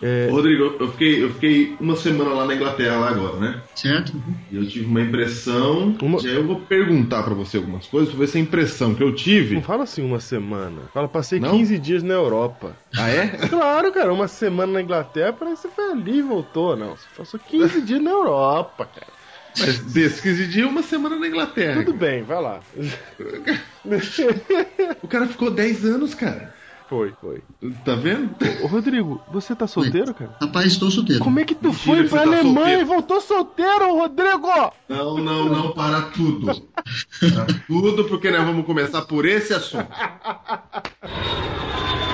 É, 0.00 0.28
Rodrigo, 0.30 0.76
eu 0.78 0.88
fiquei, 0.92 1.22
eu 1.24 1.30
fiquei 1.30 1.76
uma 1.80 1.96
semana 1.96 2.30
lá 2.30 2.46
na 2.46 2.54
Inglaterra 2.54 2.98
lá 2.98 3.10
agora, 3.10 3.40
né? 3.40 3.62
certo? 3.74 4.12
E 4.50 4.56
eu 4.56 4.68
tive 4.68 4.86
uma 4.86 5.00
impressão. 5.00 5.96
Uma- 6.00 6.20
E 6.22 6.28
aí 6.28 6.34
eu 6.36 6.46
vou 6.46 6.66
perguntar 6.66 7.22
pra 7.22 7.34
você 7.34 7.56
algumas 7.56 7.86
coisas 7.86 8.10
pra 8.10 8.18
ver 8.20 8.28
se 8.28 8.38
a 8.38 8.40
impressão 8.40 8.94
que 8.94 9.02
eu 9.02 9.14
tive. 9.14 9.54
não 9.54 9.62
fala 9.62 9.84
assim 9.84 10.02
uma 10.02 10.20
semana. 10.20 10.82
Fala, 10.92 11.08
passei 11.08 11.40
Não? 11.40 11.50
15 11.50 11.78
dias 11.78 12.02
na 12.02 12.14
Europa. 12.14 12.76
Ah, 12.96 13.08
é? 13.08 13.26
Claro, 13.48 13.92
cara, 13.92 14.12
uma 14.12 14.28
semana 14.28 14.72
na 14.74 14.82
Inglaterra 14.82 15.32
parece 15.32 15.62
que 15.62 15.68
você 15.68 15.74
foi 15.74 15.90
ali 15.92 16.18
e 16.18 16.22
voltou. 16.22 16.76
Não, 16.76 16.96
você 16.96 17.06
passou 17.16 17.40
15 17.40 17.80
dias 17.82 18.02
na 18.02 18.10
Europa, 18.10 18.86
cara. 18.86 19.12
Mas 19.58 19.80
desde 19.92 20.62
uma 20.62 20.82
semana 20.82 21.18
na 21.18 21.26
Inglaterra. 21.26 21.82
Tudo 21.84 21.96
bem, 21.96 22.22
vai 22.22 22.40
lá. 22.40 22.60
O 25.02 25.08
cara 25.08 25.26
ficou 25.26 25.50
10 25.50 25.84
anos, 25.84 26.14
cara. 26.14 26.54
Foi, 26.88 27.12
foi. 27.20 27.42
Tá 27.84 27.94
vendo? 27.94 28.30
Ô, 28.62 28.66
Rodrigo, 28.66 29.20
você 29.30 29.54
tá 29.54 29.66
solteiro, 29.66 30.14
cara? 30.14 30.34
Rapaz, 30.40 30.66
estou 30.68 30.90
solteiro. 30.90 31.22
Como 31.22 31.38
é 31.38 31.44
que 31.44 31.54
tu 31.54 31.68
Mentira 31.68 31.78
foi 31.78 32.08
pra 32.08 32.22
tá 32.22 32.26
Alemanha 32.26 32.54
solteiro. 32.54 32.80
e 32.80 32.84
voltou 32.84 33.20
solteiro, 33.20 33.94
Rodrigo? 33.94 34.72
Não, 34.88 35.18
não, 35.18 35.48
não, 35.50 35.72
para 35.72 36.00
tudo. 36.02 36.46
Para 36.46 37.46
tudo, 37.66 38.04
porque 38.04 38.30
nós 38.30 38.44
vamos 38.44 38.64
começar 38.64 39.02
por 39.02 39.26
esse 39.26 39.52
assunto. 39.52 39.86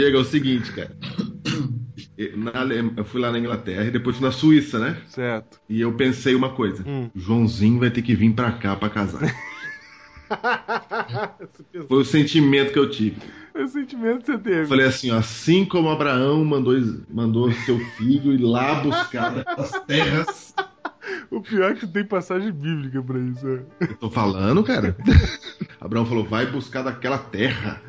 Diego, 0.00 0.16
é 0.16 0.20
o 0.20 0.24
seguinte, 0.24 0.72
cara. 0.72 0.96
Eu- 2.16 2.36
na 2.38 2.52
Eu 2.96 3.04
fui 3.04 3.20
lá 3.20 3.30
na 3.30 3.38
Inglaterra 3.38 3.84
e 3.84 3.90
depois 3.90 4.16
fui 4.16 4.24
na 4.24 4.32
Suíça, 4.32 4.78
né? 4.78 4.96
Certo. 5.08 5.60
E 5.68 5.78
eu 5.80 5.92
pensei 5.92 6.34
uma 6.34 6.48
coisa: 6.50 6.82
Hum. 6.88 7.10
Joãozinho 7.14 7.78
vai 7.78 7.90
ter 7.90 8.00
que 8.00 8.14
vir 8.14 8.32
pra 8.32 8.50
cá 8.52 8.74
pra 8.76 8.88
casar. 8.88 9.20
Foi 11.88 12.00
o 12.00 12.04
sentimento 12.04 12.72
que 12.72 12.78
eu 12.78 12.88
tive. 12.88 13.16
É 13.52 13.64
o 13.64 13.68
sentimento 13.68 14.20
que 14.24 14.32
você 14.32 14.38
teve. 14.38 14.66
Falei 14.66 14.86
assim: 14.86 15.10
ó, 15.10 15.18
assim 15.18 15.64
como 15.66 15.90
Abraão 15.90 16.42
mandou, 16.44 16.74
mandou 17.10 17.52
seu 17.52 17.78
filho 17.96 18.32
ir 18.32 18.38
lá 18.40 18.76
buscar 18.76 19.44
as 19.58 19.70
terras. 19.86 20.54
O 21.30 21.40
pior 21.42 21.72
é 21.72 21.74
que 21.74 21.86
tem 21.86 22.04
passagem 22.06 22.52
bíblica 22.52 23.02
pra 23.02 23.18
isso. 23.18 23.46
é. 23.48 23.62
Eu 23.80 23.96
tô 23.96 24.08
falando, 24.10 24.62
cara. 24.62 24.96
Abraão 25.80 26.06
falou: 26.06 26.24
vai 26.24 26.46
buscar 26.46 26.82
daquela 26.82 27.18
terra. 27.18 27.82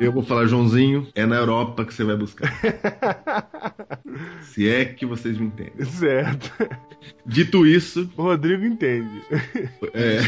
Eu 0.00 0.10
vou 0.12 0.22
falar, 0.22 0.46
Joãozinho, 0.46 1.06
é 1.14 1.26
na 1.26 1.36
Europa 1.36 1.84
que 1.84 1.92
você 1.92 2.02
vai 2.02 2.16
buscar. 2.16 2.50
Se 4.40 4.66
é 4.66 4.86
que 4.86 5.04
vocês 5.04 5.36
me 5.36 5.46
entendem. 5.48 5.84
Certo. 5.84 6.50
Dito 7.26 7.66
isso, 7.66 8.10
O 8.16 8.22
Rodrigo 8.22 8.64
entende. 8.64 9.10
é, 9.92 10.20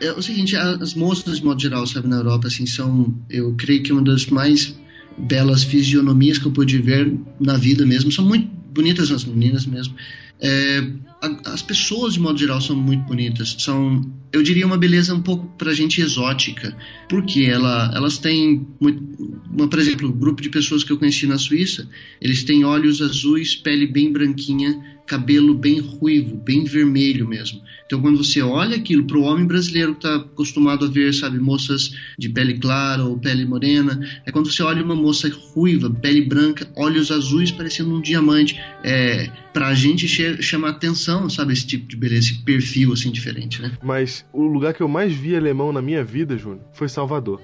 É, 0.00 0.06
é 0.06 0.12
o 0.12 0.22
seguinte, 0.22 0.56
as 0.56 0.94
moças, 0.94 1.38
de 1.38 1.44
modo 1.44 1.60
geral, 1.60 1.84
sabe, 1.86 2.06
na 2.06 2.16
Europa, 2.16 2.46
assim, 2.46 2.64
são, 2.64 3.12
eu 3.28 3.52
creio 3.58 3.82
que 3.82 3.92
uma 3.92 4.02
das 4.02 4.26
mais 4.26 4.78
belas 5.18 5.64
fisionomias 5.64 6.38
que 6.38 6.46
eu 6.46 6.52
pude 6.52 6.78
ver 6.78 7.12
na 7.40 7.56
vida 7.56 7.84
mesmo. 7.84 8.12
São 8.12 8.24
muito 8.24 8.46
bonitas 8.72 9.10
as 9.10 9.24
meninas 9.24 9.66
mesmo. 9.66 9.94
É, 10.40 10.78
a- 11.20 11.52
as 11.52 11.62
pessoas, 11.62 12.14
de 12.14 12.20
modo 12.20 12.38
geral, 12.38 12.60
são 12.60 12.76
muito 12.76 13.04
bonitas. 13.04 13.56
São, 13.58 14.00
eu 14.32 14.42
diria, 14.42 14.66
uma 14.66 14.78
beleza 14.78 15.14
um 15.14 15.20
pouco 15.22 15.46
pra 15.58 15.72
gente 15.72 16.00
exótica. 16.00 16.76
Porque 17.08 17.42
ela, 17.42 17.90
elas 17.94 18.18
têm, 18.18 18.66
muito, 18.80 19.02
uma, 19.50 19.68
por 19.68 19.78
exemplo, 19.78 20.08
o 20.08 20.12
grupo 20.12 20.40
de 20.40 20.48
pessoas 20.48 20.84
que 20.84 20.92
eu 20.92 20.98
conheci 20.98 21.26
na 21.26 21.38
Suíça, 21.38 21.88
eles 22.20 22.44
têm 22.44 22.64
olhos 22.64 23.02
azuis, 23.02 23.56
pele 23.56 23.86
bem 23.86 24.12
branquinha, 24.12 24.80
cabelo 25.06 25.54
bem 25.54 25.80
ruivo, 25.80 26.36
bem 26.36 26.64
vermelho 26.64 27.26
mesmo. 27.26 27.60
Então, 27.88 28.02
quando 28.02 28.18
você 28.22 28.42
olha 28.42 28.76
aquilo 28.76 29.04
para 29.04 29.16
o 29.16 29.22
homem 29.22 29.46
brasileiro 29.46 29.92
que 29.94 30.06
está 30.06 30.16
acostumado 30.16 30.84
a 30.84 30.88
ver, 30.88 31.14
sabe, 31.14 31.38
moças 31.38 31.90
de 32.18 32.28
pele 32.28 32.58
clara 32.58 33.02
ou 33.02 33.18
pele 33.18 33.46
morena, 33.46 33.98
é 34.26 34.30
quando 34.30 34.52
você 34.52 34.62
olha 34.62 34.84
uma 34.84 34.94
moça 34.94 35.26
ruiva, 35.54 35.88
pele 35.88 36.20
branca, 36.20 36.70
olhos 36.76 37.10
azuis 37.10 37.50
parecendo 37.50 37.94
um 37.96 38.00
diamante. 38.02 38.60
É, 38.84 39.30
pra 39.54 39.72
gente 39.72 40.06
che- 40.06 40.42
chama 40.42 40.68
atenção, 40.68 41.30
sabe, 41.30 41.54
esse 41.54 41.66
tipo 41.66 41.88
de 41.88 41.96
beleza, 41.96 42.28
esse 42.28 42.42
perfil 42.44 42.92
assim 42.92 43.10
diferente, 43.10 43.62
né? 43.62 43.72
Mas 43.82 44.22
o 44.34 44.42
lugar 44.46 44.74
que 44.74 44.82
eu 44.82 44.88
mais 44.88 45.14
vi 45.14 45.34
alemão 45.34 45.72
na 45.72 45.80
minha 45.80 46.04
vida, 46.04 46.36
Júnior, 46.36 46.60
foi 46.74 46.90
Salvador. 46.90 47.40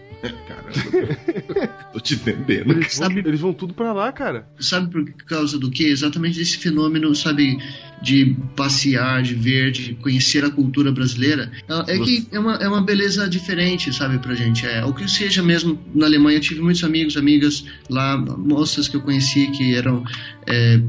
caramba. 0.46 1.64
Tô 1.92 2.00
te 2.00 2.14
entendendo. 2.14 2.70
Eles 2.72 2.98
vão, 2.98 3.08
Sabe- 3.08 3.22
eles 3.26 3.40
vão 3.40 3.52
tudo 3.52 3.72
pra 3.74 3.92
lá, 3.92 4.10
cara. 4.12 4.46
Sabe 4.58 4.90
por 4.90 5.04
causa 5.24 5.58
do 5.58 5.70
quê? 5.70 5.84
Exatamente 5.84 6.38
desse 6.38 6.58
fenômeno, 6.58 7.14
sabe, 7.14 7.58
de 8.02 8.34
passear, 8.56 9.22
de 9.22 9.34
ver, 9.34 9.70
de 9.70 9.94
conhecer 9.94 10.33
a 10.42 10.50
cultura 10.50 10.90
brasileira. 10.90 11.52
É 11.68 11.94
é 11.94 11.98
que 11.98 12.26
é 12.32 12.38
uma, 12.38 12.54
é 12.54 12.66
uma 12.66 12.80
beleza 12.80 13.28
diferente, 13.28 13.92
sabe, 13.92 14.18
pra 14.18 14.34
gente. 14.34 14.64
É, 14.66 14.82
o 14.86 14.94
que 14.94 15.06
seja 15.06 15.42
mesmo 15.42 15.78
na 15.94 16.06
Alemanha, 16.06 16.38
eu 16.38 16.40
tive 16.40 16.62
muitos 16.62 16.82
amigos, 16.82 17.16
amigas 17.18 17.64
lá, 17.90 18.16
moças 18.16 18.88
que 18.88 18.96
eu 18.96 19.02
conheci 19.02 19.48
que 19.48 19.74
eram. 19.74 20.02
É, 20.46 20.80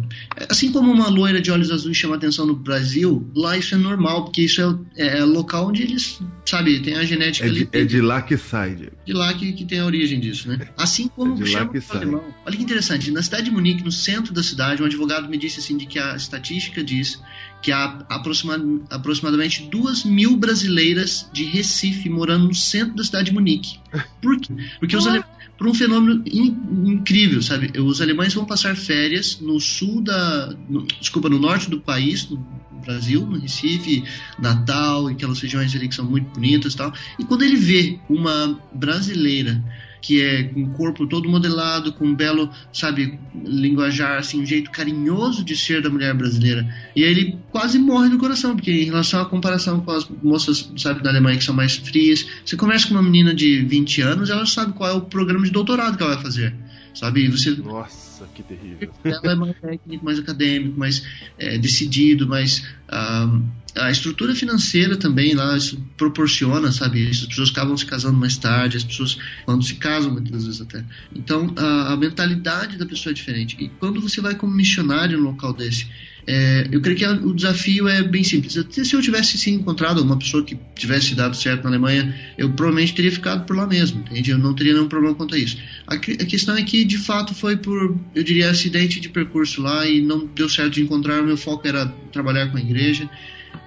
assim 0.49 0.71
como 0.71 0.91
uma 0.91 1.09
loira 1.09 1.41
de 1.41 1.51
olhos 1.51 1.71
azuis 1.71 1.95
chama 1.97 2.15
atenção 2.15 2.45
no 2.45 2.55
Brasil, 2.55 3.29
lá 3.35 3.57
isso 3.57 3.75
é 3.75 3.77
normal, 3.77 4.25
porque 4.25 4.41
isso 4.41 4.61
é, 4.95 5.19
é 5.19 5.23
o 5.23 5.27
local 5.27 5.67
onde 5.69 5.83
eles, 5.83 6.19
sabe, 6.45 6.79
tem 6.81 6.95
a 6.95 7.03
genética 7.03 7.45
É 7.45 7.49
ali. 7.49 7.65
de, 7.65 7.69
é 7.79 7.83
de 7.85 8.01
lá 8.01 8.21
que 8.21 8.37
sai, 8.37 8.75
Diego. 8.75 8.95
De 9.05 9.13
lá 9.13 9.33
que, 9.33 9.53
que 9.53 9.65
tem 9.65 9.79
a 9.79 9.85
origem 9.85 10.19
disso, 10.19 10.47
né? 10.49 10.67
Assim 10.77 11.07
como 11.07 11.33
É 11.33 11.35
de 11.37 11.43
lá 11.43 11.59
chama 11.59 11.71
que 11.71 11.77
o 11.77 11.81
sai. 11.81 11.97
alemão. 11.97 12.23
Olha 12.45 12.57
que 12.57 12.63
interessante, 12.63 13.11
na 13.11 13.21
cidade 13.21 13.45
de 13.45 13.51
Munique, 13.51 13.83
no 13.83 13.91
centro 13.91 14.33
da 14.33 14.43
cidade, 14.43 14.81
um 14.81 14.85
advogado 14.85 15.27
me 15.29 15.37
disse 15.37 15.59
assim 15.59 15.77
de 15.77 15.85
que 15.85 15.97
a 15.99 16.15
estatística 16.15 16.83
diz 16.83 17.21
que 17.61 17.71
há 17.71 18.05
aproxima- 18.09 18.59
aproximadamente 18.89 19.63
duas 19.71 20.03
mil 20.03 20.35
brasileiras 20.37 21.27
de 21.33 21.43
Recife 21.45 22.09
morando 22.09 22.45
no 22.47 22.53
centro 22.53 22.95
da 22.95 23.03
cidade 23.03 23.25
de 23.29 23.33
Munique. 23.33 23.79
Por 24.21 24.39
quê? 24.39 24.53
Porque 24.79 24.95
os 24.95 25.07
alemães 25.07 25.25
por 25.57 25.67
um 25.67 25.73
fenômeno 25.73 26.21
in- 26.25 26.57
incrível, 26.85 27.41
sabe? 27.41 27.71
Os 27.79 28.01
alemães 28.01 28.33
vão 28.33 28.45
passar 28.45 28.75
férias 28.75 29.39
no 29.39 29.59
sul 29.59 30.01
da, 30.01 30.55
no- 30.69 30.85
desculpa, 30.99 31.29
no 31.29 31.39
norte 31.39 31.69
do 31.69 31.79
país, 31.79 32.29
no 32.29 32.37
Brasil, 32.85 33.25
no 33.25 33.39
Recife, 33.39 34.03
Natal, 34.37 35.07
aquelas 35.07 35.39
regiões 35.39 35.73
ali 35.75 35.87
que 35.87 35.95
são 35.95 36.05
muito 36.05 36.29
bonitas 36.31 36.73
e 36.73 36.77
tal. 36.77 36.93
E 37.17 37.23
quando 37.23 37.43
ele 37.43 37.55
vê 37.55 37.97
uma 38.09 38.59
brasileira 38.73 39.63
que 40.05 40.21
é 40.21 40.43
com 40.43 40.61
o 40.61 40.69
corpo 40.69 41.07
todo 41.07 41.27
modelado, 41.27 41.91
com 41.91 42.05
um 42.05 42.13
belo, 42.13 42.47
sabe, 42.71 43.17
linguajar, 43.43 44.19
assim, 44.19 44.39
um 44.39 44.45
jeito 44.45 44.69
carinhoso 44.69 45.43
de 45.43 45.57
ser 45.57 45.81
da 45.81 45.89
mulher 45.89 46.13
brasileira. 46.13 46.63
E 46.95 47.03
aí 47.03 47.09
ele 47.09 47.39
quase 47.49 47.79
morre 47.79 48.09
do 48.09 48.19
coração, 48.19 48.55
porque 48.55 48.71
em 48.71 48.85
relação 48.85 49.19
à 49.19 49.25
comparação 49.25 49.81
com 49.81 49.89
as 49.89 50.07
moças, 50.21 50.71
sabe, 50.77 51.01
da 51.01 51.09
Alemanha 51.09 51.39
que 51.39 51.43
são 51.43 51.55
mais 51.55 51.77
frias, 51.77 52.23
você 52.45 52.55
conversa 52.55 52.87
com 52.87 52.93
uma 52.93 53.01
menina 53.01 53.33
de 53.33 53.63
20 53.63 54.01
anos, 54.01 54.29
ela 54.29 54.45
sabe 54.45 54.73
qual 54.73 54.91
é 54.91 54.93
o 54.93 55.01
programa 55.01 55.43
de 55.43 55.51
doutorado 55.51 55.97
que 55.97 56.03
ela 56.03 56.13
vai 56.13 56.23
fazer. 56.23 56.53
Sabe, 56.95 57.25
e 57.25 57.27
você 57.27 57.51
Nossa, 57.51 58.25
que 58.33 58.41
terrível. 58.41 58.89
ela 59.03 59.33
é 59.33 59.35
mais 59.35 59.59
técnico, 59.59 60.05
mais 60.05 60.17
acadêmico, 60.17 60.79
mais 60.79 61.05
é, 61.37 61.57
decidido, 61.57 62.25
mais 62.25 62.65
ah, 62.87 63.37
a 63.75 63.91
estrutura 63.91 64.33
financeira 64.33 64.95
também 64.95 65.35
lá 65.35 65.57
isso 65.57 65.77
proporciona, 65.97 66.71
sabe? 66.71 67.05
As 67.05 67.25
pessoas 67.25 67.49
acabam 67.49 67.75
se 67.75 67.85
casando 67.85 68.17
mais 68.17 68.37
tarde, 68.37 68.77
as 68.77 68.85
pessoas 68.85 69.17
quando 69.43 69.65
se 69.65 69.75
casam 69.75 70.13
muitas 70.13 70.45
vezes 70.45 70.61
até. 70.61 70.85
Então 71.13 71.53
a, 71.57 71.91
a 71.91 71.97
mentalidade 71.97 72.77
da 72.77 72.85
pessoa 72.85 73.11
é 73.11 73.13
diferente. 73.13 73.57
E 73.59 73.67
quando 73.67 73.99
você 73.99 74.21
vai 74.21 74.35
como 74.35 74.53
missionário 74.53 75.17
num 75.17 75.25
local 75.25 75.53
desse, 75.53 75.87
é, 76.27 76.67
eu 76.71 76.81
creio 76.81 76.97
que 76.97 77.05
o 77.05 77.33
desafio 77.33 77.87
é 77.87 78.01
bem 78.01 78.23
simples. 78.23 78.53
Se 78.53 78.95
eu 78.95 79.01
tivesse 79.01 79.37
sim 79.37 79.53
encontrado 79.53 80.01
uma 80.01 80.17
pessoa 80.17 80.43
que 80.43 80.57
tivesse 80.73 81.13
dado 81.13 81.35
certo 81.35 81.63
na 81.63 81.69
Alemanha, 81.69 82.15
eu 82.37 82.51
provavelmente 82.51 82.95
teria 82.95 83.11
ficado 83.11 83.45
por 83.45 83.55
lá 83.55 83.67
mesmo, 83.67 83.99
entende? 83.99 84.31
Eu 84.31 84.37
não 84.37 84.55
teria 84.55 84.73
nenhum 84.73 84.87
problema 84.87 85.15
quanto 85.15 85.35
a 85.35 85.37
isso. 85.37 85.57
A, 85.85 85.93
a 85.93 85.97
questão 85.97 86.57
é 86.57 86.63
que, 86.63 86.83
de 86.83 86.97
fato, 86.97 87.35
foi 87.35 87.57
por, 87.57 87.95
eu 88.15 88.23
diria, 88.23 88.49
acidente 88.49 88.99
de 88.99 89.09
percurso 89.09 89.61
lá 89.61 89.87
e 89.87 90.01
não 90.01 90.25
deu 90.25 90.49
certo 90.49 90.73
de 90.73 90.81
encontrar. 90.81 91.21
O 91.21 91.25
meu 91.25 91.37
foco 91.37 91.67
era 91.67 91.85
trabalhar 92.11 92.47
com 92.47 92.57
a 92.57 92.61
igreja. 92.61 93.07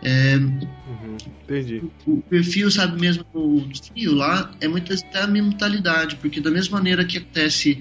É, 0.02 0.36
Uhum, 0.36 1.16
entendi. 1.44 1.82
o 2.06 2.20
perfil, 2.22 2.70
sabe 2.70 3.00
mesmo, 3.00 3.24
o 3.32 3.60
desafio 3.70 4.14
lá 4.14 4.50
é 4.60 4.66
muitas 4.66 5.02
da 5.02 5.26
mentalidade, 5.26 6.16
porque 6.16 6.40
da 6.40 6.50
mesma 6.50 6.78
maneira 6.78 7.04
que 7.04 7.18
acontece 7.18 7.78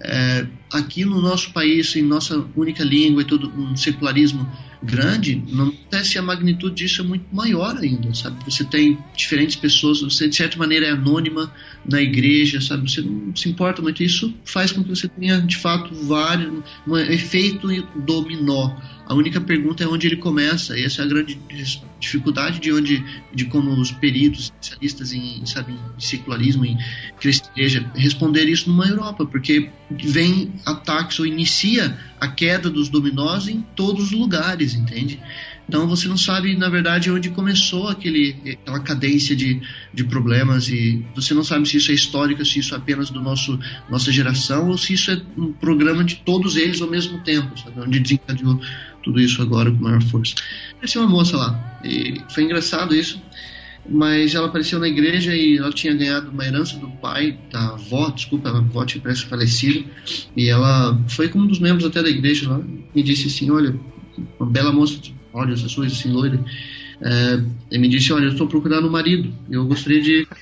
é, 0.00 0.46
aqui 0.72 1.04
no 1.04 1.20
nosso 1.20 1.52
país, 1.52 1.94
em 1.96 2.02
nossa 2.02 2.44
única 2.54 2.84
língua 2.84 3.22
e 3.22 3.24
todo 3.24 3.48
um 3.48 3.76
secularismo 3.76 4.46
grande, 4.82 5.42
não 5.48 5.68
acontece 5.68 6.18
a 6.18 6.22
magnitude 6.22 6.74
disso 6.74 7.00
é 7.00 7.04
muito 7.04 7.24
maior 7.32 7.76
ainda, 7.76 8.12
sabe? 8.14 8.44
Você 8.44 8.64
tem 8.64 8.98
diferentes 9.16 9.56
pessoas, 9.56 10.02
você 10.02 10.28
de 10.28 10.36
certa 10.36 10.58
maneira 10.58 10.86
é 10.86 10.90
anônima 10.90 11.52
na 11.88 12.00
igreja, 12.00 12.60
sabe? 12.60 12.90
Você 12.90 13.00
não 13.00 13.34
se 13.34 13.48
importa 13.48 13.80
muito. 13.80 14.02
Isso 14.02 14.32
faz 14.44 14.70
com 14.72 14.84
que 14.84 14.90
você 14.90 15.08
tenha 15.08 15.40
de 15.40 15.56
fato 15.56 15.94
vários, 15.94 16.62
um 16.86 16.96
efeito 16.96 17.68
dominó. 17.96 18.76
A 19.06 19.14
única 19.14 19.40
pergunta 19.40 19.84
é 19.84 19.86
onde 19.86 20.06
ele 20.08 20.16
começa. 20.16 20.76
E 20.76 20.84
essa 20.84 21.00
é 21.00 21.04
a 21.04 21.08
grande 21.08 21.38
dificuldade 22.00 22.58
de 22.58 22.72
onde, 22.72 23.04
de 23.32 23.44
como 23.44 23.70
os 23.80 23.92
peritos, 23.92 24.52
especialistas 24.60 25.12
em, 25.12 25.46
sabe, 25.46 25.72
em 25.72 26.00
secularismo, 26.00 26.64
em 26.64 26.76
igreja, 27.54 27.88
responder 27.94 28.44
isso 28.44 28.68
numa 28.68 28.86
Europa, 28.86 29.24
porque 29.24 29.70
vem 29.90 30.52
ataques 30.66 31.20
ou 31.20 31.26
inicia 31.26 31.96
a 32.20 32.26
queda 32.26 32.68
dos 32.68 32.88
dominós 32.88 33.46
em 33.46 33.60
todos 33.76 34.06
os 34.06 34.10
lugares, 34.10 34.74
entende? 34.74 35.20
Então 35.68 35.88
você 35.88 36.06
não 36.06 36.16
sabe, 36.16 36.56
na 36.56 36.68
verdade, 36.68 37.10
onde 37.10 37.30
começou 37.30 37.88
aquele, 37.88 38.36
aquela 38.62 38.78
cadência 38.78 39.34
de, 39.34 39.60
de 39.92 40.04
problemas 40.04 40.68
e 40.68 41.04
você 41.14 41.34
não 41.34 41.42
sabe 41.42 41.68
se 41.68 41.76
isso 41.76 41.90
é 41.90 41.94
histórico, 41.94 42.44
se 42.44 42.60
isso 42.60 42.74
é 42.74 42.78
apenas 42.78 43.10
do 43.10 43.20
nosso 43.20 43.58
nossa 43.90 44.12
geração 44.12 44.68
ou 44.68 44.78
se 44.78 44.92
isso 44.92 45.10
é 45.10 45.20
um 45.36 45.52
programa 45.52 46.04
de 46.04 46.16
todos 46.16 46.56
eles 46.56 46.80
ao 46.80 46.88
mesmo 46.88 47.18
tempo, 47.24 47.58
sabe? 47.58 47.80
Onde 47.80 47.98
desencadeou 47.98 48.60
tudo 49.06 49.20
isso 49.20 49.40
agora 49.40 49.70
com 49.70 49.78
maior 49.78 50.02
força. 50.02 50.34
Apareceu 50.72 51.00
uma 51.00 51.08
moça 51.08 51.36
lá 51.36 51.78
e 51.84 52.20
foi 52.28 52.42
engraçado 52.42 52.92
isso, 52.92 53.22
mas 53.88 54.34
ela 54.34 54.48
apareceu 54.48 54.80
na 54.80 54.88
igreja 54.88 55.34
e 55.34 55.58
ela 55.58 55.70
tinha 55.70 55.94
ganhado 55.94 56.28
uma 56.30 56.44
herança 56.44 56.76
do 56.76 56.88
pai, 56.88 57.38
da 57.52 57.68
avó, 57.68 58.10
desculpa, 58.10 58.48
a 58.48 58.58
avó 58.58 58.84
tinha 58.84 59.00
parece 59.00 59.24
falecido 59.26 59.84
e 60.36 60.48
ela 60.48 61.00
foi 61.08 61.28
como 61.28 61.44
um 61.44 61.46
dos 61.46 61.60
membros 61.60 61.86
até 61.86 62.02
da 62.02 62.10
igreja 62.10 62.50
lá, 62.50 62.58
me 62.58 63.02
disse 63.02 63.28
assim, 63.28 63.48
olha, 63.48 63.78
uma 64.40 64.50
bela 64.50 64.72
moça 64.72 64.98
de 64.98 65.14
olhos 65.32 65.64
azuis, 65.64 65.92
assim, 65.92 66.10
loira. 66.10 66.44
É, 67.00 67.42
ele 67.70 67.82
me 67.82 67.88
disse, 67.88 68.12
olha, 68.12 68.24
eu 68.24 68.32
estou 68.32 68.48
procurando 68.48 68.88
um 68.88 68.90
marido. 68.90 69.32
Eu 69.48 69.66
gostaria 69.66 70.00
de... 70.00 70.26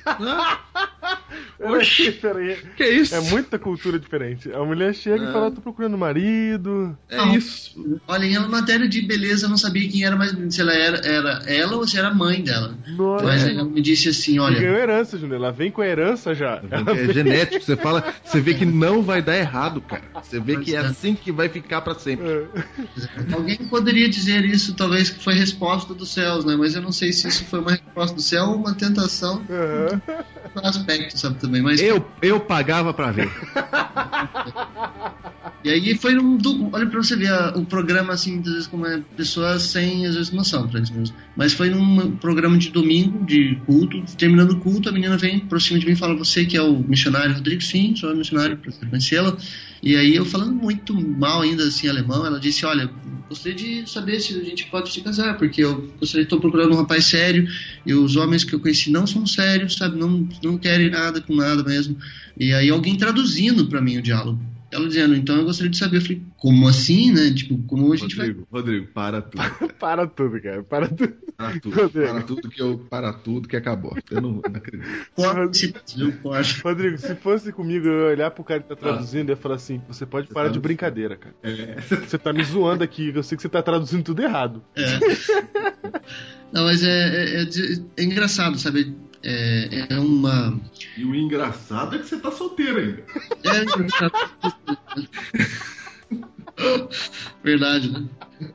Oxi, 1.61 2.12
peraí. 2.12 2.56
Que 2.77 2.85
isso? 2.85 3.15
É 3.15 3.20
muita 3.20 3.59
cultura 3.59 3.98
diferente. 3.98 4.51
A 4.52 4.65
mulher 4.65 4.94
chega 4.94 5.28
e 5.28 5.32
fala, 5.32 5.51
tô 5.51 5.61
procurando 5.61 5.97
marido. 5.97 6.97
É 7.09 7.24
isso. 7.36 8.01
Olha, 8.06 8.24
em 8.24 8.39
matéria 8.48 8.89
de 8.89 9.01
beleza, 9.02 9.47
eu 9.47 9.51
não 9.51 9.56
sabia 9.56 9.89
quem 9.89 10.05
era, 10.05 10.16
mas 10.16 10.35
se 10.55 10.61
ela 10.61 10.73
era, 10.73 10.98
era 11.06 11.43
ela 11.47 11.77
ou 11.77 11.86
se 11.86 11.98
era 11.98 12.09
a 12.09 12.15
mãe 12.15 12.43
dela. 12.43 12.77
Nossa. 12.89 13.24
Mas 13.24 13.47
ela 13.47 13.65
me 13.65 13.81
disse 13.81 14.09
assim, 14.09 14.35
E 14.36 14.39
olha... 14.40 14.61
ganhou 14.61 14.77
herança, 14.77 15.19
Júnior. 15.19 15.36
Ela 15.39 15.52
vem 15.52 15.70
com 15.70 15.81
a 15.82 15.86
herança 15.86 16.35
já. 16.35 16.61
Ela 16.70 16.90
É 16.90 16.94
vem- 16.94 17.12
genético, 17.15 17.65
você 17.65 17.77
fala, 17.77 18.15
você 18.24 18.40
vê 18.40 18.55
que 18.55 18.65
não 18.65 19.02
vai 19.02 19.23
dar 19.23 19.36
errado, 19.36 19.81
cara. 19.81 20.02
Você 20.23 20.40
vê 20.40 20.56
que 20.59 20.74
é 20.74 20.78
assim 20.78 21.15
que 21.15 21.31
vai 21.32 21.48
ficar 21.48 21.81
pra 21.81 21.94
sempre. 21.94 22.47
Alguém 23.32 23.56
poderia 23.69 24.09
dizer 24.09 24.44
isso, 24.44 24.74
talvez 24.74 25.09
que 25.11 25.23
foi 25.23 25.35
resposta 25.35 25.94
dos 25.94 26.12
céus, 26.12 26.44
né? 26.44 26.56
Mas 26.56 26.74
eu 26.74 26.82
não 26.82 26.93
sei 26.93 27.12
se 27.12 27.28
isso 27.28 27.44
foi 27.44 27.61
uma 27.61 27.73
resposta 27.73 28.15
do 28.16 28.23
céu 28.23 28.44
ou 28.47 28.56
uma 28.56 28.74
tentação. 28.74 29.43
Um 30.56 30.66
aspecto, 30.66 31.19
sabe, 31.28 31.40
também. 31.40 31.62
Mas... 31.62 31.80
Eu, 31.80 32.05
eu 32.22 32.40
pagava 32.40 32.92
pra 32.92 33.10
ver. 33.10 33.30
E 35.64 35.70
aí 35.70 35.94
foi 35.94 36.18
um. 36.18 36.38
Olha 36.72 36.86
pra 36.86 37.02
você 37.02 37.16
ver 37.16 37.32
o 37.56 37.64
programa, 37.64 38.12
assim, 38.12 38.38
às 38.40 38.44
vezes, 38.44 38.66
como 38.66 38.86
é 38.86 39.01
pessoas 39.16 39.62
sem, 39.62 40.05
às 40.05 40.14
vezes, 40.14 40.30
noção 40.30 40.68
pra 40.68 40.78
eles 40.78 40.90
mesmos. 40.90 41.14
Mas 41.34 41.55
foi 41.55 41.70
num 41.70 42.16
programa 42.16 42.59
de 42.59 42.68
domingo, 42.68 43.24
de 43.24 43.59
culto. 43.64 44.02
Terminando 44.18 44.51
o 44.51 44.60
culto, 44.60 44.90
a 44.90 44.92
menina 44.92 45.16
vem 45.16 45.40
por 45.40 45.59
cima 45.62 45.80
de 45.80 45.86
mim 45.86 45.92
e 45.92 45.96
fala: 45.96 46.14
Você 46.16 46.44
que 46.44 46.55
é 46.55 46.62
o 46.62 46.80
missionário 46.80 47.34
Rodrigo? 47.34 47.62
Sim, 47.62 47.96
sou 47.96 48.14
missionário, 48.14 48.59
pra 48.59 48.70
conhecê-la. 48.90 49.34
E 49.85 49.97
aí 49.97 50.16
eu 50.16 50.24
falando 50.24 50.55
muito 50.55 50.94
mal 50.94 51.43
ainda, 51.43 51.62
assim, 51.62 51.86
alemão, 51.86 52.24
ela 52.24 52.40
disse: 52.40 52.65
Olha, 52.65 52.90
gostaria 53.28 53.55
de 53.55 53.90
saber 53.90 54.19
se 54.19 54.32
a 54.32 54.43
gente 54.43 54.65
pode 54.70 54.90
se 54.90 55.02
casar, 55.02 55.36
porque 55.36 55.62
eu 55.62 55.93
gostaria, 56.01 56.23
estou 56.23 56.40
procurando 56.40 56.73
um 56.73 56.78
rapaz 56.78 57.05
sério 57.05 57.47
e 57.85 57.93
os 57.93 58.16
homens 58.16 58.44
que 58.44 58.55
eu 58.55 58.61
conheci 58.61 58.90
não 58.90 59.06
são 59.06 59.27
sérios, 59.27 59.77
sabe? 59.77 59.98
Não, 59.98 60.27
não 60.43 60.56
querem 60.56 60.89
nada 60.89 61.20
com 61.20 61.35
nada 61.35 61.62
mesmo. 61.62 61.98
E 62.35 62.55
aí 62.55 62.70
alguém 62.70 62.97
traduzindo 62.97 63.66
pra 63.66 63.82
mim 63.82 63.98
o 63.98 64.02
diálogo. 64.02 64.40
Ela 64.74 64.88
dizendo, 64.88 65.14
então 65.14 65.36
eu 65.36 65.44
gostaria 65.44 65.70
de 65.70 65.78
saber. 65.78 65.98
Eu 65.98 66.01
falei, 66.01 66.22
como 66.36 66.66
assim, 66.66 67.12
né? 67.12 67.32
Tipo, 67.32 67.56
como 67.59 67.92
a 67.92 67.96
gente 67.96 68.16
vai. 68.16 68.26
Rodrigo, 68.26 68.48
Rodrigo, 68.51 68.86
para 68.88 69.22
tudo. 69.22 69.74
Para 69.78 70.05
tudo, 70.09 70.40
cara. 70.42 70.64
Para 70.64 70.88
tudo. 70.88 71.14
Para 71.36 71.60
tudo. 71.60 71.90
Para 71.94 72.22
tudo 72.22 72.51
que 72.51 72.60
eu. 72.60 72.78
Para 72.90 73.12
tudo 73.12 73.48
que 73.48 73.56
acabou. 73.56 73.96
Eu 74.10 74.20
não, 74.20 74.32
não 74.32 74.42
acredito. 74.42 74.84
Rodrigo, 76.64 76.98
se 76.98 77.14
fosse 77.14 77.52
comigo, 77.52 77.86
eu 77.86 78.01
ia 78.01 78.06
olhar 78.14 78.30
pro 78.32 78.42
cara 78.42 78.60
que 78.60 78.68
tá 78.68 78.74
traduzindo 78.74 79.28
e 79.28 79.32
ia 79.32 79.36
falar 79.36 79.55
assim: 79.55 79.80
você 79.86 80.05
pode 80.05 80.26
parar 80.26 80.48
de 80.48 80.59
brincadeira, 80.59 81.16
cara. 81.16 81.36
Você 82.05 82.18
tá 82.18 82.32
me 82.32 82.42
zoando 82.42 82.82
aqui, 82.82 83.12
eu 83.14 83.22
sei 83.22 83.36
que 83.36 83.42
você 83.42 83.48
tá 83.48 83.62
traduzindo 83.62 84.02
tudo 84.02 84.22
errado. 84.22 84.60
É. 84.74 84.98
Não, 86.52 86.64
mas 86.64 86.82
é, 86.82 86.88
é, 86.88 87.42
é 87.42 87.46
é 87.96 88.02
engraçado, 88.02 88.59
sabe? 88.59 88.92
É, 89.26 89.86
é 89.88 89.98
uma. 89.98 90.60
E 90.98 91.05
o 91.05 91.14
engraçado 91.14 91.96
é 91.96 91.98
que 91.98 92.06
você 92.06 92.18
tá 92.18 92.30
solteiro 92.30 92.78
ainda. 92.78 93.02
É 93.42 93.62
engraçado. 93.62 94.12
Verdade, 97.43 97.91
né? 97.91 98.09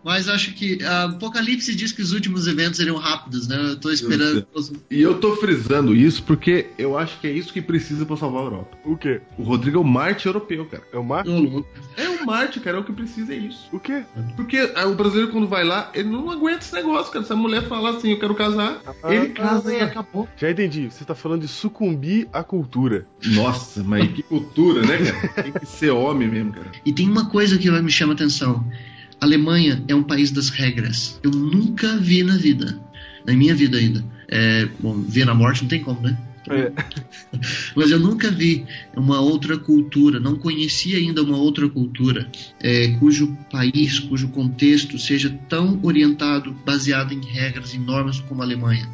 Mas 0.10 0.28
acho 0.28 0.54
que 0.54 0.84
a 0.84 1.04
Apocalipse 1.04 1.76
diz 1.76 1.92
que 1.92 2.02
os 2.02 2.14
últimos 2.14 2.48
eventos 2.48 2.78
seriam 2.78 2.98
rápidos, 2.98 3.48
né? 3.48 3.58
Eu 3.62 3.76
tô 3.76 3.92
esperando. 3.92 4.44
E 4.90 5.00
eu 5.00 5.20
tô 5.20 5.36
frisando 5.36 5.96
isso 5.96 6.24
porque 6.24 6.66
eu 6.80 6.98
acho 6.98 7.20
que 7.20 7.28
é 7.28 7.32
isso 7.32 7.54
que 7.54 7.62
precisa 7.62 8.08
pra 8.08 8.18
salvar 8.18 8.42
a 8.42 8.46
Europa. 8.46 8.76
O 8.84 8.98
quê? 8.98 9.22
O 9.38 9.44
Rodrigo 9.44 9.78
é 9.78 9.82
o 9.82 9.84
Marte 9.84 10.26
europeu, 10.26 10.66
cara. 10.66 10.82
É 10.92 10.98
o 10.98 11.04
Marte? 11.04 11.30
É 11.96 12.10
o 12.10 12.26
Marte, 12.26 12.60
cara. 12.60 12.78
É 12.78 12.80
o 12.80 12.84
que 12.84 12.92
precisa, 12.92 13.36
é 13.36 13.38
isso. 13.38 13.70
O 13.72 13.80
quê? 13.80 14.04
Porque 14.36 14.72
ah, 14.74 14.88
o 14.88 14.96
brasileiro, 14.96 15.32
quando 15.32 15.48
vai 15.48 15.64
lá, 15.64 15.92
ele 15.94 16.10
não 16.10 16.32
aguenta 16.32 16.66
esse 16.66 16.74
negócio, 16.74 17.14
cara. 17.14 17.24
Se 17.24 17.32
a 17.32 17.36
mulher 17.36 17.68
falar 17.68 17.92
assim, 17.92 18.10
eu 18.10 18.20
quero 18.20 18.34
casar, 18.34 18.82
ele 19.04 19.30
casa 19.30 19.72
e 19.72 19.80
acabou. 19.80 20.28
Já 20.36 20.50
entendi. 20.50 20.90
Você 20.90 21.06
tá 21.06 21.14
falando 21.14 21.42
de 21.42 21.48
sucumbir 21.48 22.28
à 22.34 22.42
cultura. 22.42 23.06
Nossa, 23.24 23.84
mas 23.84 24.12
que 24.12 24.24
cultura, 24.24 24.82
né, 24.82 24.98
cara? 24.98 25.28
Tem 25.44 25.52
que 25.52 25.68
ser 25.68 25.92
homem 25.92 26.28
mesmo, 26.28 26.52
cara. 26.52 26.72
E 26.84 26.92
tem 26.92 27.08
uma 27.08 27.30
coisa 27.30 27.60
que 27.60 27.70
vai 27.70 27.84
me 27.84 27.92
chama 27.92 28.14
a 28.14 28.16
atenção. 28.16 28.66
A 29.20 29.26
Alemanha 29.26 29.84
é 29.88 29.96
um 29.96 30.04
país 30.04 30.32
das 30.32 30.50
regras. 30.50 31.20
Eu 31.24 31.32
nunca 31.32 31.98
vi 31.98 32.24
na 32.24 32.38
vida. 32.38 32.80
Na 33.26 33.34
minha 33.34 33.54
vida 33.54 33.78
ainda. 33.78 34.04
É, 34.28 34.68
bom, 34.80 35.02
ver 35.02 35.26
na 35.26 35.34
morte 35.34 35.62
não 35.62 35.70
tem 35.70 35.82
como, 35.82 36.02
né? 36.02 36.18
Mas 37.76 37.92
eu 37.92 38.00
nunca 38.00 38.32
vi 38.32 38.66
uma 38.96 39.20
outra 39.20 39.58
cultura, 39.58 40.20
não 40.20 40.36
conhecia 40.36 40.98
ainda 40.98 41.22
uma 41.22 41.38
outra 41.38 41.70
cultura 41.70 42.30
é, 42.60 42.88
cujo 43.00 43.38
país, 43.52 44.00
cujo 44.00 44.30
contexto 44.30 44.98
seja 44.98 45.30
tão 45.48 45.80
orientado, 45.84 46.56
baseado 46.66 47.14
em 47.14 47.24
regras, 47.24 47.74
em 47.74 47.80
normas 47.80 48.20
como 48.22 48.42
a 48.42 48.46
Alemanha. 48.46 48.90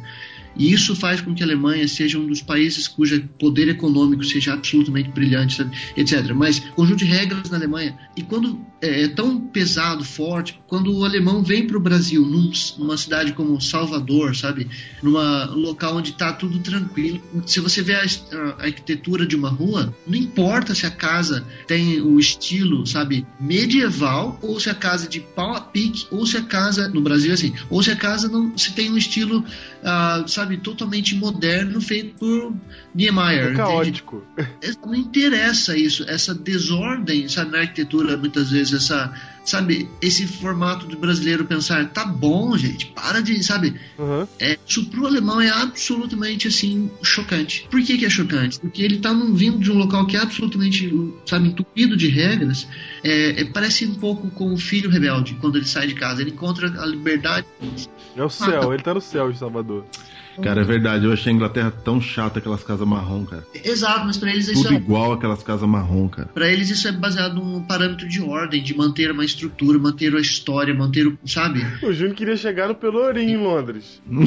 E 0.58 0.72
isso 0.72 0.94
faz 0.96 1.20
com 1.20 1.34
que 1.34 1.42
a 1.42 1.46
Alemanha 1.46 1.86
seja 1.88 2.18
um 2.18 2.26
dos 2.26 2.42
países 2.42 2.88
cujo 2.88 3.22
poder 3.38 3.68
econômico 3.68 4.24
seja 4.24 4.52
absolutamente 4.54 5.10
brilhante, 5.10 5.56
sabe? 5.56 5.76
etc. 5.96 6.32
Mas 6.34 6.58
conjunto 6.74 6.98
de 6.98 7.04
regras 7.06 7.50
na 7.50 7.56
Alemanha. 7.56 7.96
E 8.16 8.22
quando 8.22 8.60
é, 8.80 9.02
é 9.04 9.08
tão 9.08 9.38
pesado, 9.40 10.04
forte, 10.04 10.58
quando 10.66 10.94
o 10.94 11.04
alemão 11.04 11.42
vem 11.42 11.66
para 11.66 11.76
o 11.76 11.80
Brasil, 11.80 12.22
num- 12.24 12.50
numa 12.78 12.96
cidade 12.96 13.32
como 13.32 13.60
Salvador, 13.60 14.34
sabe? 14.36 14.68
Numa 15.02 15.50
um 15.52 15.58
local 15.60 15.96
onde 15.96 16.10
está 16.10 16.32
tudo 16.32 16.58
tranquilo. 16.60 17.20
Se 17.46 17.60
você 17.60 17.82
vê 17.82 17.94
a, 17.94 18.02
a 18.04 18.64
arquitetura 18.64 19.26
de 19.26 19.36
uma 19.36 19.48
rua, 19.48 19.94
não 20.06 20.16
importa 20.16 20.74
se 20.74 20.86
a 20.86 20.90
casa 20.90 21.44
tem 21.66 22.00
o 22.00 22.18
estilo, 22.18 22.86
sabe, 22.86 23.26
medieval, 23.40 24.38
ou 24.42 24.58
se 24.60 24.70
a 24.70 24.74
casa 24.74 25.06
é 25.06 25.08
de 25.08 25.20
pau 25.20 25.54
a 25.54 25.60
pique, 25.60 26.06
ou 26.10 26.26
se 26.26 26.36
a 26.36 26.42
casa, 26.42 26.88
no 26.88 27.00
Brasil 27.00 27.30
é 27.30 27.34
assim, 27.34 27.52
ou 27.68 27.82
se 27.82 27.90
a 27.90 27.96
casa 27.96 28.28
não 28.28 28.56
se 28.56 28.72
tem 28.72 28.90
um 28.90 28.96
estilo, 28.96 29.44
ah, 29.82 30.24
sabe, 30.26 30.45
totalmente 30.58 31.14
moderno, 31.14 31.80
feito 31.80 32.14
por 32.18 32.54
Niemeyer. 32.94 33.52
É 33.52 33.54
caótico. 33.54 34.22
É, 34.36 34.46
não 34.84 34.94
interessa 34.94 35.76
isso, 35.76 36.04
essa 36.08 36.34
desordem, 36.34 37.28
sabe, 37.28 37.52
na 37.52 37.58
arquitetura, 37.60 38.16
muitas 38.16 38.50
vezes, 38.50 38.74
essa, 38.74 39.12
sabe, 39.44 39.88
esse 40.02 40.26
formato 40.26 40.86
do 40.86 40.98
brasileiro 40.98 41.44
pensar, 41.44 41.88
tá 41.88 42.04
bom, 42.04 42.56
gente, 42.56 42.86
para 42.94 43.22
de, 43.22 43.42
sabe, 43.42 43.74
é, 44.38 44.58
isso 44.66 44.84
pro 44.90 45.06
alemão 45.06 45.40
é 45.40 45.48
absolutamente, 45.48 46.48
assim, 46.48 46.90
chocante. 47.02 47.66
Por 47.70 47.82
que 47.82 47.96
que 47.96 48.04
é 48.04 48.10
chocante? 48.10 48.60
Porque 48.60 48.82
ele 48.82 48.98
tá 48.98 49.12
num, 49.12 49.34
vindo 49.34 49.58
de 49.58 49.70
um 49.70 49.78
local 49.78 50.06
que 50.06 50.16
é 50.16 50.20
absolutamente, 50.20 50.92
sabe, 51.24 51.48
entupido 51.48 51.96
de 51.96 52.08
regras, 52.08 52.68
é, 53.02 53.40
é, 53.40 53.44
parece 53.44 53.86
um 53.86 53.94
pouco 53.94 54.30
com 54.30 54.52
o 54.52 54.58
filho 54.58 54.90
rebelde, 54.90 55.36
quando 55.40 55.56
ele 55.56 55.66
sai 55.66 55.86
de 55.86 55.94
casa, 55.94 56.20
ele 56.20 56.32
encontra 56.32 56.68
a 56.82 56.86
liberdade. 56.86 57.46
É 58.16 58.24
o 58.24 58.30
céu, 58.30 58.72
ele 58.72 58.82
tá 58.82 58.94
no 58.94 59.00
céu 59.00 59.30
de 59.30 59.38
Salvador. 59.38 59.84
Cara, 60.42 60.60
é 60.62 60.64
verdade. 60.64 61.04
Eu 61.04 61.12
achei 61.12 61.32
a 61.32 61.34
Inglaterra 61.34 61.70
tão 61.70 62.00
chata 62.00 62.38
aquelas 62.38 62.62
casas 62.62 62.86
marrom, 62.86 63.24
cara. 63.24 63.44
Exato, 63.64 64.06
mas 64.06 64.16
para 64.16 64.30
eles 64.30 64.48
isso 64.48 64.62
Tudo 64.62 64.74
é 64.74 64.76
igual 64.76 65.12
aquelas 65.12 65.42
casas 65.42 65.68
marrom, 65.68 66.08
cara. 66.08 66.28
Para 66.28 66.48
eles 66.48 66.70
isso 66.70 66.86
é 66.88 66.92
baseado 66.92 67.34
num 67.34 67.62
parâmetro 67.62 68.06
de 68.08 68.20
ordem, 68.20 68.62
de 68.62 68.76
manter 68.76 69.10
uma 69.10 69.24
estrutura, 69.24 69.78
manter 69.78 70.14
a 70.14 70.20
história, 70.20 70.74
manter 70.74 71.06
o. 71.06 71.18
Sabe? 71.24 71.64
O 71.82 71.92
Júnior 71.92 72.14
queria 72.14 72.36
chegar 72.36 72.68
no 72.68 72.74
Pelourinho 72.74 73.40
em 73.40 73.42
Londres. 73.42 74.00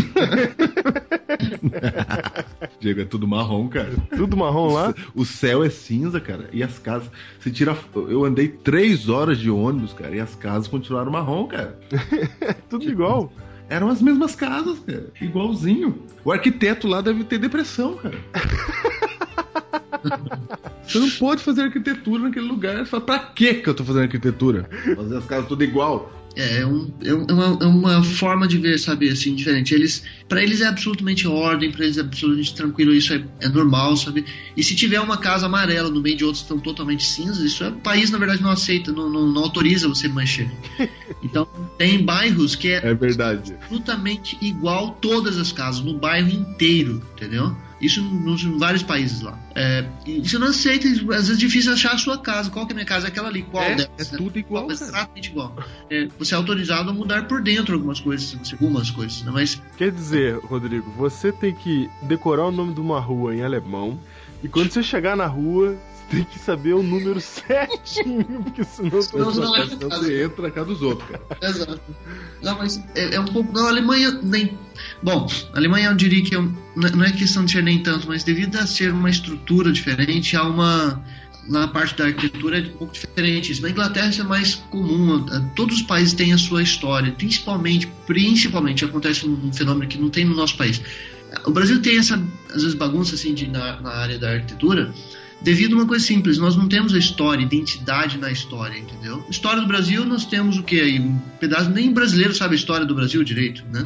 Diego, 2.80 3.02
é 3.02 3.06
tudo 3.06 3.28
marrom, 3.28 3.68
cara. 3.68 3.92
Tudo 4.16 4.36
marrom 4.38 4.74
lá? 4.74 4.94
O 5.14 5.26
céu 5.26 5.64
é 5.64 5.70
cinza, 5.70 6.20
cara. 6.20 6.50
E 6.52 6.64
as 6.64 6.80
casas. 6.80 7.10
Você 7.40 7.52
tira. 7.52 7.78
Eu 7.96 8.26
andei 8.26 8.48
três 8.48 9.10
horas 9.10 9.38
de 9.38 9.50
ônibus, 9.50 9.94
cara. 9.94 10.16
E 10.16 10.20
as 10.20 10.34
casas 10.36 10.68
continuaram 10.68 11.12
marrom, 11.12 11.46
cara. 11.48 11.78
Tudo 12.70 12.90
igual. 12.90 13.32
Eram 13.70 13.90
as 13.90 14.02
mesmas 14.02 14.36
casas, 14.36 14.80
cara. 14.80 15.08
Igualzinho. 15.22 16.04
O 16.26 16.32
arquiteto 16.32 16.88
lá 16.88 17.02
deve 17.02 17.24
ter 17.24 17.38
depressão, 17.38 17.98
cara. 17.98 18.18
Você 20.84 20.98
não 20.98 21.10
pode 21.12 21.44
fazer 21.44 21.64
arquitetura 21.64 22.24
naquele 22.24 22.48
lugar. 22.48 22.78
Você 22.78 22.86
fala, 22.86 23.04
pra 23.04 23.20
que 23.20 23.56
que 23.56 23.70
eu 23.70 23.76
tô 23.76 23.84
fazendo 23.84 24.04
arquitetura? 24.04 24.68
Fazer 24.96 25.18
as 25.18 25.26
casas 25.26 25.48
tudo 25.48 25.64
igual. 25.64 26.12
É, 26.36 26.60
é, 26.60 26.66
um- 26.66 26.92
é 27.04 27.14
um- 27.14 27.26
é 27.28 27.34
uma, 27.34 27.46
é 27.62 27.66
uma 27.66 28.04
forma 28.04 28.48
de 28.48 28.58
ver, 28.58 28.78
sabe, 28.80 29.10
assim, 29.10 29.34
diferente. 29.36 29.74
Eles, 29.74 30.04
para 30.28 30.42
eles 30.44 30.62
é 30.62 30.68
absolutamente 30.68 31.28
ordem, 31.28 31.72
para 31.72 31.84
eles 31.84 31.98
é 31.98 32.02
absolutamente 32.02 32.54
tranquilo, 32.54 32.94
isso 32.94 33.14
é, 33.14 33.24
é 33.42 33.50
normal, 33.50 33.98
sabe? 33.98 34.24
E 34.56 34.64
se 34.64 34.76
tiver 34.76 35.00
uma 35.02 35.18
casa 35.18 35.48
amarela 35.48 35.90
no 35.90 36.00
meio 36.02 36.16
de 36.16 36.24
outros 36.24 36.44
que 36.44 36.46
estão 36.46 36.60
totalmente 36.60 37.04
cinzas, 37.06 37.40
isso 37.40 37.64
é, 37.64 37.70
o 37.70 37.74
país, 37.74 38.12
na 38.12 38.18
verdade, 38.18 38.42
não 38.42 38.52
aceita, 38.52 38.92
não, 38.92 39.10
não, 39.10 39.28
não 39.28 39.42
autoriza 39.44 39.88
você 39.88 40.08
mexer. 40.08 40.50
Então, 41.22 41.46
tem 41.78 42.02
bairros 42.06 42.56
que 42.56 42.70
é 42.70 42.78
É 42.78 42.94
verdade. 42.94 43.54
absolutamente 43.60 44.38
igual 44.42 44.92
todas 45.02 45.38
as 45.38 45.52
casas, 45.52 45.84
no 45.84 45.98
bairro 46.00 46.30
inteiro, 46.30 47.04
entendeu? 47.16 47.54
Isso 47.82 48.02
nos 48.02 48.44
em 48.44 48.58
vários 48.58 48.84
países 48.84 49.22
lá. 49.22 49.38
É, 49.56 49.86
você 50.24 50.38
não 50.38 50.48
aceita, 50.48 50.88
às 50.88 51.00
vezes 51.00 51.30
é 51.30 51.36
difícil 51.36 51.74
achar 51.74 51.94
a 51.94 51.98
sua 51.98 52.18
casa. 52.18 52.50
Qual 52.50 52.66
que 52.66 52.72
é 52.72 52.74
a 52.74 52.76
minha 52.76 52.86
casa? 52.86 53.08
Aquela 53.08 53.30
ali, 53.30 53.44
qual 53.44 53.64
É, 53.64 53.76
delas? 53.76 54.14
é 54.14 54.18
tudo 54.18 54.38
igual, 54.38 54.64
cara. 54.68 54.74
Exatamente 54.74 55.30
igual. 55.30 55.56
É, 55.90 56.08
você 56.18 56.34
é 56.34 56.38
autorizado 56.38 56.90
a 56.90 56.94
mudar 56.94 57.28
por 57.28 57.42
dentro 57.42 57.76
algumas 57.76 58.00
coisas, 58.00 58.38
algumas 58.54 58.92
coisas, 58.92 59.24
né? 59.24 59.32
mas 59.34 59.62
Quer 59.78 59.92
dizer, 59.92 60.38
Rodrigo, 60.44 60.90
você 60.92 61.32
tem 61.32 61.54
que 61.54 61.90
decorar 62.04 62.48
o 62.48 62.52
nome 62.52 62.74
de 62.74 62.82
uma 62.82 63.00
rua 63.00 63.36
em 63.36 63.42
alemão 63.44 64.00
e 64.44 64.48
quando 64.48 64.72
você 64.72 64.82
chegar 64.82 65.18
na 65.18 65.26
rua, 65.26 65.78
tem 66.10 66.24
que 66.24 66.40
saber 66.40 66.74
o 66.74 66.82
número 66.82 67.20
certinho, 67.22 68.44
porque 68.44 68.64
senão 68.64 68.90
você 68.90 69.18
Não, 69.18 69.56
é 69.56 69.66
você 69.66 70.24
entra 70.24 70.44
na 70.44 70.52
casa 70.52 70.68
dos 70.68 70.82
outros, 70.82 71.10
cara. 71.10 71.24
Exato. 71.42 71.82
Não, 72.42 72.58
mas 72.58 72.82
é, 72.96 73.16
é 73.16 73.20
um 73.20 73.26
pouco. 73.26 73.52
Não, 73.54 73.66
a 73.66 73.70
Alemanha 73.70 74.12
nem. 74.24 74.58
Bom, 75.02 75.28
a 75.54 75.58
Alemanha 75.58 75.90
eu 75.90 75.96
diria 75.96 76.24
que 76.24 76.36
é 76.36 76.40
não 76.76 77.04
é 77.04 77.12
questão 77.12 77.46
de 77.46 77.52
ser 77.52 77.64
nem 77.64 77.82
tanto, 77.82 78.08
mas 78.08 78.24
devido 78.24 78.56
a 78.58 78.66
ser 78.66 78.94
uma 78.94 79.10
estrutura 79.10 79.72
diferente, 79.72 80.36
há 80.36 80.44
uma. 80.44 81.04
Na 81.48 81.68
parte 81.68 81.98
da 81.98 82.06
arquitetura 82.06 82.60
é 82.60 82.62
um 82.62 82.78
pouco 82.78 82.94
diferente. 82.94 83.52
Isso 83.52 83.62
na 83.64 83.72
Inglaterra 83.72 84.10
isso 84.10 84.22
é 84.22 84.24
mais 84.24 84.56
comum. 84.56 85.26
Todos 85.56 85.78
os 85.78 85.82
países 85.82 86.14
têm 86.14 86.32
a 86.32 86.38
sua 86.38 86.62
história. 86.62 87.12
Principalmente, 87.12 87.88
principalmente 88.06 88.86
acontece 88.86 89.28
um 89.28 89.52
fenômeno 89.52 89.90
que 89.90 89.98
não 89.98 90.10
tem 90.10 90.26
no 90.26 90.36
nosso 90.36 90.56
país. 90.56 90.80
O 91.46 91.52
Brasil 91.52 91.82
tem 91.82 91.98
essa, 91.98 92.22
às 92.50 92.62
vezes, 92.62 92.76
bagunça 92.76 93.16
assim 93.16 93.34
de, 93.34 93.48
na, 93.48 93.82
na 93.82 93.90
área 93.90 94.20
da 94.20 94.32
arquitetura, 94.32 94.94
devido 95.42 95.74
a 95.74 95.78
uma 95.78 95.88
coisa 95.88 96.06
simples, 96.06 96.38
nós 96.38 96.56
não 96.56 96.68
temos 96.68 96.94
a 96.94 96.98
história, 96.98 97.42
identidade 97.44 98.18
na 98.18 98.32
história, 98.32 98.78
entendeu? 98.78 99.26
História 99.30 99.62
do 99.62 99.68
Brasil, 99.68 100.06
nós 100.06 100.26
temos 100.26 100.58
o 100.58 100.64
que 100.64 100.80
aí? 100.80 101.00
Um 101.00 101.18
pedaço, 101.40 101.70
nem 101.70 101.92
brasileiro 101.92 102.34
sabe 102.36 102.56
a 102.56 102.58
história 102.58 102.86
do 102.86 102.94
Brasil 102.96 103.24
direito, 103.24 103.64
né? 103.72 103.86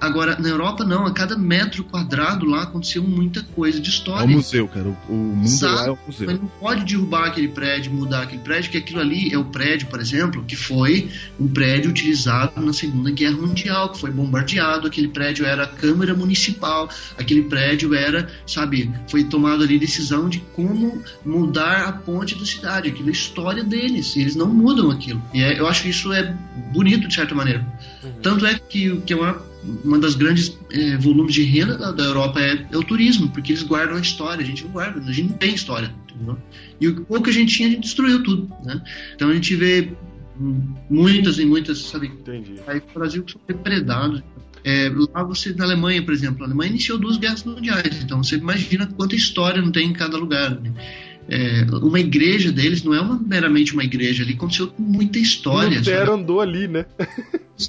Agora, 0.00 0.38
na 0.38 0.48
Europa, 0.48 0.84
não, 0.84 1.06
a 1.06 1.12
cada 1.12 1.36
metro 1.36 1.84
quadrado 1.84 2.46
lá 2.46 2.62
aconteceu 2.62 3.02
muita 3.02 3.42
coisa 3.42 3.80
de 3.80 3.88
É 3.88 3.92
história. 3.92 4.26
um 4.26 4.30
museu, 4.30 4.68
cara. 4.68 4.88
O, 4.88 5.12
o 5.12 5.14
mundo 5.14 5.44
Exato. 5.46 5.74
lá 5.74 5.86
é 5.86 5.90
um 5.90 5.98
museu. 6.06 6.26
Mas 6.26 6.40
não 6.40 6.48
pode 6.60 6.84
derrubar 6.84 7.26
aquele 7.26 7.48
prédio, 7.48 7.92
mudar 7.92 8.22
aquele 8.22 8.42
prédio, 8.42 8.70
que 8.70 8.78
aquilo 8.78 9.00
ali 9.00 9.32
é 9.32 9.38
o 9.38 9.44
prédio, 9.44 9.88
por 9.88 10.00
exemplo, 10.00 10.44
que 10.44 10.56
foi 10.56 11.08
um 11.38 11.48
prédio 11.48 11.90
utilizado 11.90 12.60
na 12.60 12.72
Segunda 12.72 13.10
Guerra 13.10 13.36
Mundial, 13.36 13.90
que 13.92 14.00
foi 14.00 14.10
bombardeado, 14.10 14.86
aquele 14.86 15.08
prédio 15.08 15.44
era 15.44 15.64
a 15.64 15.66
Câmara 15.66 16.14
Municipal, 16.14 16.88
aquele 17.18 17.42
prédio 17.42 17.94
era, 17.94 18.30
sabe, 18.46 18.90
foi 19.08 19.24
tomada 19.24 19.64
ali 19.64 19.78
decisão 19.78 20.28
de 20.28 20.38
como 20.54 20.85
mudar 21.24 21.88
a 21.88 21.92
ponte 21.92 22.34
da 22.34 22.44
cidade, 22.44 22.88
aquilo 22.88 23.08
é 23.08 23.10
a 23.10 23.12
história 23.12 23.62
deles, 23.64 24.14
e 24.16 24.20
eles 24.20 24.36
não 24.36 24.46
mudam 24.48 24.90
aquilo. 24.90 25.22
E 25.34 25.42
é- 25.42 25.58
eu 25.58 25.66
acho 25.66 25.88
isso 25.88 26.12
é 26.12 26.34
bonito 26.72 27.08
de 27.08 27.14
certa 27.14 27.34
maneira. 27.34 27.66
Tanto 28.22 28.46
é 28.46 28.54
que, 28.58 29.00
que 29.02 29.12
é 29.12 29.16
uma, 29.16 29.42
uma 29.84 29.98
das 29.98 30.14
grandes 30.14 30.56
eh, 30.70 30.96
volumes 30.96 31.34
de 31.34 31.42
renda 31.42 31.76
da, 31.76 31.90
da 31.92 32.04
Europa 32.04 32.40
é, 32.40 32.66
é 32.70 32.76
o 32.76 32.82
turismo, 32.82 33.28
porque 33.30 33.52
eles 33.52 33.62
guardam 33.62 33.96
a 33.96 34.00
história, 34.00 34.42
a 34.42 34.46
gente 34.46 34.64
não 34.64 34.70
guarda, 34.70 35.00
a 35.00 35.12
gente 35.12 35.30
não 35.30 35.36
tem 35.38 35.54
história. 35.54 35.92
entendeu? 36.10 36.38
E 36.80 36.88
o 36.88 37.04
pouco 37.04 37.24
que 37.24 37.30
a 37.30 37.32
gente 37.32 37.54
tinha, 37.54 37.68
a 37.68 37.72
gente 37.72 37.82
destruiu 37.82 38.22
tudo. 38.22 38.50
Né? 38.64 38.80
Então 39.14 39.28
a 39.30 39.34
gente 39.34 39.54
vê 39.56 39.90
hum, 40.40 40.74
muitas 40.90 41.38
e 41.38 41.44
muitas, 41.44 41.78
sabe, 41.78 42.06
Entendi. 42.08 42.54
países 42.64 42.86
do 42.86 42.94
Brasil 42.98 43.22
que 43.24 43.32
são 43.32 43.40
depredados. 43.46 44.22
É, 44.68 44.90
lá 45.14 45.22
você, 45.22 45.54
na 45.54 45.64
Alemanha, 45.64 46.02
por 46.02 46.12
exemplo, 46.12 46.42
a 46.42 46.46
Alemanha 46.46 46.70
iniciou 46.70 46.98
duas 46.98 47.16
guerras 47.16 47.44
mundiais, 47.44 48.02
então 48.02 48.22
você 48.24 48.34
imagina 48.36 48.84
quanta 48.86 49.14
história 49.14 49.62
não 49.62 49.70
tem 49.70 49.88
em 49.88 49.92
cada 49.92 50.16
lugar. 50.18 50.50
né? 50.60 50.72
É, 51.28 51.64
uma 51.82 51.98
igreja 52.00 52.50
deles 52.52 52.82
não 52.82 52.92
é 52.94 53.00
uma, 53.00 53.16
meramente 53.18 53.72
uma 53.74 53.82
igreja, 53.84 54.22
ali 54.24 54.34
aconteceu 54.34 54.72
muita 54.78 55.18
história. 55.20 55.78
Lutero 55.78 56.14
andou 56.14 56.40
ali, 56.40 56.66
né? 56.68 56.84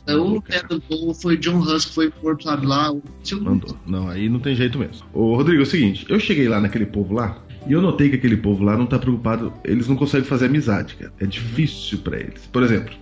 O 0.08 0.14
Lutero 0.14 0.68
andou, 0.72 1.14
foi 1.14 1.38
John 1.38 1.60
Hus 1.60 1.86
que 1.86 1.94
foi 1.94 2.10
por, 2.12 2.38
lá. 2.64 2.92
o- 2.92 3.02
seu- 3.24 3.42
Mandou. 3.42 3.78
Não, 3.86 4.10
aí 4.10 4.28
não 4.28 4.40
tem 4.40 4.56
jeito 4.56 4.78
mesmo. 4.78 5.06
Ô, 5.14 5.36
Rodrigo, 5.36 5.62
é 5.62 5.64
o 5.64 5.68
seguinte, 5.68 6.06
eu 6.10 6.20
cheguei 6.20 6.48
lá 6.48 6.60
naquele 6.60 6.86
povo 6.86 7.14
lá 7.14 7.42
e 7.68 7.74
eu 7.74 7.82
notei 7.82 8.10
que 8.10 8.16
aquele 8.16 8.38
povo 8.38 8.64
lá 8.64 8.78
não 8.78 8.86
tá 8.86 8.98
preocupado, 9.00 9.54
eles 9.64 9.88
não 9.88 9.96
conseguem 9.96 10.28
fazer 10.28 10.48
amizade, 10.48 10.96
cara. 10.96 11.14
É 11.20 11.26
difícil 11.26 12.00
pra 12.00 12.20
eles. 12.20 12.46
Por 12.52 12.64
exemplo, 12.64 12.94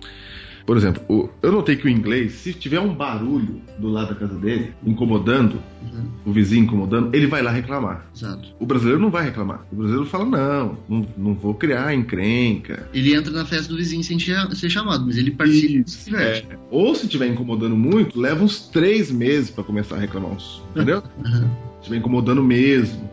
por 0.66 0.76
exemplo, 0.76 1.02
o- 1.08 1.28
eu 1.42 1.52
notei 1.52 1.76
que 1.76 1.86
o 1.86 1.88
inglês, 1.88 2.32
se 2.32 2.52
tiver 2.52 2.80
um 2.80 2.92
barulho 2.92 3.60
do 3.78 3.88
lado 3.88 4.08
da 4.08 4.14
casa 4.16 4.34
dele, 4.34 4.72
incomodando, 4.84 5.62
Uhum, 5.82 6.08
o 6.26 6.32
vizinho 6.32 6.64
incomodando, 6.64 7.14
ele 7.14 7.26
vai 7.28 7.40
lá 7.40 7.50
reclamar. 7.52 8.04
exato. 8.14 8.48
O 8.58 8.66
brasileiro 8.66 9.00
não 9.00 9.10
vai 9.10 9.24
reclamar. 9.24 9.64
O 9.70 9.76
brasileiro 9.76 10.04
fala, 10.08 10.24
não, 10.24 10.78
não, 10.88 11.06
não 11.16 11.34
vou 11.34 11.54
criar 11.54 11.94
encrenca. 11.94 12.88
Ele 12.92 13.14
entra 13.14 13.30
na 13.32 13.44
festa 13.44 13.68
do 13.70 13.76
vizinho 13.76 14.02
sem 14.02 14.18
ser 14.18 14.68
chamado, 14.70 15.06
mas 15.06 15.16
ele 15.16 15.30
participa 15.30 15.84
e 15.86 15.90
se. 15.90 16.14
É. 16.16 16.44
Ou 16.70 16.94
se 16.94 17.04
estiver 17.06 17.28
incomodando 17.28 17.76
muito, 17.76 18.18
leva 18.20 18.42
uns 18.42 18.66
três 18.68 19.10
meses 19.12 19.50
pra 19.50 19.62
começar 19.62 19.94
a 19.96 19.98
reclamar 20.00 20.32
uns. 20.32 20.62
Entendeu? 20.74 21.02
Uhum. 21.24 21.50
Se 21.76 21.82
estiver 21.92 21.96
incomodando 21.98 22.42
mesmo. 22.42 23.08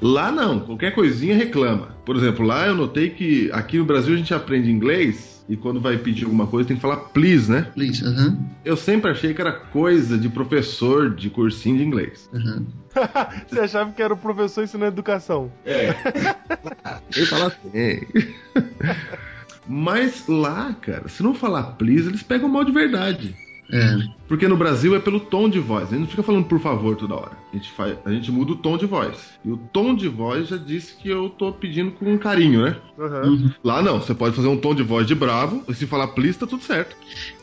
Lá 0.00 0.32
não, 0.32 0.60
qualquer 0.60 0.94
coisinha 0.94 1.34
reclama. 1.36 1.88
Por 2.06 2.16
exemplo, 2.16 2.46
lá 2.46 2.66
eu 2.66 2.74
notei 2.74 3.10
que 3.10 3.50
aqui 3.52 3.76
no 3.78 3.84
Brasil 3.84 4.14
a 4.14 4.16
gente 4.16 4.32
aprende 4.32 4.70
inglês 4.70 5.35
e 5.48 5.56
quando 5.56 5.80
vai 5.80 5.96
pedir 5.98 6.24
alguma 6.24 6.46
coisa 6.46 6.66
tem 6.68 6.76
que 6.76 6.82
falar 6.82 6.96
please, 6.96 7.50
né? 7.50 7.62
Please, 7.74 8.04
aham, 8.04 8.38
Eu 8.64 8.76
sempre 8.76 9.10
achei 9.10 9.32
que 9.32 9.40
era 9.40 9.52
coisa 9.52 10.18
de 10.18 10.28
professor 10.28 11.14
de 11.14 11.30
cursinho 11.30 11.78
de 11.78 11.84
inglês. 11.84 12.28
aham. 12.34 12.66
Você 13.46 13.60
achava 13.60 13.92
que 13.92 14.02
era 14.02 14.14
o 14.14 14.16
professor 14.16 14.64
ensinando 14.64 14.92
educação. 14.92 15.52
É. 15.64 15.94
Ele 17.14 17.26
fala 17.26 17.46
assim. 17.48 18.00
Mas 19.68 20.24
lá, 20.28 20.74
cara, 20.80 21.08
se 21.08 21.22
não 21.22 21.34
falar 21.34 21.72
please, 21.72 22.08
eles 22.08 22.22
pegam 22.22 22.48
mal 22.48 22.64
de 22.64 22.72
verdade. 22.72 23.34
É, 23.72 23.98
Porque 24.28 24.46
no 24.46 24.56
Brasil 24.56 24.94
é 24.94 25.00
pelo 25.00 25.18
tom 25.18 25.48
de 25.48 25.58
voz. 25.58 25.88
A 25.88 25.90
gente 25.90 26.00
não 26.00 26.06
fica 26.06 26.22
falando 26.22 26.44
por 26.44 26.60
favor 26.60 26.96
toda 26.96 27.14
hora. 27.14 27.32
A 27.52 27.56
gente, 27.56 27.70
faz, 27.72 27.96
a 28.04 28.12
gente 28.12 28.30
muda 28.30 28.52
o 28.52 28.56
tom 28.56 28.76
de 28.76 28.86
voz. 28.86 29.30
E 29.44 29.50
o 29.50 29.56
tom 29.56 29.94
de 29.94 30.08
voz 30.08 30.48
já 30.48 30.56
disse 30.56 30.94
que 30.96 31.08
eu 31.08 31.28
tô 31.28 31.52
pedindo 31.52 31.90
com 31.92 32.16
carinho, 32.18 32.62
né? 32.62 32.76
Uhum, 32.98 33.50
Lá 33.64 33.82
não, 33.82 34.00
você 34.00 34.14
pode 34.14 34.36
fazer 34.36 34.48
um 34.48 34.56
tom 34.56 34.74
de 34.74 34.82
voz 34.82 35.06
de 35.06 35.14
bravo, 35.14 35.64
e 35.68 35.74
se 35.74 35.86
falar 35.86 36.08
please, 36.08 36.38
tá 36.38 36.46
tudo 36.46 36.62
certo. 36.62 36.96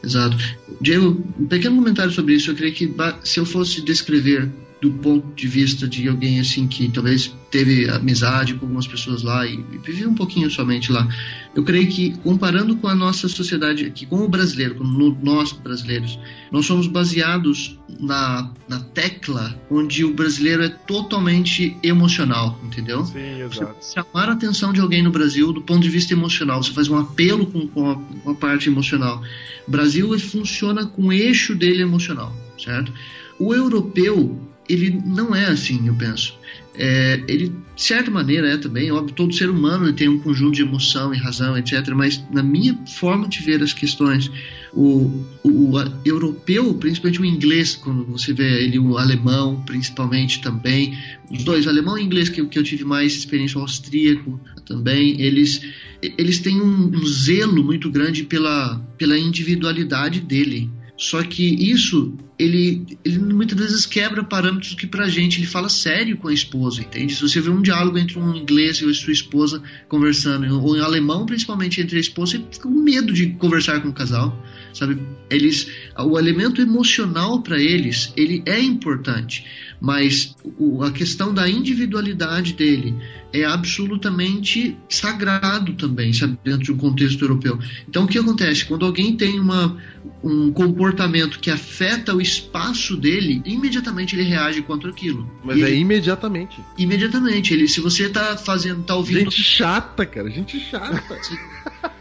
exato. 0.03 0.37
Diego, 0.79 1.21
um 1.39 1.47
pequeno 1.47 1.75
comentário 1.75 2.11
sobre 2.11 2.35
isso. 2.35 2.51
Eu 2.51 2.55
creio 2.55 2.73
que 2.73 2.93
se 3.23 3.39
eu 3.39 3.45
fosse 3.45 3.81
descrever 3.81 4.49
do 4.83 4.91
ponto 4.99 5.33
de 5.33 5.47
vista 5.47 5.87
de 5.87 6.09
alguém 6.09 6.41
assim 6.41 6.67
que 6.67 6.89
talvez 6.91 7.33
teve 7.49 7.89
amizade 7.89 8.53
com 8.55 8.65
algumas 8.65 8.85
pessoas 8.85 9.23
lá 9.23 9.47
e, 9.47 9.53
e 9.71 9.77
viveu 9.77 10.09
um 10.09 10.15
pouquinho 10.15 10.49
somente 10.51 10.91
lá, 10.91 11.07
eu 11.55 11.63
creio 11.63 11.87
que 11.87 12.11
comparando 12.17 12.75
com 12.75 12.87
a 12.89 12.95
nossa 12.95 13.29
sociedade 13.29 13.85
aqui, 13.85 14.05
com 14.05 14.17
o 14.17 14.27
brasileiro, 14.27 14.75
com 14.75 14.83
no- 14.83 15.17
nós 15.23 15.53
brasileiros, 15.53 16.19
nós 16.51 16.65
somos 16.65 16.87
baseados 16.87 17.79
na, 17.99 18.51
na 18.67 18.79
tecla 18.81 19.57
onde 19.69 20.03
o 20.03 20.13
brasileiro 20.13 20.63
é 20.63 20.69
totalmente 20.69 21.77
emocional, 21.81 22.59
entendeu? 22.63 23.05
Sim, 23.05 23.13
Você 23.47 23.59
exato. 23.63 23.85
chamar 23.93 24.29
a 24.29 24.33
atenção 24.33 24.73
de 24.73 24.81
alguém 24.81 25.01
no 25.01 25.11
Brasil 25.11 25.53
do 25.53 25.61
ponto 25.61 25.81
de 25.81 25.89
vista 25.89 26.11
emocional, 26.13 26.61
você 26.61 26.73
faz 26.73 26.89
um 26.89 26.97
apelo 26.97 27.45
com, 27.45 27.67
com, 27.67 27.89
a, 27.91 27.95
com 27.95 28.29
a 28.31 28.35
parte 28.35 28.67
emocional. 28.67 29.23
O 29.67 29.71
Brasil 29.71 30.19
funciona 30.19 30.85
com 30.85 31.03
o 31.07 31.13
eixo 31.13 31.55
dele 31.55 31.81
emocional, 31.83 32.35
certo? 32.61 32.91
O 33.39 33.53
europeu, 33.53 34.39
ele 34.67 35.01
não 35.05 35.35
é 35.35 35.45
assim, 35.45 35.87
eu 35.87 35.95
penso. 35.95 36.35
É, 36.75 37.21
ele, 37.27 37.49
de 37.75 37.81
certa 37.83 38.09
maneira, 38.09 38.49
é 38.49 38.57
também, 38.57 38.91
óbvio, 38.91 39.13
todo 39.13 39.33
ser 39.33 39.49
humano 39.49 39.93
tem 39.93 40.09
um 40.09 40.17
conjunto 40.19 40.55
de 40.55 40.63
emoção 40.63 41.13
e 41.13 41.17
razão, 41.17 41.55
etc. 41.55 41.89
Mas, 41.95 42.23
na 42.31 42.41
minha 42.41 42.75
forma 42.97 43.27
de 43.27 43.41
ver 43.43 43.61
as 43.61 43.73
questões, 43.73 44.31
o, 44.73 45.23
o, 45.43 45.77
a- 45.77 45.91
europeu, 46.03 46.73
principalmente 46.73 47.21
o 47.21 47.25
inglês, 47.25 47.75
quando 47.75 48.03
você 48.05 48.33
vê 48.33 48.63
ele, 48.63 48.79
o 48.79 48.97
alemão, 48.97 49.61
principalmente 49.67 50.41
também, 50.41 50.97
os 51.29 51.43
dois, 51.43 51.67
alemão 51.67 51.95
e 51.97 52.03
inglês, 52.03 52.27
que, 52.27 52.43
que 52.45 52.57
eu 52.57 52.63
tive 52.63 52.83
mais 52.83 53.13
experiência, 53.13 53.59
o 53.59 53.61
austríaco 53.61 54.39
também, 54.65 55.21
eles, 55.21 55.61
eles 56.01 56.39
têm 56.39 56.59
um, 56.59 56.87
um 56.87 57.05
zelo 57.05 57.63
muito 57.63 57.87
grande 57.91 58.23
pela, 58.23 58.79
pela 58.97 59.17
individualidade 59.17 60.21
dele. 60.21 60.71
Só 60.95 61.23
que 61.23 61.43
isso 61.43 62.13
ele, 62.37 62.97
ele 63.03 63.19
muitas 63.19 63.57
vezes 63.57 63.85
quebra 63.85 64.23
parâmetros 64.23 64.75
que 64.75 64.85
pra 64.85 65.07
gente 65.07 65.39
ele 65.39 65.47
fala 65.47 65.67
sério 65.69 66.17
com 66.17 66.27
a 66.27 66.33
esposa, 66.33 66.81
entende? 66.81 67.15
Se 67.15 67.21
você 67.21 67.41
vê 67.41 67.49
um 67.49 67.61
diálogo 67.61 67.97
entre 67.97 68.19
um 68.19 68.35
inglês 68.35 68.79
e 68.79 68.93
sua 68.93 69.13
esposa 69.13 69.61
conversando, 69.87 70.61
ou 70.61 70.77
em 70.77 70.81
alemão, 70.81 71.25
principalmente 71.25 71.81
entre 71.81 71.97
a 71.97 71.99
esposa, 71.99 72.33
você 72.33 72.43
fica 72.51 72.69
com 72.69 72.69
medo 72.69 73.11
de 73.11 73.27
conversar 73.31 73.81
com 73.81 73.89
o 73.89 73.93
casal, 73.93 74.37
sabe? 74.73 75.01
Eles, 75.29 75.67
o 75.97 76.17
elemento 76.19 76.61
emocional 76.61 77.41
para 77.41 77.59
eles, 77.59 78.11
ele 78.17 78.41
é 78.45 78.59
importante, 78.59 79.45
mas 79.79 80.35
o- 80.57 80.81
a 80.83 80.91
questão 80.91 81.33
da 81.33 81.49
individualidade 81.49 82.53
dele 82.53 82.95
é 83.33 83.43
absolutamente 83.45 84.77
sagrado 84.89 85.73
também, 85.73 86.13
sabe, 86.13 86.37
dentro 86.43 86.63
de 86.63 86.71
um 86.71 86.77
contexto 86.77 87.21
europeu. 87.23 87.57
Então, 87.87 88.03
o 88.03 88.07
que 88.07 88.17
acontece? 88.19 88.63
Quando 88.65 88.85
alguém 88.85 89.15
tem 89.17 89.39
uma, 89.39 89.75
um 90.23 90.51
comportamento 90.51 91.39
que 91.39 91.49
afeta 91.49 92.13
o 92.15 92.21
espaço 92.21 92.95
dele, 92.95 93.41
imediatamente 93.45 94.15
ele 94.15 94.23
reage 94.23 94.61
contra 94.61 94.89
aquilo. 94.91 95.29
Mas 95.43 95.57
E 95.57 95.63
é 95.63 95.69
ele- 95.71 95.79
imediatamente. 95.79 96.55
imediatamente. 96.77 97.53
Ele, 97.53 97.67
se 97.67 97.81
você 97.81 98.07
tá 98.09 98.37
fazendo, 98.37 98.83
tá 98.83 98.95
ouvindo. 98.95 99.19
Gente 99.21 99.43
chata, 99.43 100.05
cara. 100.05 100.29
Gente 100.29 100.59
chata. 100.59 101.03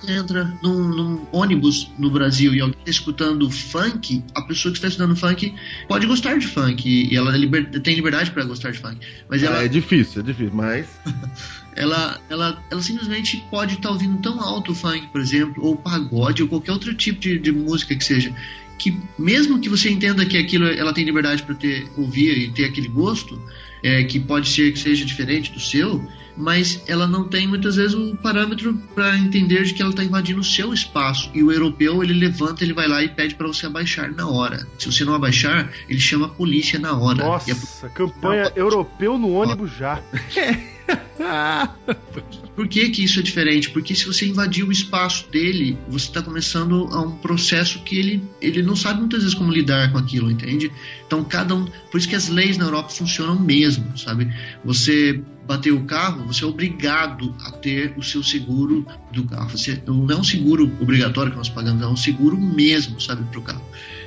Você 0.00 0.12
entra 0.12 0.44
num, 0.62 0.88
num 0.88 1.26
ônibus 1.32 1.90
no 1.98 2.10
Brasil 2.10 2.54
e 2.54 2.60
alguém 2.60 2.78
está 2.80 2.90
escutando 2.90 3.50
funk, 3.50 4.22
a 4.34 4.42
pessoa 4.42 4.72
que 4.72 4.78
está 4.78 4.88
estudando 4.88 5.14
funk 5.16 5.54
pode 5.88 6.06
gostar 6.06 6.38
de 6.38 6.46
funk 6.46 6.88
e 6.88 7.14
ela 7.16 7.34
é 7.34 7.38
liber- 7.38 7.70
tem 7.82 7.94
liberdade 7.94 8.30
para 8.30 8.44
gostar 8.44 8.70
de 8.70 8.78
funk. 8.78 8.98
Mas 9.28 9.42
ela, 9.42 9.58
Ah, 9.58 9.64
é 9.64 9.68
difícil, 9.68 10.22
é 10.22 10.24
difícil, 10.24 10.54
mas. 10.54 10.86
ela, 11.76 12.20
ela, 12.30 12.62
ela 12.70 12.82
simplesmente 12.82 13.44
pode 13.50 13.74
estar 13.74 13.90
ouvindo 13.90 14.20
tão 14.22 14.40
alto 14.40 14.74
funk, 14.74 15.06
por 15.08 15.20
exemplo, 15.20 15.62
ou 15.64 15.76
pagode, 15.76 16.42
ou 16.42 16.48
qualquer 16.48 16.72
outro 16.72 16.94
tipo 16.94 17.20
de, 17.20 17.38
de 17.38 17.52
música 17.52 17.94
que 17.94 18.04
seja, 18.04 18.34
que 18.78 18.98
mesmo 19.18 19.58
que 19.60 19.68
você 19.68 19.90
entenda 19.90 20.24
que 20.24 20.36
aquilo 20.38 20.66
ela 20.66 20.92
tem 20.92 21.04
liberdade 21.04 21.42
para 21.42 21.54
ter 21.54 21.86
ouvir 21.96 22.36
e 22.38 22.50
ter 22.52 22.64
aquele 22.64 22.88
gosto, 22.88 23.40
é, 23.82 24.04
que 24.04 24.18
pode 24.20 24.48
ser 24.48 24.72
que 24.72 24.78
seja 24.78 25.04
diferente 25.04 25.52
do 25.52 25.60
seu, 25.60 26.06
mas 26.36 26.82
ela 26.86 27.06
não 27.06 27.24
tem 27.24 27.46
muitas 27.46 27.76
vezes 27.76 27.94
um 27.94 28.14
parâmetro 28.14 28.74
para 28.94 29.16
entender 29.16 29.64
de 29.64 29.74
que 29.74 29.82
ela 29.82 29.90
está 29.90 30.04
invadindo 30.04 30.40
o 30.40 30.44
seu 30.44 30.72
espaço. 30.72 31.30
E 31.34 31.42
o 31.42 31.50
europeu 31.50 32.02
ele 32.02 32.12
levanta, 32.12 32.62
ele 32.62 32.74
vai 32.74 32.86
lá 32.86 33.02
e 33.02 33.08
pede 33.08 33.34
para 33.34 33.46
você 33.46 33.66
abaixar 33.66 34.12
na 34.12 34.28
hora. 34.28 34.66
Se 34.78 34.90
você 34.90 35.04
não 35.04 35.14
abaixar, 35.14 35.70
ele 35.88 36.00
chama 36.00 36.26
a 36.26 36.28
polícia 36.28 36.78
na 36.78 36.96
hora. 36.96 37.18
E 37.18 37.22
a 37.22 37.54
Nossa, 37.54 37.88
campanha 37.88 38.52
europeu 38.54 39.18
no 39.18 39.30
ônibus 39.32 39.70
já. 39.76 40.00
Por 42.54 42.66
que, 42.68 42.88
que 42.88 43.04
isso 43.04 43.20
é 43.20 43.22
diferente? 43.22 43.70
Porque 43.70 43.94
se 43.94 44.06
você 44.06 44.26
invadir 44.26 44.64
o 44.64 44.72
espaço 44.72 45.28
dele, 45.30 45.76
você 45.88 46.06
está 46.06 46.22
começando 46.22 46.88
a 46.90 47.02
um 47.02 47.12
processo 47.12 47.80
que 47.80 47.98
ele, 47.98 48.22
ele 48.40 48.62
não 48.62 48.74
sabe 48.74 49.00
muitas 49.00 49.20
vezes 49.20 49.34
como 49.34 49.52
lidar 49.52 49.92
com 49.92 49.98
aquilo, 49.98 50.30
entende? 50.30 50.72
Então 51.06 51.22
cada 51.22 51.54
um. 51.54 51.66
Por 51.90 51.98
isso 51.98 52.08
que 52.08 52.14
as 52.14 52.28
leis 52.28 52.56
na 52.56 52.64
Europa 52.64 52.88
funcionam 52.88 53.38
mesmo, 53.38 53.96
sabe? 53.98 54.32
Você 54.64 55.22
bater 55.46 55.72
o 55.72 55.84
carro, 55.84 56.26
você 56.26 56.44
é 56.44 56.46
obrigado 56.46 57.34
a 57.44 57.52
ter 57.52 57.94
o 57.96 58.02
seu 58.02 58.22
seguro 58.22 58.86
do 59.12 59.24
carro. 59.24 59.50
Você, 59.50 59.80
não 59.86 60.10
é 60.10 60.16
um 60.16 60.24
seguro 60.24 60.64
obrigatório 60.80 61.30
que 61.30 61.38
nós 61.38 61.48
pagamos, 61.48 61.82
é 61.82 61.86
um 61.86 61.96
seguro 61.96 62.40
mesmo, 62.40 63.00
sabe, 63.00 63.22
para 63.24 63.38
o 63.38 63.42
carro. 63.42 63.62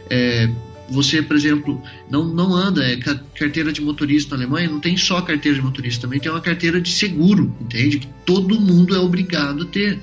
É, 0.10 0.50
você, 0.90 1.22
por 1.22 1.36
exemplo, 1.36 1.82
não, 2.10 2.26
não 2.26 2.54
anda, 2.54 2.84
é 2.84 2.98
ca- 2.98 3.20
carteira 3.36 3.72
de 3.72 3.82
motorista 3.82 4.36
na 4.36 4.44
Alemanha, 4.44 4.70
não 4.70 4.80
tem 4.80 4.98
só 4.98 5.22
carteira 5.22 5.58
de 5.58 5.64
motorista, 5.64 6.02
também 6.02 6.20
tem 6.20 6.32
uma 6.32 6.42
carteira 6.42 6.80
de 6.82 6.92
seguro, 6.92 7.56
entende? 7.62 8.00
Que 8.00 8.08
todo 8.26 8.60
mundo 8.60 8.96
é 8.96 9.00
obrigado 9.00 9.64
a 9.64 9.66
ter, 9.66 10.00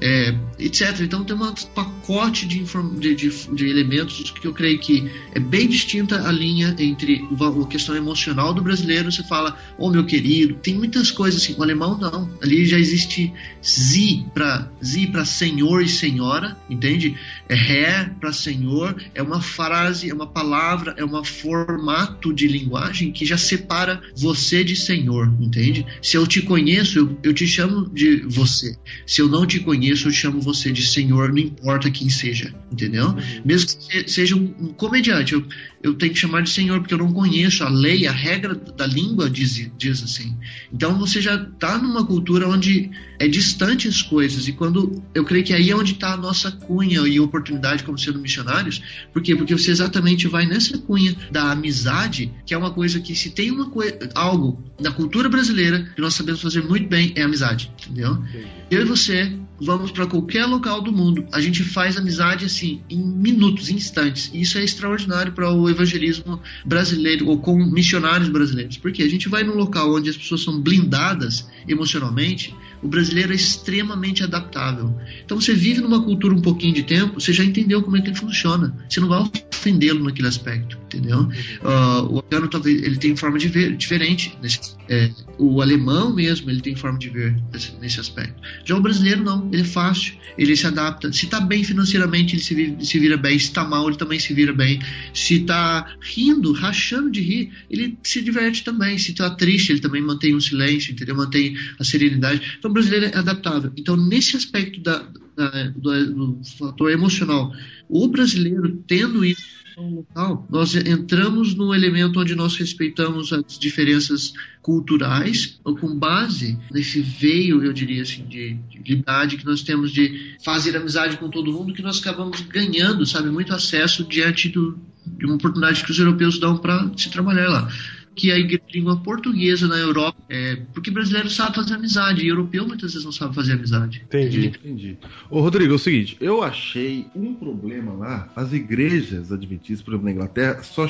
é, 0.00 0.34
etc. 0.58 1.00
Então 1.00 1.24
tem 1.24 1.36
um 1.36 1.52
pacote 1.74 2.46
de, 2.46 2.64
de, 2.98 3.14
de, 3.14 3.30
de 3.54 3.68
elementos 3.68 4.30
que 4.30 4.46
eu 4.46 4.52
creio 4.52 4.78
que 4.78 5.10
é 5.34 5.40
bem 5.40 5.68
distinta 5.68 6.28
a 6.28 6.32
linha 6.32 6.74
entre 6.78 7.24
a 7.40 7.66
questão 7.66 7.94
emocional 7.94 8.52
do 8.52 8.62
brasileiro, 8.62 9.10
você 9.10 9.22
fala, 9.22 9.56
ô 9.78 9.90
meu 9.90 10.04
querido, 10.04 10.54
tem 10.54 10.74
muitas 10.74 11.10
coisas 11.10 11.42
assim, 11.42 11.54
o 11.58 11.62
alemão 11.62 11.98
não, 11.98 12.30
ali 12.42 12.64
já 12.64 12.78
existe 12.78 13.32
Sie 13.62 14.26
para 14.34 14.70
para 15.12 15.24
senhor 15.24 15.82
e 15.82 15.88
senhora, 15.88 16.56
entende? 16.68 17.16
É 17.48 17.54
Herr 17.54 18.14
para 18.18 18.32
senhor, 18.32 19.02
é 19.14 19.22
uma 19.22 19.40
frase, 19.40 20.10
é 20.10 20.14
uma 20.14 20.26
palavra, 20.32 20.94
é 20.96 21.04
um 21.04 21.24
formato 21.24 22.32
de 22.32 22.46
linguagem 22.46 23.12
que 23.12 23.24
já 23.26 23.36
separa 23.36 24.00
você 24.16 24.64
de 24.64 24.76
senhor, 24.76 25.32
entende? 25.40 25.86
Se 26.02 26.16
eu 26.16 26.26
te 26.26 26.42
conheço, 26.42 26.98
eu, 26.98 27.18
eu 27.22 27.34
te 27.34 27.46
chamo 27.46 27.88
de 27.90 28.22
você. 28.26 28.76
Se 29.06 29.20
eu 29.20 29.28
não 29.28 29.46
te 29.46 29.60
conheço, 29.60 30.08
eu 30.08 30.12
chamo 30.12 30.40
você 30.40 30.72
de 30.72 30.86
senhor, 30.86 31.30
não 31.30 31.38
importa 31.38 31.90
quem 31.90 32.08
seja, 32.08 32.54
entendeu? 32.70 33.14
Mesmo 33.44 33.68
que 33.68 33.84
você 33.84 34.08
seja 34.08 34.36
um, 34.36 34.54
um 34.60 34.68
comediante, 34.68 35.34
eu, 35.34 35.44
eu 35.82 35.94
tenho 35.94 36.12
que 36.12 36.18
chamar 36.18 36.42
de 36.42 36.50
senhor 36.50 36.78
porque 36.80 36.92
eu 36.92 36.98
não 36.98 37.12
conheço 37.12 37.64
a 37.64 37.68
lei, 37.68 38.06
a 38.06 38.12
regra 38.12 38.54
da 38.54 38.86
língua 38.86 39.30
diz, 39.30 39.70
diz 39.78 40.02
assim. 40.02 40.36
Então 40.72 40.98
você 40.98 41.20
já 41.20 41.34
está 41.36 41.78
numa 41.78 42.04
cultura 42.04 42.46
onde 42.48 42.90
é 43.18 43.26
distante 43.26 43.88
as 43.88 44.02
coisas 44.02 44.46
e 44.46 44.52
quando 44.52 45.02
eu 45.14 45.24
creio 45.24 45.44
que 45.44 45.54
aí 45.54 45.70
é 45.70 45.76
onde 45.76 45.92
está 45.92 46.12
a 46.12 46.16
nossa 46.16 46.50
cunha 46.52 47.00
e 47.06 47.18
oportunidade 47.18 47.82
como 47.82 47.98
sendo 47.98 48.18
missionários. 48.18 48.82
Por 49.12 49.22
quê? 49.22 49.34
Porque 49.34 49.56
você 49.56 49.70
exatamente 49.70 50.28
vai 50.28 50.44
nessa 50.46 50.76
cunha 50.78 51.14
da 51.30 51.50
amizade, 51.52 52.30
que 52.44 52.52
é 52.52 52.58
uma 52.58 52.72
coisa 52.72 53.00
que 53.00 53.14
se 53.14 53.30
tem 53.30 53.50
uma 53.50 53.70
coi- 53.70 53.98
algo 54.14 54.62
na 54.80 54.90
cultura 54.92 55.28
brasileira 55.28 55.90
que 55.94 56.00
nós 56.00 56.14
sabemos 56.14 56.42
fazer 56.42 56.62
muito 56.62 56.88
bem 56.88 57.12
é 57.16 57.22
amizade, 57.22 57.70
entendeu? 57.80 58.22
Eu 58.70 58.82
e 58.82 58.84
você 58.84 59.32
vamos 59.60 59.90
para 59.90 60.06
qualquer 60.06 60.46
local 60.46 60.80
do 60.82 60.90
mundo, 60.92 61.26
a 61.32 61.40
gente 61.40 61.62
faz 61.62 61.96
amizade 61.96 62.44
assim 62.44 62.80
em 62.88 62.98
minutos, 62.98 63.68
em 63.68 63.74
instantes. 63.74 64.30
E 64.32 64.40
isso 64.40 64.58
é 64.58 64.64
extraordinário 64.64 65.32
para 65.32 65.52
o 65.52 65.68
evangelismo 65.68 66.40
brasileiro 66.64 67.28
ou 67.28 67.38
com 67.38 67.56
missionários 67.56 68.28
brasileiros, 68.28 68.76
porque 68.78 69.02
a 69.02 69.08
gente 69.08 69.28
vai 69.28 69.42
num 69.42 69.54
local 69.54 69.94
onde 69.94 70.10
as 70.10 70.16
pessoas 70.16 70.42
são 70.42 70.60
blindadas 70.60 71.48
emocionalmente, 71.68 72.54
o 72.82 72.88
brasileiro 72.88 73.32
é 73.32 73.36
extremamente 73.36 74.22
adaptável. 74.22 74.94
Então 75.24 75.38
você 75.40 75.52
vive 75.52 75.80
numa 75.80 76.02
cultura 76.02 76.34
um 76.34 76.40
pouquinho 76.40 76.72
de 76.74 76.82
tempo, 76.82 77.20
você 77.20 77.32
já 77.32 77.44
entendeu 77.44 77.82
como 77.82 77.96
é 77.96 78.00
que 78.00 78.08
ele 78.08 78.16
funciona. 78.16 78.74
Você 78.88 79.00
não 79.00 79.08
vai 79.08 79.30
ofendê-lo 79.52 80.02
naquele 80.04 80.28
aspecto, 80.28 80.78
entendeu? 80.86 81.28
Ah, 81.62 82.00
o 82.02 82.18
americano 82.20 82.48
talvez 82.48 82.82
ele 82.82 82.96
tem 82.96 83.14
forma 83.16 83.38
de 83.38 83.48
ver 83.48 83.76
diferente. 83.76 84.32
nesse- 84.42 84.79
é, 84.90 85.10
o 85.38 85.62
alemão 85.62 86.12
mesmo 86.12 86.50
ele 86.50 86.60
tem 86.60 86.74
forma 86.74 86.98
de 86.98 87.08
ver 87.08 87.36
nesse, 87.52 87.72
nesse 87.80 88.00
aspecto. 88.00 88.34
Já 88.64 88.76
o 88.76 88.80
brasileiro 88.80 89.22
não, 89.22 89.48
ele 89.52 89.62
é 89.62 89.64
fácil, 89.64 90.14
ele 90.36 90.56
se 90.56 90.66
adapta. 90.66 91.12
Se 91.12 91.26
está 91.26 91.40
bem 91.40 91.62
financeiramente, 91.62 92.34
ele 92.34 92.42
se, 92.42 92.54
vi- 92.54 92.76
se 92.84 92.98
vira 92.98 93.16
bem. 93.16 93.38
Se 93.38 93.44
está 93.46 93.64
mal, 93.64 93.86
ele 93.88 93.96
também 93.96 94.18
se 94.18 94.34
vira 94.34 94.52
bem. 94.52 94.80
Se 95.14 95.34
está 95.36 95.94
rindo, 96.00 96.52
rachando 96.52 97.08
de 97.10 97.20
rir, 97.20 97.52
ele 97.70 97.96
se 98.02 98.20
diverte 98.20 98.64
também. 98.64 98.98
Se 98.98 99.12
está 99.12 99.30
triste, 99.30 99.70
ele 99.70 99.80
também 99.80 100.02
mantém 100.02 100.34
um 100.34 100.40
silêncio, 100.40 100.92
entendeu? 100.92 101.14
Mantém 101.14 101.56
a 101.78 101.84
serenidade. 101.84 102.56
Então 102.58 102.70
o 102.70 102.74
brasileiro 102.74 103.06
é 103.06 103.16
adaptável. 103.16 103.72
Então 103.76 103.96
nesse 103.96 104.36
aspecto 104.36 104.80
da, 104.80 105.06
da- 105.36 105.68
do, 105.76 106.14
do 106.36 106.40
fator 106.58 106.90
emocional, 106.90 107.52
o 107.88 108.08
brasileiro 108.08 108.82
tendo 108.88 109.24
isso 109.24 109.59
local, 109.78 110.46
nós 110.50 110.74
entramos 110.74 111.54
num 111.54 111.74
elemento 111.74 112.20
onde 112.20 112.34
nós 112.34 112.56
respeitamos 112.56 113.32
as 113.32 113.58
diferenças 113.58 114.32
culturais, 114.62 115.60
com 115.62 115.98
base 115.98 116.58
nesse 116.70 117.00
veio, 117.00 117.64
eu 117.64 117.72
diria 117.72 118.02
assim, 118.02 118.24
de, 118.24 118.54
de 118.54 118.78
liberdade 118.78 119.36
que 119.36 119.44
nós 119.44 119.62
temos 119.62 119.90
de 119.90 120.36
fazer 120.44 120.76
amizade 120.76 121.16
com 121.16 121.28
todo 121.28 121.52
mundo, 121.52 121.72
que 121.72 121.82
nós 121.82 121.98
acabamos 121.98 122.40
ganhando, 122.42 123.06
sabe, 123.06 123.30
muito 123.30 123.54
acesso 123.54 124.04
diante 124.04 124.48
do, 124.48 124.78
de 125.06 125.26
uma 125.26 125.36
oportunidade 125.36 125.84
que 125.84 125.90
os 125.90 125.98
europeus 125.98 126.38
dão 126.38 126.56
para 126.56 126.90
se 126.96 127.10
trabalhar 127.10 127.48
lá. 127.48 127.68
Que 128.14 128.30
a 128.32 128.36
língua 128.72 128.96
portuguesa 128.98 129.66
na 129.68 129.76
Europa, 129.76 130.18
é, 130.28 130.56
porque 130.74 130.90
brasileiro 130.90 131.30
sabe 131.30 131.54
fazer 131.54 131.74
amizade, 131.74 132.24
e 132.24 132.28
europeu 132.28 132.66
muitas 132.66 132.92
vezes 132.92 133.04
não 133.04 133.12
sabe 133.12 133.34
fazer 133.34 133.52
amizade. 133.52 134.02
Entendi. 134.04 134.46
Entendi. 134.46 134.98
Ô, 135.30 135.40
Rodrigo, 135.40 135.72
é 135.72 135.76
o 135.76 135.78
seguinte, 135.78 136.16
eu 136.20 136.42
achei 136.42 137.06
um 137.14 137.34
problema 137.34 137.92
lá, 137.92 138.28
as 138.34 138.52
igrejas 138.52 139.32
adventistas, 139.32 139.82
por 139.82 139.92
exemplo, 139.92 140.06
na 140.06 140.12
Inglaterra, 140.12 140.62
só, 140.62 140.88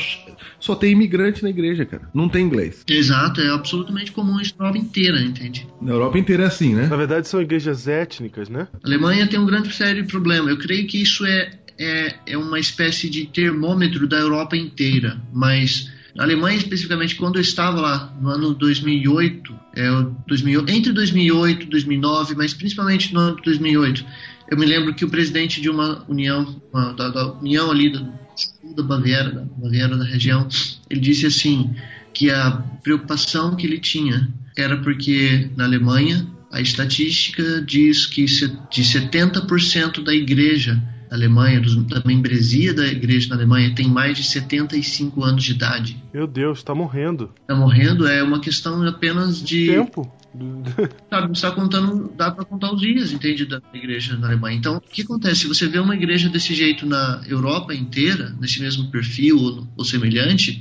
só 0.59 0.75
tem 0.75 0.93
imigrante 0.93 1.43
na 1.43 1.51
igreja, 1.51 1.85
cara. 1.85 2.09
Não 2.15 2.29
tem 2.29 2.45
inglês. 2.45 2.85
Exato, 2.89 3.41
é 3.41 3.51
absolutamente 3.51 4.13
comum 4.13 4.41
isso 4.41 4.55
na 4.59 4.67
Europa 4.67 4.79
inteira, 4.79 5.23
entende? 5.23 5.67
Na 5.81 5.93
Europa 5.93 6.19
inteira 6.19 6.45
é 6.45 6.47
assim, 6.47 6.75
né? 6.75 6.87
Na 6.87 6.97
verdade, 6.97 7.29
são 7.29 7.41
igrejas 7.41 7.87
étnicas, 7.87 8.49
né? 8.49 8.69
A 8.83 8.87
Alemanha 8.87 9.27
tem 9.27 9.39
um 9.39 9.47
grande 9.47 9.73
sério 9.73 10.07
problema. 10.07 10.51
Eu 10.51 10.59
creio 10.59 10.87
que 10.87 11.01
isso 11.01 11.25
é, 11.27 11.53
é, 11.79 12.15
é 12.27 12.39
uma 12.39 12.59
espécie 12.59 13.09
de 13.09 13.27
termômetro 13.27 14.07
da 14.07 14.19
Europa 14.19 14.57
inteira, 14.57 15.21
mas 15.33 15.91
na 16.15 16.25
Alemanha 16.25 16.57
especificamente, 16.57 17.15
quando 17.17 17.37
eu 17.37 17.43
estava 17.43 17.81
lá 17.81 18.13
no 18.21 18.29
ano 18.29 18.55
2008, 18.55 19.55
é, 19.77 19.91
o 19.91 20.17
2000, 20.27 20.65
entre 20.69 20.93
2008 20.93 21.63
e 21.63 21.67
2009, 21.67 22.35
mas 22.35 22.53
principalmente 22.53 23.15
no 23.15 23.21
ano 23.21 23.37
de 23.37 23.43
2008, 23.43 24.05
eu 24.51 24.59
me 24.59 24.67
lembro 24.67 24.95
que 24.95 25.05
o 25.05 25.09
presidente 25.09 25.61
de 25.61 25.71
uma 25.71 26.05
união, 26.09 26.61
uma, 26.73 26.93
da, 26.93 27.09
da 27.09 27.33
união 27.35 27.71
ali 27.71 27.93
da, 27.93 28.83
Baviera, 28.83 29.31
da 29.31 29.45
Baviera 29.45 29.97
da 29.97 30.05
região, 30.05 30.49
ele 30.89 31.01
disse 31.01 31.27
assim 31.27 31.75
que 32.13 32.31
a 32.31 32.51
preocupação 32.83 33.55
que 33.55 33.67
ele 33.67 33.79
tinha 33.79 34.29
era 34.57 34.77
porque 34.79 35.49
na 35.57 35.65
Alemanha 35.65 36.27
a 36.51 36.61
estatística 36.61 37.63
diz 37.63 38.07
que 38.07 38.25
de 38.25 38.83
70% 38.83 40.03
da 40.03 40.13
igreja 40.13 40.83
da 41.11 41.17
Alemanha, 41.17 41.61
dos- 41.61 41.77
da 41.87 42.01
membresia 42.07 42.73
da 42.73 42.87
igreja 42.87 43.29
na 43.31 43.35
Alemanha, 43.35 43.75
tem 43.75 43.89
mais 43.89 44.17
de 44.17 44.23
75 44.25 45.25
anos 45.25 45.43
de 45.43 45.53
idade. 45.53 45.97
Meu 46.15 46.27
Deus, 46.27 46.63
tá 46.63 46.75
morrendo. 46.75 47.31
Tá 47.47 47.55
morrendo 47.55 48.07
é 48.07 48.23
uma 48.23 48.39
questão 48.41 48.87
apenas 48.87 49.43
de 49.43 49.67
Tempo. 49.67 50.11
sabe, 51.11 51.29
você 51.29 51.43
tá 51.43 51.51
contando, 51.51 52.13
dá 52.17 52.31
para 52.31 52.45
contar 52.45 52.73
os 52.73 52.81
dias, 52.81 53.13
entende, 53.13 53.45
da 53.45 53.61
igreja 53.75 54.17
na 54.17 54.29
Alemanha. 54.29 54.57
Então, 54.57 54.77
o 54.77 54.81
que 54.81 55.03
acontece? 55.03 55.41
Se 55.41 55.49
você 55.49 55.67
vê 55.67 55.81
uma 55.81 55.95
igreja 55.97 56.29
desse 56.29 56.55
jeito 56.55 56.87
na 56.87 57.21
Europa 57.27 57.75
inteira, 57.75 58.33
nesse 58.41 58.61
mesmo 58.61 58.91
perfil 58.93 59.37
ou, 59.39 59.67
ou 59.77 59.85
semelhante, 59.85 60.61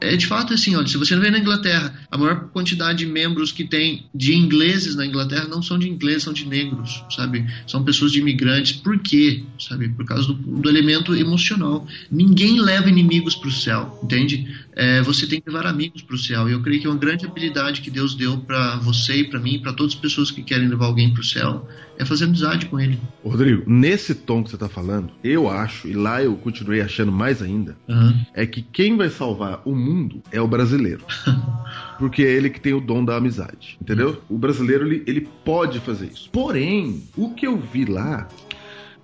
é 0.00 0.16
de 0.16 0.26
fato 0.26 0.52
assim, 0.52 0.76
olha, 0.76 0.86
se 0.86 0.96
você 0.96 1.16
vê 1.16 1.30
na 1.30 1.38
Inglaterra, 1.38 1.94
a 2.10 2.18
maior 2.18 2.48
quantidade 2.48 2.98
de 2.98 3.06
membros 3.06 3.52
que 3.52 3.64
tem 3.64 4.06
de 4.14 4.34
ingleses 4.34 4.94
na 4.94 5.06
Inglaterra 5.06 5.46
não 5.48 5.62
são 5.62 5.78
de 5.78 5.88
ingleses, 5.88 6.24
são 6.24 6.32
de 6.32 6.46
negros, 6.46 7.02
sabe? 7.10 7.46
São 7.66 7.82
pessoas 7.84 8.12
de 8.12 8.20
imigrantes. 8.20 8.72
Por 8.72 8.98
quê? 8.98 9.42
Sabe? 9.58 9.88
Por 9.88 10.04
causa 10.04 10.26
do, 10.26 10.34
do 10.34 10.68
elemento 10.68 11.14
emocional. 11.14 11.86
Ninguém 12.10 12.60
leva 12.60 12.88
inimigos 12.88 13.34
para 13.34 13.48
o 13.48 13.52
céu, 13.52 13.98
entende? 14.02 14.46
É, 14.76 15.00
você 15.02 15.26
tem 15.26 15.40
que 15.40 15.48
levar 15.48 15.66
amigos 15.66 16.02
para 16.02 16.14
o 16.14 16.18
céu. 16.18 16.48
E 16.48 16.52
eu 16.52 16.62
creio 16.62 16.80
que 16.80 16.86
é 16.86 16.90
uma 16.90 16.98
grande 16.98 17.26
habilidade 17.26 17.80
que 17.80 17.90
Deus 17.90 18.14
deu 18.14 18.38
para 18.38 18.76
você 18.76 19.20
e 19.20 19.24
para 19.24 19.38
mim, 19.38 19.60
para 19.60 19.72
todas 19.72 19.94
as 19.94 19.98
pessoas 19.98 20.30
que 20.30 20.42
querem 20.42 20.68
levar 20.68 20.86
alguém 20.86 21.12
para 21.12 21.20
o 21.20 21.24
céu, 21.24 21.68
é 21.96 22.04
fazer 22.04 22.24
amizade 22.24 22.66
com 22.66 22.80
ele. 22.80 22.98
Rodrigo, 23.22 23.62
nesse 23.70 24.14
tom 24.14 24.42
que 24.42 24.50
você 24.50 24.56
tá 24.56 24.68
falando, 24.68 25.10
eu 25.22 25.48
acho, 25.48 25.86
e 25.86 25.92
lá 25.92 26.22
eu 26.22 26.34
continuei 26.36 26.80
achando 26.80 27.12
mais 27.12 27.40
ainda, 27.40 27.76
Aham. 27.88 28.26
é 28.34 28.46
que 28.46 28.62
quem 28.62 28.96
vai 28.96 29.08
salvar 29.08 29.62
o 29.64 29.74
mundo 29.74 30.22
é 30.32 30.40
o 30.40 30.48
brasileiro. 30.48 31.04
Porque 31.98 32.22
é 32.22 32.32
ele 32.32 32.50
que 32.50 32.60
tem 32.60 32.74
o 32.74 32.80
dom 32.80 33.04
da 33.04 33.16
amizade, 33.16 33.78
entendeu? 33.80 34.20
O 34.28 34.36
brasileiro, 34.36 34.86
ele, 34.86 35.04
ele 35.06 35.28
pode 35.44 35.78
fazer 35.80 36.06
isso. 36.06 36.28
Porém, 36.30 37.04
o 37.16 37.32
que 37.32 37.46
eu 37.46 37.56
vi 37.56 37.84
lá 37.84 38.28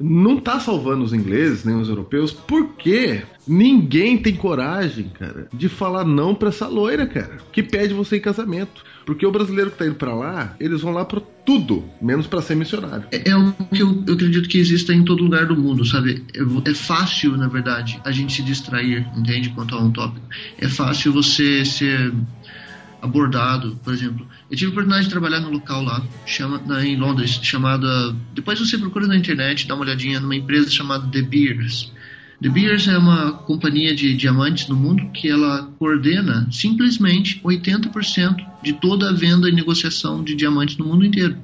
não 0.01 0.39
tá 0.39 0.59
salvando 0.59 1.05
os 1.05 1.13
ingleses, 1.13 1.65
nem 1.65 1.77
os 1.77 1.89
europeus, 1.89 2.33
porque 2.33 3.23
ninguém 3.47 4.17
tem 4.17 4.35
coragem, 4.35 5.11
cara, 5.19 5.49
de 5.53 5.69
falar 5.69 6.05
não 6.05 6.35
pra 6.35 6.49
essa 6.49 6.67
loira, 6.67 7.07
cara, 7.07 7.37
que 7.53 7.63
pede 7.63 7.93
você 7.93 8.17
em 8.17 8.21
casamento. 8.21 8.83
Porque 9.05 9.27
o 9.27 9.33
brasileiro 9.33 9.71
que 9.71 9.79
tá 9.79 9.87
indo 9.87 9.97
pra 9.97 10.15
lá, 10.15 10.55
eles 10.61 10.83
vão 10.83 10.93
lá 10.93 11.05
pra 11.05 11.21
tudo, 11.45 11.85
menos 12.01 12.27
pra 12.27 12.41
ser 12.41 12.55
missionário. 12.55 13.07
É, 13.11 13.31
é 13.31 13.37
o 13.37 13.53
que 13.53 13.83
eu, 13.83 14.05
eu 14.07 14.15
acredito 14.15 14.49
que 14.49 14.59
exista 14.59 14.95
em 14.95 15.05
todo 15.05 15.25
lugar 15.25 15.47
do 15.47 15.57
mundo, 15.57 15.85
sabe? 15.85 16.25
É, 16.35 16.71
é 16.71 16.75
fácil, 16.75 17.37
na 17.37 17.49
verdade, 17.49 18.01
a 18.05 18.13
gente 18.13 18.33
se 18.33 18.43
distrair, 18.43 19.07
entende? 19.17 19.51
Quanto 19.51 19.75
a 19.75 19.81
um 19.81 19.91
tópico. 19.91 20.27
É 20.59 20.69
fácil 20.69 21.13
você 21.13 21.65
ser 21.65 22.13
abordado, 23.01 23.79
por 23.83 23.93
exemplo. 23.93 24.27
Eu 24.51 24.57
tive 24.57 24.71
a 24.71 24.73
oportunidade 24.73 25.05
de 25.05 25.11
trabalhar 25.11 25.41
num 25.41 25.51
local 25.51 25.83
lá, 25.83 26.03
chama, 26.27 26.61
na, 26.67 26.85
em 26.85 26.97
Londres, 26.97 27.39
chamada. 27.43 28.15
Depois 28.35 28.59
você 28.59 28.79
procura 28.79 29.07
na 29.07 29.17
internet, 29.17 29.67
dá 29.67 29.75
uma 29.75 29.85
olhadinha 29.85 30.21
numa 30.21 30.37
empresa 30.37 30.71
chamada 30.71 31.07
The 31.09 31.23
Beers. 31.23 31.93
The 32.43 32.49
Beers 32.49 32.89
é 32.89 32.97
uma 32.97 33.33
companhia 33.33 33.95
de 33.95 34.15
diamantes 34.15 34.67
no 34.67 34.75
mundo 34.75 35.11
que 35.13 35.29
ela 35.29 35.71
coordena 35.79 36.49
simplesmente 36.51 37.39
80% 37.45 38.37
de 38.63 38.73
toda 38.73 39.11
a 39.11 39.13
venda 39.13 39.49
e 39.49 39.53
negociação 39.53 40.25
de 40.25 40.35
diamantes 40.35 40.79
no 40.79 40.87
mundo 40.87 41.05
inteiro. 41.05 41.37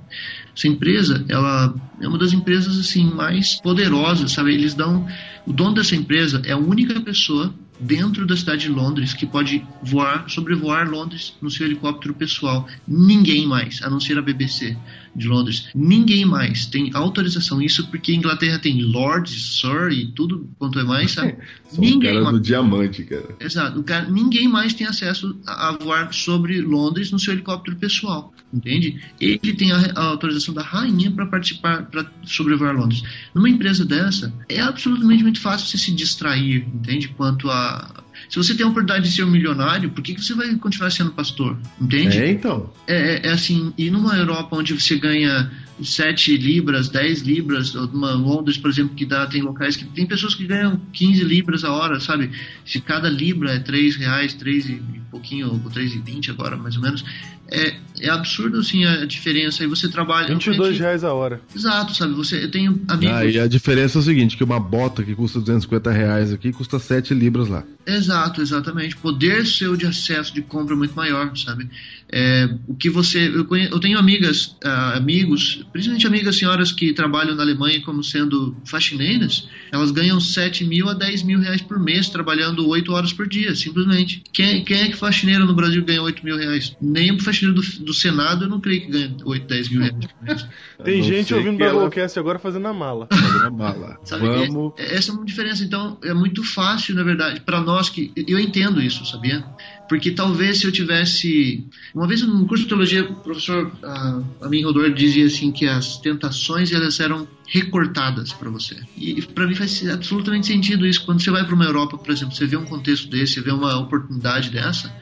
Essa 0.56 0.68
empresa, 0.68 1.22
ela 1.28 1.74
é 2.00 2.08
uma 2.08 2.16
das 2.16 2.32
empresas 2.32 2.78
assim 2.78 3.04
mais 3.12 3.60
poderosas, 3.60 4.32
sabe? 4.32 4.54
Eles 4.54 4.72
dão 4.72 5.06
o 5.46 5.52
dono 5.52 5.74
dessa 5.74 5.94
empresa 5.94 6.42
é 6.44 6.52
a 6.52 6.58
única 6.58 7.00
pessoa 7.00 7.54
dentro 7.78 8.26
da 8.26 8.36
cidade 8.36 8.62
de 8.62 8.68
Londres 8.68 9.12
que 9.12 9.26
pode 9.26 9.64
voar, 9.82 10.28
sobrevoar 10.28 10.88
Londres 10.88 11.34
no 11.40 11.50
seu 11.50 11.66
helicóptero 11.66 12.14
pessoal. 12.14 12.66
Ninguém 12.86 13.46
mais, 13.46 13.82
a 13.82 13.90
não 13.90 14.00
ser 14.00 14.18
a 14.18 14.22
BBC 14.22 14.76
de 15.16 15.26
Londres. 15.26 15.68
Ninguém 15.74 16.24
mais 16.24 16.66
tem 16.66 16.90
autorização. 16.94 17.60
Isso 17.60 17.86
porque 17.88 18.12
a 18.12 18.14
Inglaterra 18.14 18.58
tem 18.58 18.82
Lords, 18.82 19.60
Sir 19.60 19.90
e 19.90 20.06
tudo 20.12 20.48
quanto 20.58 20.78
é 20.78 20.84
mais, 20.84 21.12
sabe? 21.12 21.36
São 21.68 21.82
Ninguém 21.82 22.10
caras 22.10 22.24
mais. 22.24 22.36
do 22.36 22.40
diamante, 22.40 23.02
cara. 23.04 23.28
Exato. 23.40 23.80
O 23.80 23.82
cara, 23.82 24.08
ninguém 24.08 24.46
mais 24.48 24.72
tem 24.74 24.86
acesso 24.86 25.36
a, 25.46 25.68
a 25.68 25.72
voar 25.72 26.12
sobre 26.12 26.60
Londres 26.60 27.10
no 27.10 27.18
seu 27.18 27.32
helicóptero 27.32 27.76
pessoal, 27.76 28.32
entende? 28.52 29.00
Ele 29.20 29.38
tem 29.54 29.72
a, 29.72 29.78
a 29.96 30.04
autorização 30.04 30.54
da 30.54 30.62
rainha 30.62 31.10
para 31.10 31.26
participar, 31.26 31.86
para 31.86 32.06
sobrevoar 32.24 32.74
Londres. 32.74 33.02
Numa 33.34 33.48
empresa 33.48 33.84
dessa, 33.84 34.32
é 34.48 34.60
absolutamente 34.60 35.22
muito 35.22 35.40
fácil 35.40 35.66
você 35.66 35.78
se 35.78 35.92
distrair, 35.92 36.66
entende? 36.72 37.08
Quanto 37.08 37.50
a 37.50 38.04
se 38.28 38.36
você 38.36 38.54
tem 38.54 38.64
a 38.64 38.68
oportunidade 38.68 39.08
de 39.08 39.14
ser 39.14 39.24
um 39.24 39.30
milionário, 39.30 39.90
por 39.90 40.02
que, 40.02 40.14
que 40.14 40.22
você 40.22 40.34
vai 40.34 40.54
continuar 40.56 40.90
sendo 40.90 41.10
pastor? 41.12 41.56
Entende? 41.80 42.18
É, 42.18 42.30
então. 42.30 42.72
É, 42.86 42.94
é- 42.96 43.26
é 43.28 43.30
assim, 43.32 43.72
e 43.78 43.90
numa 43.90 44.16
Europa 44.16 44.56
onde 44.56 44.72
você 44.74 44.96
ganha 44.96 45.50
7 45.82 46.36
libras, 46.36 46.88
10 46.88 47.22
libras, 47.22 47.74
ou 47.74 47.86
numa 47.86 48.12
Londres, 48.12 48.56
por 48.56 48.70
exemplo, 48.70 48.94
que 48.94 49.04
dá, 49.04 49.26
tem 49.26 49.42
locais 49.42 49.76
que 49.76 49.84
tem 49.84 50.06
pessoas 50.06 50.34
que 50.34 50.46
ganham 50.46 50.80
15 50.92 51.22
libras 51.22 51.64
a 51.64 51.72
hora, 51.72 52.00
sabe? 52.00 52.30
Se 52.64 52.80
cada 52.80 53.08
libra 53.08 53.52
é 53.52 53.58
3 53.58 53.96
reais, 53.96 54.32
3 54.34 54.68
e 54.70 54.82
pouquinho, 55.10 55.48
ou 55.52 55.70
3 55.70 55.94
e 55.94 55.98
20 55.98 56.30
agora, 56.30 56.56
mais 56.56 56.76
ou 56.76 56.82
menos, 56.82 57.04
é, 57.50 57.76
é 58.00 58.10
absurdo 58.10 58.58
assim 58.58 58.84
a 58.84 59.04
diferença. 59.04 59.62
Aí 59.62 59.68
você 59.68 59.88
trabalha. 59.88 60.28
22 60.28 60.78
reais 60.78 61.04
a 61.04 61.12
hora. 61.12 61.40
Exato, 61.54 61.94
sabe? 61.94 62.12
Você, 62.14 62.44
eu 62.44 62.50
tenho 62.50 62.80
amigos. 62.88 63.14
Ah, 63.16 63.24
e 63.24 63.38
a 63.38 63.46
diferença 63.46 63.98
é 63.98 64.00
o 64.00 64.02
seguinte, 64.02 64.36
que 64.36 64.44
uma 64.44 64.58
bota 64.60 65.02
que 65.02 65.14
custa 65.14 65.38
250 65.38 65.90
reais 65.90 66.32
aqui 66.32 66.52
custa 66.52 66.78
7 66.78 67.14
libras 67.14 67.48
lá. 67.48 67.64
Exato, 67.86 68.42
exatamente. 68.42 68.96
Poder 68.96 69.46
seu 69.46 69.76
de 69.76 69.86
acesso 69.86 70.34
de 70.34 70.42
compra 70.42 70.74
é 70.74 70.78
muito 70.78 70.94
maior, 70.94 71.36
sabe? 71.36 71.68
É, 72.12 72.48
o 72.66 72.74
que 72.74 72.90
você. 72.90 73.28
Eu, 73.28 73.44
conhe- 73.44 73.68
eu 73.70 73.78
tenho 73.80 73.98
amigas, 73.98 74.56
ah, 74.64 74.96
amigos, 74.96 75.64
principalmente 75.72 76.06
amigas 76.06 76.36
senhoras 76.36 76.72
que 76.72 76.92
trabalham 76.92 77.34
na 77.36 77.42
Alemanha 77.42 77.80
como 77.82 78.02
sendo 78.02 78.56
faxineiras, 78.64 79.48
elas 79.72 79.90
ganham 79.92 80.20
7 80.20 80.64
mil 80.64 80.88
a 80.88 80.94
10 80.94 81.22
mil 81.22 81.38
reais 81.40 81.60
por 81.62 81.78
mês 81.78 82.08
trabalhando 82.08 82.66
8 82.68 82.92
horas 82.92 83.12
por 83.12 83.28
dia, 83.28 83.54
simplesmente. 83.54 84.22
Quem, 84.32 84.64
quem 84.64 84.78
é 84.82 84.88
que 84.88 84.96
faxineiro 84.96 85.44
no 85.46 85.54
Brasil 85.54 85.84
ganha 85.84 86.02
8 86.02 86.24
mil 86.24 86.36
reais? 86.36 86.76
Nem 86.80 87.12
o 87.12 87.14
faxineiro 87.20 87.35
do, 87.40 87.84
do 87.84 87.94
Senado 87.94 88.44
eu 88.44 88.48
não 88.48 88.60
creio 88.60 88.82
que 88.82 88.90
ganhe 88.90 89.16
8, 89.24 89.46
10 89.46 89.68
mil 89.70 89.80
reais. 89.80 90.46
Tem 90.84 91.02
gente 91.02 91.34
ouvindo 91.34 91.56
que 91.56 91.62
ela- 91.62 91.72
Doublecast 91.80 92.18
agora 92.18 92.38
fazendo 92.38 92.66
a 92.68 92.72
mala. 92.72 93.08
Fazendo 93.12 93.46
a 93.46 93.50
bala. 93.50 93.98
Sabe? 94.04 94.26
Vamos. 94.26 94.72
É- 94.78 94.96
essa 94.96 95.10
é 95.10 95.14
uma 95.14 95.24
diferença. 95.24 95.64
Então, 95.64 95.98
é 96.02 96.12
muito 96.12 96.44
fácil, 96.44 96.94
na 96.94 97.02
verdade, 97.02 97.40
para 97.40 97.60
nós 97.60 97.88
que. 97.88 98.12
Eu 98.28 98.38
entendo 98.38 98.80
isso, 98.80 99.04
sabia? 99.06 99.44
Porque 99.88 100.10
talvez 100.10 100.58
se 100.58 100.66
eu 100.66 100.72
tivesse. 100.72 101.66
Uma 101.94 102.06
vez 102.06 102.20
no 102.22 102.46
curso 102.46 102.64
de 102.64 102.68
teologia, 102.68 103.04
o 103.04 103.14
professor 103.16 103.72
ah, 103.82 104.22
Amin 104.42 104.64
Rodor 104.64 104.90
dizia 104.92 105.26
assim 105.26 105.50
que 105.50 105.66
as 105.66 105.98
tentações 105.98 106.72
elas 106.72 107.00
eram 107.00 107.26
recortadas 107.48 108.32
para 108.32 108.50
você. 108.50 108.76
E 108.96 109.22
para 109.22 109.46
mim 109.46 109.54
faz 109.54 109.88
absolutamente 109.88 110.46
sentido 110.48 110.86
isso. 110.86 111.04
Quando 111.06 111.22
você 111.22 111.30
vai 111.30 111.44
para 111.44 111.54
uma 111.54 111.64
Europa, 111.64 111.96
por 111.96 112.10
exemplo, 112.10 112.34
você 112.34 112.46
vê 112.46 112.56
um 112.56 112.64
contexto 112.64 113.08
desse, 113.08 113.34
você 113.34 113.40
vê 113.40 113.52
uma 113.52 113.78
oportunidade 113.78 114.50
dessa. 114.50 114.92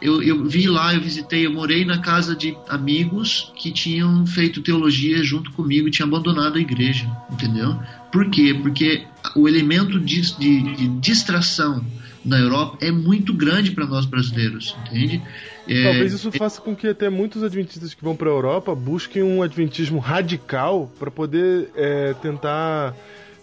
Eu, 0.00 0.22
eu 0.22 0.44
vi 0.44 0.66
lá, 0.68 0.94
eu 0.94 1.00
visitei, 1.00 1.44
eu 1.46 1.52
morei 1.52 1.84
na 1.84 1.98
casa 2.00 2.36
de 2.36 2.56
amigos 2.68 3.52
que 3.56 3.72
tinham 3.72 4.24
feito 4.26 4.62
teologia 4.62 5.22
junto 5.24 5.50
comigo 5.52 5.88
e 5.88 5.90
tinham 5.90 6.08
abandonado 6.08 6.56
a 6.56 6.60
igreja, 6.60 7.08
entendeu? 7.30 7.76
Por 8.12 8.30
quê? 8.30 8.54
Porque 8.62 9.04
o 9.34 9.48
elemento 9.48 9.98
de, 9.98 10.20
de- 10.38 10.76
de 10.76 10.88
distração 11.00 11.84
na 12.24 12.38
Europa 12.38 12.78
é 12.80 12.90
muito 12.92 13.32
grande 13.34 13.70
para 13.72 13.86
nós 13.86 14.06
brasileiros, 14.06 14.76
entende? 14.86 15.20
É, 15.66 15.82
Talvez 15.82 16.12
isso 16.12 16.30
faça 16.32 16.60
com 16.60 16.74
que 16.76 16.86
até 16.86 17.10
muitos 17.10 17.42
adventistas 17.42 17.92
que 17.92 18.02
vão 18.02 18.14
pra 18.16 18.28
Europa 18.28 18.74
busquem 18.74 19.22
um 19.22 19.42
adventismo 19.42 19.98
radical 19.98 20.90
pra 20.98 21.10
poder 21.10 21.70
é, 21.74 22.14
tentar 22.22 22.94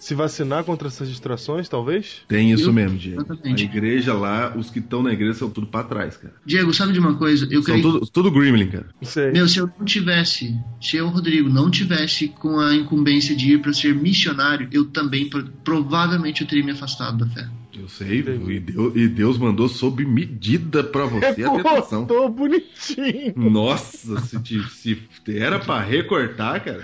se 0.05 0.13
vacinar 0.13 0.63
contra 0.63 0.87
essas 0.87 1.09
distrações, 1.09 1.67
talvez? 1.67 2.17
Tem 2.27 2.51
isso 2.51 2.69
Eu- 2.69 2.73
mesmo, 2.73 2.95
Diego. 2.97 3.21
Exatamente. 3.25 3.63
A 3.63 3.65
igreja 3.65 4.13
lá, 4.13 4.55
os 4.55 4.69
que 4.69 4.77
estão 4.77 5.01
na 5.01 5.11
igreja 5.11 5.33
são 5.33 5.49
tudo 5.49 5.65
pra 5.65 5.83
trás, 5.83 6.15
cara. 6.15 6.35
Diego, 6.45 6.71
sabe 6.73 6.93
de 6.93 6.99
uma 6.99 7.15
coisa? 7.15 7.45
Eu 7.45 7.63
São 7.63 7.73
creio 7.73 7.81
tudo, 7.81 8.05
tudo 8.11 8.31
gremlin, 8.31 8.67
cara. 8.67 8.85
Sei. 9.01 9.31
Meu, 9.31 9.47
se 9.47 9.57
eu 9.57 9.67
não 9.79 9.85
tivesse, 9.85 10.55
se 10.79 10.97
eu, 10.97 11.07
Rodrigo, 11.07 11.49
não 11.49 11.71
tivesse 11.71 12.27
com 12.27 12.59
a 12.59 12.75
incumbência 12.75 13.35
de 13.35 13.53
ir 13.53 13.61
para 13.61 13.73
ser 13.73 13.95
missionário, 13.95 14.67
eu 14.71 14.85
também 14.85 15.27
pro- 15.27 15.49
provavelmente 15.63 16.41
eu 16.41 16.47
teria 16.47 16.63
me 16.63 16.71
afastado 16.71 17.17
da 17.17 17.27
fé. 17.27 17.47
Eu 17.77 17.89
sei, 17.89 18.19
e 18.19 18.59
Deus, 18.59 18.95
e 18.95 19.07
Deus 19.07 19.37
mandou 19.37 19.67
sob 19.67 20.05
medida 20.05 20.83
pra 20.83 21.05
você 21.05 21.43
a 21.43 21.49
tentação. 21.49 22.05
Tô 22.05 22.29
bonitinho. 22.29 23.33
Nossa, 23.35 24.19
se, 24.21 24.39
te- 24.41 24.63
se 24.69 25.01
era 25.27 25.59
pra 25.59 25.81
recortar, 25.81 26.63
cara. 26.63 26.83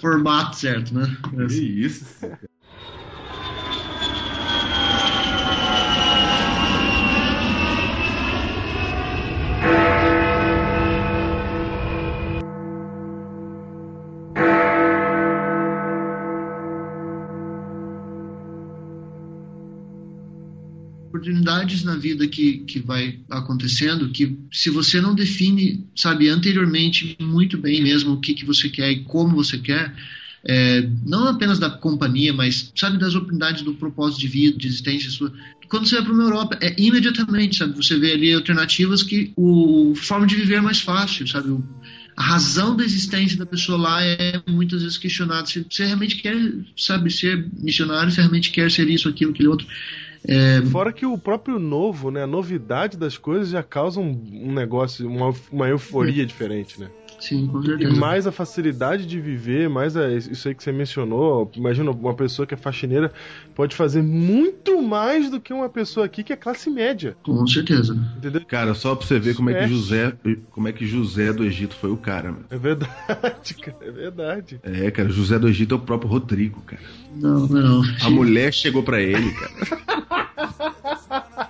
Formato 0.00 0.56
certo, 0.56 0.94
né? 0.94 1.16
Que 1.48 1.54
isso. 1.60 2.04
Oportunidades 21.16 21.82
na 21.82 21.96
vida 21.96 22.26
que, 22.26 22.58
que 22.58 22.78
vai 22.78 23.18
acontecendo 23.30 24.10
que 24.10 24.38
se 24.52 24.70
você 24.70 25.00
não 25.00 25.14
define, 25.14 25.86
sabe, 25.94 26.28
anteriormente 26.28 27.16
muito 27.20 27.58
bem 27.58 27.82
mesmo 27.82 28.12
o 28.12 28.20
que, 28.20 28.34
que 28.34 28.44
você 28.44 28.68
quer 28.68 28.90
e 28.90 29.04
como 29.04 29.34
você 29.34 29.58
quer, 29.58 29.94
é, 30.48 30.88
não 31.04 31.26
apenas 31.26 31.58
da 31.58 31.68
companhia, 31.68 32.32
mas 32.32 32.72
sabe 32.76 32.98
das 32.98 33.14
oportunidades 33.14 33.62
do 33.62 33.74
propósito 33.74 34.20
de 34.20 34.28
vida, 34.28 34.58
de 34.58 34.66
existência 34.68 35.10
sua. 35.10 35.32
Quando 35.68 35.88
você 35.88 35.96
vai 35.96 36.04
para 36.04 36.12
uma 36.12 36.22
Europa, 36.22 36.58
é 36.60 36.74
imediatamente, 36.78 37.56
sabe, 37.56 37.74
você 37.74 37.98
vê 37.98 38.12
ali 38.12 38.32
alternativas 38.32 39.02
que 39.02 39.32
o 39.36 39.94
forma 39.96 40.26
de 40.26 40.36
viver 40.36 40.56
é 40.56 40.60
mais 40.60 40.80
fácil, 40.80 41.26
sabe, 41.26 41.50
o, 41.50 41.64
a 42.16 42.22
razão 42.22 42.76
da 42.76 42.84
existência 42.84 43.36
da 43.36 43.44
pessoa 43.44 43.76
lá 43.76 44.02
é 44.02 44.40
muitas 44.48 44.82
vezes 44.82 44.96
questionada. 44.96 45.46
Se 45.46 45.66
você 45.68 45.84
realmente 45.84 46.16
quer, 46.16 46.36
sabe, 46.76 47.10
ser 47.10 47.46
missionário, 47.58 48.10
se 48.10 48.18
realmente 48.18 48.50
quer 48.50 48.70
ser 48.70 48.88
isso, 48.88 49.08
aquilo, 49.08 49.32
aquele 49.32 49.48
outro. 49.48 49.66
É, 50.28 50.60
Fora 50.72 50.92
que 50.92 51.06
o 51.06 51.16
próprio 51.16 51.58
novo, 51.58 52.10
né? 52.10 52.24
A 52.24 52.26
novidade 52.26 52.96
das 52.96 53.16
coisas 53.16 53.48
já 53.48 53.62
causa 53.62 54.00
um, 54.00 54.10
um 54.32 54.52
negócio, 54.52 55.08
uma, 55.08 55.32
uma 55.52 55.68
euforia 55.68 56.24
diferente, 56.26 56.80
né? 56.80 56.90
Sim, 57.18 57.46
com 57.46 57.60
E 57.62 57.66
certeza. 57.66 57.94
mais 57.96 58.26
a 58.26 58.32
facilidade 58.32 59.06
de 59.06 59.20
viver, 59.20 59.68
mais 59.68 59.96
a- 59.96 60.10
isso 60.12 60.48
aí 60.48 60.54
que 60.54 60.62
você 60.62 60.72
mencionou. 60.72 61.50
Imagina, 61.56 61.90
uma 61.90 62.14
pessoa 62.14 62.46
que 62.46 62.54
é 62.54 62.56
faxineira 62.56 63.12
pode 63.54 63.74
fazer 63.74 64.02
muito 64.02 64.80
mais 64.82 65.30
do 65.30 65.40
que 65.40 65.52
uma 65.52 65.68
pessoa 65.68 66.06
aqui 66.06 66.22
que 66.22 66.32
é 66.32 66.36
classe 66.36 66.68
média. 66.70 67.16
Com 67.22 67.46
certeza. 67.46 67.94
Entendeu? 68.16 68.42
Cara, 68.46 68.74
só 68.74 68.94
pra 68.94 69.06
você 69.06 69.18
ver 69.18 69.34
como 69.34 69.50
é 69.50 69.54
que 69.54 69.64
É. 69.64 69.68
José, 69.68 70.12
como 70.50 70.68
é 70.68 70.72
que 70.72 70.86
José 70.86 71.32
do 71.32 71.44
Egito 71.44 71.74
foi 71.74 71.90
o 71.90 71.96
cara, 71.96 72.30
mano. 72.32 72.44
É 72.50 72.58
verdade, 72.58 72.90
cara. 73.60 73.76
É 73.82 73.90
verdade. 73.90 74.60
É, 74.62 74.90
cara, 74.90 75.08
José 75.08 75.38
do 75.38 75.48
Egito 75.48 75.74
é 75.74 75.78
o 75.78 75.80
próprio 75.80 76.10
Rodrigo, 76.10 76.60
cara. 76.62 76.82
Não, 77.14 77.46
não. 77.46 77.82
A 78.02 78.10
mulher 78.10 78.52
chegou 78.52 78.82
pra 78.82 79.00
ele, 79.00 79.30
cara. 79.32 79.86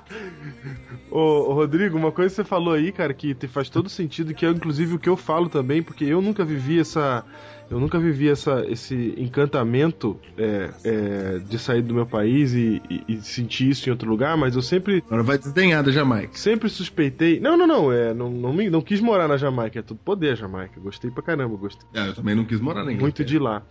Ô, 1.11 1.53
Rodrigo, 1.55 1.97
uma 1.97 2.13
coisa 2.13 2.31
que 2.31 2.37
você 2.37 2.45
falou 2.45 2.75
aí, 2.75 2.93
cara, 2.93 3.15
que 3.15 3.35
te 3.35 3.47
faz 3.49 3.69
todo 3.71 3.89
sentido, 3.89 4.35
que 4.35 4.45
é 4.45 4.51
inclusive 4.51 4.95
o 4.95 4.99
que 4.99 5.09
eu 5.09 5.17
falo 5.17 5.49
também, 5.49 5.83
porque 5.83 6.05
eu 6.05 6.21
nunca 6.21 6.45
vivi 6.45 6.79
essa. 6.81 7.25
Eu 7.69 7.81
nunca 7.81 7.99
vivi 7.99 8.29
essa, 8.29 8.65
esse 8.69 9.13
encantamento 9.19 10.21
é, 10.39 10.71
é, 10.85 11.39
de 11.41 11.59
sair 11.59 11.83
do 11.83 11.93
meu 11.95 12.07
país 12.07 12.53
e, 12.55 12.81
e- 12.89 13.05
e 13.09 13.21
sentir 13.23 13.69
isso 13.71 13.89
em 13.89 13.91
outro 13.91 14.09
lugar, 14.09 14.37
mas 14.37 14.55
eu 14.55 14.63
sempre, 14.63 15.03
Agora 15.07 15.25
vai 15.25 15.37
desdenhar 15.37 15.83
da 15.83 15.91
Jamaica. 15.91 16.31
sempre 16.35 16.69
suspeitei. 16.69 17.41
Não, 17.41 17.57
não, 17.57 17.67
não, 17.67 17.93
é, 17.93 18.15
não, 18.15 18.31
não, 18.31 18.53
me- 18.53 18.71
não 18.71 18.81
quis 18.81 19.01
morar 19.01 19.27
na 19.27 19.37
Jamaica, 19.37 19.81
é 19.81 19.83
tudo 19.83 19.99
poder 19.99 20.31
a 20.31 20.35
Jamaica. 20.37 20.79
Gostei 20.81 21.11
pra 21.11 21.25
caramba, 21.25 21.57
gostei 21.57 21.85
Ah, 21.93 22.07
eu 22.07 22.15
também 22.15 22.37
não 22.37 22.45
quis 22.45 22.61
morar 22.61 22.85
nem 22.85 22.97
muito 22.97 23.25
de 23.25 23.37
lá. 23.37 23.63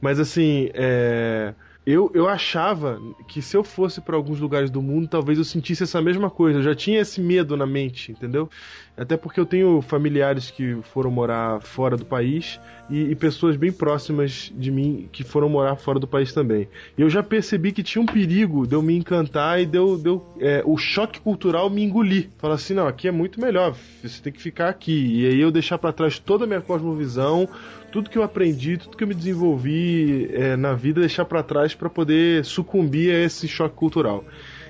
Mas 0.00 0.18
assim, 0.18 0.70
é, 0.72 1.52
eu, 1.86 2.10
eu 2.14 2.26
achava 2.26 3.00
que 3.28 3.42
se 3.42 3.56
eu 3.56 3.62
fosse 3.62 4.00
pra 4.00 4.16
alguns 4.16 4.40
lugares 4.40 4.70
do 4.70 4.80
mundo, 4.80 5.06
talvez 5.06 5.36
eu 5.38 5.44
sentisse 5.44 5.82
essa 5.82 6.00
mesma 6.00 6.30
coisa. 6.30 6.58
Eu 6.58 6.62
já 6.62 6.74
tinha 6.74 7.00
esse 7.00 7.20
medo 7.20 7.56
na 7.56 7.66
mente, 7.66 8.10
entendeu? 8.10 8.48
Até 8.96 9.16
porque 9.16 9.38
eu 9.38 9.44
tenho 9.44 9.82
familiares 9.82 10.50
que 10.50 10.78
foram 10.82 11.10
morar 11.10 11.60
fora 11.60 11.96
do 11.96 12.06
país 12.06 12.60
e, 12.88 13.10
e 13.10 13.14
pessoas 13.16 13.56
bem 13.56 13.72
próximas 13.72 14.52
de 14.54 14.70
mim 14.70 15.08
que 15.10 15.24
foram 15.24 15.48
morar 15.48 15.76
fora 15.76 15.98
do 15.98 16.06
país 16.06 16.32
também. 16.32 16.68
E 16.96 17.02
eu 17.02 17.10
já 17.10 17.22
percebi 17.22 17.72
que 17.72 17.82
tinha 17.82 18.00
um 18.00 18.06
perigo 18.06 18.66
de 18.66 18.74
eu 18.74 18.80
me 18.80 18.96
encantar 18.96 19.60
e 19.60 19.66
de 19.66 19.76
eu, 19.76 19.98
de 19.98 20.08
eu, 20.08 20.24
é, 20.40 20.62
o 20.64 20.76
choque 20.76 21.20
cultural 21.20 21.68
me 21.68 21.82
engolir. 21.82 22.30
Falar 22.38 22.54
assim, 22.54 22.72
não, 22.72 22.86
aqui 22.86 23.08
é 23.08 23.12
muito 23.12 23.40
melhor, 23.40 23.74
você 24.02 24.22
tem 24.22 24.32
que 24.32 24.40
ficar 24.40 24.68
aqui. 24.68 25.22
E 25.22 25.26
aí 25.26 25.40
eu 25.40 25.50
deixar 25.50 25.76
pra 25.76 25.92
trás 25.92 26.18
toda 26.18 26.44
a 26.44 26.46
minha 26.46 26.60
cosmovisão, 26.60 27.48
tudo 27.94 28.10
que 28.10 28.18
eu 28.18 28.24
aprendi, 28.24 28.76
tudo 28.76 28.96
que 28.96 29.04
eu 29.04 29.06
me 29.06 29.14
desenvolvi 29.14 30.28
é, 30.32 30.56
na 30.56 30.74
vida, 30.74 30.98
deixar 30.98 31.24
pra 31.24 31.44
trás 31.44 31.76
pra 31.76 31.88
poder 31.88 32.44
sucumbir 32.44 33.14
a 33.14 33.20
esse 33.20 33.46
choque 33.46 33.76
cultural. 33.76 34.24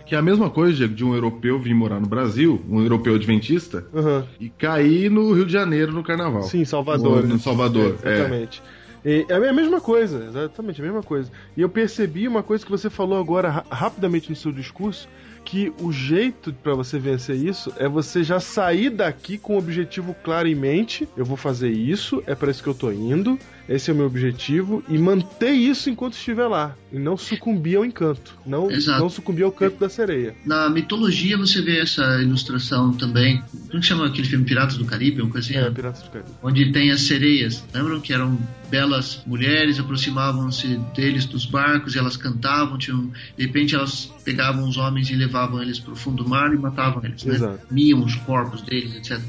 Que 0.05 0.15
é 0.15 0.19
a 0.19 0.23
mesma 0.23 0.51
coisa, 0.51 0.75
Diego, 0.77 0.95
de 0.95 1.03
um 1.03 1.15
europeu 1.15 1.59
vir 1.59 1.73
morar 1.73 1.99
no 1.99 2.07
Brasil, 2.07 2.63
um 2.69 2.83
europeu 2.83 3.15
adventista, 3.15 3.87
Aham. 3.95 4.27
e 4.39 4.51
cair 4.51 5.11
no 5.11 5.33
Rio 5.33 5.47
de 5.47 5.53
Janeiro 5.55 5.91
no 5.91 6.03
carnaval. 6.03 6.43
Sim, 6.43 6.67
Salvador. 6.67 7.23
No, 7.23 7.29
no 7.29 7.35
né? 7.35 7.39
Salvador. 7.39 7.97
É, 8.03 8.13
exatamente. 8.13 8.63
E 9.03 9.25
é 9.27 9.35
a 9.49 9.53
mesma 9.55 9.81
coisa, 9.81 10.23
exatamente 10.27 10.83
a 10.83 10.85
mesma 10.85 11.03
coisa. 11.03 11.31
E 11.57 11.63
eu 11.63 11.69
percebi 11.71 12.29
uma 12.29 12.43
coisa 12.43 12.63
que 12.63 12.71
você 12.71 12.91
falou 12.91 13.19
agora 13.19 13.49
ra- 13.49 13.65
rapidamente 13.71 14.29
no 14.29 14.37
seu 14.37 14.53
discurso, 14.53 15.09
que 15.55 15.73
o 15.81 15.93
jeito 15.93 16.53
pra 16.53 16.75
você 16.75 16.99
vencer 16.99 17.37
isso 17.37 17.73
é 17.77 17.89
você 17.89 18.25
já 18.25 18.41
sair 18.41 18.91
daqui 18.91 19.39
com 19.39 19.55
o 19.55 19.59
objetivo 19.59 20.13
claro 20.25 20.49
em 20.49 20.55
mente. 20.57 21.09
Eu 21.17 21.25
vou 21.25 21.37
fazer 21.37 21.71
isso, 21.71 22.21
é 22.27 22.35
para 22.35 22.51
isso 22.51 22.61
que 22.61 22.69
eu 22.69 22.75
tô 22.75 22.91
indo, 22.91 23.39
esse 23.69 23.91
é 23.91 23.95
o 23.95 23.97
meu 23.97 24.07
objetivo, 24.07 24.83
e 24.89 24.99
manter 24.99 25.53
isso 25.53 25.89
enquanto 25.91 26.15
estiver 26.15 26.47
lá. 26.47 26.77
E 26.93 26.99
não 26.99 27.17
sucumbir 27.17 27.77
ao 27.77 27.85
encanto. 27.85 28.37
Não, 28.47 28.71
Exato. 28.71 29.01
não 29.01 29.09
sucumbir 29.11 29.43
ao 29.45 29.51
canto 29.53 29.79
da 29.79 29.89
sereia. 29.89 30.35
Na 30.47 30.69
mitologia 30.71 31.37
você 31.37 31.61
vê 31.61 31.81
essa 31.81 32.03
ilustração 32.23 32.93
também. 32.93 33.43
Como 33.71 33.83
chama 33.83 34.07
aquele 34.07 34.29
filme 34.29 34.45
Piratas 34.45 34.77
do 34.77 34.85
Caribe? 34.85 35.23
Uma 35.23 35.31
coisa 35.31 35.49
assim, 35.49 35.59
É, 35.59 35.63
né? 35.63 35.71
Piratas 35.71 36.03
do 36.03 36.11
Caribe. 36.11 36.31
onde 36.43 36.71
tem 36.73 36.91
as 36.93 37.01
sereias. 37.03 37.65
Lembram 37.75 38.01
que 38.01 38.13
eram 38.13 38.39
belas 38.71 39.23
mulheres, 39.27 39.79
aproximavam-se 39.81 40.79
deles 40.95 41.27
dos 41.27 41.47
barcos 41.47 41.95
e 41.95 41.99
elas 41.99 42.17
cantavam. 42.17 42.79
Tinham, 42.79 43.11
de 43.37 43.47
repente 43.47 43.75
elas 43.75 44.13
pegavam 44.25 44.69
os 44.69 44.77
homens 44.77 45.11
e 45.11 45.15
levavam 45.17 45.61
eles 45.63 45.79
para 45.81 45.93
o 45.93 45.97
fundo 45.97 46.23
do 46.23 46.29
mar 46.31 46.53
e 46.55 46.57
matavam 46.57 47.05
eles. 47.05 47.25
Né? 47.25 47.35
Exato. 47.35 47.67
Comiam 47.67 48.05
os 48.05 48.15
corpos 48.17 48.63
deles, 48.63 48.95
etc. 48.95 49.21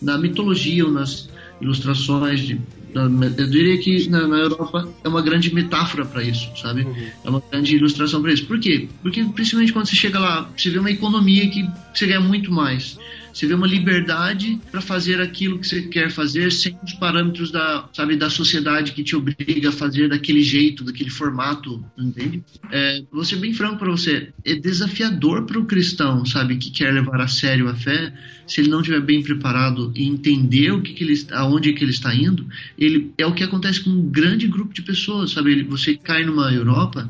Na 0.00 0.16
mitologia 0.16 0.86
ou 0.86 0.90
nas 0.90 1.28
ilustrações 1.60 2.40
de 2.40 2.58
eu 2.94 3.46
diria 3.48 3.78
que 3.78 4.08
na, 4.08 4.26
na 4.26 4.36
Europa 4.36 4.88
é 5.04 5.08
uma 5.08 5.22
grande 5.22 5.54
metáfora 5.54 6.04
para 6.04 6.22
isso, 6.22 6.50
sabe? 6.56 6.86
É 7.24 7.28
uma 7.28 7.42
grande 7.50 7.76
ilustração 7.76 8.22
para 8.22 8.32
isso. 8.32 8.46
Por 8.46 8.58
quê? 8.58 8.88
Porque 9.02 9.24
principalmente 9.24 9.72
quando 9.72 9.86
você 9.86 9.96
chega 9.96 10.18
lá, 10.18 10.48
você 10.56 10.70
vê 10.70 10.78
uma 10.78 10.90
economia 10.90 11.48
que 11.48 11.68
você 11.94 12.06
ganha 12.06 12.20
muito 12.20 12.52
mais. 12.52 12.98
Você 13.32 13.46
vê 13.46 13.54
uma 13.54 13.66
liberdade 13.66 14.58
para 14.70 14.80
fazer 14.80 15.20
aquilo 15.20 15.58
que 15.58 15.66
você 15.66 15.82
quer 15.82 16.10
fazer 16.10 16.50
sem 16.50 16.76
os 16.82 16.94
parâmetros 16.94 17.50
da, 17.50 17.88
sabe, 17.92 18.16
da 18.16 18.28
sociedade 18.28 18.92
que 18.92 19.04
te 19.04 19.14
obriga 19.14 19.68
a 19.68 19.72
fazer 19.72 20.08
daquele 20.08 20.42
jeito, 20.42 20.82
daquele 20.84 21.10
formato, 21.10 21.84
entende? 21.96 22.42
É, 22.70 23.02
vou 23.10 23.24
ser 23.24 23.36
bem 23.36 23.54
franco 23.54 23.78
para 23.78 23.90
você, 23.90 24.32
é 24.44 24.54
desafiador 24.54 25.46
para 25.46 25.58
o 25.58 25.64
cristão, 25.64 26.24
sabe, 26.26 26.56
que 26.56 26.70
quer 26.70 26.92
levar 26.92 27.20
a 27.20 27.28
sério 27.28 27.68
a 27.68 27.74
fé, 27.74 28.12
se 28.46 28.60
ele 28.60 28.68
não 28.68 28.80
estiver 28.80 29.00
bem 29.00 29.22
preparado 29.22 29.92
e 29.94 30.04
entender 30.08 30.72
o 30.72 30.82
que, 30.82 30.92
que 30.92 31.04
ele, 31.04 31.14
aonde 31.32 31.72
que 31.72 31.84
ele 31.84 31.92
está 31.92 32.12
indo, 32.14 32.46
ele 32.76 33.12
é 33.16 33.24
o 33.24 33.32
que 33.32 33.44
acontece 33.44 33.80
com 33.80 33.90
um 33.90 34.10
grande 34.10 34.48
grupo 34.48 34.74
de 34.74 34.82
pessoas, 34.82 35.30
sabe? 35.30 35.52
Ele- 35.52 35.64
Você 35.64 35.94
cai 35.96 36.24
numa 36.24 36.52
Europa, 36.52 37.08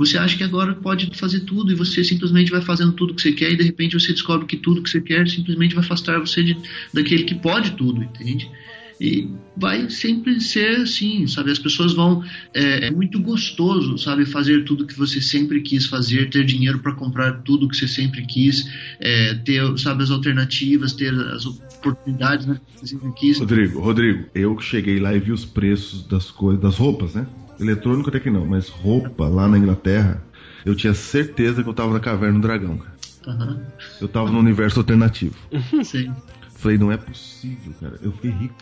você 0.00 0.16
acha 0.16 0.34
que 0.34 0.42
agora 0.42 0.74
pode 0.74 1.14
fazer 1.14 1.40
tudo 1.40 1.70
e 1.70 1.74
você 1.74 2.02
simplesmente 2.02 2.50
vai 2.50 2.62
fazendo 2.62 2.92
tudo 2.92 3.12
que 3.12 3.20
você 3.20 3.32
quer 3.32 3.52
e 3.52 3.56
de 3.56 3.64
repente 3.64 4.00
você 4.00 4.12
descobre 4.12 4.46
que 4.46 4.56
tudo 4.56 4.82
que 4.82 4.88
você 4.88 4.98
quer 4.98 5.28
simplesmente 5.28 5.74
vai 5.74 5.84
afastar 5.84 6.18
você 6.18 6.42
de, 6.42 6.56
daquele 6.90 7.24
que 7.24 7.34
pode 7.34 7.72
tudo, 7.72 8.02
entende? 8.02 8.50
E 8.98 9.28
vai 9.54 9.90
sempre 9.90 10.40
ser 10.40 10.80
assim, 10.80 11.26
sabe? 11.26 11.50
As 11.50 11.58
pessoas 11.58 11.92
vão. 11.92 12.24
É, 12.54 12.86
é 12.86 12.90
muito 12.90 13.20
gostoso, 13.20 13.98
sabe? 13.98 14.24
Fazer 14.24 14.64
tudo 14.64 14.86
que 14.86 14.96
você 14.96 15.20
sempre 15.20 15.60
quis 15.60 15.84
fazer, 15.84 16.30
ter 16.30 16.46
dinheiro 16.46 16.78
para 16.78 16.94
comprar 16.94 17.42
tudo 17.42 17.68
que 17.68 17.76
você 17.76 17.88
sempre 17.88 18.24
quis, 18.24 18.66
é, 19.00 19.34
ter, 19.34 19.78
sabe, 19.78 20.02
as 20.02 20.10
alternativas, 20.10 20.94
ter 20.94 21.12
as 21.14 21.44
oportunidades 21.44 22.46
né, 22.46 22.58
que 22.66 22.80
você 22.80 22.86
sempre 22.86 23.12
quis. 23.12 23.38
Rodrigo, 23.38 23.80
Rodrigo, 23.80 24.24
eu 24.34 24.58
cheguei 24.60 24.98
lá 24.98 25.14
e 25.14 25.20
vi 25.20 25.32
os 25.32 25.44
preços 25.44 26.06
das 26.06 26.30
coisas, 26.30 26.62
das 26.62 26.76
roupas, 26.76 27.14
né? 27.14 27.26
Eletrônico 27.60 28.08
até 28.08 28.18
que 28.20 28.30
não, 28.30 28.46
mas 28.46 28.68
roupa 28.68 29.28
lá 29.28 29.46
na 29.46 29.58
Inglaterra, 29.58 30.22
eu 30.64 30.74
tinha 30.74 30.94
certeza 30.94 31.62
que 31.62 31.68
eu 31.68 31.74
tava 31.74 31.92
na 31.92 32.00
caverna 32.00 32.38
do 32.38 32.42
dragão, 32.42 32.78
cara. 32.78 32.94
Aham, 33.28 33.60
Eu 34.00 34.08
tava 34.08 34.30
no 34.30 34.38
universo 34.38 34.80
alternativo. 34.80 35.34
sim. 35.84 36.10
Falei, 36.56 36.78
não 36.78 36.90
é 36.92 36.96
possível, 36.96 37.72
cara. 37.80 37.98
Eu 38.02 38.12
fiquei 38.12 38.30
rico. 38.30 38.54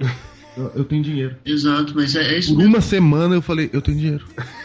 Eu, 0.56 0.72
eu 0.74 0.84
tenho 0.84 1.02
dinheiro. 1.02 1.36
Exato, 1.44 1.92
mas 1.94 2.14
é, 2.16 2.34
é 2.34 2.38
isso 2.38 2.48
Por 2.50 2.58
mesmo. 2.58 2.72
uma 2.74 2.80
semana 2.80 3.34
eu 3.36 3.42
falei, 3.42 3.70
eu 3.72 3.80
tenho 3.80 3.98
dinheiro. 3.98 4.24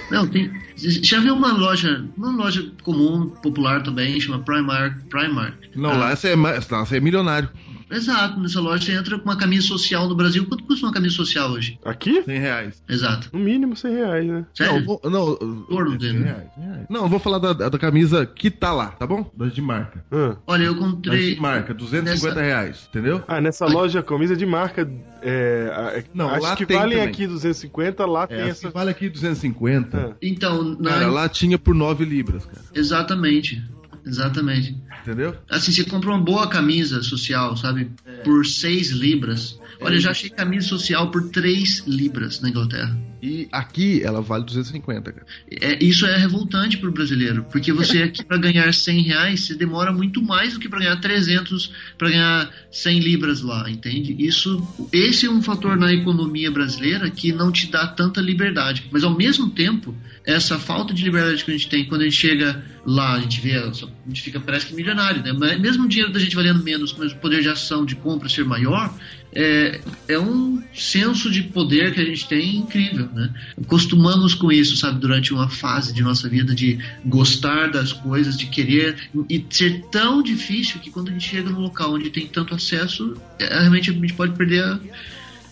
Não, 0.09 0.27
tem. 0.27 0.51
Já 0.75 1.19
viu 1.19 1.35
uma 1.35 1.51
loja, 1.53 2.03
uma 2.17 2.31
loja 2.31 2.71
comum, 2.81 3.29
popular 3.29 3.83
também, 3.83 4.19
chama 4.19 4.39
Primark. 4.39 4.97
Primark. 5.09 5.55
Não, 5.75 5.91
Ah, 5.91 5.97
lá 5.97 6.15
você 6.15 6.29
é, 6.29 6.35
lá 6.35 6.59
você 6.85 6.97
é 6.97 6.99
milionário. 6.99 7.49
Exato, 7.93 8.39
nessa 8.39 8.59
loja 8.59 8.83
você 8.85 8.93
entra 8.93 9.17
com 9.19 9.25
uma 9.25 9.37
camisa 9.37 9.67
social 9.67 10.07
no 10.07 10.15
Brasil. 10.15 10.45
Quanto 10.47 10.63
custa 10.63 10.85
uma 10.85 10.91
camisa 10.93 11.15
social 11.15 11.51
hoje? 11.51 11.79
Aqui? 11.85 12.23
100 12.23 12.39
reais. 12.39 12.83
Exato. 12.89 13.29
No 13.33 13.39
mínimo 13.39 13.75
100 13.75 13.93
reais, 13.93 14.25
né? 14.27 14.45
Sério? 14.53 14.79
Não, 14.79 14.85
vou, 14.85 15.01
não, 15.03 15.35
Torno 15.65 15.91
100 15.91 15.97
dele. 15.99 16.23
reais, 16.23 16.43
100 16.55 16.63
reais. 16.65 16.85
Não, 16.89 17.03
eu 17.03 17.09
vou 17.09 17.19
falar 17.19 17.37
da, 17.39 17.53
da 17.69 17.77
camisa 17.77 18.25
que 18.25 18.49
tá 18.49 18.71
lá, 18.73 18.87
tá 18.87 19.05
bom? 19.05 19.29
Das 19.37 19.53
de 19.53 19.61
marca. 19.61 20.03
Ah. 20.11 20.35
Olha, 20.47 20.63
eu 20.63 20.73
Das 20.73 20.83
comprei. 20.83 21.35
de 21.35 21.41
marca, 21.41 21.73
250 21.73 22.35
nessa- 22.35 22.41
reais, 22.41 22.87
entendeu? 22.89 23.23
Ah, 23.27 23.39
nessa 23.39 23.65
loja, 23.65 24.01
camisa 24.03 24.35
de 24.35 24.45
marca. 24.45 24.89
É, 25.21 25.71
a- 25.73 26.03
Não, 26.13 26.29
acho 26.29 26.41
lá 26.43 26.55
que 26.55 26.65
tem 26.65 26.77
valem 26.77 26.97
também. 26.97 27.09
aqui 27.09 27.27
250, 27.27 28.05
lá 28.05 28.23
É, 28.23 28.27
tem 28.27 28.37
essa 28.39 28.49
essa. 28.49 28.67
que 28.67 28.73
vale 28.73 28.89
aqui 28.91 29.07
250. 29.09 29.97
Ah. 29.97 30.15
Então, 30.21 30.63
na... 30.79 30.89
Cara, 30.89 31.07
lá 31.11 31.29
tinha 31.29 31.57
por 31.57 31.73
9 31.73 32.03
libras, 32.05 32.45
cara. 32.45 32.59
exatamente. 32.73 33.63
Exatamente. 34.05 34.75
Entendeu? 35.01 35.35
Assim, 35.49 35.71
você 35.71 35.83
compra 35.83 36.09
uma 36.09 36.19
boa 36.19 36.47
camisa 36.47 37.01
social, 37.01 37.55
sabe? 37.57 37.91
Por 38.23 38.45
6 38.45 38.91
libras. 38.91 39.59
Olha, 39.81 39.95
eu 39.95 40.01
já 40.01 40.11
achei 40.11 40.29
camisa 40.29 40.67
social 40.67 41.11
por 41.11 41.29
3 41.29 41.83
libras 41.87 42.39
na 42.41 42.49
Inglaterra. 42.49 42.97
E 43.21 43.47
aqui 43.53 44.03
ela 44.03 44.21
vale 44.21 44.43
250, 44.43 45.13
cara. 45.13 45.25
É, 45.49 45.81
isso 45.81 46.05
é 46.05 46.17
revoltante 46.17 46.77
pro 46.77 46.91
brasileiro, 46.91 47.45
porque 47.49 47.71
você 47.71 48.03
aqui 48.03 48.21
para 48.21 48.35
ganhar 48.37 48.73
100 48.73 49.01
reais, 49.01 49.45
você 49.45 49.55
demora 49.55 49.93
muito 49.93 50.21
mais 50.21 50.53
do 50.53 50.59
que 50.59 50.67
para 50.67 50.79
ganhar 50.79 50.97
300, 50.97 51.71
para 51.97 52.09
ganhar 52.09 52.51
100 52.69 52.99
libras 52.99 53.41
lá, 53.41 53.69
entende? 53.69 54.13
Isso, 54.19 54.61
esse 54.91 55.25
é 55.25 55.29
um 55.29 55.41
fator 55.41 55.77
na 55.77 55.93
economia 55.93 56.51
brasileira 56.51 57.09
que 57.09 57.31
não 57.31 57.49
te 57.49 57.67
dá 57.67 57.87
tanta 57.87 58.19
liberdade. 58.19 58.89
Mas 58.91 59.05
ao 59.05 59.15
mesmo 59.15 59.49
tempo, 59.49 59.95
essa 60.25 60.57
falta 60.57 60.93
de 60.93 61.03
liberdade 61.03 61.43
que 61.43 61.51
a 61.51 61.53
gente 61.53 61.67
tem 61.69 61.85
quando 61.85 62.01
a 62.01 62.03
gente 62.05 62.15
chega 62.15 62.63
lá, 62.85 63.15
a 63.15 63.19
gente 63.19 63.41
vê, 63.41 63.57
a 63.57 63.65
gente 64.07 64.21
fica 64.21 64.39
parece 64.39 64.65
que 64.67 64.73
milionário, 64.73 65.21
né? 65.21 65.33
Mas 65.37 65.59
mesmo 65.59 65.83
o 65.85 65.87
dinheiro 65.87 66.13
da 66.13 66.19
gente 66.19 66.35
valendo 66.35 66.63
menos, 66.63 66.95
mas 66.97 67.11
o 67.11 67.15
poder 67.17 67.41
de 67.41 67.49
ação 67.49 67.85
de 67.85 67.95
compra 67.95 68.29
ser 68.29 68.45
maior, 68.45 68.93
é, 69.35 69.81
é 70.07 70.19
um 70.19 70.61
senso 70.73 71.29
de 71.31 71.43
poder 71.43 71.93
que 71.93 71.99
a 71.99 72.05
gente 72.05 72.27
tem 72.27 72.55
incrível, 72.57 73.09
né? 73.13 73.33
Acostumamos 73.61 74.33
com 74.35 74.51
isso, 74.51 74.77
sabe, 74.77 74.99
durante 74.99 75.33
uma 75.33 75.49
fase 75.49 75.93
de 75.93 76.01
nossa 76.01 76.29
vida 76.29 76.53
de 76.53 76.77
gostar 77.05 77.71
das 77.71 77.91
coisas, 77.91 78.37
de 78.37 78.45
querer 78.45 78.95
e 79.29 79.43
ser 79.49 79.81
tão 79.91 80.21
difícil 80.21 80.79
que 80.79 80.89
quando 80.91 81.09
a 81.09 81.11
gente 81.11 81.27
chega 81.27 81.49
num 81.49 81.59
local 81.61 81.93
onde 81.93 82.09
tem 82.09 82.27
tanto 82.27 82.53
acesso, 82.53 83.15
é, 83.39 83.59
realmente 83.59 83.89
a 83.89 83.93
gente 83.93 84.13
pode 84.13 84.33
perder 84.37 84.63
a- 84.63 84.79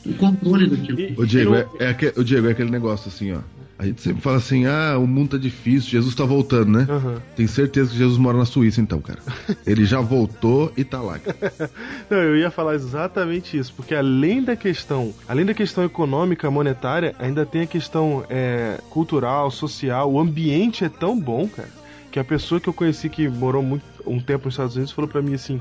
o 0.06 0.14
controle 0.14 0.68
daquilo. 0.68 0.98
O 1.22 1.26
Diego, 1.26 1.56
é, 1.56 1.68
é 1.80 2.14
o 2.16 2.24
Diego, 2.24 2.48
é 2.48 2.52
aquele 2.52 2.70
negócio 2.72 3.08
assim, 3.10 3.32
ó. 3.34 3.40
A 3.82 3.86
gente 3.88 4.00
sempre 4.00 4.22
fala 4.22 4.38
assim, 4.38 4.68
ah, 4.68 4.96
o 5.00 5.08
mundo 5.08 5.30
tá 5.30 5.38
difícil, 5.40 5.90
Jesus 5.90 6.14
tá 6.14 6.24
voltando, 6.24 6.70
né? 6.70 6.88
Tem 7.36 7.48
certeza 7.48 7.90
que 7.90 7.98
Jesus 7.98 8.20
mora 8.20 8.38
na 8.38 8.46
Suíça, 8.46 8.80
então, 8.80 9.02
cara. 9.02 9.18
Ele 9.66 9.86
já 9.86 10.00
voltou 10.00 10.72
e 10.78 10.84
tá 10.84 11.02
lá. 11.02 11.20
Não, 12.08 12.20
eu 12.20 12.38
ia 12.38 12.52
falar 12.52 12.76
exatamente 12.76 13.58
isso, 13.58 13.74
porque 13.74 13.96
além 13.96 14.44
da 14.44 14.56
questão, 14.56 15.12
além 15.28 15.48
da 15.48 15.56
questão 15.56 15.84
econômica, 15.84 16.52
monetária, 16.52 17.16
ainda 17.18 17.44
tem 17.44 17.64
a 17.64 17.66
questão 17.66 18.24
é, 18.30 18.78
cultural, 18.92 19.50
social. 19.50 20.12
O 20.12 20.20
ambiente 20.20 20.86
é 20.86 20.90
tão 20.90 21.20
bom, 21.20 21.48
cara, 21.48 21.70
que 22.12 22.20
a 22.20 22.24
pessoa 22.24 22.62
que 22.62 22.70
eu 22.70 22.74
conheci 22.74 23.10
que 23.10 23.28
morou 23.28 23.64
muito 23.64 23.84
um 24.06 24.20
tempo 24.20 24.46
nos 24.46 24.54
Estados 24.54 24.76
Unidos 24.76 24.94
falou 24.94 25.10
pra 25.10 25.24
mim 25.24 25.34
assim: 25.34 25.60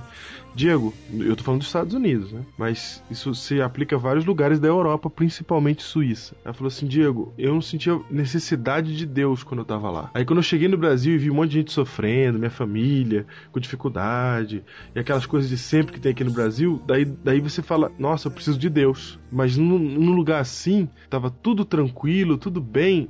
Diego, 0.55 0.93
eu 1.13 1.37
tô 1.37 1.45
falando 1.45 1.61
dos 1.61 1.69
Estados 1.69 1.95
Unidos, 1.95 2.33
né? 2.33 2.43
Mas 2.59 3.03
isso 3.11 3.35
se 3.35 3.61
aplica 3.61 3.97
a 3.97 3.99
vários 3.99 4.25
lugares 4.25 4.59
da 4.59 4.69
Europa, 4.69 5.09
principalmente 5.09 5.83
Suíça. 5.83 6.35
Ela 6.45 6.55
falou 6.55 6.69
assim: 6.69 6.87
Diego, 6.87 7.33
eu 7.39 7.55
não 7.55 7.63
sentia 7.63 8.01
necessidade 8.11 8.97
de 8.97 9.07
Deus 9.07 9.43
quando 9.43 9.61
eu 9.61 9.65
tava 9.65 9.91
lá. 9.91 10.11
Aí 10.15 10.25
quando 10.25 10.39
eu 10.39 10.43
cheguei 10.43 10.69
no 10.69 10.77
Brasil 10.77 11.15
e 11.15 11.19
vi 11.19 11.31
um 11.31 11.35
monte 11.35 11.51
de 11.51 11.59
gente 11.59 11.73
sofrendo, 11.73 12.39
minha 12.39 12.51
família, 12.51 13.27
com 13.53 13.61
dificuldade, 13.61 14.63
e 14.95 14.99
aquelas 14.99 15.27
coisas 15.27 15.49
de 15.49 15.59
sempre 15.59 15.93
que 15.93 16.01
tem 16.01 16.13
aqui 16.13 16.25
no 16.25 16.33
Brasil, 16.33 16.83
daí, 16.87 17.05
daí 17.05 17.41
você 17.41 17.63
fala: 17.63 17.93
Nossa, 17.99 18.29
eu 18.29 18.33
preciso 18.33 18.59
de 18.59 18.69
Deus. 18.69 19.19
Mas 19.31 19.57
num, 19.57 19.79
num 19.79 20.13
lugar 20.13 20.41
assim, 20.41 20.89
tava 21.09 21.31
tudo 21.31 21.65
tranquilo, 21.65 22.37
tudo 22.37 22.61
bem, 22.61 23.09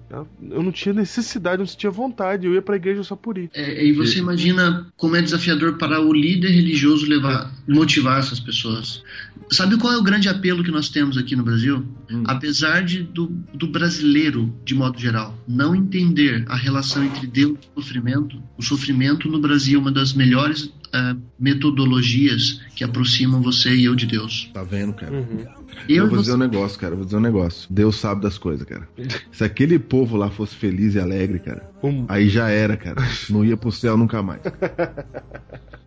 eu 0.50 0.62
não 0.62 0.70
tinha 0.70 0.92
necessidade, 0.92 1.56
eu 1.56 1.60
não 1.60 1.66
sentia 1.66 1.90
vontade, 1.90 2.46
eu 2.46 2.54
ia 2.54 2.62
pra 2.62 2.76
igreja 2.76 3.02
só 3.02 3.16
por 3.16 3.38
ir. 3.38 3.50
É, 3.54 3.84
e 3.84 3.92
você 3.92 4.18
imagina 4.18 4.86
como 4.96 5.16
é 5.16 5.22
desafiador 5.22 5.78
para 5.78 6.00
o 6.00 6.12
líder 6.12 6.50
religioso 6.50 7.06
levar, 7.06 7.29
motivar 7.66 8.18
essas 8.18 8.40
pessoas. 8.40 9.02
Sabe 9.50 9.76
qual 9.76 9.92
é 9.92 9.96
o 9.96 10.02
grande 10.02 10.28
apelo 10.28 10.62
que 10.62 10.70
nós 10.70 10.88
temos 10.88 11.18
aqui 11.18 11.34
no 11.34 11.42
Brasil? 11.42 11.84
Apesar 12.26 12.84
de, 12.84 13.02
do, 13.02 13.26
do 13.52 13.66
brasileiro, 13.66 14.54
de 14.64 14.74
modo 14.74 14.98
geral, 14.98 15.36
não 15.46 15.74
entender 15.74 16.44
a 16.48 16.56
relação 16.56 17.04
entre 17.04 17.26
Deus 17.26 17.58
e 17.60 17.80
sofrimento, 17.80 18.40
o 18.56 18.62
sofrimento 18.62 19.28
no 19.28 19.40
Brasil 19.40 19.78
é 19.78 19.82
uma 19.82 19.92
das 19.92 20.12
melhores 20.12 20.72
eh, 20.92 21.16
metodologias 21.38 22.60
que 22.80 22.84
aproximam 22.84 23.42
você 23.42 23.74
e 23.74 23.84
eu 23.84 23.94
de 23.94 24.06
Deus. 24.06 24.50
Tá 24.54 24.62
vendo, 24.62 24.94
cara? 24.94 25.12
Eu 25.14 25.96
Eu 25.96 26.06
e 26.06 26.08
vou 26.08 26.18
dizer 26.18 26.30
você- 26.30 26.36
um 26.36 26.38
negócio, 26.40 26.80
cara. 26.80 26.94
eu 26.94 26.96
Vou 26.96 27.04
dizer 27.04 27.18
um 27.18 27.20
negócio. 27.20 27.66
Deus 27.70 27.96
sabe 27.96 28.22
das 28.22 28.38
coisas, 28.38 28.66
cara. 28.66 28.88
Se 29.30 29.44
aquele 29.44 29.78
povo 29.78 30.16
lá 30.16 30.30
fosse 30.30 30.54
feliz 30.56 30.94
e 30.94 30.98
alegre, 30.98 31.40
cara, 31.40 31.70
aí 32.08 32.30
já 32.30 32.48
era, 32.48 32.78
cara. 32.78 32.96
Não 33.28 33.44
ia 33.44 33.54
pro 33.54 33.70
céu 33.70 33.98
nunca 33.98 34.22
mais. 34.22 34.40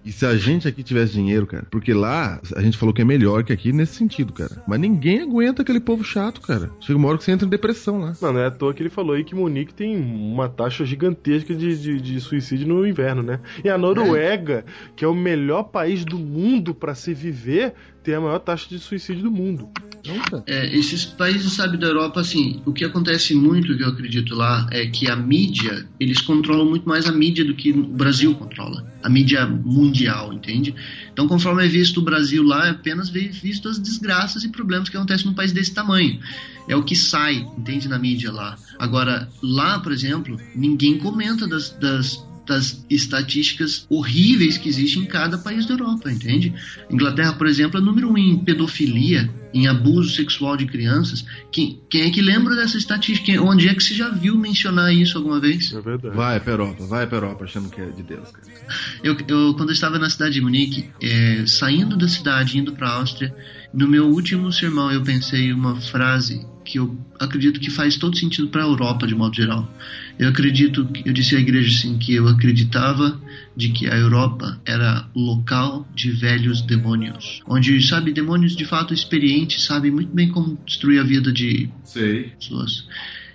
E 0.05 0.11
se 0.11 0.25
a 0.25 0.35
gente 0.35 0.67
aqui 0.67 0.83
tivesse 0.83 1.13
dinheiro, 1.13 1.47
cara, 1.47 1.65
porque 1.71 1.93
lá 1.93 2.37
a 2.57 2.61
gente 2.61 2.77
falou 2.77 2.93
que 2.93 3.01
é 3.01 3.05
melhor 3.05 3.41
que 3.45 3.53
aqui 3.53 3.71
nesse 3.71 3.95
sentido, 3.95 4.33
cara. 4.33 4.61
Mas 4.67 4.77
ninguém 4.77 5.21
aguenta 5.21 5.61
aquele 5.61 5.79
povo 5.79 6.03
chato, 6.03 6.41
cara. 6.41 6.69
Chega 6.81 6.99
uma 6.99 7.07
hora 7.07 7.17
que 7.17 7.23
você 7.23 7.31
entra 7.31 7.47
em 7.47 7.49
depressão 7.49 8.01
lá. 8.01 8.11
Mano, 8.21 8.37
é 8.37 8.47
à 8.47 8.51
toa 8.51 8.73
que 8.73 8.83
ele 8.83 8.89
falou 8.89 9.15
aí 9.15 9.23
que 9.23 9.33
Munique 9.33 9.73
tem 9.73 9.95
uma 9.95 10.49
taxa 10.49 10.85
gigantesca 10.85 11.55
de, 11.55 11.81
de, 11.81 12.01
de 12.01 12.19
suicídio 12.19 12.67
no 12.67 12.85
inverno, 12.85 13.23
né? 13.23 13.39
E 13.63 13.69
a 13.69 13.77
Noruega, 13.77 14.65
que 14.93 15.05
é 15.05 15.07
o 15.07 15.15
melhor 15.15 15.63
país 15.63 16.03
do 16.03 16.19
mundo 16.19 16.75
pra 16.83 16.93
se 16.93 17.13
viver, 17.13 17.73
tem 18.03 18.13
a 18.13 18.19
maior 18.19 18.39
taxa 18.39 18.67
de 18.67 18.77
suicídio 18.77 19.23
do 19.23 19.31
mundo. 19.31 19.69
É, 20.45 20.75
esses 20.75 21.05
países, 21.05 21.53
sabe, 21.53 21.77
da 21.77 21.87
Europa, 21.87 22.19
assim, 22.19 22.61
o 22.65 22.73
que 22.73 22.83
acontece 22.83 23.33
muito, 23.33 23.77
que 23.77 23.83
eu 23.83 23.87
acredito 23.87 24.35
lá, 24.35 24.67
é 24.69 24.85
que 24.87 25.09
a 25.09 25.15
mídia, 25.15 25.87
eles 25.97 26.19
controlam 26.19 26.65
muito 26.69 26.85
mais 26.85 27.07
a 27.07 27.11
mídia 27.13 27.45
do 27.45 27.53
que 27.55 27.71
o 27.71 27.83
Brasil 27.87 28.35
controla. 28.35 28.85
A 29.01 29.07
mídia 29.07 29.45
mundial, 29.45 30.33
entende? 30.33 30.75
Então, 31.13 31.25
conforme 31.25 31.63
é 31.63 31.69
visto 31.69 32.01
o 32.01 32.03
Brasil 32.03 32.43
lá, 32.43 32.67
é 32.67 32.71
apenas 32.71 33.07
vi- 33.09 33.29
visto 33.29 33.69
as 33.69 33.79
desgraças 33.79 34.43
e 34.43 34.49
problemas 34.49 34.89
que 34.89 34.97
acontecem 34.97 35.27
num 35.27 35.33
país 35.33 35.53
desse 35.53 35.73
tamanho. 35.73 36.19
É 36.67 36.75
o 36.75 36.83
que 36.83 36.97
sai, 36.97 37.47
entende, 37.57 37.87
na 37.87 37.97
mídia 37.97 38.29
lá. 38.29 38.59
Agora, 38.77 39.31
lá, 39.41 39.79
por 39.79 39.93
exemplo, 39.93 40.37
ninguém 40.53 40.97
comenta 40.97 41.47
das, 41.47 41.69
das 41.69 42.17
das 42.45 42.85
estatísticas 42.89 43.85
horríveis 43.89 44.57
que 44.57 44.67
existem 44.69 45.03
em 45.03 45.05
cada 45.05 45.37
país 45.37 45.65
da 45.65 45.73
Europa, 45.73 46.11
entende? 46.11 46.53
Inglaterra, 46.89 47.33
por 47.33 47.47
exemplo, 47.47 47.79
é 47.79 47.81
número 47.81 48.11
um 48.11 48.17
em 48.17 48.37
pedofilia, 48.37 49.29
em 49.53 49.67
abuso 49.67 50.09
sexual 50.15 50.57
de 50.57 50.65
crianças. 50.65 51.23
Quem, 51.51 51.79
quem 51.89 52.01
é 52.01 52.09
que 52.09 52.21
lembra 52.21 52.55
dessa 52.55 52.77
estatística? 52.77 53.25
Quem- 53.27 53.39
Onde 53.39 53.67
é 53.69 53.73
que 53.75 53.83
você 53.83 53.93
já 53.93 54.09
viu 54.09 54.37
mencionar 54.37 54.93
isso 54.93 55.17
alguma 55.17 55.39
vez? 55.39 55.71
É 55.73 55.79
verdade. 55.79 56.15
Vai 56.15 56.39
pra 56.39 56.53
Europa, 56.53 56.85
vai 56.85 57.07
pra 57.07 57.17
Europa 57.17 57.43
achando 57.45 57.69
que 57.69 57.79
é 57.79 57.89
de 57.89 58.03
Deus, 58.03 58.29
cara. 58.31 58.47
Eu, 59.03 59.15
eu, 59.27 59.53
quando 59.53 59.69
eu 59.69 59.73
estava 59.73 59.97
na 59.99 60.09
cidade 60.09 60.33
de 60.35 60.41
Munique, 60.41 60.89
é, 61.01 61.45
saindo 61.45 61.95
da 61.95 62.07
cidade, 62.07 62.57
indo 62.57 62.73
para 62.73 62.89
a 62.89 62.93
Áustria, 62.95 63.33
no 63.73 63.87
meu 63.87 64.07
último 64.09 64.51
sermão 64.51 64.91
eu 64.91 65.01
pensei 65.03 65.53
uma 65.53 65.79
frase 65.79 66.45
que 66.63 66.79
eu 66.79 66.97
acredito 67.19 67.59
que 67.59 67.69
faz 67.69 67.97
todo 67.97 68.17
sentido 68.17 68.47
para 68.47 68.63
a 68.63 68.67
Europa 68.67 69.05
de 69.05 69.15
modo 69.15 69.35
geral. 69.35 69.69
Eu 70.17 70.29
acredito, 70.29 70.87
eu 71.05 71.13
disse 71.13 71.35
à 71.35 71.39
igreja 71.39 71.69
assim 71.69 71.97
que 71.97 72.13
eu 72.13 72.27
acreditava 72.27 73.19
de 73.55 73.69
que 73.69 73.87
a 73.87 73.95
Europa 73.95 74.59
era 74.65 75.07
local 75.15 75.87
de 75.93 76.11
velhos 76.11 76.61
demônios, 76.61 77.41
onde 77.47 77.81
sabe 77.81 78.11
demônios 78.11 78.55
de 78.55 78.65
fato 78.65 78.93
experientes 78.93 79.63
sabem 79.63 79.91
muito 79.91 80.13
bem 80.13 80.29
como 80.29 80.57
destruir 80.65 80.99
a 80.99 81.03
vida 81.03 81.31
de 81.31 81.69
Sei. 81.83 82.31
pessoas. 82.39 82.87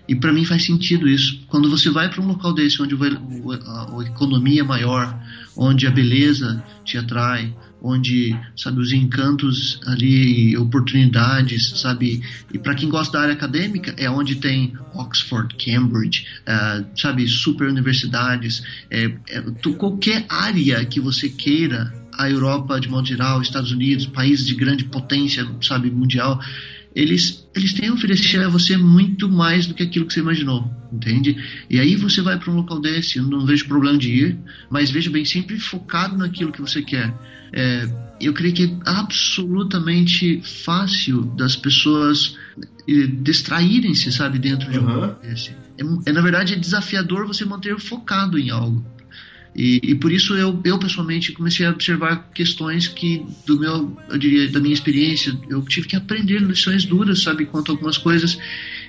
E 0.09 0.15
para 0.15 0.33
mim 0.33 0.45
faz 0.45 0.65
sentido 0.65 1.07
isso. 1.07 1.41
Quando 1.49 1.69
você 1.69 1.91
vai 1.91 2.09
para 2.09 2.23
um 2.23 2.29
local 2.29 2.55
desse, 2.55 2.81
onde 2.81 2.95
a, 2.95 3.99
a 3.99 4.05
economia 4.07 4.63
é 4.63 4.65
maior, 4.65 5.15
onde 5.55 5.87
a 5.87 5.91
beleza 5.91 6.65
te 6.83 6.97
atrai, 6.97 7.55
onde, 7.81 8.37
sabe, 8.57 8.81
os 8.81 8.93
encantos 8.93 9.81
ali, 9.87 10.57
oportunidades, 10.57 11.81
sabe, 11.81 12.23
e 12.53 12.59
para 12.59 12.75
quem 12.75 12.89
gosta 12.89 13.13
da 13.19 13.23
área 13.23 13.35
acadêmica, 13.35 13.95
é 13.97 14.11
onde 14.11 14.37
tem 14.37 14.73
Oxford, 14.95 15.55
Cambridge, 15.57 16.27
ah, 16.47 16.83
sabe, 16.97 17.27
super 17.29 17.69
universidades, 17.69 18.63
é, 18.91 19.05
é, 19.29 19.41
tu- 19.63 19.75
qualquer 19.75 20.27
área 20.29 20.85
que 20.85 21.01
você 21.01 21.29
queira, 21.29 21.93
a 22.19 22.29
Europa 22.29 22.81
de 22.81 22.89
modo 22.89 23.07
geral, 23.07 23.41
Estados 23.41 23.71
Unidos, 23.71 24.07
países 24.07 24.45
de 24.45 24.55
grande 24.57 24.85
potência, 24.85 25.47
sabe, 25.63 25.89
mundial, 25.91 26.41
eles, 26.95 27.49
eles 27.55 27.73
têm 27.75 27.89
a 27.89 27.93
oferecer 27.93 28.41
a 28.41 28.49
você 28.49 28.77
muito 28.77 29.29
mais 29.29 29.67
do 29.67 29.75
que 29.75 29.83
aquilo 29.83 30.07
que 30.07 30.15
você 30.15 30.21
imaginou, 30.21 30.71
entende? 30.93 31.37
E 31.69 31.79
aí 31.79 31.97
você 31.97 32.21
vai 32.21 32.39
para 32.39 32.51
um 32.51 32.57
local 32.57 32.81
desse, 32.81 33.19
eu 33.19 33.25
não 33.25 33.45
vejo 33.45 33.67
problema 33.67 33.99
de 33.99 34.11
ir, 34.11 34.39
mas 34.71 34.91
veja 34.91 35.11
bem, 35.11 35.25
sempre 35.25 35.59
focado 35.59 36.17
naquilo 36.17 36.53
que 36.53 36.61
você 36.61 36.83
quer. 36.83 37.15
É, 37.53 37.89
eu 38.21 38.33
creio 38.33 38.55
que 38.55 38.65
é 38.65 38.77
absolutamente 38.85 40.41
fácil 40.43 41.23
das 41.37 41.57
pessoas 41.57 42.37
eh, 42.89 43.07
distraírem-se, 43.07 44.11
sabe, 44.11 44.39
dentro 44.39 44.71
de 44.71 44.79
um 44.79 44.87
local 44.87 45.21
desse. 45.23 45.51
É, 45.79 46.11
é, 46.11 46.13
na 46.13 46.21
verdade, 46.21 46.55
é 46.55 46.57
desafiador 46.57 47.27
você 47.27 47.45
manter 47.45 47.79
focado 47.79 48.39
em 48.39 48.51
algo. 48.51 48.85
E, 49.59 49.81
e 49.83 49.95
por 49.97 50.13
isso 50.13 50.37
eu, 50.37 50.61
eu 50.65 50.79
pessoalmente 50.79 51.33
comecei 51.33 51.67
a 51.67 51.71
observar 51.71 52.31
questões 52.33 52.87
que 52.87 53.27
do 53.45 53.59
meu, 53.59 53.99
eu 54.09 54.17
diria, 54.17 54.49
da 54.53 54.61
minha 54.61 54.73
experiência, 54.73 55.37
eu 55.51 55.61
tive 55.63 55.89
que 55.89 55.97
aprender 55.97 56.41
lições 56.41 56.85
duras, 56.85 57.25
sabe, 57.25 57.45
quanto 57.45 57.73
a 57.73 57.75
algumas 57.75 57.99
coisas. 57.99 58.39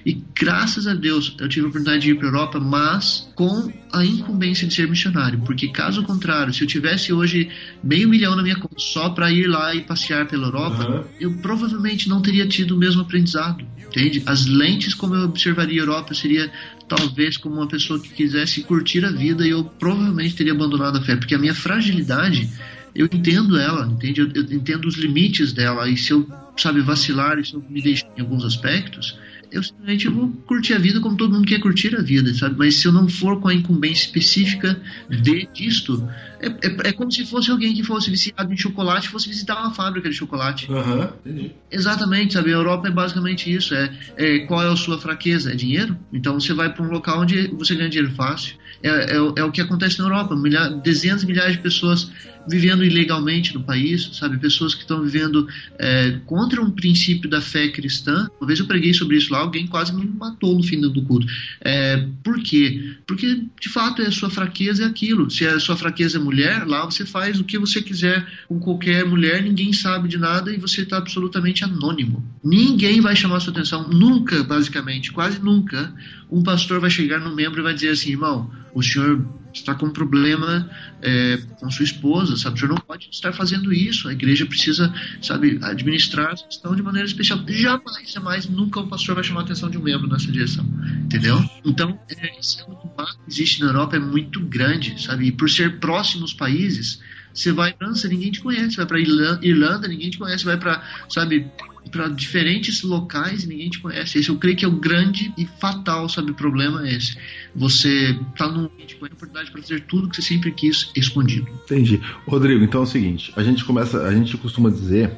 E 0.06 0.14
graças 0.40 0.86
a 0.86 0.94
Deus 0.94 1.36
eu 1.40 1.50
tive 1.50 1.66
a 1.66 1.70
oportunidade 1.70 2.04
de 2.04 2.12
ir 2.12 2.16
para 2.20 2.28
a 2.28 2.30
Europa, 2.30 2.60
mas 2.60 3.28
com 3.34 3.74
a 3.92 4.06
incumbência 4.06 4.68
de 4.68 4.76
ser 4.76 4.88
missionário, 4.88 5.42
porque 5.44 5.70
caso 5.70 6.04
contrário, 6.04 6.54
se 6.54 6.62
eu 6.64 6.68
tivesse 6.68 7.12
hoje 7.12 7.50
meio 7.84 8.08
milhão 8.08 8.36
na 8.36 8.44
minha 8.44 8.56
conta 8.56 8.76
só 8.78 9.10
para 9.10 9.32
ir 9.32 9.48
lá 9.48 9.74
e 9.74 9.82
passear 9.82 10.28
pela 10.28 10.48
Europa, 10.48 11.10
eu 11.20 11.34
provavelmente 11.40 12.08
não 12.08 12.22
teria 12.22 12.48
tido 12.48 12.76
o 12.76 12.78
mesmo 12.78 13.02
aprendizado, 13.02 13.66
entende? 13.88 14.22
As 14.28 14.46
lentes 14.46 14.94
como 14.94 15.16
eu 15.16 15.24
observaria 15.24 15.82
a 15.82 15.84
Europa 15.84 16.14
seria 16.14 16.52
talvez 16.90 17.38
como 17.38 17.56
uma 17.56 17.68
pessoa 17.68 18.00
que 18.02 18.10
quisesse 18.10 18.64
curtir 18.64 19.06
a 19.06 19.12
vida 19.12 19.46
e 19.46 19.52
eu 19.52 19.64
provavelmente 19.64 20.36
teria 20.36 20.54
abandonado 20.54 20.98
a 20.98 21.02
fé, 21.02 21.16
porque 21.16 21.36
a 21.36 21.40
minha 21.40 21.54
fragilidade 21.54 22.50
eu 22.96 23.06
entendo 23.06 23.58
ela, 23.58 23.88
entende? 23.88 24.22
Eu, 24.22 24.30
eu 24.34 24.44
entendo 24.52 24.86
os 24.86 24.98
limites 24.98 25.54
dela 25.54 25.88
e 25.88 25.96
se 25.96 26.12
eu 26.12 26.28
sabe, 26.58 26.82
vacilar, 26.82 27.40
isso 27.40 27.64
me 27.70 27.82
deixa 27.82 28.06
em 28.18 28.22
alguns 28.22 28.44
aspectos, 28.44 29.18
eu 29.52 29.64
simplesmente 29.64 30.08
vou 30.08 30.30
curtir 30.46 30.74
a 30.74 30.80
vida 30.80 31.00
como 31.00 31.18
todo 31.18 31.34
mundo 31.34 31.48
quer 31.48 31.60
curtir 31.60 31.96
a 31.96 32.02
vida, 32.02 32.34
sabe? 32.34 32.56
Mas 32.58 32.76
se 32.76 32.88
eu 32.88 32.92
não 32.92 33.08
for 33.10 33.40
com 33.40 33.48
a 33.48 33.54
incumbência 33.54 34.06
específica 34.06 34.80
de 35.10 35.48
disto, 35.54 36.08
é, 36.40 36.48
é, 36.48 36.90
é 36.90 36.94
como 36.94 37.12
se 37.12 37.26
fosse 37.26 37.50
alguém 37.52 37.74
que 37.74 37.84
fosse 37.84 38.10
viciado 38.10 38.52
em 38.54 38.58
chocolate 38.58 39.10
fosse 39.10 39.28
visitar 39.28 39.60
uma 39.60 39.74
fábrica 39.74 40.10
de 40.10 40.16
chocolate. 40.16 40.72
Aham, 40.72 41.14
entendi. 41.26 41.52
Exatamente, 41.72 42.34
sabe? 42.34 42.50
A 42.50 42.54
Europa 42.58 42.88
é 42.88 42.92
basicamente 42.92 43.52
isso. 43.54 43.74
É, 43.76 43.92
é 44.18 44.40
qual 44.40 44.62
é 44.64 44.72
a 44.72 44.76
sua 44.76 45.00
fraqueza? 45.00 45.52
É 45.52 45.56
dinheiro? 45.56 45.98
Então 46.12 46.40
você 46.40 46.54
vai 46.54 46.74
para 46.74 46.84
um 46.84 46.90
local 46.90 47.22
onde 47.22 47.48
você 47.50 47.76
ganha 47.76 47.90
dinheiro 47.90 48.14
fácil. 48.16 48.56
É, 48.82 49.16
é, 49.16 49.22
o- 49.22 49.34
é 49.38 49.44
o 49.44 49.52
que 49.52 49.62
acontece 49.62 50.00
na 50.00 50.06
Europa. 50.06 50.36
Milha- 50.36 50.70
dezenas 50.70 51.22
de 51.22 51.28
milhares 51.28 51.58
de 51.58 51.62
pessoas 51.62 52.12
vivendo 52.50 52.84
ilegalmente 52.84 53.54
no 53.54 53.64
país, 53.64 54.10
sabe? 54.14 54.38
Pessoas 54.38 54.74
que 54.74 54.82
estão 54.82 55.02
vivendo 55.02 55.48
é, 55.78 56.20
contra 56.26 56.62
um 56.62 56.72
princípio 56.72 57.30
da 57.30 57.40
fé 57.40 57.70
cristã. 57.70 58.28
Uma 58.40 58.48
vez 58.48 58.60
eu 58.60 58.66
preguei 58.66 58.94
sobre 58.94 59.18
isso 59.18 59.32
lá, 59.32 59.40
alguém 59.40 59.68
quase 59.68 59.94
me 59.96 60.06
matou 60.06 60.56
no 60.56 60.64
fim 60.64 60.80
do 60.80 61.02
culto. 61.04 61.28
É, 61.62 62.08
por 62.24 62.42
quê? 62.42 62.96
Porque 63.06 63.44
de 63.60 63.70
fato 63.70 64.02
é 64.02 64.08
a 64.08 64.12
sua 64.12 64.30
fraqueza 64.30 64.84
é 64.84 64.88
aquilo. 64.88 65.30
Se 65.30 65.46
a 65.46 65.60
sua 65.60 65.78
fraqueza 65.78 66.18
é 66.18 66.22
mulher, 66.22 66.66
lá 66.66 66.86
você 66.86 67.06
faz 67.06 67.40
o 67.40 67.44
que 67.44 67.60
você 67.60 67.82
quiser 67.82 68.26
com 68.48 68.60
qualquer 68.60 69.06
mulher, 69.06 69.44
ninguém 69.44 69.72
sabe 69.74 70.08
de 70.08 70.18
nada 70.18 70.52
e 70.52 70.58
você 70.58 70.82
está 70.82 70.98
absolutamente 70.98 71.64
anônimo. 71.64 72.24
Ninguém 72.44 73.02
vai 73.02 73.16
chamar 73.16 73.40
sua 73.40 73.54
atenção, 73.54 73.88
nunca, 73.90 74.44
basicamente, 74.44 75.12
quase 75.12 75.40
nunca, 75.40 75.94
um 76.32 76.42
pastor 76.42 76.80
vai 76.80 76.90
chegar 76.90 77.20
no 77.20 77.36
membro 77.36 77.62
e 77.62 77.64
vai 77.64 77.74
dizer 77.74 77.90
assim, 77.90 78.12
irmão, 78.12 78.50
o 78.74 78.82
senhor 78.82 79.26
está 79.54 79.76
com 79.76 79.88
um 79.88 79.92
problema 79.92 80.70
é, 81.02 81.38
com 81.60 81.70
sua 81.70 81.84
esposa, 81.84 82.38
sabe? 82.38 82.56
O 82.56 82.60
senhor 82.60 82.70
não 82.74 82.82
pode 82.82 83.10
estar 83.12 83.34
fazendo 83.34 83.74
isso. 83.74 84.08
A 84.08 84.14
igreja 84.14 84.46
precisa, 84.46 84.94
sabe, 85.22 85.60
administrar 85.62 86.34
essa 86.34 86.46
questão 86.46 86.76
de 86.76 86.82
maneira 86.82 87.08
especial. 87.08 87.40
Jamais, 87.48 88.12
jamais, 88.12 88.48
nunca 88.48 88.80
o 88.80 88.88
pastor 88.88 89.16
vai 89.16 89.24
chamar 89.24 89.42
a 89.42 89.44
atenção 89.44 89.70
de 89.70 89.78
um 89.78 89.82
membro 89.82 90.08
nessa 90.08 90.32
direção, 90.32 90.66
entendeu? 91.04 91.44
Então, 91.66 92.00
é, 92.10 92.40
esse 92.40 92.58
mar 92.98 93.14
que 93.14 93.30
existe 93.30 93.62
na 93.62 93.68
Europa 93.68 93.98
é 93.98 94.00
muito 94.00 94.40
grande, 94.40 95.02
sabe? 95.02 95.28
E 95.28 95.32
por 95.32 95.50
ser 95.50 95.80
próximos 95.80 96.34
países, 96.34 97.02
você 97.34 97.52
vai 97.52 97.74
para 97.74 97.90
França, 97.90 98.08
ninguém 98.08 98.32
te 98.32 98.40
conhece. 98.40 98.76
Vai 98.76 98.86
para 98.86 99.00
Irlanda, 99.00 99.88
ninguém 99.88 100.10
te 100.10 100.18
conhece. 100.18 100.46
Vai 100.46 100.58
para, 100.58 100.84
sabe, 101.10 101.50
para 101.92 102.08
diferentes 102.08 102.84
locais 102.84 103.46
ninguém 103.46 103.70
te 103.70 103.80
conhece. 103.80 104.20
Esse 104.20 104.30
eu 104.30 104.38
creio 104.38 104.56
que 104.56 104.66
é 104.66 104.68
o 104.68 104.72
grande 104.72 105.34
e 105.38 105.46
fatal, 105.46 106.08
sabe, 106.10 106.34
problema 106.34 106.88
é 106.88 106.94
esse. 106.96 107.18
Você 107.56 108.18
tá 108.38 108.48
num 108.48 108.66
ambiente 108.66 108.96
com 108.96 109.06
a 109.06 109.08
oportunidade 109.08 109.52
para 109.52 109.62
fazer 109.62 109.82
tudo 109.82 110.10
que 110.10 110.16
você 110.16 110.22
sempre 110.22 110.52
quis 110.52 110.92
escondido. 110.96 111.48
Entendi. 111.66 112.00
Rodrigo, 112.28 112.64
então 112.64 112.82
é 112.82 112.84
o 112.84 112.88
seguinte, 112.88 113.34
a 113.36 113.44
gente 113.44 113.64
começa, 113.66 114.04
a 114.04 114.14
gente 114.14 114.36
costuma 114.38 114.70
dizer 114.70 115.12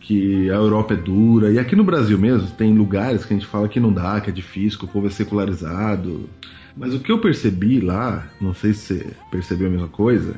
que 0.00 0.50
a 0.50 0.54
Europa 0.54 0.94
é 0.94 0.96
dura, 0.96 1.52
e 1.52 1.58
aqui 1.58 1.76
no 1.76 1.84
Brasil 1.84 2.18
mesmo 2.18 2.48
tem 2.50 2.74
lugares 2.74 3.24
que 3.24 3.32
a 3.32 3.36
gente 3.36 3.46
fala 3.48 3.68
que 3.68 3.78
não 3.78 3.92
dá, 3.92 4.20
que 4.20 4.30
é 4.30 4.32
difícil, 4.32 4.78
que 4.78 4.84
o 4.84 4.88
povo 4.88 5.06
é 5.06 5.10
secularizado. 5.10 6.28
Mas 6.76 6.92
o 6.94 6.98
que 6.98 7.12
eu 7.12 7.20
percebi 7.20 7.80
lá, 7.80 8.26
não 8.40 8.52
sei 8.54 8.72
se 8.72 8.98
você 8.98 9.06
percebeu 9.30 9.68
a 9.68 9.70
mesma 9.70 9.88
coisa, 9.88 10.36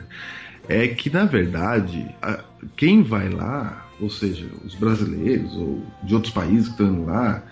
é 0.69 0.87
que 0.89 1.09
na 1.09 1.25
verdade, 1.25 2.07
a- 2.21 2.45
quem 2.77 3.03
vai 3.03 3.31
lá, 3.31 3.84
ou 4.05 4.11
seja, 4.11 4.47
os 4.65 4.75
brasileiros 4.75 5.53
ou 5.57 5.83
de 6.03 6.15
outros 6.15 6.33
países 6.33 6.67
que 6.69 6.73
estão 6.73 6.87
indo 6.89 7.07
lá, 7.07 7.43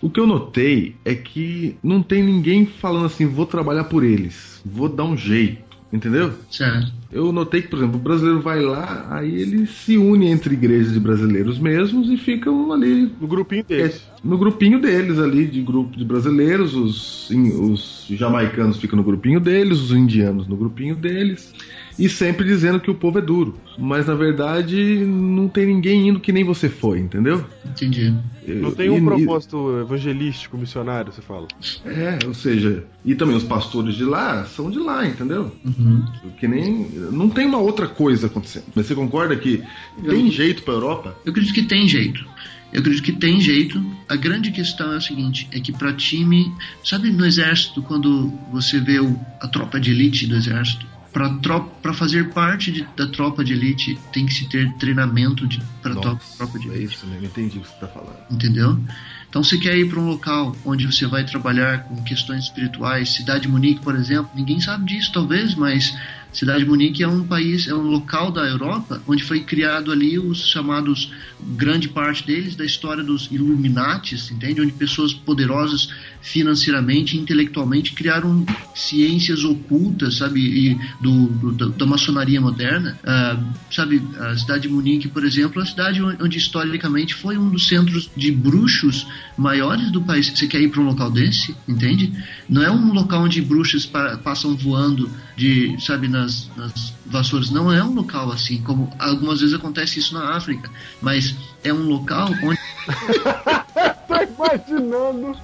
o 0.00 0.10
que 0.10 0.20
eu 0.20 0.26
notei 0.26 0.94
é 1.04 1.14
que 1.14 1.76
não 1.82 2.02
tem 2.02 2.22
ninguém 2.22 2.66
falando 2.66 3.06
assim, 3.06 3.26
vou 3.26 3.46
trabalhar 3.46 3.84
por 3.84 4.04
eles, 4.04 4.60
vou 4.64 4.88
dar 4.88 5.04
um 5.04 5.16
jeito, 5.16 5.62
entendeu? 5.92 6.32
Certo. 6.50 6.92
Eu 7.10 7.30
notei 7.30 7.60
que, 7.62 7.68
por 7.68 7.78
exemplo, 7.78 7.96
o 7.96 8.02
brasileiro 8.02 8.40
vai 8.40 8.60
lá, 8.62 9.06
aí 9.10 9.34
ele 9.34 9.66
se 9.66 9.98
une 9.98 10.26
entre 10.28 10.54
igrejas 10.54 10.92
de 10.94 11.00
brasileiros 11.00 11.58
mesmos 11.58 12.08
e 12.10 12.16
ficam 12.16 12.72
ali 12.72 13.10
No 13.20 13.26
grupinho 13.26 13.64
deles. 13.64 14.02
no 14.24 14.38
grupinho 14.38 14.80
deles 14.80 15.18
ali, 15.18 15.46
de 15.46 15.60
grupo 15.62 15.96
de 15.96 16.04
brasileiros, 16.04 16.74
os, 16.74 17.30
os 17.30 18.06
jamaicanos 18.10 18.78
ficam 18.78 18.96
no 18.96 19.02
grupinho 19.04 19.40
deles, 19.40 19.78
os 19.78 19.92
indianos 19.92 20.46
no 20.46 20.56
grupinho 20.56 20.96
deles, 20.96 21.54
e 21.98 22.08
sempre 22.08 22.44
dizendo 22.46 22.80
que 22.80 22.90
o 22.90 22.94
povo 22.94 23.18
é 23.18 23.22
duro. 23.22 23.58
Mas 23.78 24.06
na 24.06 24.14
verdade 24.14 24.76
não 25.06 25.48
tem 25.48 25.66
ninguém 25.66 26.08
indo 26.08 26.20
que 26.20 26.32
nem 26.32 26.44
você 26.44 26.68
foi, 26.68 26.98
entendeu? 26.98 27.44
Entendi. 27.64 28.14
Não 28.46 28.70
tem 28.72 28.90
um 28.90 28.98
e- 28.98 29.02
propósito 29.02 29.80
evangelístico, 29.80 30.58
missionário, 30.58 31.12
você 31.12 31.22
fala. 31.22 31.46
É, 31.86 32.18
ou 32.26 32.34
seja, 32.34 32.84
e 33.04 33.14
também 33.14 33.36
os 33.36 33.44
pastores 33.44 33.94
de 33.94 34.04
lá 34.04 34.44
são 34.44 34.70
de 34.70 34.78
lá, 34.78 35.06
entendeu? 35.06 35.54
Uhum. 35.64 36.04
Que 36.38 36.46
nem. 36.48 36.88
Não 37.12 37.28
tem 37.28 37.46
uma 37.46 37.58
outra 37.58 37.86
coisa 37.86 38.26
acontecendo. 38.26 38.64
Mas 38.74 38.86
você 38.86 38.94
concorda 38.94 39.36
que 39.36 39.62
tem 40.04 40.30
jeito 40.30 40.62
pra 40.62 40.74
Europa? 40.74 41.16
Eu 41.24 41.30
acredito 41.30 41.54
que 41.54 41.62
tem 41.62 41.86
jeito. 41.88 42.24
Eu 42.72 42.80
acredito 42.80 43.04
que 43.04 43.12
tem 43.12 43.40
jeito. 43.40 43.82
A 44.08 44.16
grande 44.16 44.50
questão 44.50 44.92
é 44.92 44.96
o 44.96 45.00
seguinte: 45.00 45.46
é 45.52 45.60
que 45.60 45.72
para 45.72 45.92
time, 45.92 46.50
sabe 46.82 47.10
no 47.12 47.24
exército 47.24 47.80
quando 47.82 48.32
você 48.50 48.80
vê 48.80 48.98
o- 48.98 49.18
a 49.40 49.46
tropa 49.46 49.78
de 49.78 49.90
elite 49.92 50.26
do 50.26 50.34
exército, 50.36 50.86
para 51.12 51.92
fazer 51.92 52.30
parte 52.30 52.72
de- 52.72 52.86
da 52.96 53.06
tropa 53.06 53.44
de 53.44 53.52
elite 53.52 53.98
tem 54.12 54.24
que 54.24 54.32
se 54.32 54.48
ter 54.48 54.72
treinamento 54.74 55.46
para 55.82 55.94
tropa 55.94 56.58
de 56.58 56.70
é 56.70 56.74
elite. 56.74 56.94
isso 56.94 57.06
mesmo, 57.06 57.26
entendi 57.26 57.58
o 57.58 57.60
que 57.60 57.68
você 57.68 57.74
tá 57.80 57.88
falando. 57.88 58.16
entendeu? 58.30 58.78
Então, 59.28 59.42
você 59.42 59.56
quer 59.58 59.76
ir 59.76 59.88
para 59.88 59.98
um 59.98 60.06
local 60.08 60.54
onde 60.64 60.86
você 60.86 61.06
vai 61.06 61.24
trabalhar 61.24 61.84
com 61.84 62.02
questões 62.02 62.44
espirituais, 62.44 63.10
Cidade 63.14 63.42
de 63.42 63.48
Munique, 63.48 63.80
por 63.80 63.94
exemplo, 63.94 64.30
ninguém 64.34 64.60
sabe 64.60 64.84
disso, 64.84 65.10
talvez, 65.12 65.54
mas 65.54 65.96
Cidade 66.32 66.64
de 66.64 66.68
Munique 66.68 67.02
é 67.02 67.08
um 67.08 67.24
país, 67.26 67.66
é 67.68 67.74
um 67.74 67.82
local 67.82 68.30
da 68.30 68.42
Europa 68.42 69.02
onde 69.06 69.22
foi 69.22 69.40
criado 69.40 69.90
ali 69.92 70.18
os 70.18 70.46
chamados, 70.48 71.12
grande 71.40 71.88
parte 71.88 72.26
deles, 72.26 72.56
da 72.56 72.64
história 72.64 73.02
dos 73.02 73.28
Illuminatis, 73.30 74.30
entende? 74.30 74.60
Onde 74.60 74.72
pessoas 74.72 75.12
poderosas 75.14 75.88
financeiramente, 76.22 77.16
intelectualmente, 77.18 77.92
criaram 77.92 78.46
ciências 78.74 79.44
ocultas, 79.44 80.18
sabe, 80.18 80.40
e 80.40 80.78
do, 81.00 81.26
do- 81.26 81.70
da, 81.70 81.84
maçonaria 81.84 82.40
moderna. 82.40 82.98
Ah, 83.04 83.38
sabe, 83.70 84.00
a 84.18 84.36
cidade 84.36 84.62
de 84.62 84.68
Munique, 84.68 85.08
por 85.08 85.24
exemplo, 85.24 85.60
é 85.60 85.64
a 85.64 85.66
cidade 85.66 86.00
onde 86.02 86.38
historicamente 86.38 87.14
foi 87.14 87.36
um 87.36 87.50
dos 87.50 87.66
centros 87.66 88.08
de 88.16 88.30
bruxos 88.30 89.06
maiores 89.36 89.90
do 89.90 90.00
país. 90.02 90.28
Você 90.28 90.46
quer 90.46 90.60
ir 90.60 90.68
para 90.70 90.80
um 90.80 90.84
local 90.84 91.10
desse, 91.10 91.54
entende? 91.68 92.12
Não 92.48 92.62
é 92.62 92.70
um 92.70 92.92
local 92.92 93.24
onde 93.24 93.42
bruxas 93.42 93.84
pa- 93.84 94.16
passam 94.18 94.56
voando 94.56 95.10
de, 95.36 95.74
sabe, 95.80 96.06
nas, 96.08 96.48
nas 96.56 96.94
vassouras. 97.06 97.50
Não 97.50 97.70
é 97.72 97.82
um 97.82 97.92
local 97.94 98.30
assim, 98.30 98.62
como 98.62 98.90
algumas 98.98 99.40
vezes 99.40 99.54
acontece 99.54 99.98
isso 99.98 100.14
na 100.14 100.36
África, 100.36 100.70
mas 101.00 101.34
é 101.64 101.72
um 101.74 101.82
local 101.88 102.30
onde 102.44 102.58
Tô 104.06 104.14
imaginando. 104.14 105.36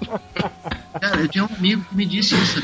Cara, 1.01 1.21
eu 1.21 1.29
tinha 1.29 1.45
um 1.45 1.55
amigo 1.55 1.85
que 1.85 1.97
me 1.97 2.07
disse 2.07 2.35
isso. 2.35 2.61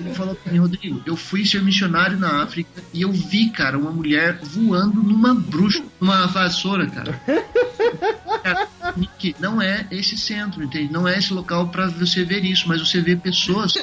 Ele 0.00 0.14
falou 0.14 0.34
pra 0.34 0.50
mim, 0.50 0.58
Rodrigo, 0.58 1.02
eu 1.04 1.14
fui 1.14 1.44
ser 1.44 1.62
missionário 1.62 2.18
na 2.18 2.42
África 2.42 2.82
e 2.92 3.02
eu 3.02 3.12
vi, 3.12 3.50
cara, 3.50 3.78
uma 3.78 3.90
mulher 3.90 4.38
voando 4.42 5.02
numa 5.02 5.34
bruxa, 5.34 5.84
numa 6.00 6.26
vassoura, 6.26 6.86
cara. 6.86 7.20
Que 9.18 9.36
não 9.38 9.60
é 9.60 9.86
esse 9.90 10.16
centro, 10.16 10.64
entende? 10.64 10.90
Não 10.90 11.06
é 11.06 11.18
esse 11.18 11.32
local 11.32 11.68
pra 11.68 11.88
você 11.88 12.24
ver 12.24 12.44
isso, 12.44 12.66
mas 12.66 12.80
você 12.80 13.00
vê 13.00 13.14
pessoas, 13.14 13.74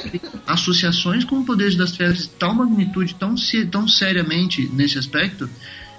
associações 0.46 1.24
com 1.24 1.44
poderes 1.44 1.76
das 1.76 1.92
trevas 1.92 2.18
de 2.18 2.28
tal 2.30 2.52
magnitude, 2.52 3.14
tão, 3.14 3.34
tão 3.70 3.86
seriamente 3.86 4.68
nesse 4.72 4.98
aspecto, 4.98 5.48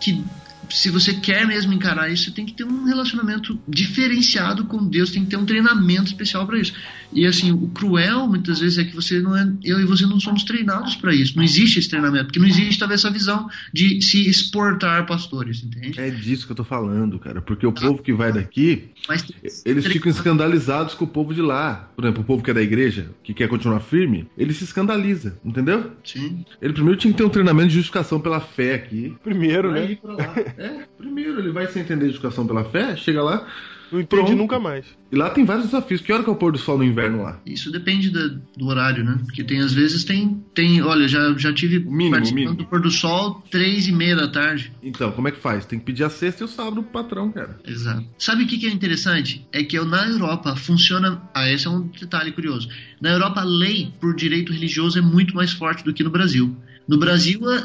que 0.02 0.24
se 0.70 0.90
você 0.90 1.14
quer 1.14 1.46
mesmo 1.48 1.74
encarar 1.74 2.12
isso, 2.12 2.26
você 2.26 2.32
tem 2.32 2.46
que 2.46 2.54
ter 2.54 2.64
um 2.64 2.86
relacionamento 2.86 3.60
diferenciado 3.68 4.66
com 4.66 4.88
Deus, 4.88 5.12
tem 5.12 5.24
que 5.24 5.30
ter 5.30 5.38
um 5.38 5.46
treinamento 5.46 6.06
especial 6.06 6.46
para 6.46 6.60
isso. 6.60 6.74
E 7.12 7.26
assim, 7.26 7.52
o 7.52 7.68
cruel 7.70 8.28
muitas 8.28 8.60
vezes 8.60 8.78
é 8.78 8.84
que 8.84 8.96
você 8.96 9.20
não 9.20 9.36
é, 9.36 9.52
eu 9.64 9.80
e 9.80 9.86
você 9.86 10.06
não 10.06 10.20
somos 10.20 10.44
treinados 10.44 10.96
para 10.96 11.14
isso. 11.14 11.36
Não 11.36 11.44
existe 11.44 11.80
esse 11.80 11.90
treinamento, 11.90 12.26
porque 12.26 12.40
não 12.40 12.48
existe 12.48 12.80
talvez 12.80 13.02
essa 13.02 13.12
visão 13.12 13.50
de 13.74 14.02
se 14.02 14.30
exportar 14.30 15.06
pastores, 15.06 15.64
entende? 15.64 16.00
É 16.00 16.10
disso 16.10 16.46
que 16.46 16.52
eu 16.52 16.56
tô 16.56 16.64
falando, 16.64 17.18
cara. 17.20 17.42
Porque 17.42 17.66
o 17.66 17.72
povo 17.72 18.02
que 18.02 18.14
vai 18.14 18.32
daqui, 18.32 18.90
Mas 19.08 19.26
eles 19.66 19.86
ficam 19.86 20.12
escandalizados 20.12 20.94
com 20.94 21.06
o 21.06 21.08
povo 21.08 21.34
de 21.34 21.42
lá. 21.42 21.90
Por 21.96 22.04
exemplo, 22.04 22.22
o 22.22 22.26
povo 22.26 22.44
que 22.44 22.52
é 22.52 22.54
da 22.54 22.62
igreja, 22.62 23.10
que 23.24 23.34
quer 23.34 23.48
continuar 23.48 23.80
firme, 23.80 24.28
ele 24.38 24.54
se 24.54 24.64
escandaliza, 24.64 25.38
entendeu? 25.44 25.92
Sim. 26.04 26.46
Ele 26.62 26.74
primeiro 26.74 27.00
tinha 27.00 27.12
que 27.12 27.18
ter 27.18 27.24
um 27.24 27.30
treinamento 27.30 27.70
de 27.70 27.76
justificação 27.76 28.20
pela 28.20 28.40
fé 28.40 28.76
aqui. 28.76 29.16
Primeiro, 29.24 29.72
né? 29.72 29.92
ir 29.92 29.96
pra 29.98 30.14
lá. 30.14 30.34
É, 30.58 30.86
primeiro 30.98 31.40
ele 31.40 31.52
vai 31.52 31.68
sem 31.68 31.82
entender 31.82 32.06
justificação 32.06 32.46
pela 32.46 32.64
fé, 32.64 32.96
chega 32.96 33.24
lá. 33.24 33.48
Não 33.92 34.00
entendi 34.00 34.24
Pronto. 34.24 34.36
nunca 34.38 34.60
mais. 34.60 34.86
E 35.12 35.16
lá 35.16 35.30
tem 35.32 35.44
vários 35.44 35.66
desafios. 35.66 36.02
Que 36.02 36.14
hora 36.14 36.24
que 36.24 36.30
é 36.30 36.32
o 36.34 36.36
pôr 36.36 36.52
do 36.52 36.58
sol 36.60 36.78
no 36.78 36.84
inverno 36.84 37.24
lá? 37.24 37.40
Isso 37.46 37.72
depende 37.72 38.12
da- 38.12 38.28
do 38.56 38.68
horário, 38.68 39.04
né? 39.04 39.18
Porque 39.26 39.44
tem 39.44 39.60
às 39.60 39.74
vezes 39.74 40.04
tem, 40.04 40.44
tem 40.54 40.82
olha, 40.84 41.08
já, 41.08 41.34
já 41.38 41.52
tive 41.52 41.80
Mínimo, 41.80 42.12
participando 42.12 42.36
mínimo. 42.40 42.56
do 42.58 42.66
pôr 42.66 42.80
do 42.82 42.92
sol 42.92 43.44
três 43.50 43.88
e 43.88 43.92
meia 43.92 44.16
da 44.16 44.28
tarde. 44.28 44.72
Então, 44.84 45.12
como 45.12 45.28
é 45.28 45.32
que 45.32 45.40
faz? 45.40 45.66
Tem 45.66 45.80
que 45.80 45.86
pedir 45.86 46.04
a 46.04 46.10
sexta 46.10 46.44
e 46.44 46.46
o 46.46 46.48
sábado 46.48 46.84
pro 46.84 46.92
patrão, 47.04 47.32
cara. 47.32 47.60
Exato. 47.68 48.06
Sabe 48.20 48.44
o 48.44 48.48
que, 48.48 48.58
que 48.60 48.68
é 48.68 48.72
interessante? 48.72 49.48
É 49.52 49.64
que 49.64 49.78
eu, 49.78 49.86
na 49.86 50.08
Europa 50.08 50.56
funciona. 50.56 51.22
Ah, 51.34 51.50
esse 51.50 51.66
é 51.66 51.70
um 51.70 51.88
detalhe 51.88 52.32
curioso. 52.32 52.70
Na 53.02 53.10
Europa, 53.12 53.42
a 53.42 53.46
lei 53.46 53.92
por 54.00 54.16
direito 54.16 54.54
religioso 54.54 55.00
é 55.00 55.02
muito 55.02 55.34
mais 55.36 55.52
forte 55.52 55.84
do 55.84 55.94
que 55.94 56.04
no 56.04 56.10
Brasil. 56.12 56.56
No 56.90 56.98
Brasil, 56.98 57.40
é, 57.52 57.64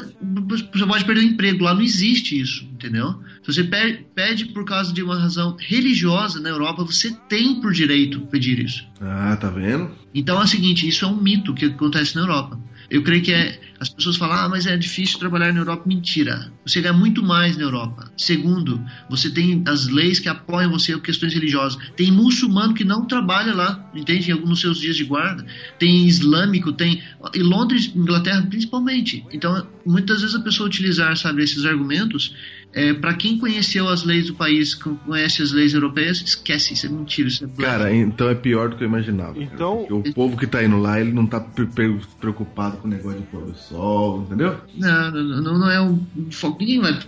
você 0.71 0.85
pode 0.85 1.03
perder 1.03 1.21
o 1.21 1.23
emprego. 1.23 1.63
Lá 1.63 1.73
não 1.73 1.81
existe 1.81 2.39
isso, 2.39 2.63
entendeu? 2.71 3.15
Se 3.43 3.51
você 3.53 3.63
pe- 3.63 4.05
pede 4.13 4.45
por 4.45 4.63
causa 4.65 4.93
de 4.93 5.01
uma 5.01 5.19
razão 5.19 5.57
religiosa 5.59 6.39
na 6.39 6.49
Europa, 6.49 6.83
você 6.83 7.11
tem 7.27 7.59
por 7.59 7.73
direito 7.73 8.21
pedir 8.27 8.59
isso. 8.59 8.85
Ah, 9.01 9.35
tá 9.35 9.49
vendo? 9.49 9.91
Então 10.13 10.39
é 10.39 10.43
o 10.43 10.47
seguinte, 10.47 10.87
isso 10.87 11.03
é 11.05 11.07
um 11.07 11.19
mito 11.21 11.53
que 11.55 11.65
acontece 11.65 12.15
na 12.15 12.21
Europa. 12.21 12.59
Eu 12.89 13.01
creio 13.03 13.23
que 13.23 13.33
é. 13.33 13.59
As 13.79 13.89
pessoas 13.89 14.15
falam, 14.15 14.37
ah, 14.37 14.49
mas 14.49 14.65
é 14.65 14.77
difícil 14.77 15.19
trabalhar 15.19 15.51
na 15.53 15.59
Europa. 15.59 15.83
Mentira. 15.85 16.51
Você 16.65 16.81
ganha 16.81 16.93
muito 16.93 17.21
mais 17.21 17.57
na 17.57 17.63
Europa. 17.63 18.09
Segundo, 18.17 18.81
você 19.09 19.29
tem 19.29 19.63
as 19.67 19.87
leis 19.87 20.19
que 20.19 20.29
apoiam 20.29 20.71
você 20.71 20.93
em 20.93 20.99
questões 20.99 21.33
religiosas. 21.33 21.77
Tem 21.95 22.11
muçulmano 22.11 22.73
que 22.73 22.83
não 22.83 23.05
trabalha 23.05 23.53
lá, 23.53 23.91
entende? 23.93 24.29
Em 24.29 24.33
alguns 24.33 24.61
seus 24.61 24.79
dias 24.79 24.95
de 24.95 25.03
guarda. 25.03 25.45
Tem 25.77 26.07
islâmico, 26.07 26.71
tem. 26.71 27.03
E 27.33 27.39
Londres, 27.39 27.91
Inglaterra, 27.93 28.43
principalmente. 28.43 29.25
Então, 29.31 29.67
muitas 29.85 30.21
vezes 30.21 30.35
a 30.35 30.41
pessoa 30.41 30.67
utilizar, 30.67 31.15
sabe, 31.17 31.43
esses 31.43 31.65
argumentos. 31.65 32.33
É, 32.77 32.93
para 32.93 33.13
quem 33.13 33.37
conheceu 33.37 33.87
as 33.87 34.03
leis 34.03 34.27
do 34.27 34.33
país, 34.35 34.73
conhece 34.73 35.41
as 35.41 35.53
leis 35.53 35.73
europeias, 35.73 36.21
esquece, 36.21 36.73
isso 36.73 36.85
é 36.85 36.89
mentira, 36.89 37.29
isso 37.29 37.45
é. 37.45 37.61
Cara, 37.61 37.95
então 37.95 38.27
é 38.27 38.35
pior 38.35 38.67
do 38.67 38.75
que 38.75 38.83
eu 38.83 38.87
imaginava. 38.89 39.41
Então- 39.41 39.87
o 39.89 40.13
povo 40.13 40.35
que 40.35 40.45
tá 40.45 40.61
indo 40.61 40.77
lá, 40.77 40.99
ele 40.99 41.13
não 41.13 41.25
tá 41.25 41.39
pre- 41.39 41.67
pre- 41.67 42.01
preocupado 42.19 42.75
com 42.75 42.87
o 42.89 42.91
negócio 42.91 43.19
de 43.21 43.25
pôr 43.27 43.45
do 43.45 43.55
sol, 43.57 44.23
entendeu? 44.23 44.59
Não, 44.77 45.09
não, 45.11 45.41
não, 45.41 45.59
não 45.59 45.71
é 45.71 45.81
um 45.81 46.05
foco. 46.31 46.59
Ninguém 46.59 46.81
vai. 46.81 46.99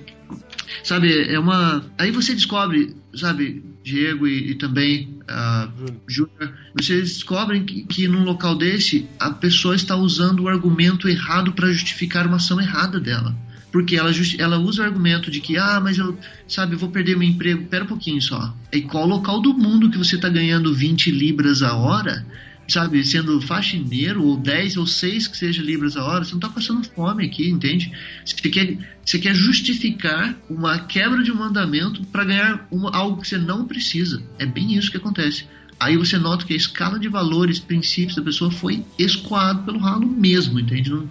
Sabe, 0.84 1.30
é 1.30 1.38
uma. 1.38 1.84
Aí 1.98 2.12
você 2.12 2.34
descobre, 2.34 2.96
sabe, 3.14 3.62
Diego 3.84 4.26
e, 4.26 4.52
e 4.52 4.56
também 4.56 5.18
a 5.28 5.70
Júnior, 6.08 6.54
vocês 6.80 7.14
descobrem 7.16 7.66
que, 7.66 7.84
que 7.84 8.08
num 8.08 8.24
local 8.24 8.56
desse 8.58 9.06
a 9.20 9.32
pessoa 9.32 9.76
está 9.76 9.96
usando 9.98 10.42
o 10.44 10.48
argumento 10.48 11.10
errado 11.10 11.52
para 11.52 11.68
justificar 11.72 12.26
uma 12.26 12.38
ação 12.38 12.60
errada 12.62 13.00
dela. 13.00 13.36
Porque 13.72 13.96
ela, 13.96 14.12
ela 14.38 14.58
usa 14.58 14.82
o 14.82 14.86
argumento 14.86 15.30
de 15.30 15.42
que, 15.42 15.58
ah, 15.58 15.80
mas 15.82 15.98
eu, 15.98 16.18
sabe, 16.48 16.74
eu 16.74 16.80
vou 16.80 16.90
perder 16.90 17.18
meu 17.18 17.28
emprego. 17.28 17.66
Pera 17.66 17.84
um 17.84 17.88
pouquinho 17.88 18.22
só. 18.22 18.56
Em 18.72 18.82
qual 18.82 19.06
local 19.06 19.42
do 19.42 19.54
mundo 19.54 19.90
que 19.90 19.98
você 19.98 20.16
está 20.16 20.30
ganhando 20.30 20.74
20 20.74 21.12
libras 21.12 21.62
a 21.62 21.76
hora? 21.76 22.26
sabe, 22.68 23.04
sendo 23.06 23.40
faxineiro, 23.40 24.24
ou 24.24 24.38
10 24.38 24.78
ou 24.78 24.86
6 24.86 25.28
que 25.28 25.38
seja 25.38 25.62
libras 25.64 25.96
a 25.96 26.04
hora, 26.04 26.24
você 26.24 26.32
não 26.32 26.40
está 26.40 26.50
passando 26.50 26.88
fome 26.90 27.26
aqui, 27.26 27.50
entende? 27.50 27.92
Você 28.26 28.50
quer, 28.50 28.78
você 29.04 29.18
quer 29.18 29.34
justificar 29.34 30.36
uma 30.50 30.80
quebra 30.80 31.24
de 31.24 31.32
um 31.32 31.36
mandamento 31.36 32.04
para 32.08 32.26
ganhar 32.26 32.68
uma, 32.70 32.94
algo 32.96 33.22
que 33.22 33.28
você 33.28 33.38
não 33.38 33.66
precisa. 33.66 34.22
É 34.38 34.46
bem 34.46 34.76
isso 34.76 34.92
que 34.92 34.98
acontece. 34.98 35.46
Aí 35.80 35.96
você 35.96 36.18
nota 36.18 36.46
que 36.46 36.54
a 36.54 36.58
escala 36.58 37.00
de 37.00 37.08
valores, 37.08 37.60
princípios 37.60 38.16
da 38.16 38.22
pessoa 38.22 38.52
foi 38.52 38.84
escoado 38.98 39.64
pelo 39.64 39.80
ralo 39.80 40.08
mesmo, 40.08 40.60
entende? 40.60 40.90
Não, 40.90 41.08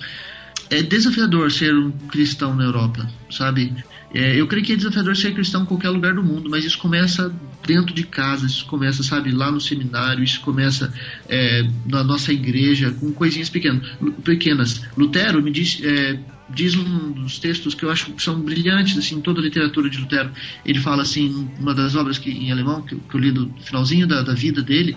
é 0.71 0.83
desafiador 0.83 1.51
ser 1.51 1.75
um 1.75 1.91
cristão 1.91 2.55
na 2.55 2.65
Europa, 2.65 3.09
sabe? 3.31 3.73
É, 4.15 4.41
eu 4.41 4.47
creio 4.47 4.65
que 4.65 4.73
é 4.73 4.77
desafiador 4.77 5.17
ser 5.17 5.35
cristão 5.35 5.63
em 5.63 5.67
qualquer 5.67 5.91
lugar 5.91 6.15
do 6.15 6.23
mundo, 6.23 6.49
mas 6.49 6.65
isso 6.65 6.79
começa 6.79 7.33
dentro 7.67 7.95
de 7.95 8.05
casa, 8.05 8.47
isso 8.47 8.65
começa, 8.67 9.03
sabe, 9.03 9.31
lá 9.33 9.51
no 9.51 9.61
seminário, 9.61 10.23
isso 10.23 10.41
começa 10.41 10.93
é, 11.29 11.69
na 11.85 12.03
nossa 12.03 12.33
igreja, 12.33 12.91
com 12.93 13.13
coisinhas 13.13 13.51
pequenas. 13.51 13.83
pequenas. 14.25 14.83
Lutero 14.97 15.43
me 15.43 15.51
diz, 15.51 15.81
é, 15.83 16.19
diz 16.49 16.77
um 16.77 17.13
dos 17.13 17.39
textos 17.39 17.75
que 17.75 17.85
eu 17.85 17.91
acho 17.91 18.13
que 18.13 18.23
são 18.23 18.41
brilhantes, 18.41 18.97
assim, 18.97 19.21
toda 19.21 19.41
a 19.41 19.43
literatura 19.43 19.91
de 19.91 19.99
Lutero. 19.99 20.31
Ele 20.65 20.79
fala 20.79 21.03
assim, 21.03 21.49
uma 21.59 21.75
das 21.75 21.95
obras 21.97 22.17
que, 22.17 22.31
em 22.31 22.51
alemão, 22.51 22.83
que 22.83 22.95
eu 22.95 23.21
li 23.21 23.33
no 23.33 23.53
finalzinho 23.61 24.07
da, 24.07 24.23
da 24.23 24.35
vida 24.35 24.63
dele, 24.63 24.97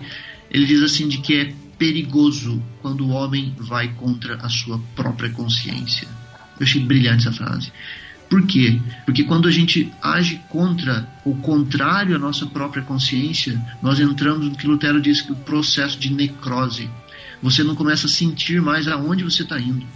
ele 0.50 0.66
diz 0.66 0.82
assim 0.82 1.08
de 1.08 1.18
que 1.18 1.34
é 1.34 1.54
perigoso 1.80 2.62
quando 2.82 3.06
o 3.06 3.08
homem 3.08 3.54
vai 3.56 3.88
contra 3.94 4.36
a 4.36 4.50
sua 4.50 4.78
própria 4.94 5.30
consciência. 5.30 6.06
Eu 6.58 6.66
achei 6.66 6.84
brilhante 6.84 7.26
essa 7.26 7.32
frase. 7.32 7.72
Por 8.28 8.46
quê? 8.46 8.78
Porque 9.06 9.24
quando 9.24 9.48
a 9.48 9.50
gente 9.50 9.90
age 10.02 10.42
contra 10.50 11.08
o 11.24 11.34
contrário 11.36 12.14
à 12.14 12.18
nossa 12.18 12.44
própria 12.44 12.82
consciência, 12.82 13.58
nós 13.82 13.98
entramos 13.98 14.46
no 14.46 14.54
que 14.54 14.66
Lutero 14.66 15.00
diz 15.00 15.22
que 15.22 15.32
o 15.32 15.36
processo 15.36 15.98
de 15.98 16.12
necrose. 16.12 16.88
Você 17.42 17.64
não 17.64 17.74
começa 17.74 18.06
a 18.06 18.10
sentir 18.10 18.60
mais 18.60 18.86
aonde 18.86 19.24
você 19.24 19.42
está 19.42 19.58
indo. 19.58 19.86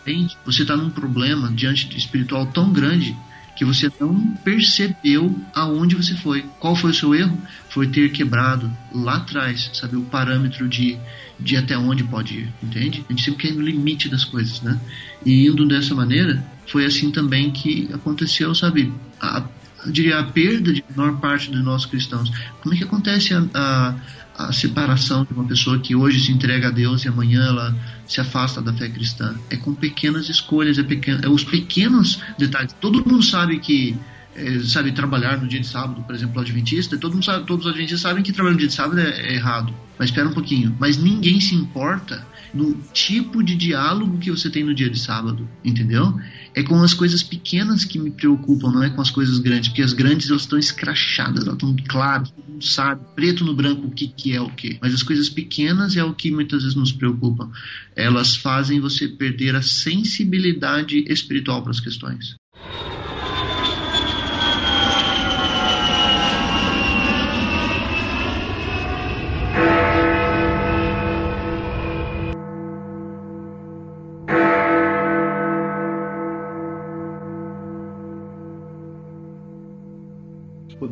Entende? 0.00 0.34
Você 0.46 0.62
está 0.62 0.74
num 0.74 0.88
problema 0.88 1.52
diante 1.52 1.94
espiritual 1.94 2.46
tão 2.46 2.72
grande 2.72 3.14
que 3.56 3.64
você 3.64 3.90
não 4.00 4.34
percebeu 4.44 5.38
aonde 5.54 5.94
você 5.94 6.14
foi. 6.14 6.44
Qual 6.58 6.74
foi 6.74 6.90
o 6.90 6.94
seu 6.94 7.14
erro? 7.14 7.36
Foi 7.68 7.86
ter 7.86 8.10
quebrado 8.10 8.70
lá 8.94 9.16
atrás, 9.16 9.70
sabe, 9.74 9.96
o 9.96 10.02
parâmetro 10.02 10.68
de, 10.68 10.96
de 11.38 11.56
até 11.56 11.76
onde 11.76 12.04
pode 12.04 12.38
ir, 12.38 12.52
entende? 12.62 13.04
A 13.08 13.12
gente 13.12 13.24
sempre 13.24 13.42
quer 13.42 13.52
ir 13.52 13.56
no 13.56 13.62
limite 13.62 14.08
das 14.08 14.24
coisas, 14.24 14.60
né? 14.62 14.80
E 15.24 15.46
indo 15.46 15.66
dessa 15.66 15.94
maneira, 15.94 16.42
foi 16.66 16.84
assim 16.84 17.10
também 17.10 17.50
que 17.50 17.88
aconteceu, 17.92 18.54
sabe? 18.54 18.92
A, 19.20 19.44
diria 19.86 20.18
a 20.18 20.24
perda 20.24 20.72
de 20.72 20.84
menor 20.88 21.20
parte 21.20 21.50
dos 21.50 21.62
nossos 21.62 21.86
cristãos. 21.86 22.30
Como 22.62 22.74
é 22.74 22.78
que 22.78 22.84
acontece 22.84 23.34
a, 23.34 23.44
a, 23.54 23.94
a 24.36 24.52
separação 24.52 25.24
de 25.24 25.32
uma 25.32 25.44
pessoa 25.44 25.78
que 25.78 25.94
hoje 25.94 26.20
se 26.20 26.32
entrega 26.32 26.68
a 26.68 26.70
Deus 26.70 27.04
e 27.04 27.08
amanhã 27.08 27.44
ela 27.46 27.76
se 28.06 28.20
afasta 28.20 28.60
da 28.60 28.72
fé 28.72 28.88
cristã? 28.88 29.34
É 29.50 29.56
com 29.56 29.74
pequenas 29.74 30.28
escolhas, 30.28 30.78
é, 30.78 30.82
pequeno, 30.82 31.20
é 31.24 31.28
os 31.28 31.44
pequenos 31.44 32.20
detalhes. 32.38 32.74
Todo 32.80 33.06
mundo 33.06 33.22
sabe 33.22 33.58
que 33.58 33.96
é, 34.34 34.60
sabe 34.60 34.92
trabalhar 34.92 35.40
no 35.40 35.46
dia 35.46 35.60
de 35.60 35.66
sábado, 35.66 36.02
por 36.02 36.14
exemplo, 36.14 36.38
o 36.38 36.40
adventista, 36.40 36.96
todo 36.96 37.14
mundo 37.14 37.24
sabe, 37.24 37.46
todos 37.46 37.66
os 37.66 37.72
adventistas 37.72 38.00
sabem 38.00 38.22
que 38.22 38.32
trabalhar 38.32 38.54
no 38.54 38.58
dia 38.58 38.68
de 38.68 38.74
sábado 38.74 39.00
é, 39.00 39.10
é 39.10 39.34
errado. 39.34 39.74
Mas 39.98 40.08
espera 40.08 40.28
um 40.28 40.32
pouquinho. 40.32 40.74
Mas 40.80 40.96
ninguém 40.96 41.40
se 41.40 41.54
importa 41.54 42.26
no 42.52 42.74
tipo 42.92 43.42
de 43.42 43.54
diálogo 43.54 44.18
que 44.18 44.30
você 44.30 44.50
tem 44.50 44.64
no 44.64 44.74
dia 44.74 44.90
de 44.90 44.98
sábado, 44.98 45.48
entendeu? 45.64 46.18
É 46.54 46.62
com 46.62 46.82
as 46.82 46.92
coisas 46.92 47.22
pequenas 47.22 47.84
que 47.84 47.98
me 47.98 48.10
preocupam, 48.10 48.70
não 48.70 48.82
é 48.82 48.90
com 48.90 49.00
as 49.00 49.10
coisas 49.10 49.38
grandes, 49.38 49.68
porque 49.68 49.82
as 49.82 49.92
grandes 49.92 50.28
elas 50.28 50.42
estão 50.42 50.58
escrachadas, 50.58 51.44
elas 51.44 51.54
estão 51.54 51.74
claras, 51.88 52.30
todo 52.30 52.50
mundo 52.50 52.64
sabe, 52.64 53.02
preto 53.14 53.44
no 53.44 53.54
branco 53.54 53.86
o 53.86 53.90
que, 53.90 54.08
que 54.08 54.34
é 54.34 54.40
o 54.40 54.50
que. 54.50 54.78
Mas 54.82 54.92
as 54.92 55.02
coisas 55.02 55.30
pequenas 55.30 55.96
é 55.96 56.04
o 56.04 56.14
que 56.14 56.30
muitas 56.30 56.62
vezes 56.62 56.76
nos 56.76 56.92
preocupam. 56.92 57.50
Elas 57.96 58.36
fazem 58.36 58.80
você 58.80 59.08
perder 59.08 59.56
a 59.56 59.62
sensibilidade 59.62 61.04
espiritual 61.08 61.62
para 61.62 61.70
as 61.70 61.80
questões. 61.80 62.36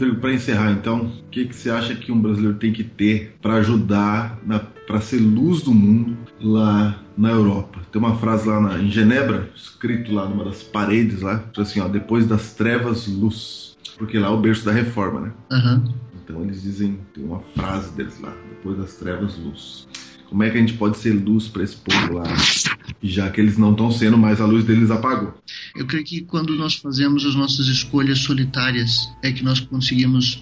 Rodrigo, 0.00 0.18
para 0.20 0.32
encerrar 0.32 0.72
então, 0.72 1.06
o 1.06 1.30
que, 1.30 1.44
que 1.44 1.54
você 1.54 1.68
acha 1.68 1.94
que 1.94 2.10
um 2.10 2.18
brasileiro 2.20 2.56
tem 2.56 2.72
que 2.72 2.82
ter 2.82 3.36
para 3.42 3.56
ajudar, 3.56 4.38
para 4.86 4.98
ser 5.00 5.18
luz 5.18 5.60
do 5.62 5.74
mundo 5.74 6.16
lá 6.40 6.98
na 7.18 7.28
Europa? 7.30 7.80
Tem 7.92 8.00
uma 8.00 8.16
frase 8.16 8.48
lá 8.48 8.58
na- 8.60 8.78
em 8.78 8.90
Genebra, 8.90 9.50
escrito 9.54 10.10
lá 10.14 10.26
numa 10.26 10.44
das 10.46 10.62
paredes 10.62 11.20
lá, 11.20 11.44
assim, 11.58 11.80
ó, 11.80 11.88
depois 11.88 12.26
das 12.26 12.54
trevas, 12.54 13.06
luz. 13.06 13.76
Porque 13.98 14.18
lá 14.18 14.28
é 14.28 14.30
o 14.30 14.38
berço 14.40 14.64
da 14.64 14.72
reforma, 14.72 15.20
né? 15.20 15.32
Aham. 15.52 15.84
Então 16.24 16.42
eles 16.42 16.62
dizem, 16.62 16.98
tem 17.12 17.22
uma 17.22 17.40
frase 17.54 17.92
deles 17.92 18.18
lá, 18.20 18.32
depois 18.48 18.78
das 18.78 18.94
trevas, 18.94 19.36
luz. 19.36 19.86
Como 20.30 20.44
é 20.44 20.48
que 20.50 20.56
a 20.56 20.60
gente 20.60 20.74
pode 20.74 20.96
ser 20.96 21.12
luz 21.12 21.48
para 21.48 21.64
esse 21.64 21.76
povo 21.76 22.14
lá, 22.14 22.24
já 23.02 23.28
que 23.30 23.40
eles 23.40 23.58
não 23.58 23.72
estão 23.72 23.90
sendo, 23.90 24.16
mas 24.16 24.40
a 24.40 24.46
luz 24.46 24.64
deles 24.64 24.88
apagou? 24.88 25.34
Eu 25.74 25.84
creio 25.86 26.04
que 26.04 26.20
quando 26.20 26.54
nós 26.54 26.74
fazemos 26.74 27.26
as 27.26 27.34
nossas 27.34 27.66
escolhas 27.66 28.20
solitárias 28.20 29.10
é 29.24 29.32
que 29.32 29.42
nós 29.42 29.58
conseguimos, 29.58 30.40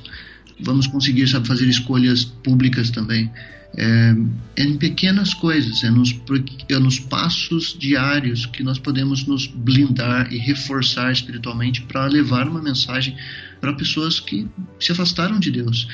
vamos 0.61 0.87
conseguir, 0.87 1.27
sabe, 1.27 1.49
fazer 1.49 1.67
escolhas 1.67 2.23
públicas 2.23 2.91
também. 2.91 3.31
É, 3.79 4.15
é 4.57 4.65
em 4.65 4.77
pequenas 4.77 5.33
coisas, 5.33 5.83
é 5.83 5.91
nos, 5.91 6.15
é 6.69 6.79
nos 6.79 6.99
passos 6.99 7.75
diários 7.79 8.45
que 8.45 8.63
nós 8.63 8.79
podemos 8.79 9.27
nos 9.27 9.47
blindar 9.47 10.31
e 10.31 10.37
reforçar 10.37 11.11
espiritualmente 11.11 11.81
para 11.83 12.07
levar 12.07 12.47
uma 12.47 12.61
mensagem 12.61 13.17
para 13.59 13.73
pessoas 13.73 14.21
que 14.21 14.47
se 14.79 14.93
afastaram 14.93 15.39
de 15.39 15.51
Deus. 15.51 15.89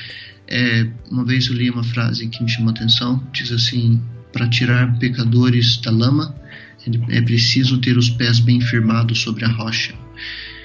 É, 0.47 0.87
uma 1.09 1.25
vez 1.25 1.47
eu 1.47 1.53
li 1.55 1.69
uma 1.69 1.83
frase 1.83 2.27
que 2.27 2.43
me 2.43 2.49
chamou 2.49 2.69
a 2.69 2.73
atenção, 2.73 3.21
diz 3.33 3.51
assim: 3.51 4.01
para 4.31 4.47
tirar 4.47 4.97
pecadores 4.99 5.77
da 5.77 5.91
lama 5.91 6.35
é 7.09 7.21
preciso 7.21 7.79
ter 7.79 7.97
os 7.97 8.09
pés 8.09 8.39
bem 8.39 8.61
firmados 8.61 9.19
sobre 9.19 9.45
a 9.45 9.47
rocha. 9.47 9.95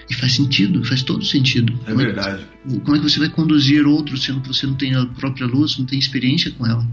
E 0.09 0.15
faz 0.15 0.33
sentido, 0.33 0.85
faz 0.85 1.05
todo 1.05 1.25
sentido. 1.25 1.79
É 1.87 1.95
verdade. 1.95 2.43
Como 2.85 2.97
é 2.97 2.99
que 2.99 3.09
você 3.09 3.21
vai 3.21 3.29
conduzir 3.29 3.87
outros 3.87 4.25
sendo 4.25 4.41
que 4.41 4.49
você 4.49 4.67
não 4.67 4.75
tem 4.75 4.95
a 4.95 5.07
própria 5.07 5.47
luz, 5.47 5.79
não 5.79 5.87
tem 5.87 5.99
experiência 5.99 6.51
com 6.51 6.67
ela? 6.67 6.87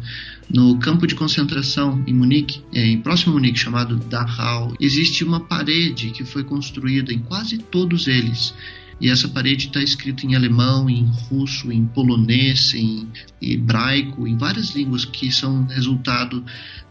No 0.54 0.78
campo 0.78 1.08
de 1.08 1.16
concentração 1.16 2.04
em 2.06 2.14
Munique, 2.14 2.62
é, 2.72 2.86
em 2.86 3.02
próximo 3.02 3.32
a 3.32 3.36
Munique, 3.36 3.58
chamado 3.58 3.96
Dachau, 3.96 4.76
existe 4.80 5.24
uma 5.24 5.40
parede 5.40 6.12
que 6.12 6.24
foi 6.24 6.44
construída 6.44 7.12
em 7.12 7.20
quase 7.20 7.58
todos 7.58 8.08
eles 8.08 8.54
E 9.00 9.10
essa 9.10 9.28
parede 9.28 9.68
está 9.68 9.82
escrita 9.82 10.26
em 10.26 10.36
alemão, 10.36 10.90
em 10.90 11.06
russo, 11.30 11.72
em 11.72 11.86
polonês, 11.86 12.74
em 12.74 13.08
hebraico, 13.42 14.28
em 14.28 14.36
várias 14.38 14.76
línguas 14.76 15.06
que 15.06 15.32
são 15.32 15.66
resultado 15.68 16.44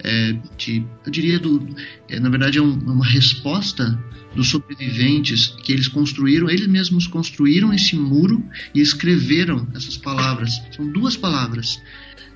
é, 0.05 0.37
de, 0.57 0.85
eu 1.05 1.11
diria, 1.11 1.39
do, 1.39 1.67
é, 2.09 2.21
na 2.21 2.29
verdade 2.29 2.59
é 2.59 2.63
um- 2.63 2.79
uma 2.79 3.05
resposta 3.05 3.99
dos 4.35 4.49
sobreviventes 4.49 5.49
que 5.65 5.73
eles 5.73 5.89
construíram, 5.89 6.49
eles 6.49 6.67
mesmos 6.67 7.07
construíram 7.07 7.73
esse 7.73 7.97
muro 7.97 8.45
e 8.75 8.81
escreveram 8.81 9.67
essas 9.75 9.97
palavras. 9.97 10.63
São 10.75 10.87
duas 10.93 11.17
palavras. 11.17 11.81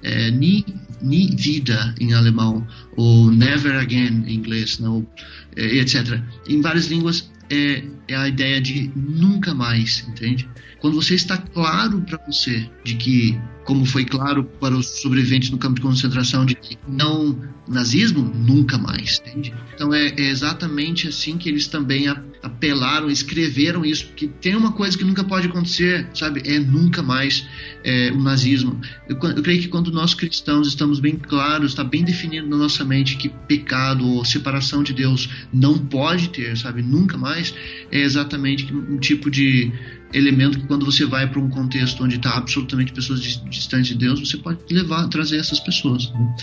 É, 0.03 0.31
ni, 0.31 0.65
ni 1.03 1.37
vida 1.37 1.95
em 2.01 2.15
alemão, 2.15 2.67
ou 2.97 3.31
never 3.31 3.77
again 3.77 4.25
em 4.27 4.35
inglês, 4.35 4.79
não, 4.79 5.07
é, 5.55 5.77
etc. 5.77 6.23
Em 6.49 6.63
várias 6.63 6.87
línguas 6.87 7.31
é, 7.51 7.85
é 8.09 8.17
a 8.17 8.29
ideia 8.29 8.61
de 8.61 8.91
nunca 8.95 9.53
mais, 9.53 10.07
entende? 10.09 10.49
Quando 10.81 11.01
você 11.01 11.15
está 11.15 11.37
claro 11.37 12.01
para 12.01 12.19
você 12.27 12.69
de 12.83 12.95
que, 12.95 13.39
como 13.65 13.85
foi 13.85 14.05
claro 14.05 14.45
para 14.45 14.75
os 14.75 15.01
sobreviventes 15.01 15.51
no 15.51 15.59
campo 15.59 15.75
de 15.75 15.83
concentração, 15.83 16.47
de 16.47 16.55
que 16.55 16.79
não 16.89 17.39
nazismo, 17.69 18.23
nunca 18.23 18.77
mais, 18.79 19.21
entende? 19.21 19.55
Então 19.75 19.95
é, 19.95 20.09
é 20.09 20.29
exatamente 20.29 21.07
assim 21.07 21.39
que 21.39 21.49
eles 21.49 21.69
também 21.69 22.09
apelaram, 22.43 23.11
escreveram 23.11 23.85
isso, 23.85 24.07
porque 24.07 24.27
tem 24.27 24.57
uma 24.57 24.73
coisa 24.73 24.99
que 24.99 25.05
nunca 25.05 25.23
pode 25.23 25.47
acontecer, 25.47 26.09
sabe? 26.15 26.43
É 26.45 26.59
nunca 26.59 27.03
mais 27.03 27.47
é, 27.85 28.11
o 28.13 28.21
nazismo. 28.21 28.81
Eu, 29.09 29.17
eu 29.17 29.43
creio 29.43 29.61
que 29.61 29.69
quando 29.69 29.93
nós 29.93 30.15
cristãos 30.15 30.67
estamos 30.67 30.99
bem 30.99 31.17
claros, 31.17 31.73
está 31.73 31.85
bem 31.85 32.03
definido 32.03 32.49
na 32.49 32.57
nossa 32.57 32.85
mente 32.85 33.17
que 33.17 33.29
pecado 33.29 34.07
ou 34.07 34.25
separação 34.25 34.83
de 34.83 34.93
Deus 34.93 35.29
não 35.53 35.79
pode 35.79 36.31
ter, 36.31 36.57
sabe? 36.57 36.83
Nunca 36.83 37.17
mais, 37.17 37.55
é 37.93 38.01
exatamente 38.01 38.73
um 38.75 38.99
tipo 38.99 39.31
de 39.31 39.73
elemento 40.13 40.59
que 40.59 40.67
quando 40.67 40.85
você 40.85 41.05
vai 41.07 41.29
para 41.29 41.41
um 41.41 41.49
contexto 41.49 42.03
onde 42.03 42.17
está 42.17 42.37
absolutamente 42.37 42.93
pessoas 42.93 43.21
dis- 43.21 43.43
distantes 43.49 43.89
de 43.89 43.95
Deus, 43.97 44.21
você 44.21 44.37
pode 44.37 44.59
levar, 44.71 45.09
trazer 45.09 45.39
essas 45.39 45.61
pessoas. 45.61 46.11
né? 46.13 46.37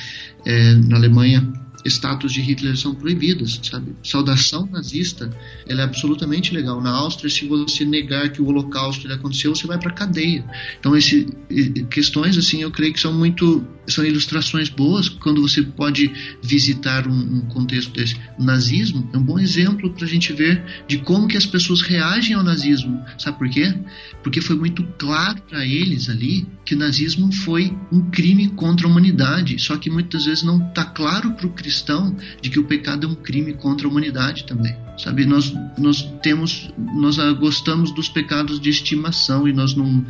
É, 0.46 0.74
na 0.76 0.98
Alemanha, 0.98 1.46
estátuas 1.86 2.34
de 2.34 2.42
Hitler 2.42 2.78
são 2.78 2.94
proibidas, 2.94 3.60
sabe? 3.64 3.96
Saudação 4.04 4.68
nazista, 4.72 5.30
ela 5.68 5.82
é 5.82 5.84
absolutamente 5.84 6.54
legal. 6.54 6.82
Na 6.82 6.92
Áustria, 6.92 7.30
se 7.30 7.48
você 7.48 7.86
negar 7.86 8.30
que 8.30 8.42
o 8.42 8.48
Holocausto 8.48 9.12
aconteceu, 9.12 9.56
você 9.56 9.68
vai 9.68 9.78
para 9.78 9.92
cadeia. 9.92 10.46
Então, 10.80 10.96
esse 10.96 11.28
questões 11.90 12.38
assim, 12.38 12.62
eu 12.62 12.72
creio 12.72 12.94
que 12.94 13.00
são 13.00 13.14
muito 13.14 13.66
são 13.88 14.06
ilustrações 14.06 14.70
boas 14.70 15.08
quando 15.08 15.42
você 15.42 15.64
pode 15.64 16.12
visitar 16.44 17.08
um, 17.08 17.38
um 17.38 17.42
contexto 17.42 17.92
desse. 17.94 18.18
O 18.38 18.44
nazismo 18.44 19.10
é 19.14 19.18
um 19.18 19.24
bom 19.24 19.40
exemplo 19.40 19.90
para 19.92 20.06
a 20.06 20.08
gente 20.08 20.34
ver 20.34 20.62
de 20.88 20.98
como 20.98 21.28
que 21.28 21.38
as 21.38 21.46
pessoas 21.46 21.82
reagem 21.82 22.36
ao 22.36 22.44
nazismo. 22.44 23.02
Sabe 23.18 23.38
por 23.38 23.50
quê? 23.50 23.74
Porque 24.22 24.42
foi 24.42 24.58
muito 24.58 24.84
claro 24.98 25.42
para 25.44 25.66
eles 25.66 26.10
ali 26.10 26.46
que 26.66 26.76
o 26.76 26.78
nazismo 26.78 27.32
foi 27.32 27.74
um 27.92 28.12
crime 28.12 28.50
contra 28.50 28.86
a 28.86 28.90
humanidade. 28.90 29.58
Só 29.60 29.78
que 29.78 29.90
muitas 29.90 30.26
vezes 30.26 30.44
não 30.44 30.68
está 30.68 30.84
claro 30.84 31.32
para 31.32 31.48
o 31.48 31.54
cristão 31.68 32.16
de 32.42 32.50
que 32.50 32.60
o 32.60 32.64
pecado 32.64 33.06
é 33.06 33.10
um 33.10 33.16
crime 33.16 33.54
contra 33.54 33.86
a 33.86 33.90
humanidade 33.90 34.46
também. 34.46 34.74
Sabe, 34.98 35.26
nós, 35.26 35.54
nós 35.78 36.02
temos, 36.24 36.74
nós 36.78 37.18
gostamos 37.38 37.92
dos 37.92 38.08
pecados 38.08 38.60
de 38.60 38.70
estimação 38.70 39.48
e 39.48 39.54
nós 39.54 39.76
não, 39.76 40.04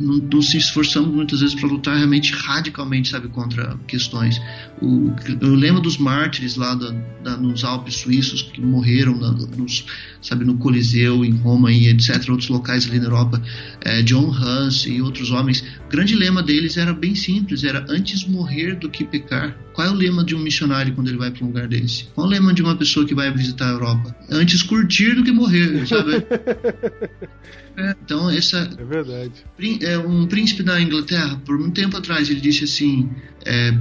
não, 0.00 0.16
não 0.18 0.42
se 0.42 0.56
esforçamos 0.56 1.10
muitas 1.14 1.40
vezes 1.40 1.54
para 1.54 1.68
lutar 1.68 1.96
realmente 1.96 2.32
radicalmente, 2.32 3.10
sabe, 3.10 3.28
contra 3.28 3.76
questões. 3.86 4.40
O, 4.80 5.12
eu 5.40 5.54
lembro 5.54 5.80
dos 5.82 5.98
mártires 5.98 6.56
lá 6.56 6.74
da, 6.74 6.90
da- 7.22 7.36
nos 7.36 7.62
Alpes 7.64 7.96
suíços 7.96 8.42
que 8.42 8.60
morreram 8.60 9.16
na- 9.18 9.32
nos, 9.32 9.84
sabe, 10.22 10.44
no 10.44 10.56
Coliseu, 10.56 11.24
em 11.24 11.32
Roma 11.32 11.70
e 11.70 11.86
etc., 11.88 12.28
outros 12.30 12.48
locais 12.48 12.88
ali 12.88 12.98
na 12.98 13.04
Europa, 13.06 13.42
eh, 13.84 14.02
John 14.02 14.30
Hus 14.30 14.86
e 14.86 15.00
outros 15.02 15.30
homens. 15.30 15.62
O 15.86 15.90
grande 15.90 16.14
lema 16.14 16.42
deles 16.42 16.76
era 16.76 16.92
bem 16.94 17.14
simples, 17.14 17.62
era 17.62 17.84
antes 17.88 18.24
morrer 18.26 18.76
do 18.76 18.88
que 18.88 19.04
pecar. 19.04 19.56
Qual 19.74 19.86
é 19.86 19.90
o 19.90 19.94
lema 19.94 20.24
de 20.24 20.34
um 20.34 20.38
missionário 20.40 20.94
quando 20.94 21.08
ele 21.08 21.18
vai 21.18 21.30
para 21.30 21.44
um 21.44 21.48
lugar 21.48 21.68
desse? 21.68 22.04
Qual 22.14 22.26
é 22.26 22.28
o 22.28 22.32
lema 22.32 22.52
de 22.54 22.62
uma 22.62 22.74
pessoa 22.76 23.06
que 23.06 23.14
vai 23.14 23.30
visitar 23.32 23.66
a 23.68 23.72
Europa? 23.72 24.14
Antes 24.30 24.62
curtir 24.62 25.14
do 25.14 25.22
que 25.24 25.30
morrer, 25.32 25.86
sabe? 25.86 26.24
É, 27.76 27.94
então, 28.04 28.28
essa, 28.28 28.68
É 28.78 28.84
verdade. 28.84 29.30
Prín- 29.56 29.78
é, 29.90 29.98
um 29.98 30.26
príncipe 30.26 30.62
da 30.62 30.80
Inglaterra, 30.80 31.40
por 31.44 31.58
muito 31.58 31.74
tempo 31.74 31.96
atrás, 31.96 32.30
ele 32.30 32.40
disse 32.40 32.64
assim: 32.64 33.10
é, 33.44 33.72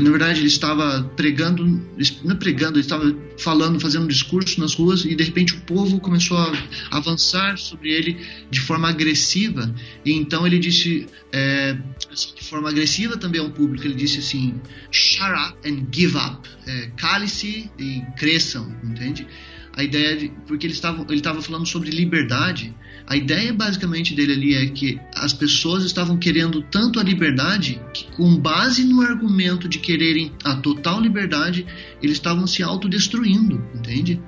na 0.00 0.10
verdade, 0.10 0.40
ele 0.40 0.46
estava 0.46 1.02
pregando, 1.16 1.64
não 2.22 2.32
é 2.32 2.34
pregando, 2.34 2.74
ele 2.74 2.80
estava 2.80 3.14
falando, 3.38 3.80
fazendo 3.80 4.04
um 4.04 4.08
discurso 4.08 4.60
nas 4.60 4.74
ruas 4.74 5.04
e 5.04 5.14
de 5.14 5.24
repente 5.24 5.54
o 5.54 5.60
povo 5.62 6.00
começou 6.00 6.38
a 6.38 6.52
avançar 6.90 7.58
sobre 7.58 7.90
ele 7.90 8.16
de 8.50 8.60
forma 8.60 8.88
agressiva. 8.88 9.74
E 10.04 10.12
então 10.12 10.46
ele 10.46 10.58
disse, 10.58 11.06
é, 11.32 11.76
de 12.10 12.44
forma 12.44 12.68
agressiva 12.68 13.16
também 13.16 13.40
ao 13.40 13.50
público, 13.50 13.86
ele 13.86 13.94
disse 13.94 14.18
assim: 14.18 14.60
shut 14.90 15.32
up 15.32 15.68
and 15.68 15.86
give 15.92 16.16
up. 16.16 16.48
É, 16.66 16.90
Cale-se 16.96 17.70
e 17.78 18.02
cresçam, 18.16 18.74
entende? 18.84 19.26
A 19.74 19.82
ideia 19.82 20.16
de. 20.16 20.28
Porque 20.46 20.66
ele 20.66 20.74
estava, 20.74 21.02
ele 21.08 21.18
estava 21.18 21.42
falando 21.42 21.66
sobre 21.66 21.90
liberdade. 21.90 22.74
A 23.06 23.16
ideia 23.16 23.52
basicamente 23.52 24.14
dele 24.14 24.32
ali 24.32 24.54
é 24.54 24.66
que 24.66 25.00
as 25.14 25.32
pessoas 25.32 25.84
estavam 25.84 26.16
querendo 26.16 26.62
tanto 26.62 27.00
a 27.00 27.02
liberdade 27.02 27.80
que, 27.92 28.04
com 28.12 28.36
base 28.36 28.84
no 28.84 29.02
argumento 29.02 29.68
de 29.68 29.78
quererem 29.78 30.32
a 30.44 30.56
total 30.56 31.00
liberdade, 31.00 31.66
eles 32.02 32.16
estavam 32.16 32.46
se 32.46 32.62
autodestruindo, 32.62 33.64
entende? 33.74 34.20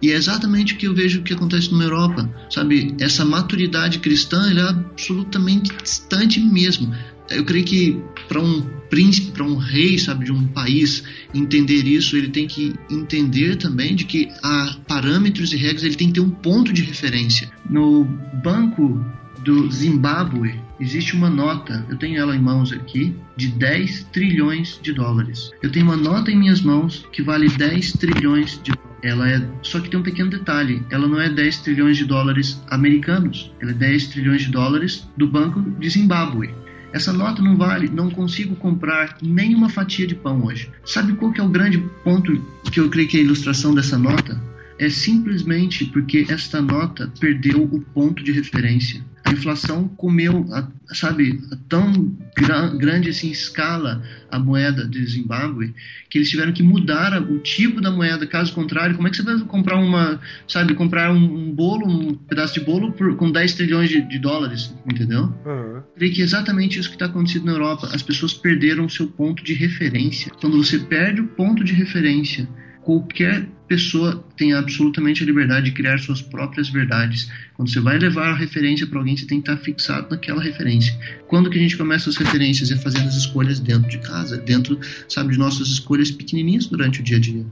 E 0.00 0.10
é 0.10 0.14
exatamente 0.14 0.74
o 0.74 0.76
que 0.76 0.88
eu 0.88 0.94
vejo 0.94 1.22
que 1.22 1.32
acontece 1.32 1.72
na 1.72 1.84
Europa, 1.84 2.28
sabe? 2.50 2.94
Essa 2.98 3.24
maturidade 3.24 4.00
cristã 4.00 4.50
ela 4.50 4.60
é 4.60 4.68
absolutamente 4.70 5.72
distante 5.80 6.40
mesmo. 6.40 6.92
Eu 7.30 7.44
creio 7.44 7.64
que 7.64 8.02
para 8.28 8.40
um 8.40 8.62
príncipe, 8.90 9.30
para 9.30 9.44
um 9.44 9.56
rei, 9.56 9.98
sabe, 9.98 10.26
de 10.26 10.32
um 10.32 10.46
país 10.48 11.02
entender 11.34 11.86
isso, 11.86 12.16
ele 12.16 12.28
tem 12.28 12.46
que 12.46 12.74
entender 12.90 13.56
também 13.56 13.94
de 13.94 14.04
que 14.04 14.28
há 14.42 14.76
parâmetros 14.86 15.52
e 15.52 15.56
regras, 15.56 15.82
ele 15.82 15.94
tem 15.94 16.08
que 16.08 16.14
ter 16.14 16.20
um 16.20 16.30
ponto 16.30 16.72
de 16.72 16.82
referência. 16.82 17.50
No 17.70 18.04
banco 18.42 19.02
do 19.42 19.70
Zimbábue 19.70 20.60
existe 20.78 21.14
uma 21.14 21.30
nota, 21.30 21.86
eu 21.88 21.96
tenho 21.96 22.18
ela 22.18 22.36
em 22.36 22.40
mãos 22.40 22.72
aqui, 22.72 23.14
de 23.36 23.48
10 23.48 24.08
trilhões 24.12 24.78
de 24.82 24.92
dólares. 24.92 25.50
Eu 25.62 25.70
tenho 25.70 25.86
uma 25.86 25.96
nota 25.96 26.30
em 26.30 26.38
minhas 26.38 26.60
mãos 26.60 27.06
que 27.12 27.22
vale 27.22 27.48
10 27.48 27.92
trilhões 27.94 28.60
de 28.62 28.72
dólares. 28.72 28.92
Ela 29.02 29.28
é, 29.28 29.48
só 29.62 29.80
que 29.80 29.90
tem 29.90 29.98
um 29.98 30.02
pequeno 30.02 30.30
detalhe, 30.30 30.80
ela 30.88 31.08
não 31.08 31.20
é 31.20 31.28
10 31.28 31.58
trilhões 31.58 31.96
de 31.96 32.04
dólares 32.04 32.62
americanos, 32.68 33.50
ela 33.60 33.72
é 33.72 33.74
10 33.74 34.06
trilhões 34.08 34.42
de 34.42 34.50
dólares 34.50 35.08
do 35.16 35.26
Banco 35.26 35.60
de 35.60 35.88
Zimbábue. 35.88 36.54
Essa 36.92 37.12
nota 37.12 37.42
não 37.42 37.56
vale, 37.56 37.88
não 37.88 38.10
consigo 38.10 38.54
comprar 38.56 39.16
nenhuma 39.22 39.68
fatia 39.68 40.06
de 40.06 40.14
pão 40.14 40.44
hoje. 40.44 40.70
Sabe 40.84 41.14
qual 41.14 41.32
que 41.32 41.40
é 41.40 41.44
o 41.44 41.48
grande 41.48 41.78
ponto 42.04 42.40
que 42.70 42.80
eu 42.80 42.90
creio 42.90 43.08
que 43.08 43.16
é 43.16 43.20
a 43.20 43.24
ilustração 43.24 43.74
dessa 43.74 43.98
nota? 43.98 44.40
É 44.78 44.90
simplesmente 44.90 45.86
porque 45.86 46.26
esta 46.28 46.60
nota 46.60 47.10
perdeu 47.18 47.62
o 47.62 47.80
ponto 47.80 48.22
de 48.22 48.32
referência. 48.32 49.02
A 49.32 49.34
inflação 49.34 49.88
comeu, 49.88 50.46
sabe, 50.92 51.40
tão 51.68 52.14
gra- 52.36 52.68
grande 52.68 53.08
assim 53.08 53.30
escala 53.30 54.02
a 54.30 54.38
moeda 54.38 54.86
de 54.86 55.04
Zimbábue 55.06 55.74
que 56.10 56.18
eles 56.18 56.28
tiveram 56.28 56.52
que 56.52 56.62
mudar 56.62 57.20
o 57.22 57.38
tipo 57.38 57.80
da 57.80 57.90
moeda. 57.90 58.26
Caso 58.26 58.52
contrário, 58.52 58.94
como 58.94 59.08
é 59.08 59.10
que 59.10 59.16
você 59.16 59.22
vai 59.22 59.38
comprar 59.40 59.76
uma, 59.78 60.20
sabe, 60.46 60.74
comprar 60.74 61.10
um, 61.10 61.16
um 61.48 61.50
bolo, 61.54 61.86
um 61.88 62.14
pedaço 62.14 62.52
de 62.54 62.60
bolo 62.60 62.92
por- 62.92 63.16
com 63.16 63.30
10 63.32 63.54
trilhões 63.54 63.88
de, 63.88 64.02
de 64.02 64.18
dólares, 64.18 64.74
entendeu? 64.86 65.32
Aham. 65.46 65.82
creio 65.96 66.12
que 66.12 66.20
é 66.20 66.24
exatamente 66.24 66.78
isso 66.78 66.88
que 66.90 66.96
está 66.96 67.06
acontecendo 67.06 67.46
na 67.46 67.52
Europa. 67.52 67.88
As 67.94 68.02
pessoas 68.02 68.34
perderam 68.34 68.84
o 68.84 68.90
seu 68.90 69.06
ponto 69.08 69.42
de 69.42 69.54
referência. 69.54 70.30
Quando 70.40 70.62
você 70.62 70.78
perde 70.78 71.22
o 71.22 71.28
ponto 71.28 71.64
de 71.64 71.72
referência, 71.72 72.46
qualquer 72.82 73.48
pessoa 73.72 74.22
tem 74.36 74.52
absolutamente 74.52 75.22
a 75.22 75.26
liberdade 75.26 75.64
de 75.64 75.72
criar 75.72 75.98
suas 75.98 76.20
próprias 76.20 76.68
verdades. 76.68 77.30
Quando 77.54 77.70
você 77.70 77.80
vai 77.80 77.98
levar 77.98 78.28
a 78.28 78.34
referência 78.34 78.86
para 78.86 78.98
alguém, 78.98 79.16
você 79.16 79.24
tem 79.24 79.40
que 79.40 79.50
estar 79.50 79.62
fixado 79.62 80.08
naquela 80.10 80.42
referência. 80.42 80.94
Quando 81.26 81.48
que 81.48 81.58
a 81.58 81.62
gente 81.62 81.74
começa 81.74 82.10
as 82.10 82.16
referências 82.16 82.70
é 82.70 82.76
fazendo 82.76 83.08
as 83.08 83.16
escolhas 83.16 83.58
dentro 83.58 83.88
de 83.88 83.96
casa, 83.98 84.36
dentro, 84.36 84.78
sabe, 85.08 85.32
de 85.32 85.38
nossas 85.38 85.68
escolhas 85.68 86.10
pequenininhas 86.10 86.66
durante 86.66 87.00
o 87.00 87.02
dia 87.02 87.16
a 87.16 87.20
dia. 87.20 87.46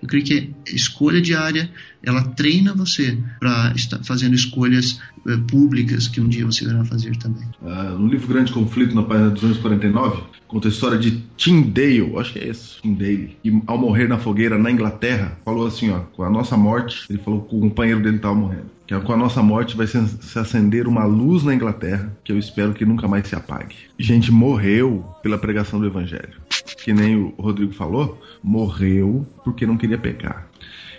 Eu 0.00 0.08
creio 0.08 0.24
que 0.24 0.54
a 0.66 0.74
escolha 0.74 1.20
diária, 1.20 1.70
ela 2.02 2.22
treina 2.22 2.72
você 2.72 3.18
para 3.38 3.74
estar 3.76 4.02
fazendo 4.02 4.34
escolhas 4.34 4.98
eh, 5.26 5.36
públicas 5.48 6.08
que 6.08 6.20
um 6.20 6.28
dia 6.28 6.46
você 6.46 6.64
irá 6.64 6.84
fazer 6.86 7.16
também. 7.16 7.46
Ah, 7.62 7.94
no 7.98 8.06
livro 8.06 8.28
Grande 8.28 8.52
Conflito, 8.52 8.94
na 8.94 9.02
página 9.02 9.28
249, 9.30 10.22
conta 10.46 10.68
a 10.68 10.70
história 10.70 10.98
de 10.98 11.22
Tim 11.36 11.62
Dale, 11.62 12.12
acho 12.16 12.32
que 12.32 12.38
é 12.38 12.48
esse, 12.48 12.80
Tim 12.80 12.94
Dale, 12.94 13.36
que 13.42 13.62
ao 13.66 13.76
morrer 13.76 14.08
na 14.08 14.18
fogueira 14.18 14.56
na 14.56 14.70
Inglaterra, 14.70 15.38
falou 15.44 15.65
assim, 15.66 15.90
ó, 15.90 16.00
com 16.00 16.22
a 16.22 16.30
nossa 16.30 16.56
morte, 16.56 17.06
ele 17.10 17.18
falou 17.18 17.42
que 17.42 17.54
o 17.54 17.60
companheiro 17.60 18.02
dele 18.02 18.16
estava 18.16 18.34
morrendo, 18.34 18.70
que 18.86 18.98
com 19.00 19.12
a 19.12 19.16
nossa 19.16 19.42
morte 19.42 19.76
vai 19.76 19.86
se 19.86 20.38
acender 20.38 20.86
uma 20.86 21.04
luz 21.04 21.42
na 21.44 21.54
Inglaterra, 21.54 22.16
que 22.24 22.32
eu 22.32 22.38
espero 22.38 22.72
que 22.72 22.84
nunca 22.84 23.08
mais 23.08 23.26
se 23.26 23.34
apague. 23.34 23.76
Gente 23.98 24.30
morreu 24.32 25.04
pela 25.22 25.38
pregação 25.38 25.80
do 25.80 25.86
evangelho. 25.86 26.40
Que 26.84 26.92
nem 26.92 27.16
o 27.16 27.34
Rodrigo 27.38 27.72
falou, 27.72 28.20
morreu 28.42 29.26
porque 29.44 29.66
não 29.66 29.76
queria 29.76 29.98
pecar. 29.98 30.48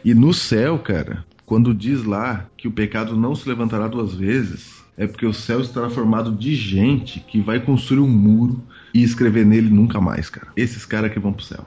E 0.04 0.14
no 0.14 0.34
céu, 0.34 0.78
cara, 0.80 1.26
Quando 1.48 1.74
diz 1.74 2.04
lá 2.04 2.46
que 2.58 2.68
o 2.68 2.72
pecado 2.72 3.16
não 3.16 3.34
se 3.34 3.48
levantará 3.48 3.88
duas 3.88 4.14
vezes, 4.14 4.84
é 4.98 5.08
porque 5.08 5.26
o 5.26 5.34
céu 5.34 5.62
estará 5.62 5.90
formado 5.90 6.30
de 6.30 6.54
gente 6.54 7.22
que 7.22 7.40
vai 7.40 7.62
construir 7.62 8.02
um 8.02 8.10
muro 8.10 8.62
e 8.98 9.04
escrever 9.04 9.46
nele 9.46 9.70
nunca 9.70 10.02
mais, 10.02 10.30
cara. 10.30 10.48
Esses 10.56 10.86
caras 10.86 11.12
que 11.12 11.20
vão 11.20 11.32
pro 11.34 11.44
céu. 11.44 11.66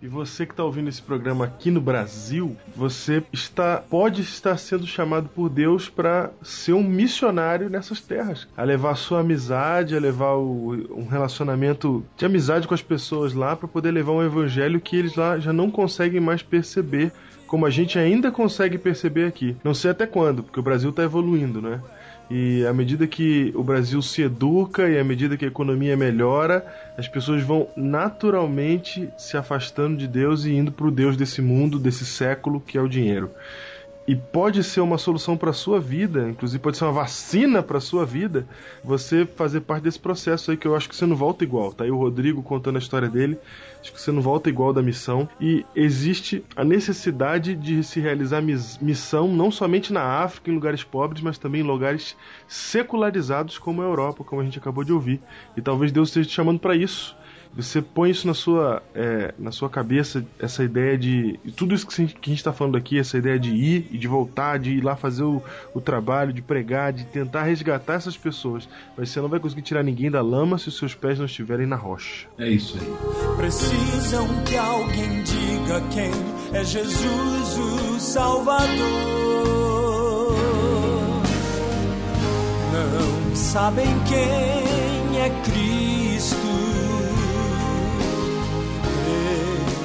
E 0.00 0.06
você 0.06 0.46
que 0.46 0.52
está 0.52 0.62
ouvindo 0.64 0.88
esse 0.88 1.02
programa 1.02 1.44
aqui 1.44 1.70
no 1.70 1.80
Brasil, 1.80 2.56
você 2.76 3.22
está 3.32 3.78
pode 3.88 4.22
estar 4.22 4.56
sendo 4.56 4.86
chamado 4.86 5.28
por 5.28 5.48
Deus 5.48 5.88
para 5.88 6.30
ser 6.42 6.72
um 6.74 6.82
missionário 6.82 7.68
nessas 7.68 8.00
terras, 8.00 8.46
a 8.56 8.62
levar 8.62 8.92
a 8.92 8.94
sua 8.94 9.20
amizade, 9.20 9.96
a 9.96 10.00
levar 10.00 10.34
o- 10.34 10.94
um 10.96 11.06
relacionamento 11.08 12.04
de 12.16 12.24
amizade 12.24 12.68
com 12.68 12.74
as 12.74 12.82
pessoas 12.82 13.32
lá 13.32 13.56
para 13.56 13.66
poder 13.68 13.90
levar 13.90 14.12
um 14.12 14.22
evangelho 14.24 14.80
que 14.80 14.96
eles 14.96 15.16
lá 15.16 15.38
já 15.38 15.52
não 15.52 15.70
conseguem 15.70 16.20
mais 16.20 16.42
perceber. 16.42 17.12
Como 17.46 17.64
a 17.64 17.70
gente 17.70 17.98
ainda 17.98 18.30
consegue 18.30 18.76
perceber 18.76 19.24
aqui. 19.24 19.56
Não 19.64 19.72
sei 19.72 19.90
até 19.90 20.06
quando, 20.06 20.42
porque 20.42 20.60
o 20.60 20.62
Brasil 20.62 20.90
está 20.90 21.02
evoluindo, 21.02 21.62
né? 21.62 21.80
E 22.30 22.66
à 22.66 22.72
medida 22.74 23.06
que 23.06 23.52
o 23.54 23.62
Brasil 23.62 24.02
se 24.02 24.22
educa 24.22 24.88
e 24.88 24.98
à 24.98 25.04
medida 25.04 25.36
que 25.36 25.46
a 25.46 25.48
economia 25.48 25.96
melhora, 25.96 26.66
as 26.96 27.08
pessoas 27.08 27.42
vão 27.42 27.68
naturalmente 27.74 29.08
se 29.16 29.36
afastando 29.36 29.96
de 29.96 30.06
Deus 30.06 30.44
e 30.44 30.52
indo 30.52 30.70
para 30.70 30.86
o 30.86 30.90
Deus 30.90 31.16
desse 31.16 31.40
mundo, 31.40 31.78
desse 31.78 32.04
século, 32.04 32.60
que 32.60 32.76
é 32.76 32.82
o 32.82 32.88
dinheiro. 32.88 33.30
E 34.06 34.16
pode 34.16 34.64
ser 34.64 34.80
uma 34.80 34.96
solução 34.96 35.36
para 35.36 35.52
sua 35.52 35.78
vida, 35.78 36.30
inclusive 36.30 36.62
pode 36.62 36.78
ser 36.78 36.84
uma 36.84 36.92
vacina 36.92 37.62
para 37.62 37.78
sua 37.78 38.06
vida, 38.06 38.46
você 38.82 39.26
fazer 39.26 39.60
parte 39.60 39.84
desse 39.84 40.00
processo 40.00 40.50
aí 40.50 40.56
que 40.56 40.66
eu 40.66 40.74
acho 40.74 40.88
que 40.88 40.96
você 40.96 41.04
não 41.04 41.14
volta 41.14 41.44
igual. 41.44 41.74
Tá 41.74 41.84
aí 41.84 41.90
o 41.90 41.96
Rodrigo 41.98 42.42
contando 42.42 42.76
a 42.76 42.78
história 42.78 43.08
dele. 43.08 43.38
Acho 43.80 43.92
que 43.92 44.00
você 44.00 44.10
não 44.12 44.20
volta 44.22 44.48
igual 44.48 44.72
da 44.72 44.82
missão. 44.82 45.28
E 45.40 45.64
existe 45.74 46.44
a 46.56 46.64
necessidade 46.64 47.54
de 47.54 47.82
se 47.84 48.00
realizar 48.00 48.40
mis- 48.42 48.78
missão 48.78 49.28
não 49.28 49.50
somente 49.50 49.92
na 49.92 50.02
África, 50.02 50.50
em 50.50 50.54
lugares 50.54 50.82
pobres, 50.84 51.22
mas 51.22 51.38
também 51.38 51.60
em 51.60 51.64
lugares 51.64 52.16
secularizados 52.46 53.58
como 53.58 53.82
a 53.82 53.84
Europa, 53.84 54.24
como 54.24 54.40
a 54.42 54.44
gente 54.44 54.58
acabou 54.58 54.84
de 54.84 54.92
ouvir. 54.92 55.20
E 55.56 55.62
talvez 55.62 55.92
Deus 55.92 56.08
esteja 56.08 56.28
te 56.28 56.34
chamando 56.34 56.58
para 56.60 56.74
isso. 56.76 57.17
Você 57.58 57.82
põe 57.82 58.10
isso 58.10 58.24
na 58.24 58.34
sua, 58.34 58.80
é, 58.94 59.34
na 59.36 59.50
sua 59.50 59.68
cabeça, 59.68 60.24
essa 60.38 60.62
ideia 60.62 60.96
de. 60.96 61.40
Tudo 61.56 61.74
isso 61.74 61.84
que 61.88 62.00
a 62.00 62.06
gente- 62.06 62.32
está 62.32 62.52
falando 62.52 62.76
aqui, 62.76 62.96
essa 62.96 63.18
ideia 63.18 63.36
de 63.36 63.50
ir 63.50 63.88
e 63.90 63.98
de 63.98 64.06
voltar, 64.06 64.60
de 64.60 64.70
ir 64.70 64.80
lá 64.84 64.94
fazer 64.94 65.24
o, 65.24 65.42
o 65.74 65.80
trabalho, 65.80 66.32
de 66.32 66.40
pregar, 66.40 66.92
de 66.92 67.04
tentar 67.04 67.42
resgatar 67.42 67.94
essas 67.94 68.16
pessoas. 68.16 68.68
Mas 68.96 69.10
você 69.10 69.20
não 69.20 69.28
vai 69.28 69.40
conseguir 69.40 69.62
tirar 69.62 69.82
ninguém 69.82 70.08
da 70.08 70.22
lama 70.22 70.56
se 70.56 70.68
os 70.68 70.76
seus 70.78 70.94
pés 70.94 71.18
não 71.18 71.26
estiverem 71.26 71.66
na 71.66 71.74
rocha. 71.74 72.28
É 72.38 72.48
isso 72.48 72.78
aí. 72.80 73.36
Precisam 73.36 74.28
que 74.44 74.56
alguém 74.56 75.24
diga 75.24 75.80
quem 75.90 76.12
é 76.52 76.62
Jesus 76.64 77.58
o 77.58 77.98
Salvador. 77.98 78.68
Não 82.72 83.34
sabem 83.34 83.86
quem 84.06 85.20
é 85.20 85.30
Cristo. 85.44 85.97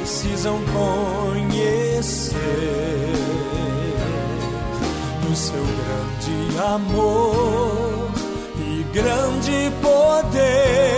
Precisam 0.04 0.60
conhecer 0.66 2.36
do 5.22 5.34
seu 5.34 5.64
grande 5.64 6.60
amor 6.60 8.12
e 8.60 8.84
grande 8.92 9.72
poder. 9.82 10.93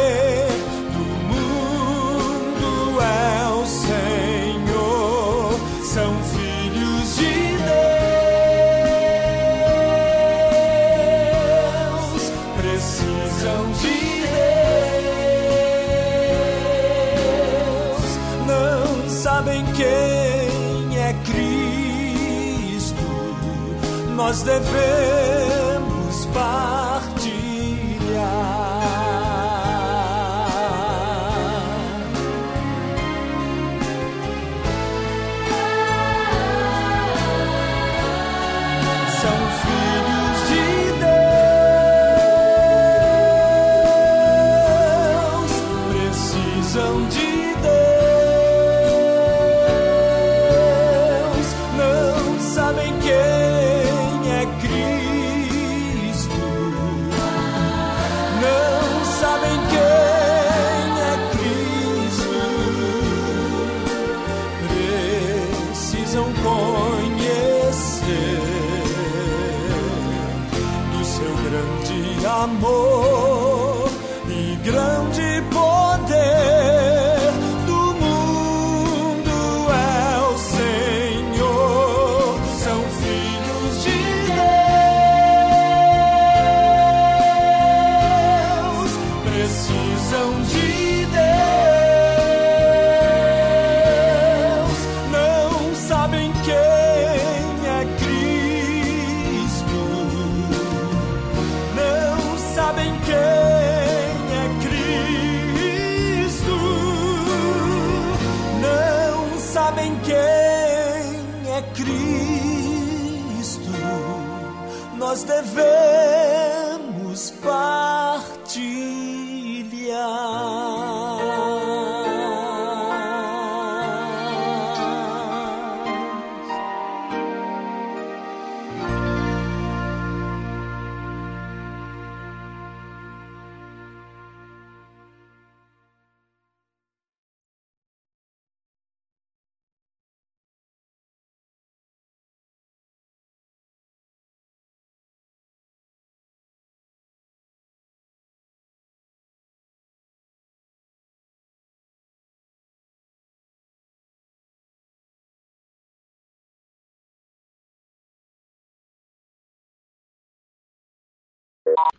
Nós 24.35 24.43
devemos 24.43 25.24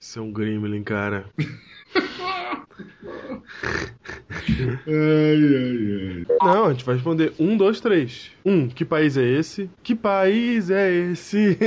Isso 0.01 0.19
é 0.19 0.23
um 0.23 0.33
gremlin, 0.33 0.83
cara. 0.83 1.27
Ai, 4.87 4.87
ai, 4.87 6.13
ai. 6.13 6.27
Não, 6.43 6.67
a 6.67 6.73
gente 6.73 6.85
vai 6.85 6.95
responder 6.97 7.33
um, 7.39 7.57
dois, 7.57 7.81
três. 7.81 8.31
Um, 8.45 8.69
que 8.69 8.85
país 8.85 9.17
é 9.17 9.25
esse? 9.25 9.71
Que 9.83 9.95
país 9.95 10.69
é 10.71 10.93
esse? 10.93 11.57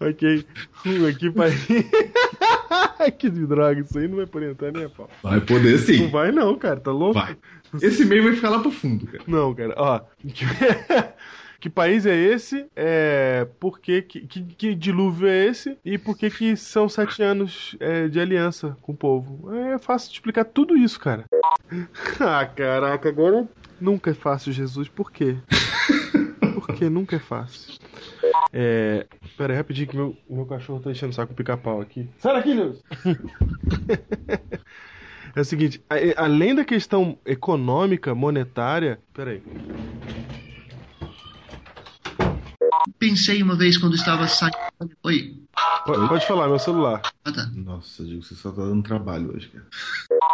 ok. 0.00 0.46
Um, 0.86 1.12
que 1.14 1.30
país. 1.30 1.66
que 3.18 3.30
droga, 3.30 3.80
isso 3.80 3.98
aí 3.98 4.08
não 4.08 4.16
vai 4.16 4.26
poder 4.26 4.50
entrar 4.50 4.72
nem 4.72 4.84
a 4.84 4.88
pau. 4.88 5.08
Vai 5.22 5.40
poder 5.40 5.72
Não 5.72 5.78
sim. 5.78 6.08
vai 6.08 6.32
não, 6.32 6.56
cara, 6.56 6.80
tá 6.80 6.90
louco? 6.90 7.14
Vai. 7.14 7.36
Esse 7.82 8.02
e-mail 8.02 8.24
vai 8.24 8.32
ficar 8.34 8.50
lá 8.50 8.58
pro 8.60 8.70
fundo, 8.70 9.06
cara. 9.06 9.24
Não, 9.26 9.54
cara, 9.54 9.74
ó. 9.76 10.00
Que 11.60 11.70
país 11.70 12.04
é 12.06 12.14
esse? 12.14 12.66
É. 12.76 13.46
Por 13.58 13.78
que, 13.80 14.02
que, 14.02 14.20
que, 14.26 14.74
dilúvio 14.74 15.26
é 15.28 15.46
esse? 15.46 15.76
E 15.84 15.96
por 15.98 16.16
que, 16.16 16.30
que 16.30 16.56
são 16.56 16.88
sete 16.88 17.22
anos 17.22 17.74
é, 17.80 18.08
de 18.08 18.20
aliança 18.20 18.76
com 18.82 18.92
o 18.92 18.96
povo? 18.96 19.52
É 19.54 19.78
fácil 19.78 20.10
de 20.10 20.14
explicar 20.16 20.44
tudo 20.44 20.76
isso, 20.76 20.98
cara. 21.00 21.24
Ah, 22.20 22.46
caraca, 22.46 23.08
agora 23.08 23.46
nunca 23.80 24.10
é 24.10 24.14
fácil, 24.14 24.52
Jesus. 24.52 24.88
Por 24.88 25.10
quê? 25.10 25.36
Por 26.54 26.68
que 26.74 26.88
nunca 26.88 27.16
é 27.16 27.18
fácil? 27.18 27.78
É. 28.52 29.06
Pera 29.36 29.52
aí, 29.52 29.56
rapidinho 29.56 29.88
que 29.88 29.96
meu, 29.96 30.16
meu 30.30 30.46
cachorro 30.46 30.80
tá 30.80 30.90
enchendo 30.90 31.10
o 31.10 31.14
saco 31.14 31.34
pica-pau 31.34 31.80
aqui. 31.80 32.08
Sai 32.18 32.34
daqui, 32.34 32.54
Lewis! 32.54 32.82
É 35.34 35.40
o 35.40 35.44
seguinte, 35.44 35.82
a- 35.90 36.24
além 36.24 36.54
da 36.54 36.64
questão 36.64 37.18
econômica, 37.26 38.14
monetária. 38.14 38.98
Pera 39.12 39.32
aí. 39.32 39.42
Pensei 42.98 43.42
uma 43.42 43.56
vez 43.56 43.76
quando 43.76 43.94
estava 43.96 44.26
saindo. 44.28 44.56
Oi. 45.02 45.34
Pode, 45.84 46.08
pode 46.08 46.26
falar, 46.26 46.48
meu 46.48 46.58
celular. 46.58 47.00
Ah, 47.24 47.32
tá. 47.32 47.50
Nossa, 47.54 48.04
digo, 48.04 48.22
você 48.22 48.34
só 48.34 48.50
tá 48.50 48.62
dando 48.62 48.82
trabalho 48.82 49.34
hoje, 49.34 49.48
cara. 49.48 49.64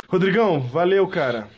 Rodrigão, 0.09 0.61
valeu, 0.61 1.07
cara. 1.09 1.49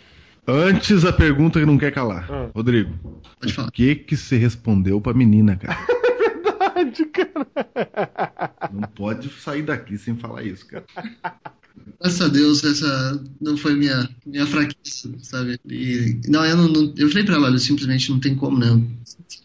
Antes 0.46 1.04
a 1.04 1.12
pergunta 1.12 1.58
que 1.58 1.66
não 1.66 1.78
quer 1.78 1.90
calar. 1.92 2.30
Ah. 2.30 2.50
Rodrigo, 2.54 3.20
Pode 3.40 3.52
falar. 3.52 3.68
o 3.68 3.72
que 3.72 3.94
que 3.94 4.16
você 4.16 4.36
respondeu 4.36 5.00
pra 5.00 5.14
menina, 5.14 5.56
cara? 5.56 5.78
Verdade, 6.74 7.04
cara. 7.06 7.46
Não 8.72 8.82
pode 8.82 9.28
sair 9.30 9.62
daqui 9.62 9.96
sem 9.96 10.16
falar 10.16 10.42
isso, 10.42 10.66
cara. 10.66 10.84
Graças 12.00 12.20
a 12.20 12.28
Deus, 12.28 12.62
essa 12.64 13.24
não 13.40 13.56
foi 13.56 13.74
minha, 13.74 14.08
minha 14.26 14.46
fraqueza, 14.46 15.10
sabe? 15.22 15.58
E, 15.68 16.20
não, 16.28 16.44
eu 16.44 16.56
não, 16.56 16.68
não- 16.68 16.94
Eu 16.96 17.08
falei 17.08 17.24
pra 17.24 17.34
ela, 17.36 17.46
olha, 17.48 17.58
simplesmente 17.58 18.10
não 18.10 18.20
tem 18.20 18.34
como, 18.34 18.58
né? 18.58 18.68
Eu 18.68 18.86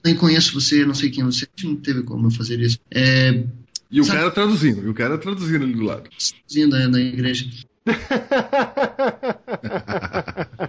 nem 0.03 0.15
conheço 0.15 0.53
você, 0.53 0.85
não 0.85 0.93
sei 0.93 1.09
quem 1.09 1.23
você 1.23 1.45
é, 1.45 1.63
não 1.65 1.75
teve 1.77 2.03
como 2.03 2.27
eu 2.27 2.31
fazer 2.31 2.59
isso. 2.59 2.77
É. 2.91 3.43
E 3.91 3.99
o 3.99 4.03
Sabe- 4.03 4.19
cara 4.19 4.31
traduzindo, 4.31 4.85
e 4.85 4.89
o 4.89 4.93
cara 4.93 5.17
traduzindo 5.17 5.63
ali 5.63 5.73
do 5.73 5.83
lado. 5.83 6.09
Indo 6.55 6.75
né, 6.77 6.87
na 6.87 6.99
igreja. 6.99 7.45